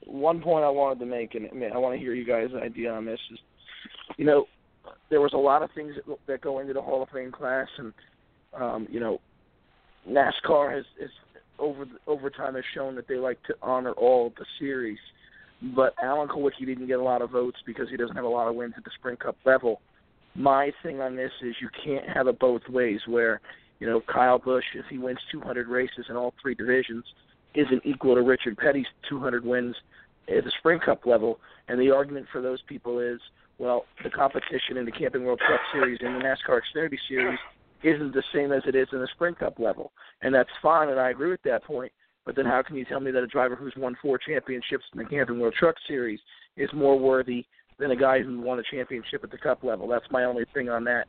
One 0.07 0.41
point 0.43 0.65
I 0.65 0.69
wanted 0.69 0.99
to 1.01 1.07
make, 1.07 1.35
and 1.35 1.47
I 1.73 1.79
want 1.79 1.95
to 1.95 1.99
hear 1.99 2.13
you 2.13 2.25
guys' 2.25 2.51
idea 2.55 2.93
on 2.93 3.07
this, 3.07 3.21
is, 3.33 3.39
you 4.19 4.27
know, 4.27 4.47
there 5.09 5.23
was 5.23 5.33
a 5.33 5.39
lot 5.39 5.63
of 5.63 5.71
things 5.73 5.95
that, 5.95 6.19
that 6.27 6.41
go 6.43 6.59
into 6.59 6.75
the 6.75 6.83
Hall 6.83 7.03
of 7.03 7.09
Fame 7.09 7.33
class, 7.33 7.69
and 7.79 7.93
um, 8.53 8.87
you 8.91 9.01
know, 9.01 9.19
NASCAR 10.09 10.75
has, 10.75 10.85
has 11.01 11.09
over 11.59 11.87
over 12.07 12.29
time 12.31 12.55
has 12.55 12.65
shown 12.75 12.95
that 12.97 13.09
they 13.09 13.17
like 13.17 13.43
to 13.45 13.55
honor 13.63 13.93
all 13.93 14.33
the 14.39 14.45
series, 14.59 14.99
but 15.75 15.95
Alan 16.03 16.29
Kulwicki 16.29 16.67
didn't 16.67 16.87
get 16.87 16.99
a 16.99 17.03
lot 17.03 17.23
of 17.23 17.31
votes 17.31 17.57
because 17.65 17.89
he 17.89 17.97
doesn't 17.97 18.17
have 18.17 18.27
a 18.27 18.29
lot 18.29 18.49
of 18.49 18.55
wins 18.55 18.75
at 18.77 18.85
the 18.85 18.91
Sprint 18.99 19.21
Cup 19.21 19.37
level. 19.47 19.81
My 20.35 20.71
thing 20.83 21.01
on 21.01 21.17
this 21.17 21.33
is 21.43 21.55
you 21.63 21.71
can't 21.83 22.09
have 22.15 22.27
it 22.27 22.39
both 22.39 22.63
ways, 22.69 23.01
where 23.07 23.41
you 23.81 23.87
know 23.87 24.03
Kyle 24.13 24.39
Busch, 24.39 24.65
if 24.75 24.85
he 24.91 24.99
wins 24.99 25.19
200 25.33 25.69
races 25.69 26.07
in 26.11 26.17
all 26.17 26.35
three 26.43 26.55
divisions, 26.55 27.05
isn't 27.55 27.83
equal 27.85 28.15
to 28.15 28.23
Richard 28.23 28.57
Petty's 28.57 28.87
200 29.09 29.45
wins 29.45 29.77
at 30.29 30.45
the 30.45 30.53
Sprint 30.59 30.85
Cup 30.85 31.07
level. 31.07 31.39
And 31.69 31.81
the 31.81 31.91
argument 31.91 32.27
for 32.33 32.41
those 32.41 32.61
people 32.69 32.99
is, 32.99 33.21
well, 33.59 33.85
the 34.03 34.11
competition 34.11 34.77
in 34.77 34.85
the 34.85 34.93
Camping 34.93 35.25
World 35.25 35.41
Truck 35.47 35.61
Series 35.73 35.99
and 36.03 36.17
the 36.17 36.25
NASCAR 36.25 36.61
Xfinity 36.61 36.99
Series 37.09 37.39
isn't 37.83 38.15
the 38.15 38.23
same 38.35 38.53
as 38.53 38.63
it 38.67 38.75
is 38.75 38.89
in 38.93 38.99
the 38.99 39.09
Sprint 39.15 39.39
Cup 39.39 39.59
level, 39.59 39.93
and 40.23 40.35
that's 40.35 40.51
fine, 40.63 40.89
and 40.89 40.99
I 40.99 41.11
agree 41.11 41.31
with 41.31 41.43
that 41.43 41.65
point. 41.65 41.93
But 42.25 42.35
then 42.35 42.47
how 42.47 42.63
can 42.63 42.77
you 42.77 42.87
tell 42.87 43.01
me 43.01 43.11
that 43.11 43.23
a 43.23 43.27
driver 43.27 43.55
who's 43.55 43.75
won 43.77 43.97
four 44.01 44.19
championships 44.19 44.85
in 44.93 44.99
the 44.99 45.05
Camping 45.05 45.39
World 45.39 45.55
Truck 45.59 45.77
Series 45.87 46.19
is 46.57 46.71
more 46.73 46.99
worthy 46.99 47.45
than 47.79 47.91
a 47.91 47.97
guy 47.97 48.23
who 48.23 48.41
won 48.41 48.59
a 48.59 48.63
championship 48.71 49.23
at 49.23 49.31
the 49.31 49.39
Cup 49.39 49.63
level? 49.63 49.87
That's 49.87 50.11
my 50.11 50.25
only 50.25 50.45
thing 50.55 50.71
on 50.71 50.85
that. 50.85 51.07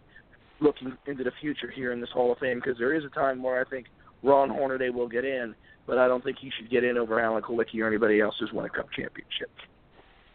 Looking 0.59 0.97
into 1.07 1.23
the 1.23 1.31
future 1.39 1.71
here 1.73 1.93
in 1.93 2.01
this 2.01 2.09
Hall 2.09 2.31
of 2.31 2.39
Fame, 2.39 2.59
because 2.63 2.77
there 2.77 2.93
is 2.93 3.05
a 3.05 3.09
time 3.09 3.41
where 3.41 3.59
I 3.59 3.69
think 3.69 3.87
Ron 4.25 4.49
Hornaday 4.49 4.89
will 4.89 5.07
get 5.07 5.23
in, 5.23 5.53
but 5.87 5.97
I 5.97 6.07
don't 6.07 6.23
think 6.23 6.37
he 6.39 6.51
should 6.57 6.69
get 6.69 6.83
in 6.83 6.97
over 6.97 7.19
Alan 7.19 7.43
Kulwicki 7.43 7.79
or 7.79 7.87
anybody 7.87 8.19
else 8.19 8.35
who's 8.39 8.51
won 8.51 8.65
a 8.65 8.69
Cup 8.69 8.87
championship. 8.91 9.49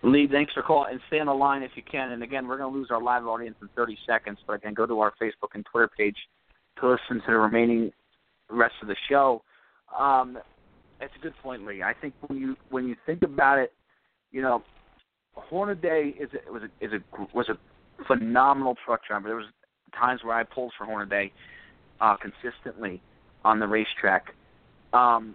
Lee, 0.02 0.28
thanks 0.30 0.52
for 0.54 0.62
calling 0.62 0.92
and 0.92 1.00
stay 1.08 1.20
on 1.20 1.26
the 1.26 1.34
line 1.34 1.62
if 1.62 1.72
you 1.74 1.82
can. 1.82 2.12
And 2.12 2.22
again, 2.22 2.46
we're 2.46 2.56
going 2.56 2.72
to 2.72 2.78
lose 2.78 2.88
our 2.90 3.02
live 3.02 3.26
audience 3.26 3.56
in 3.60 3.68
30 3.76 3.98
seconds, 4.06 4.38
but 4.46 4.54
again, 4.54 4.72
go 4.72 4.86
to 4.86 5.00
our 5.00 5.12
Facebook 5.20 5.50
and 5.54 5.66
Twitter 5.66 5.90
page 5.94 6.16
to 6.80 6.88
listen 6.88 7.20
to 7.26 7.32
the 7.32 7.36
remaining 7.36 7.92
rest 8.48 8.74
of 8.80 8.88
the 8.88 8.96
show. 9.08 9.42
Um, 9.98 10.38
it's 11.00 11.12
a 11.18 11.22
good 11.22 11.34
point, 11.42 11.66
Lee. 11.66 11.82
I 11.82 11.92
think 12.00 12.14
when 12.26 12.38
you 12.38 12.56
when 12.70 12.86
you 12.86 12.94
think 13.04 13.22
about 13.22 13.58
it, 13.58 13.72
you 14.30 14.40
know, 14.40 14.62
Hornaday 15.34 16.14
is 16.18 16.30
a, 16.34 16.52
was 16.52 16.62
a, 16.62 16.84
is 16.84 16.92
a 16.92 17.26
was 17.34 17.48
a 17.48 18.04
phenomenal 18.06 18.76
truck 18.84 19.00
driver. 19.06 19.28
There 19.28 19.36
was 19.36 19.46
times 19.98 20.20
where 20.22 20.34
I 20.34 20.44
pulled 20.44 20.72
for 20.78 20.86
Hornaday 20.86 21.32
uh, 22.00 22.16
consistently 22.16 23.02
on 23.44 23.58
the 23.58 23.66
racetrack. 23.66 24.34
Um, 24.92 25.34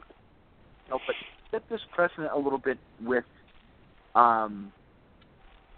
no, 0.90 1.00
but 1.06 1.16
set 1.52 1.68
this 1.70 1.82
precedent 1.94 2.30
a 2.34 2.38
little 2.38 2.60
bit 2.60 2.78
with 3.02 3.24
um, 4.14 4.72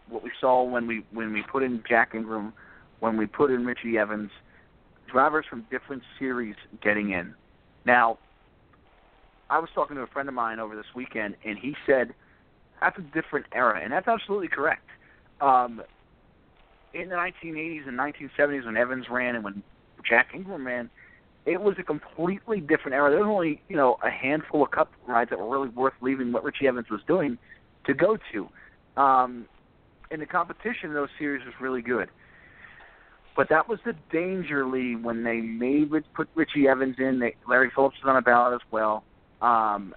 what 0.09 0.23
we 0.23 0.31
saw 0.39 0.63
when 0.63 0.87
we 0.87 1.03
when 1.11 1.33
we 1.33 1.43
put 1.43 1.63
in 1.63 1.83
Jack 1.87 2.13
Ingram, 2.13 2.53
when 2.99 3.17
we 3.17 3.25
put 3.25 3.51
in 3.51 3.65
Richie 3.65 3.97
Evans, 3.97 4.31
drivers 5.11 5.45
from 5.49 5.65
different 5.69 6.03
series 6.19 6.55
getting 6.81 7.11
in. 7.11 7.33
Now, 7.85 8.17
I 9.49 9.59
was 9.59 9.69
talking 9.73 9.95
to 9.95 10.03
a 10.03 10.07
friend 10.07 10.27
of 10.27 10.35
mine 10.35 10.59
over 10.59 10.75
this 10.75 10.93
weekend, 10.95 11.35
and 11.45 11.57
he 11.57 11.75
said 11.85 12.13
that's 12.81 12.97
a 12.97 13.01
different 13.01 13.45
era, 13.53 13.79
and 13.81 13.91
that's 13.91 14.07
absolutely 14.07 14.49
correct. 14.49 14.87
Um, 15.41 15.81
in 16.93 17.09
the 17.09 17.15
1980s 17.15 17.87
and 17.87 17.97
1970s, 17.97 18.65
when 18.65 18.77
Evans 18.77 19.05
ran 19.09 19.35
and 19.35 19.43
when 19.43 19.63
Jack 20.07 20.29
Ingram 20.33 20.65
ran, 20.65 20.89
it 21.47 21.61
was 21.61 21.75
a 21.79 21.83
completely 21.83 22.59
different 22.59 22.93
era. 22.93 23.09
There 23.09 23.19
was 23.19 23.27
only 23.27 23.61
you 23.69 23.77
know 23.77 23.97
a 24.03 24.11
handful 24.11 24.63
of 24.63 24.71
Cup 24.71 24.91
rides 25.07 25.29
that 25.31 25.39
were 25.39 25.49
really 25.49 25.69
worth 25.69 25.93
leaving 26.01 26.31
what 26.31 26.43
Richie 26.43 26.67
Evans 26.67 26.89
was 26.91 27.01
doing 27.07 27.37
to 27.85 27.93
go 27.93 28.17
to. 28.33 29.01
Um, 29.01 29.47
and 30.11 30.21
the 30.21 30.25
competition 30.25 30.89
in 30.89 30.93
those 30.93 31.09
series 31.17 31.43
was 31.45 31.53
really 31.59 31.81
good. 31.81 32.09
But 33.35 33.49
that 33.49 33.69
was 33.69 33.79
the 33.85 33.93
danger, 34.11 34.65
Lee, 34.65 34.95
when 34.95 35.23
they 35.23 35.37
made 35.37 35.91
put 36.13 36.27
Richie 36.35 36.67
Evans 36.67 36.95
in. 36.97 37.19
They, 37.19 37.35
Larry 37.47 37.71
Phillips 37.73 37.95
was 38.03 38.09
on 38.09 38.17
a 38.17 38.21
ballot 38.21 38.55
as 38.55 38.71
well. 38.71 39.03
Um, 39.41 39.93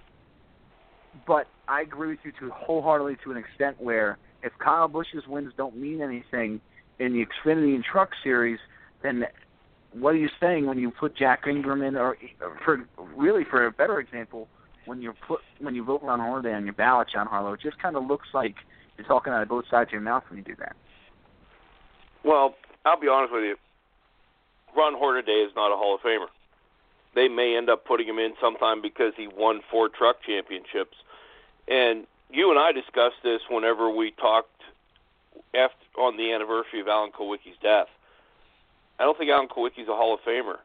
but 1.25 1.47
I 1.67 1.81
agree 1.81 2.09
with 2.09 2.19
you 2.23 2.31
to 2.39 2.53
wholeheartedly 2.53 3.17
to 3.23 3.31
an 3.31 3.37
extent 3.37 3.81
where 3.81 4.19
if 4.43 4.53
Kyle 4.59 4.87
Busch's 4.87 5.27
wins 5.27 5.53
don't 5.57 5.75
mean 5.75 6.01
anything 6.01 6.61
in 6.99 7.13
the 7.13 7.25
Xfinity 7.25 7.73
and 7.73 7.83
Truck 7.83 8.11
Series, 8.23 8.59
then 9.01 9.25
what 9.93 10.13
are 10.13 10.17
you 10.17 10.29
saying 10.39 10.65
when 10.65 10.79
you 10.79 10.91
put 10.91 11.15
Jack 11.15 11.45
Ingram 11.47 11.81
in, 11.81 11.95
or 11.95 12.17
for 12.63 12.85
really 13.15 13.43
for 13.43 13.65
a 13.65 13.71
better 13.71 13.99
example, 13.99 14.47
when 14.85 15.01
you 15.01 15.13
put 15.27 15.41
when 15.59 15.75
you 15.75 15.83
vote 15.83 16.01
Ron 16.03 16.19
Hornaday 16.19 16.53
on 16.53 16.65
your 16.65 16.73
ballot, 16.73 17.09
John 17.11 17.27
Harlow, 17.27 17.53
it 17.53 17.61
just 17.61 17.81
kind 17.81 17.95
of 17.95 18.05
looks 18.05 18.27
like 18.33 18.55
you're 18.97 19.07
talking 19.07 19.33
out 19.33 19.41
of 19.41 19.49
both 19.49 19.65
sides 19.69 19.89
of 19.89 19.93
your 19.93 20.01
mouth 20.01 20.23
when 20.29 20.37
you 20.37 20.43
do 20.43 20.55
that. 20.59 20.75
Well, 22.23 22.55
I'll 22.85 22.99
be 22.99 23.07
honest 23.07 23.33
with 23.33 23.43
you. 23.43 23.55
Ron 24.75 24.93
Hornaday 24.95 25.43
is 25.45 25.51
not 25.55 25.73
a 25.73 25.77
Hall 25.77 25.95
of 25.95 26.01
Famer. 26.01 26.27
They 27.13 27.27
may 27.27 27.57
end 27.57 27.69
up 27.69 27.85
putting 27.85 28.07
him 28.07 28.19
in 28.19 28.33
sometime 28.39 28.81
because 28.81 29.13
he 29.17 29.27
won 29.27 29.61
four 29.69 29.89
truck 29.89 30.17
championships. 30.25 30.95
And 31.67 32.07
you 32.29 32.49
and 32.49 32.59
I 32.59 32.71
discussed 32.71 33.21
this 33.23 33.41
whenever 33.49 33.89
we 33.89 34.11
talked 34.11 34.49
after, 35.53 35.75
on 35.99 36.15
the 36.15 36.31
anniversary 36.31 36.79
of 36.79 36.87
Alan 36.87 37.11
Kulwicki's 37.11 37.57
death. 37.61 37.87
I 39.01 39.03
don't 39.03 39.17
think 39.17 39.31
Alan 39.31 39.47
Kulwicki's 39.47 39.89
a 39.89 39.95
Hall 39.95 40.13
of 40.13 40.19
Famer. 40.21 40.57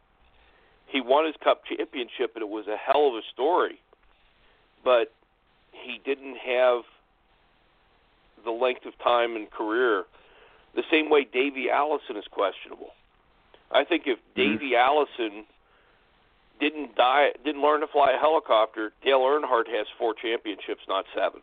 He 0.86 1.00
won 1.00 1.26
his 1.26 1.34
Cup 1.42 1.62
championship, 1.64 2.32
and 2.34 2.42
it 2.42 2.48
was 2.48 2.66
a 2.68 2.76
hell 2.76 3.08
of 3.08 3.14
a 3.14 3.22
story 3.32 3.80
but 4.86 5.12
he 5.72 6.00
didn't 6.04 6.36
have 6.36 6.82
the 8.44 8.52
length 8.52 8.86
of 8.86 8.96
time 9.02 9.34
and 9.34 9.50
career 9.50 10.04
the 10.76 10.84
same 10.90 11.10
way 11.10 11.26
Davey 11.30 11.68
Allison 11.68 12.16
is 12.16 12.24
questionable. 12.30 12.90
I 13.72 13.84
think 13.84 14.04
if 14.06 14.18
mm-hmm. 14.18 14.52
Davey 14.58 14.76
Allison 14.76 15.44
didn't 16.60 16.94
die, 16.94 17.30
didn't 17.44 17.62
learn 17.62 17.80
to 17.80 17.88
fly 17.88 18.12
a 18.12 18.18
helicopter, 18.18 18.92
Dale 19.04 19.20
Earnhardt 19.20 19.66
has 19.68 19.86
four 19.98 20.14
championships, 20.14 20.82
not 20.88 21.04
seven. 21.14 21.40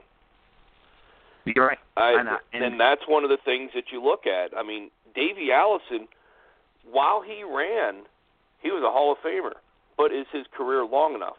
You're 1.45 1.67
right. 1.67 1.79
I, 1.97 2.39
and, 2.53 2.63
and 2.63 2.79
that's 2.79 3.01
one 3.07 3.25
of 3.25 3.29
the 3.29 3.39
things 3.43 3.71
that 3.75 3.85
you 3.91 4.01
look 4.01 4.25
at. 4.25 4.57
I 4.57 4.63
mean, 4.63 4.89
Davey 5.13 5.51
Allison, 5.51 6.07
while 6.89 7.21
he 7.21 7.43
ran, 7.43 8.03
he 8.61 8.69
was 8.69 8.83
a 8.83 8.91
Hall 8.91 9.11
of 9.11 9.17
Famer. 9.19 9.53
But 9.97 10.11
is 10.11 10.25
his 10.31 10.45
career 10.55 10.85
long 10.85 11.13
enough? 11.15 11.37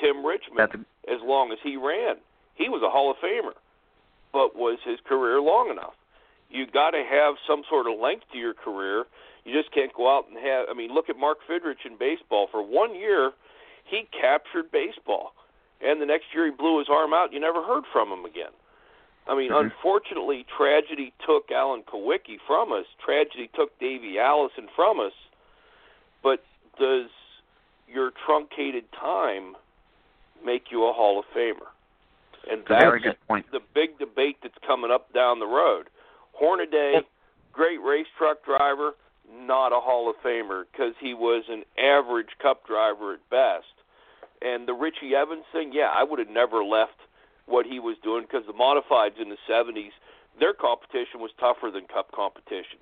Tim 0.00 0.24
Richmond, 0.24 0.86
as 1.08 1.20
long 1.22 1.52
as 1.52 1.58
he 1.62 1.76
ran, 1.76 2.16
he 2.54 2.68
was 2.68 2.82
a 2.82 2.90
Hall 2.90 3.10
of 3.10 3.16
Famer. 3.18 3.56
But 4.32 4.56
was 4.56 4.78
his 4.84 4.98
career 5.06 5.40
long 5.40 5.70
enough? 5.70 5.94
You 6.50 6.66
got 6.66 6.90
to 6.90 7.02
have 7.02 7.34
some 7.46 7.62
sort 7.68 7.86
of 7.86 7.98
length 7.98 8.24
to 8.32 8.38
your 8.38 8.54
career. 8.54 9.04
You 9.44 9.52
just 9.52 9.72
can't 9.74 9.92
go 9.94 10.10
out 10.10 10.28
and 10.28 10.38
have. 10.38 10.66
I 10.70 10.74
mean, 10.74 10.92
look 10.92 11.08
at 11.08 11.16
Mark 11.16 11.38
Fidrych 11.48 11.84
in 11.84 11.96
baseball. 11.98 12.48
For 12.50 12.62
one 12.62 12.94
year, 12.94 13.32
he 13.84 14.06
captured 14.12 14.70
baseball, 14.70 15.32
and 15.80 16.00
the 16.00 16.06
next 16.06 16.26
year 16.34 16.46
he 16.46 16.52
blew 16.52 16.78
his 16.78 16.88
arm 16.90 17.12
out. 17.12 17.32
You 17.32 17.40
never 17.40 17.62
heard 17.62 17.84
from 17.92 18.10
him 18.10 18.24
again. 18.24 18.54
I 19.26 19.36
mean, 19.36 19.50
mm-hmm. 19.50 19.66
unfortunately, 19.66 20.44
tragedy 20.56 21.12
took 21.26 21.50
Alan 21.50 21.82
Kulwicki 21.82 22.38
from 22.46 22.72
us. 22.72 22.86
Tragedy 23.04 23.50
took 23.54 23.78
Davey 23.78 24.18
Allison 24.18 24.68
from 24.74 25.00
us. 25.00 25.12
But 26.22 26.42
does 26.78 27.08
your 27.92 28.12
truncated 28.26 28.84
time 28.92 29.56
make 30.44 30.70
you 30.70 30.88
a 30.88 30.92
Hall 30.92 31.18
of 31.18 31.24
Famer. 31.36 31.68
And 32.50 32.62
that's 32.68 32.82
Very 32.82 33.00
good 33.00 33.16
point. 33.28 33.46
the 33.52 33.60
big 33.74 33.98
debate 33.98 34.36
that's 34.42 34.54
coming 34.66 34.90
up 34.90 35.12
down 35.12 35.40
the 35.40 35.46
road. 35.46 35.88
Hornaday, 36.32 36.92
yep. 36.94 37.06
great 37.52 37.78
race 37.82 38.06
truck 38.16 38.44
driver, 38.44 38.92
not 39.30 39.72
a 39.72 39.80
Hall 39.80 40.08
of 40.08 40.16
Famer 40.24 40.64
because 40.72 40.94
he 41.00 41.12
was 41.12 41.44
an 41.48 41.64
average 41.78 42.30
Cup 42.40 42.66
driver 42.66 43.14
at 43.14 43.30
best. 43.30 43.66
And 44.40 44.66
the 44.66 44.72
Richie 44.72 45.14
Evans 45.14 45.44
thing, 45.52 45.72
yeah, 45.74 45.90
I 45.94 46.02
would 46.02 46.18
have 46.18 46.30
never 46.30 46.64
left 46.64 46.96
what 47.50 47.66
he 47.66 47.78
was 47.78 47.96
doing 48.02 48.22
because 48.22 48.46
the 48.46 48.54
modifieds 48.56 49.20
in 49.20 49.28
the 49.28 49.40
70s, 49.50 49.92
their 50.38 50.54
competition 50.54 51.20
was 51.20 51.30
tougher 51.38 51.70
than 51.70 51.86
Cup 51.86 52.12
competition. 52.12 52.78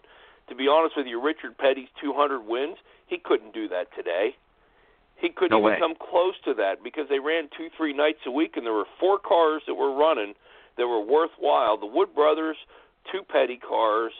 To 0.48 0.54
be 0.54 0.68
honest 0.68 0.96
with 0.96 1.06
you, 1.06 1.20
Richard 1.20 1.58
Petty's 1.58 1.88
200 2.00 2.40
wins, 2.46 2.76
he 3.06 3.18
couldn't 3.18 3.52
do 3.52 3.68
that 3.68 3.88
today. 3.96 4.36
He 5.16 5.30
couldn't 5.30 5.50
no 5.50 5.58
even 5.58 5.72
way. 5.72 5.78
come 5.78 5.94
close 5.98 6.34
to 6.44 6.54
that 6.54 6.82
because 6.82 7.08
they 7.08 7.18
ran 7.18 7.48
two, 7.56 7.68
three 7.76 7.92
nights 7.92 8.20
a 8.26 8.30
week, 8.30 8.56
and 8.56 8.64
there 8.64 8.72
were 8.72 8.86
four 9.00 9.18
cars 9.18 9.62
that 9.66 9.74
were 9.74 9.92
running 9.92 10.34
that 10.76 10.86
were 10.86 11.02
worthwhile. 11.02 11.76
The 11.76 11.86
Wood 11.86 12.14
brothers, 12.14 12.56
two 13.10 13.22
petty 13.26 13.58
cars, 13.58 14.12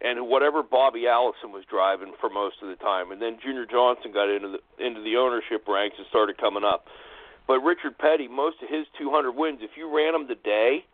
and 0.00 0.28
whatever 0.28 0.62
Bobby 0.62 1.06
Allison 1.06 1.52
was 1.52 1.64
driving 1.68 2.12
for 2.20 2.28
most 2.28 2.56
of 2.62 2.68
the 2.68 2.76
time. 2.76 3.12
And 3.12 3.20
then 3.20 3.38
Junior 3.42 3.66
Johnson 3.66 4.12
got 4.12 4.28
into 4.28 4.56
the 4.56 4.84
into 4.84 5.00
the 5.02 5.16
ownership 5.16 5.68
ranks 5.68 5.96
and 5.98 6.06
started 6.08 6.36
coming 6.38 6.64
up. 6.64 6.86
But 7.46 7.60
Richard 7.60 7.98
Petty, 7.98 8.28
most 8.28 8.56
of 8.62 8.68
his 8.68 8.86
200 8.98 9.32
wins, 9.32 9.60
if 9.62 9.70
you 9.76 9.94
ran 9.94 10.14
him 10.14 10.26
today, 10.26 10.84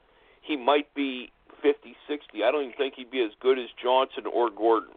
he 0.43 0.57
might 0.57 0.93
be 0.95 1.33
50, 1.63 1.97
60. 2.09 2.45
I 2.45 2.51
don't 2.51 2.63
even 2.65 2.77
think 2.77 2.95
he'd 2.97 3.11
be 3.11 3.23
as 3.23 3.33
good 3.41 3.59
as 3.59 3.67
Johnson 3.83 4.25
or 4.33 4.51
Gordon. 4.51 4.95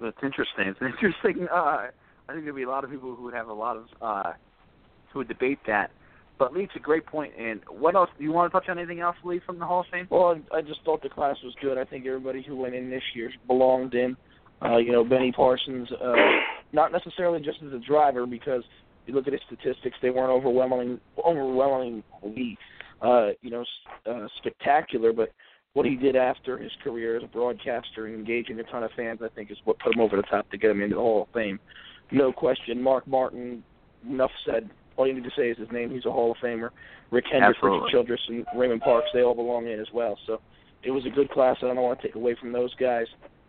That's 0.00 0.16
interesting. 0.22 0.68
It's 0.68 0.80
an 0.80 0.92
interesting 0.92 1.48
uh, 1.50 1.88
I 2.28 2.32
think 2.32 2.44
there'd 2.44 2.56
be 2.56 2.64
a 2.64 2.68
lot 2.68 2.84
of 2.84 2.90
people 2.90 3.14
who 3.14 3.24
would 3.24 3.34
have 3.34 3.48
a 3.48 3.52
lot 3.52 3.76
of 3.76 3.84
uh, 4.00 4.32
who 5.12 5.20
would 5.20 5.28
debate 5.28 5.58
that. 5.66 5.90
But 6.38 6.52
Lee, 6.52 6.64
it's 6.64 6.76
a 6.76 6.80
great 6.80 7.06
point. 7.06 7.32
And 7.38 7.60
what 7.68 7.94
else? 7.94 8.10
Do 8.18 8.24
you 8.24 8.32
want 8.32 8.52
to 8.52 8.58
touch 8.58 8.68
on 8.68 8.78
anything 8.78 9.00
else, 9.00 9.16
Lee, 9.24 9.40
from 9.46 9.58
the 9.58 9.64
Hall 9.64 9.80
of 9.80 9.86
Fame? 9.90 10.06
Well, 10.10 10.38
I 10.52 10.60
just 10.60 10.80
thought 10.84 11.02
the 11.02 11.08
class 11.08 11.36
was 11.42 11.54
good. 11.62 11.78
I 11.78 11.84
think 11.84 12.04
everybody 12.04 12.44
who 12.46 12.56
went 12.56 12.74
in 12.74 12.90
this 12.90 13.02
year 13.14 13.30
belonged 13.46 13.94
in. 13.94 14.16
Uh, 14.62 14.78
you 14.78 14.90
know, 14.90 15.04
Benny 15.04 15.32
Parsons, 15.32 15.88
uh, 15.92 16.14
not 16.72 16.90
necessarily 16.90 17.40
just 17.40 17.58
as 17.66 17.72
a 17.72 17.78
driver, 17.78 18.26
because 18.26 18.62
you 19.06 19.14
look 19.14 19.26
at 19.26 19.32
his 19.32 19.42
statistics, 19.46 19.96
they 20.02 20.10
weren't 20.10 20.30
overwhelming, 20.30 21.00
overwhelmingly, 21.24 22.58
uh, 23.02 23.28
you 23.42 23.50
know, 23.50 23.64
uh, 24.10 24.26
spectacular. 24.38 25.12
But 25.12 25.32
what 25.74 25.86
he 25.86 25.96
did 25.96 26.16
after 26.16 26.58
his 26.58 26.72
career 26.82 27.16
as 27.16 27.22
a 27.22 27.28
broadcaster 27.28 28.06
and 28.06 28.14
engaging 28.14 28.58
a 28.60 28.64
ton 28.64 28.82
of 28.82 28.90
fans, 28.96 29.20
I 29.22 29.28
think, 29.28 29.50
is 29.50 29.58
what 29.64 29.78
put 29.78 29.94
him 29.94 30.00
over 30.00 30.16
the 30.16 30.22
top 30.22 30.50
to 30.50 30.58
get 30.58 30.70
him 30.70 30.82
into 30.82 30.96
the 30.96 31.00
Hall 31.00 31.22
of 31.22 31.28
Fame 31.34 31.60
no 32.10 32.32
question. 32.32 32.82
Mark 32.82 33.06
Martin, 33.06 33.62
enough 34.08 34.30
said. 34.44 34.70
All 34.96 35.06
you 35.06 35.14
need 35.14 35.24
to 35.24 35.30
say 35.36 35.50
is 35.50 35.58
his 35.58 35.70
name. 35.70 35.90
He's 35.90 36.06
a 36.06 36.10
Hall 36.10 36.32
of 36.32 36.38
Famer. 36.38 36.70
Rick 37.10 37.26
Hendrick, 37.30 37.56
Richard 37.62 37.90
Childress, 37.90 38.20
and 38.28 38.46
Raymond 38.56 38.80
Parks, 38.80 39.08
they 39.12 39.22
all 39.22 39.34
belong 39.34 39.66
in 39.66 39.78
as 39.78 39.88
well. 39.92 40.18
So 40.26 40.40
it 40.82 40.90
was 40.90 41.04
a 41.06 41.10
good 41.10 41.30
class. 41.30 41.56
I 41.62 41.66
don't 41.66 41.76
want 41.76 42.00
to 42.00 42.06
take 42.06 42.16
away 42.16 42.34
from 42.40 42.52
those 42.52 42.74
guys. 42.76 43.06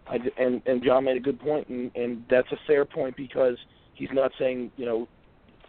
I, 0.08 0.18
and 0.38 0.62
and 0.66 0.84
John 0.84 1.06
made 1.06 1.18
a 1.18 1.22
good 1.22 1.40
point, 1.40 1.68
and 1.70 1.92
and 1.96 2.24
that's 2.30 2.52
a 2.52 2.58
fair 2.68 2.86
point 2.86 3.16
because 3.16 3.58
he's 3.94 4.10
not 4.12 4.32
saying 4.38 4.72
you 4.78 4.86
know 4.86 5.08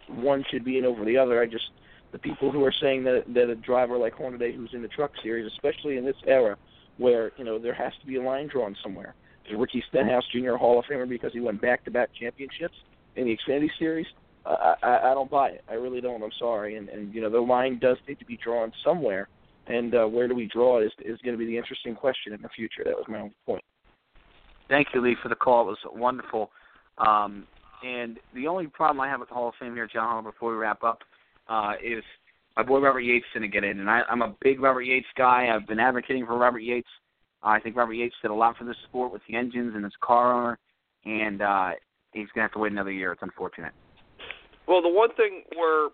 one 0.09 0.43
should 0.49 0.65
be 0.65 0.77
in 0.77 0.85
over 0.85 1.05
the 1.05 1.17
other. 1.17 1.41
I 1.41 1.45
just 1.45 1.71
the 2.11 2.19
people 2.19 2.51
who 2.51 2.63
are 2.65 2.73
saying 2.81 3.03
that 3.03 3.23
that 3.33 3.49
a 3.49 3.55
driver 3.55 3.97
like 3.97 4.13
Hornaday, 4.13 4.53
who's 4.53 4.73
in 4.73 4.81
the 4.81 4.87
Truck 4.87 5.11
Series, 5.21 5.51
especially 5.53 5.97
in 5.97 6.05
this 6.05 6.15
era, 6.25 6.57
where 6.97 7.31
you 7.37 7.43
know 7.43 7.59
there 7.59 7.73
has 7.73 7.93
to 8.01 8.07
be 8.07 8.15
a 8.17 8.21
line 8.21 8.47
drawn 8.47 8.75
somewhere. 8.83 9.15
Is 9.49 9.57
Ricky 9.57 9.83
Stenhouse 9.89 10.25
Jr. 10.31 10.55
Hall 10.55 10.79
of 10.79 10.85
Famer 10.85 11.09
because 11.09 11.33
he 11.33 11.39
won 11.39 11.57
back-to-back 11.57 12.09
championships 12.19 12.75
in 13.15 13.25
the 13.25 13.37
Xfinity 13.37 13.69
Series. 13.79 14.07
I, 14.45 14.75
I, 14.83 15.11
I 15.11 15.13
don't 15.13 15.29
buy 15.29 15.49
it. 15.49 15.63
I 15.69 15.73
really 15.73 16.01
don't. 16.01 16.21
I'm 16.23 16.31
sorry. 16.37 16.75
And, 16.77 16.87
and 16.89 17.13
you 17.13 17.21
know 17.21 17.29
the 17.29 17.39
line 17.39 17.79
does 17.79 17.97
need 18.07 18.19
to 18.19 18.25
be 18.25 18.37
drawn 18.37 18.71
somewhere. 18.83 19.27
and 19.69 19.93
uh, 19.95 20.05
where 20.05 20.27
do 20.27 20.35
we 20.35 20.47
draw 20.47 20.81
is 20.81 20.91
is 20.99 21.19
going 21.23 21.35
to 21.35 21.37
be 21.37 21.45
the 21.45 21.57
interesting 21.57 21.95
question 21.95 22.33
in 22.33 22.41
the 22.41 22.49
future. 22.49 22.83
That 22.83 22.95
was 22.95 23.05
my 23.07 23.19
own 23.21 23.33
point. 23.45 23.63
Thank 24.67 24.87
you, 24.93 25.01
Lee, 25.01 25.15
for 25.21 25.29
the 25.29 25.35
call. 25.35 25.63
It 25.63 25.65
was 25.65 25.77
wonderful. 25.93 26.51
Um, 26.97 27.47
and 27.83 28.17
the 28.33 28.47
only 28.47 28.67
problem 28.67 28.99
I 29.01 29.07
have 29.07 29.19
with 29.19 29.29
the 29.29 29.35
Hall 29.35 29.49
of 29.49 29.55
Fame 29.59 29.73
here, 29.73 29.87
John 29.91 30.23
before 30.23 30.51
we 30.51 30.57
wrap 30.57 30.83
up, 30.83 30.99
uh, 31.47 31.73
is 31.83 32.03
my 32.57 32.63
boy 32.63 32.79
Robert 32.79 33.01
Yates 33.01 33.25
didn't 33.33 33.51
get 33.51 33.63
in, 33.63 33.79
and 33.79 33.89
I, 33.89 34.01
I'm 34.09 34.21
a 34.21 34.35
big 34.41 34.59
Robert 34.59 34.81
Yates 34.81 35.07
guy. 35.17 35.47
I've 35.53 35.67
been 35.67 35.79
advocating 35.79 36.25
for 36.25 36.37
Robert 36.37 36.59
Yates. 36.59 36.89
Uh, 37.43 37.49
I 37.49 37.59
think 37.59 37.75
Robert 37.75 37.93
Yates 37.93 38.15
did 38.21 38.31
a 38.31 38.33
lot 38.33 38.57
for 38.57 38.65
this 38.65 38.75
sport 38.89 39.13
with 39.13 39.21
the 39.29 39.35
engines 39.35 39.73
and 39.75 39.83
his 39.83 39.93
car 40.01 40.33
owner, 40.33 40.59
and 41.05 41.41
uh, 41.41 41.69
he's 42.11 42.27
going 42.33 42.35
to 42.35 42.41
have 42.41 42.51
to 42.53 42.59
wait 42.59 42.71
another 42.71 42.91
year. 42.91 43.13
It's 43.13 43.21
unfortunate. 43.21 43.71
Well, 44.67 44.81
the 44.81 44.89
one 44.89 45.13
thing 45.15 45.43
where 45.55 45.85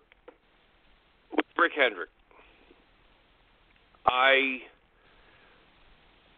with 1.34 1.46
Rick 1.56 1.72
Hendrick, 1.76 2.10
I 4.04 4.58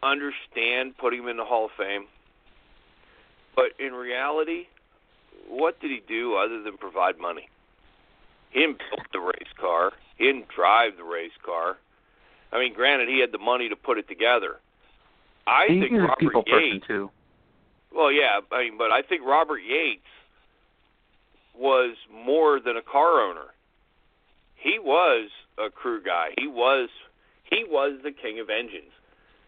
understand 0.03 0.97
putting 0.97 1.23
him 1.23 1.27
in 1.27 1.37
the 1.37 1.45
Hall 1.45 1.65
of 1.65 1.71
Fame, 1.77 2.05
but 3.55 3.71
in 3.83 3.93
reality, 3.93 4.67
what 5.47 5.79
did 5.79 5.91
he 5.91 6.01
do 6.07 6.35
other 6.35 6.61
than 6.61 6.77
provide 6.77 7.19
money? 7.19 7.47
He 8.51 8.61
didn't 8.61 8.79
build 8.89 9.05
the 9.13 9.19
race 9.19 9.53
car. 9.59 9.93
He 10.17 10.25
didn't 10.25 10.47
drive 10.49 10.97
the 10.97 11.03
race 11.03 11.31
car. 11.45 11.77
I 12.51 12.59
mean, 12.59 12.73
granted, 12.73 13.09
he 13.09 13.19
had 13.19 13.31
the 13.31 13.37
money 13.37 13.69
to 13.69 13.75
put 13.75 13.97
it 13.97 14.07
together. 14.07 14.57
I 15.45 15.67
He's 15.69 15.83
think 15.83 15.93
Robert 15.93 16.19
people 16.19 16.43
person 16.43 16.73
Yates. 16.73 16.87
too. 16.87 17.11
Well, 17.95 18.11
yeah, 18.11 18.39
I 18.51 18.63
mean, 18.63 18.77
but 18.77 18.91
I 18.91 19.01
think 19.01 19.23
Robert 19.25 19.59
Yates 19.59 20.01
was 21.57 21.95
more 22.11 22.59
than 22.59 22.77
a 22.77 22.81
car 22.81 23.21
owner. 23.21 23.53
He 24.55 24.79
was 24.79 25.29
a 25.57 25.69
crew 25.69 26.01
guy. 26.03 26.29
He 26.37 26.47
was 26.47 26.89
he 27.43 27.65
was 27.67 27.99
the 28.03 28.11
king 28.11 28.39
of 28.39 28.49
engines. 28.49 28.91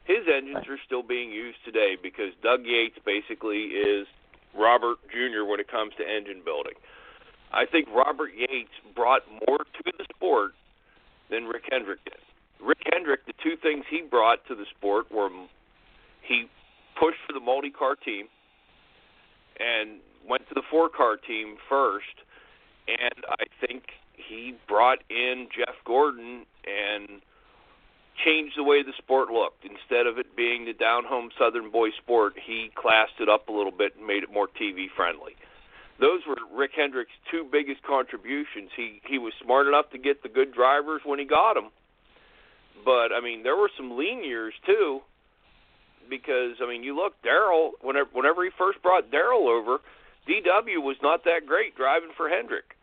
His 0.05 0.25
engines 0.27 0.67
are 0.67 0.79
still 0.85 1.03
being 1.03 1.31
used 1.31 1.57
today 1.63 1.95
because 2.01 2.33
Doug 2.41 2.65
Yates 2.65 2.97
basically 3.05 3.65
is 3.77 4.07
Robert 4.57 4.97
Jr. 5.09 5.45
when 5.45 5.59
it 5.59 5.69
comes 5.69 5.93
to 5.97 6.03
engine 6.03 6.41
building. 6.43 6.73
I 7.53 7.65
think 7.65 7.87
Robert 7.93 8.31
Yates 8.35 8.71
brought 8.95 9.21
more 9.47 9.59
to 9.59 9.83
the 9.85 10.05
sport 10.15 10.51
than 11.29 11.45
Rick 11.45 11.63
Hendrick 11.71 12.03
did. 12.05 12.19
Rick 12.61 12.79
Hendrick, 12.93 13.25
the 13.25 13.33
two 13.43 13.55
things 13.61 13.85
he 13.89 14.01
brought 14.01 14.45
to 14.47 14.55
the 14.55 14.65
sport 14.77 15.11
were 15.11 15.29
he 16.21 16.47
pushed 16.99 17.19
for 17.25 17.33
the 17.33 17.39
multi-car 17.39 17.95
team 17.95 18.27
and 19.59 19.99
went 20.27 20.47
to 20.49 20.53
the 20.53 20.61
four-car 20.69 21.17
team 21.17 21.57
first, 21.67 22.15
and 22.87 23.25
I 23.27 23.45
think 23.65 23.83
he 24.13 24.55
brought 24.67 24.99
in 25.09 25.47
Jeff 25.55 25.75
Gordon 25.85 26.45
and 26.65 27.21
changed 28.26 28.57
the 28.57 28.63
way 28.63 28.84
the 28.84 28.93
sport 28.97 29.30
looked. 29.30 29.65
Instead 29.65 30.07
of 30.07 30.17
it 30.17 30.36
being 30.36 30.65
the 30.65 30.74
down-home 30.74 31.30
Southern 31.38 31.72
boy 31.72 31.89
sport, 31.91 32.34
he 32.36 32.72
classed 32.76 33.19
it 33.19 33.30
up 33.30 33.47
a 33.49 33.51
little 33.51 33.72
bit 33.72 33.95
and 33.97 34.05
made 34.05 34.24
it 34.24 34.32
more 34.32 34.47
TV 34.47 34.88
friendly. 34.95 35.36
Those 35.99 36.22
were 36.28 36.38
Rick 36.51 36.72
Hendrick's 36.76 37.11
two 37.30 37.47
biggest 37.51 37.84
contributions. 37.84 38.72
He 38.76 39.01
he 39.07 39.17
was 39.19 39.34
smart 39.43 39.67
enough 39.67 39.91
to 39.91 39.97
get 39.99 40.24
the 40.24 40.30
good 40.30 40.53
drivers 40.53 41.01
when 41.05 41.19
he 41.19 41.26
got 41.26 41.53
them, 41.53 41.69
but 42.84 43.13
I 43.13 43.22
mean 43.22 43.43
there 43.43 43.55
were 43.55 43.69
some 43.78 43.97
lean 43.97 44.24
years 44.24 44.53
too 44.65 45.01
because 46.09 46.57
I 46.61 46.67
mean, 46.67 46.84
you 46.84 46.95
look, 46.95 47.13
Darrell. 47.24 47.74
Whenever 47.82 48.09
whenever 48.13 48.43
he 48.43 48.49
first 48.57 48.82
brought 48.82 49.11
Darrell 49.11 49.47
over, 49.47 49.78
DW 50.28 50.82
was 50.82 50.97
not 51.03 51.24
that 51.26 51.45
great 51.45 51.76
driving 51.76 52.09
for 52.17 52.30
Hendrick, 52.30 52.76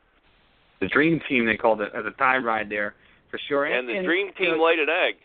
The 0.80 0.88
dream 0.88 1.20
team 1.28 1.44
they 1.46 1.56
called 1.56 1.80
it 1.80 1.92
as 1.94 2.04
a 2.06 2.12
time 2.12 2.44
ride 2.44 2.68
there 2.70 2.94
for 3.30 3.38
sure. 3.48 3.64
and 3.64 3.88
the 3.88 3.96
and, 3.96 4.06
Dream 4.06 4.28
you 4.28 4.32
Team 4.32 4.56
know, 4.58 4.64
laid 4.64 4.78
an 4.78 4.88
egg. 4.88 5.16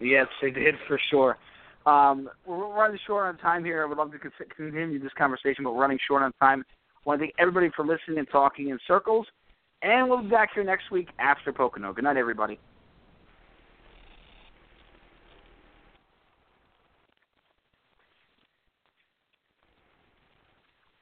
Yes, 0.00 0.26
they 0.40 0.50
did 0.50 0.74
for 0.86 1.00
sure. 1.10 1.38
Um, 1.86 2.28
we're 2.46 2.68
running 2.68 2.98
short 3.06 3.26
on 3.26 3.38
time 3.38 3.64
here. 3.64 3.82
I 3.82 3.86
would 3.86 3.98
love 3.98 4.12
to 4.12 4.18
continue 4.18 4.98
this 4.98 5.12
conversation, 5.16 5.64
but 5.64 5.74
we're 5.74 5.80
running 5.80 5.98
short 6.06 6.22
on 6.22 6.32
time. 6.34 6.64
I 6.70 7.08
want 7.08 7.20
to 7.20 7.26
thank 7.26 7.34
everybody 7.38 7.70
for 7.74 7.84
listening 7.84 8.18
and 8.18 8.28
talking 8.30 8.68
in 8.68 8.78
circles, 8.86 9.26
and 9.82 10.08
we'll 10.08 10.22
be 10.22 10.28
back 10.28 10.50
here 10.54 10.64
next 10.64 10.90
week 10.90 11.08
after 11.18 11.52
Pocono. 11.52 11.92
Good 11.92 12.04
night, 12.04 12.16
everybody. 12.16 12.58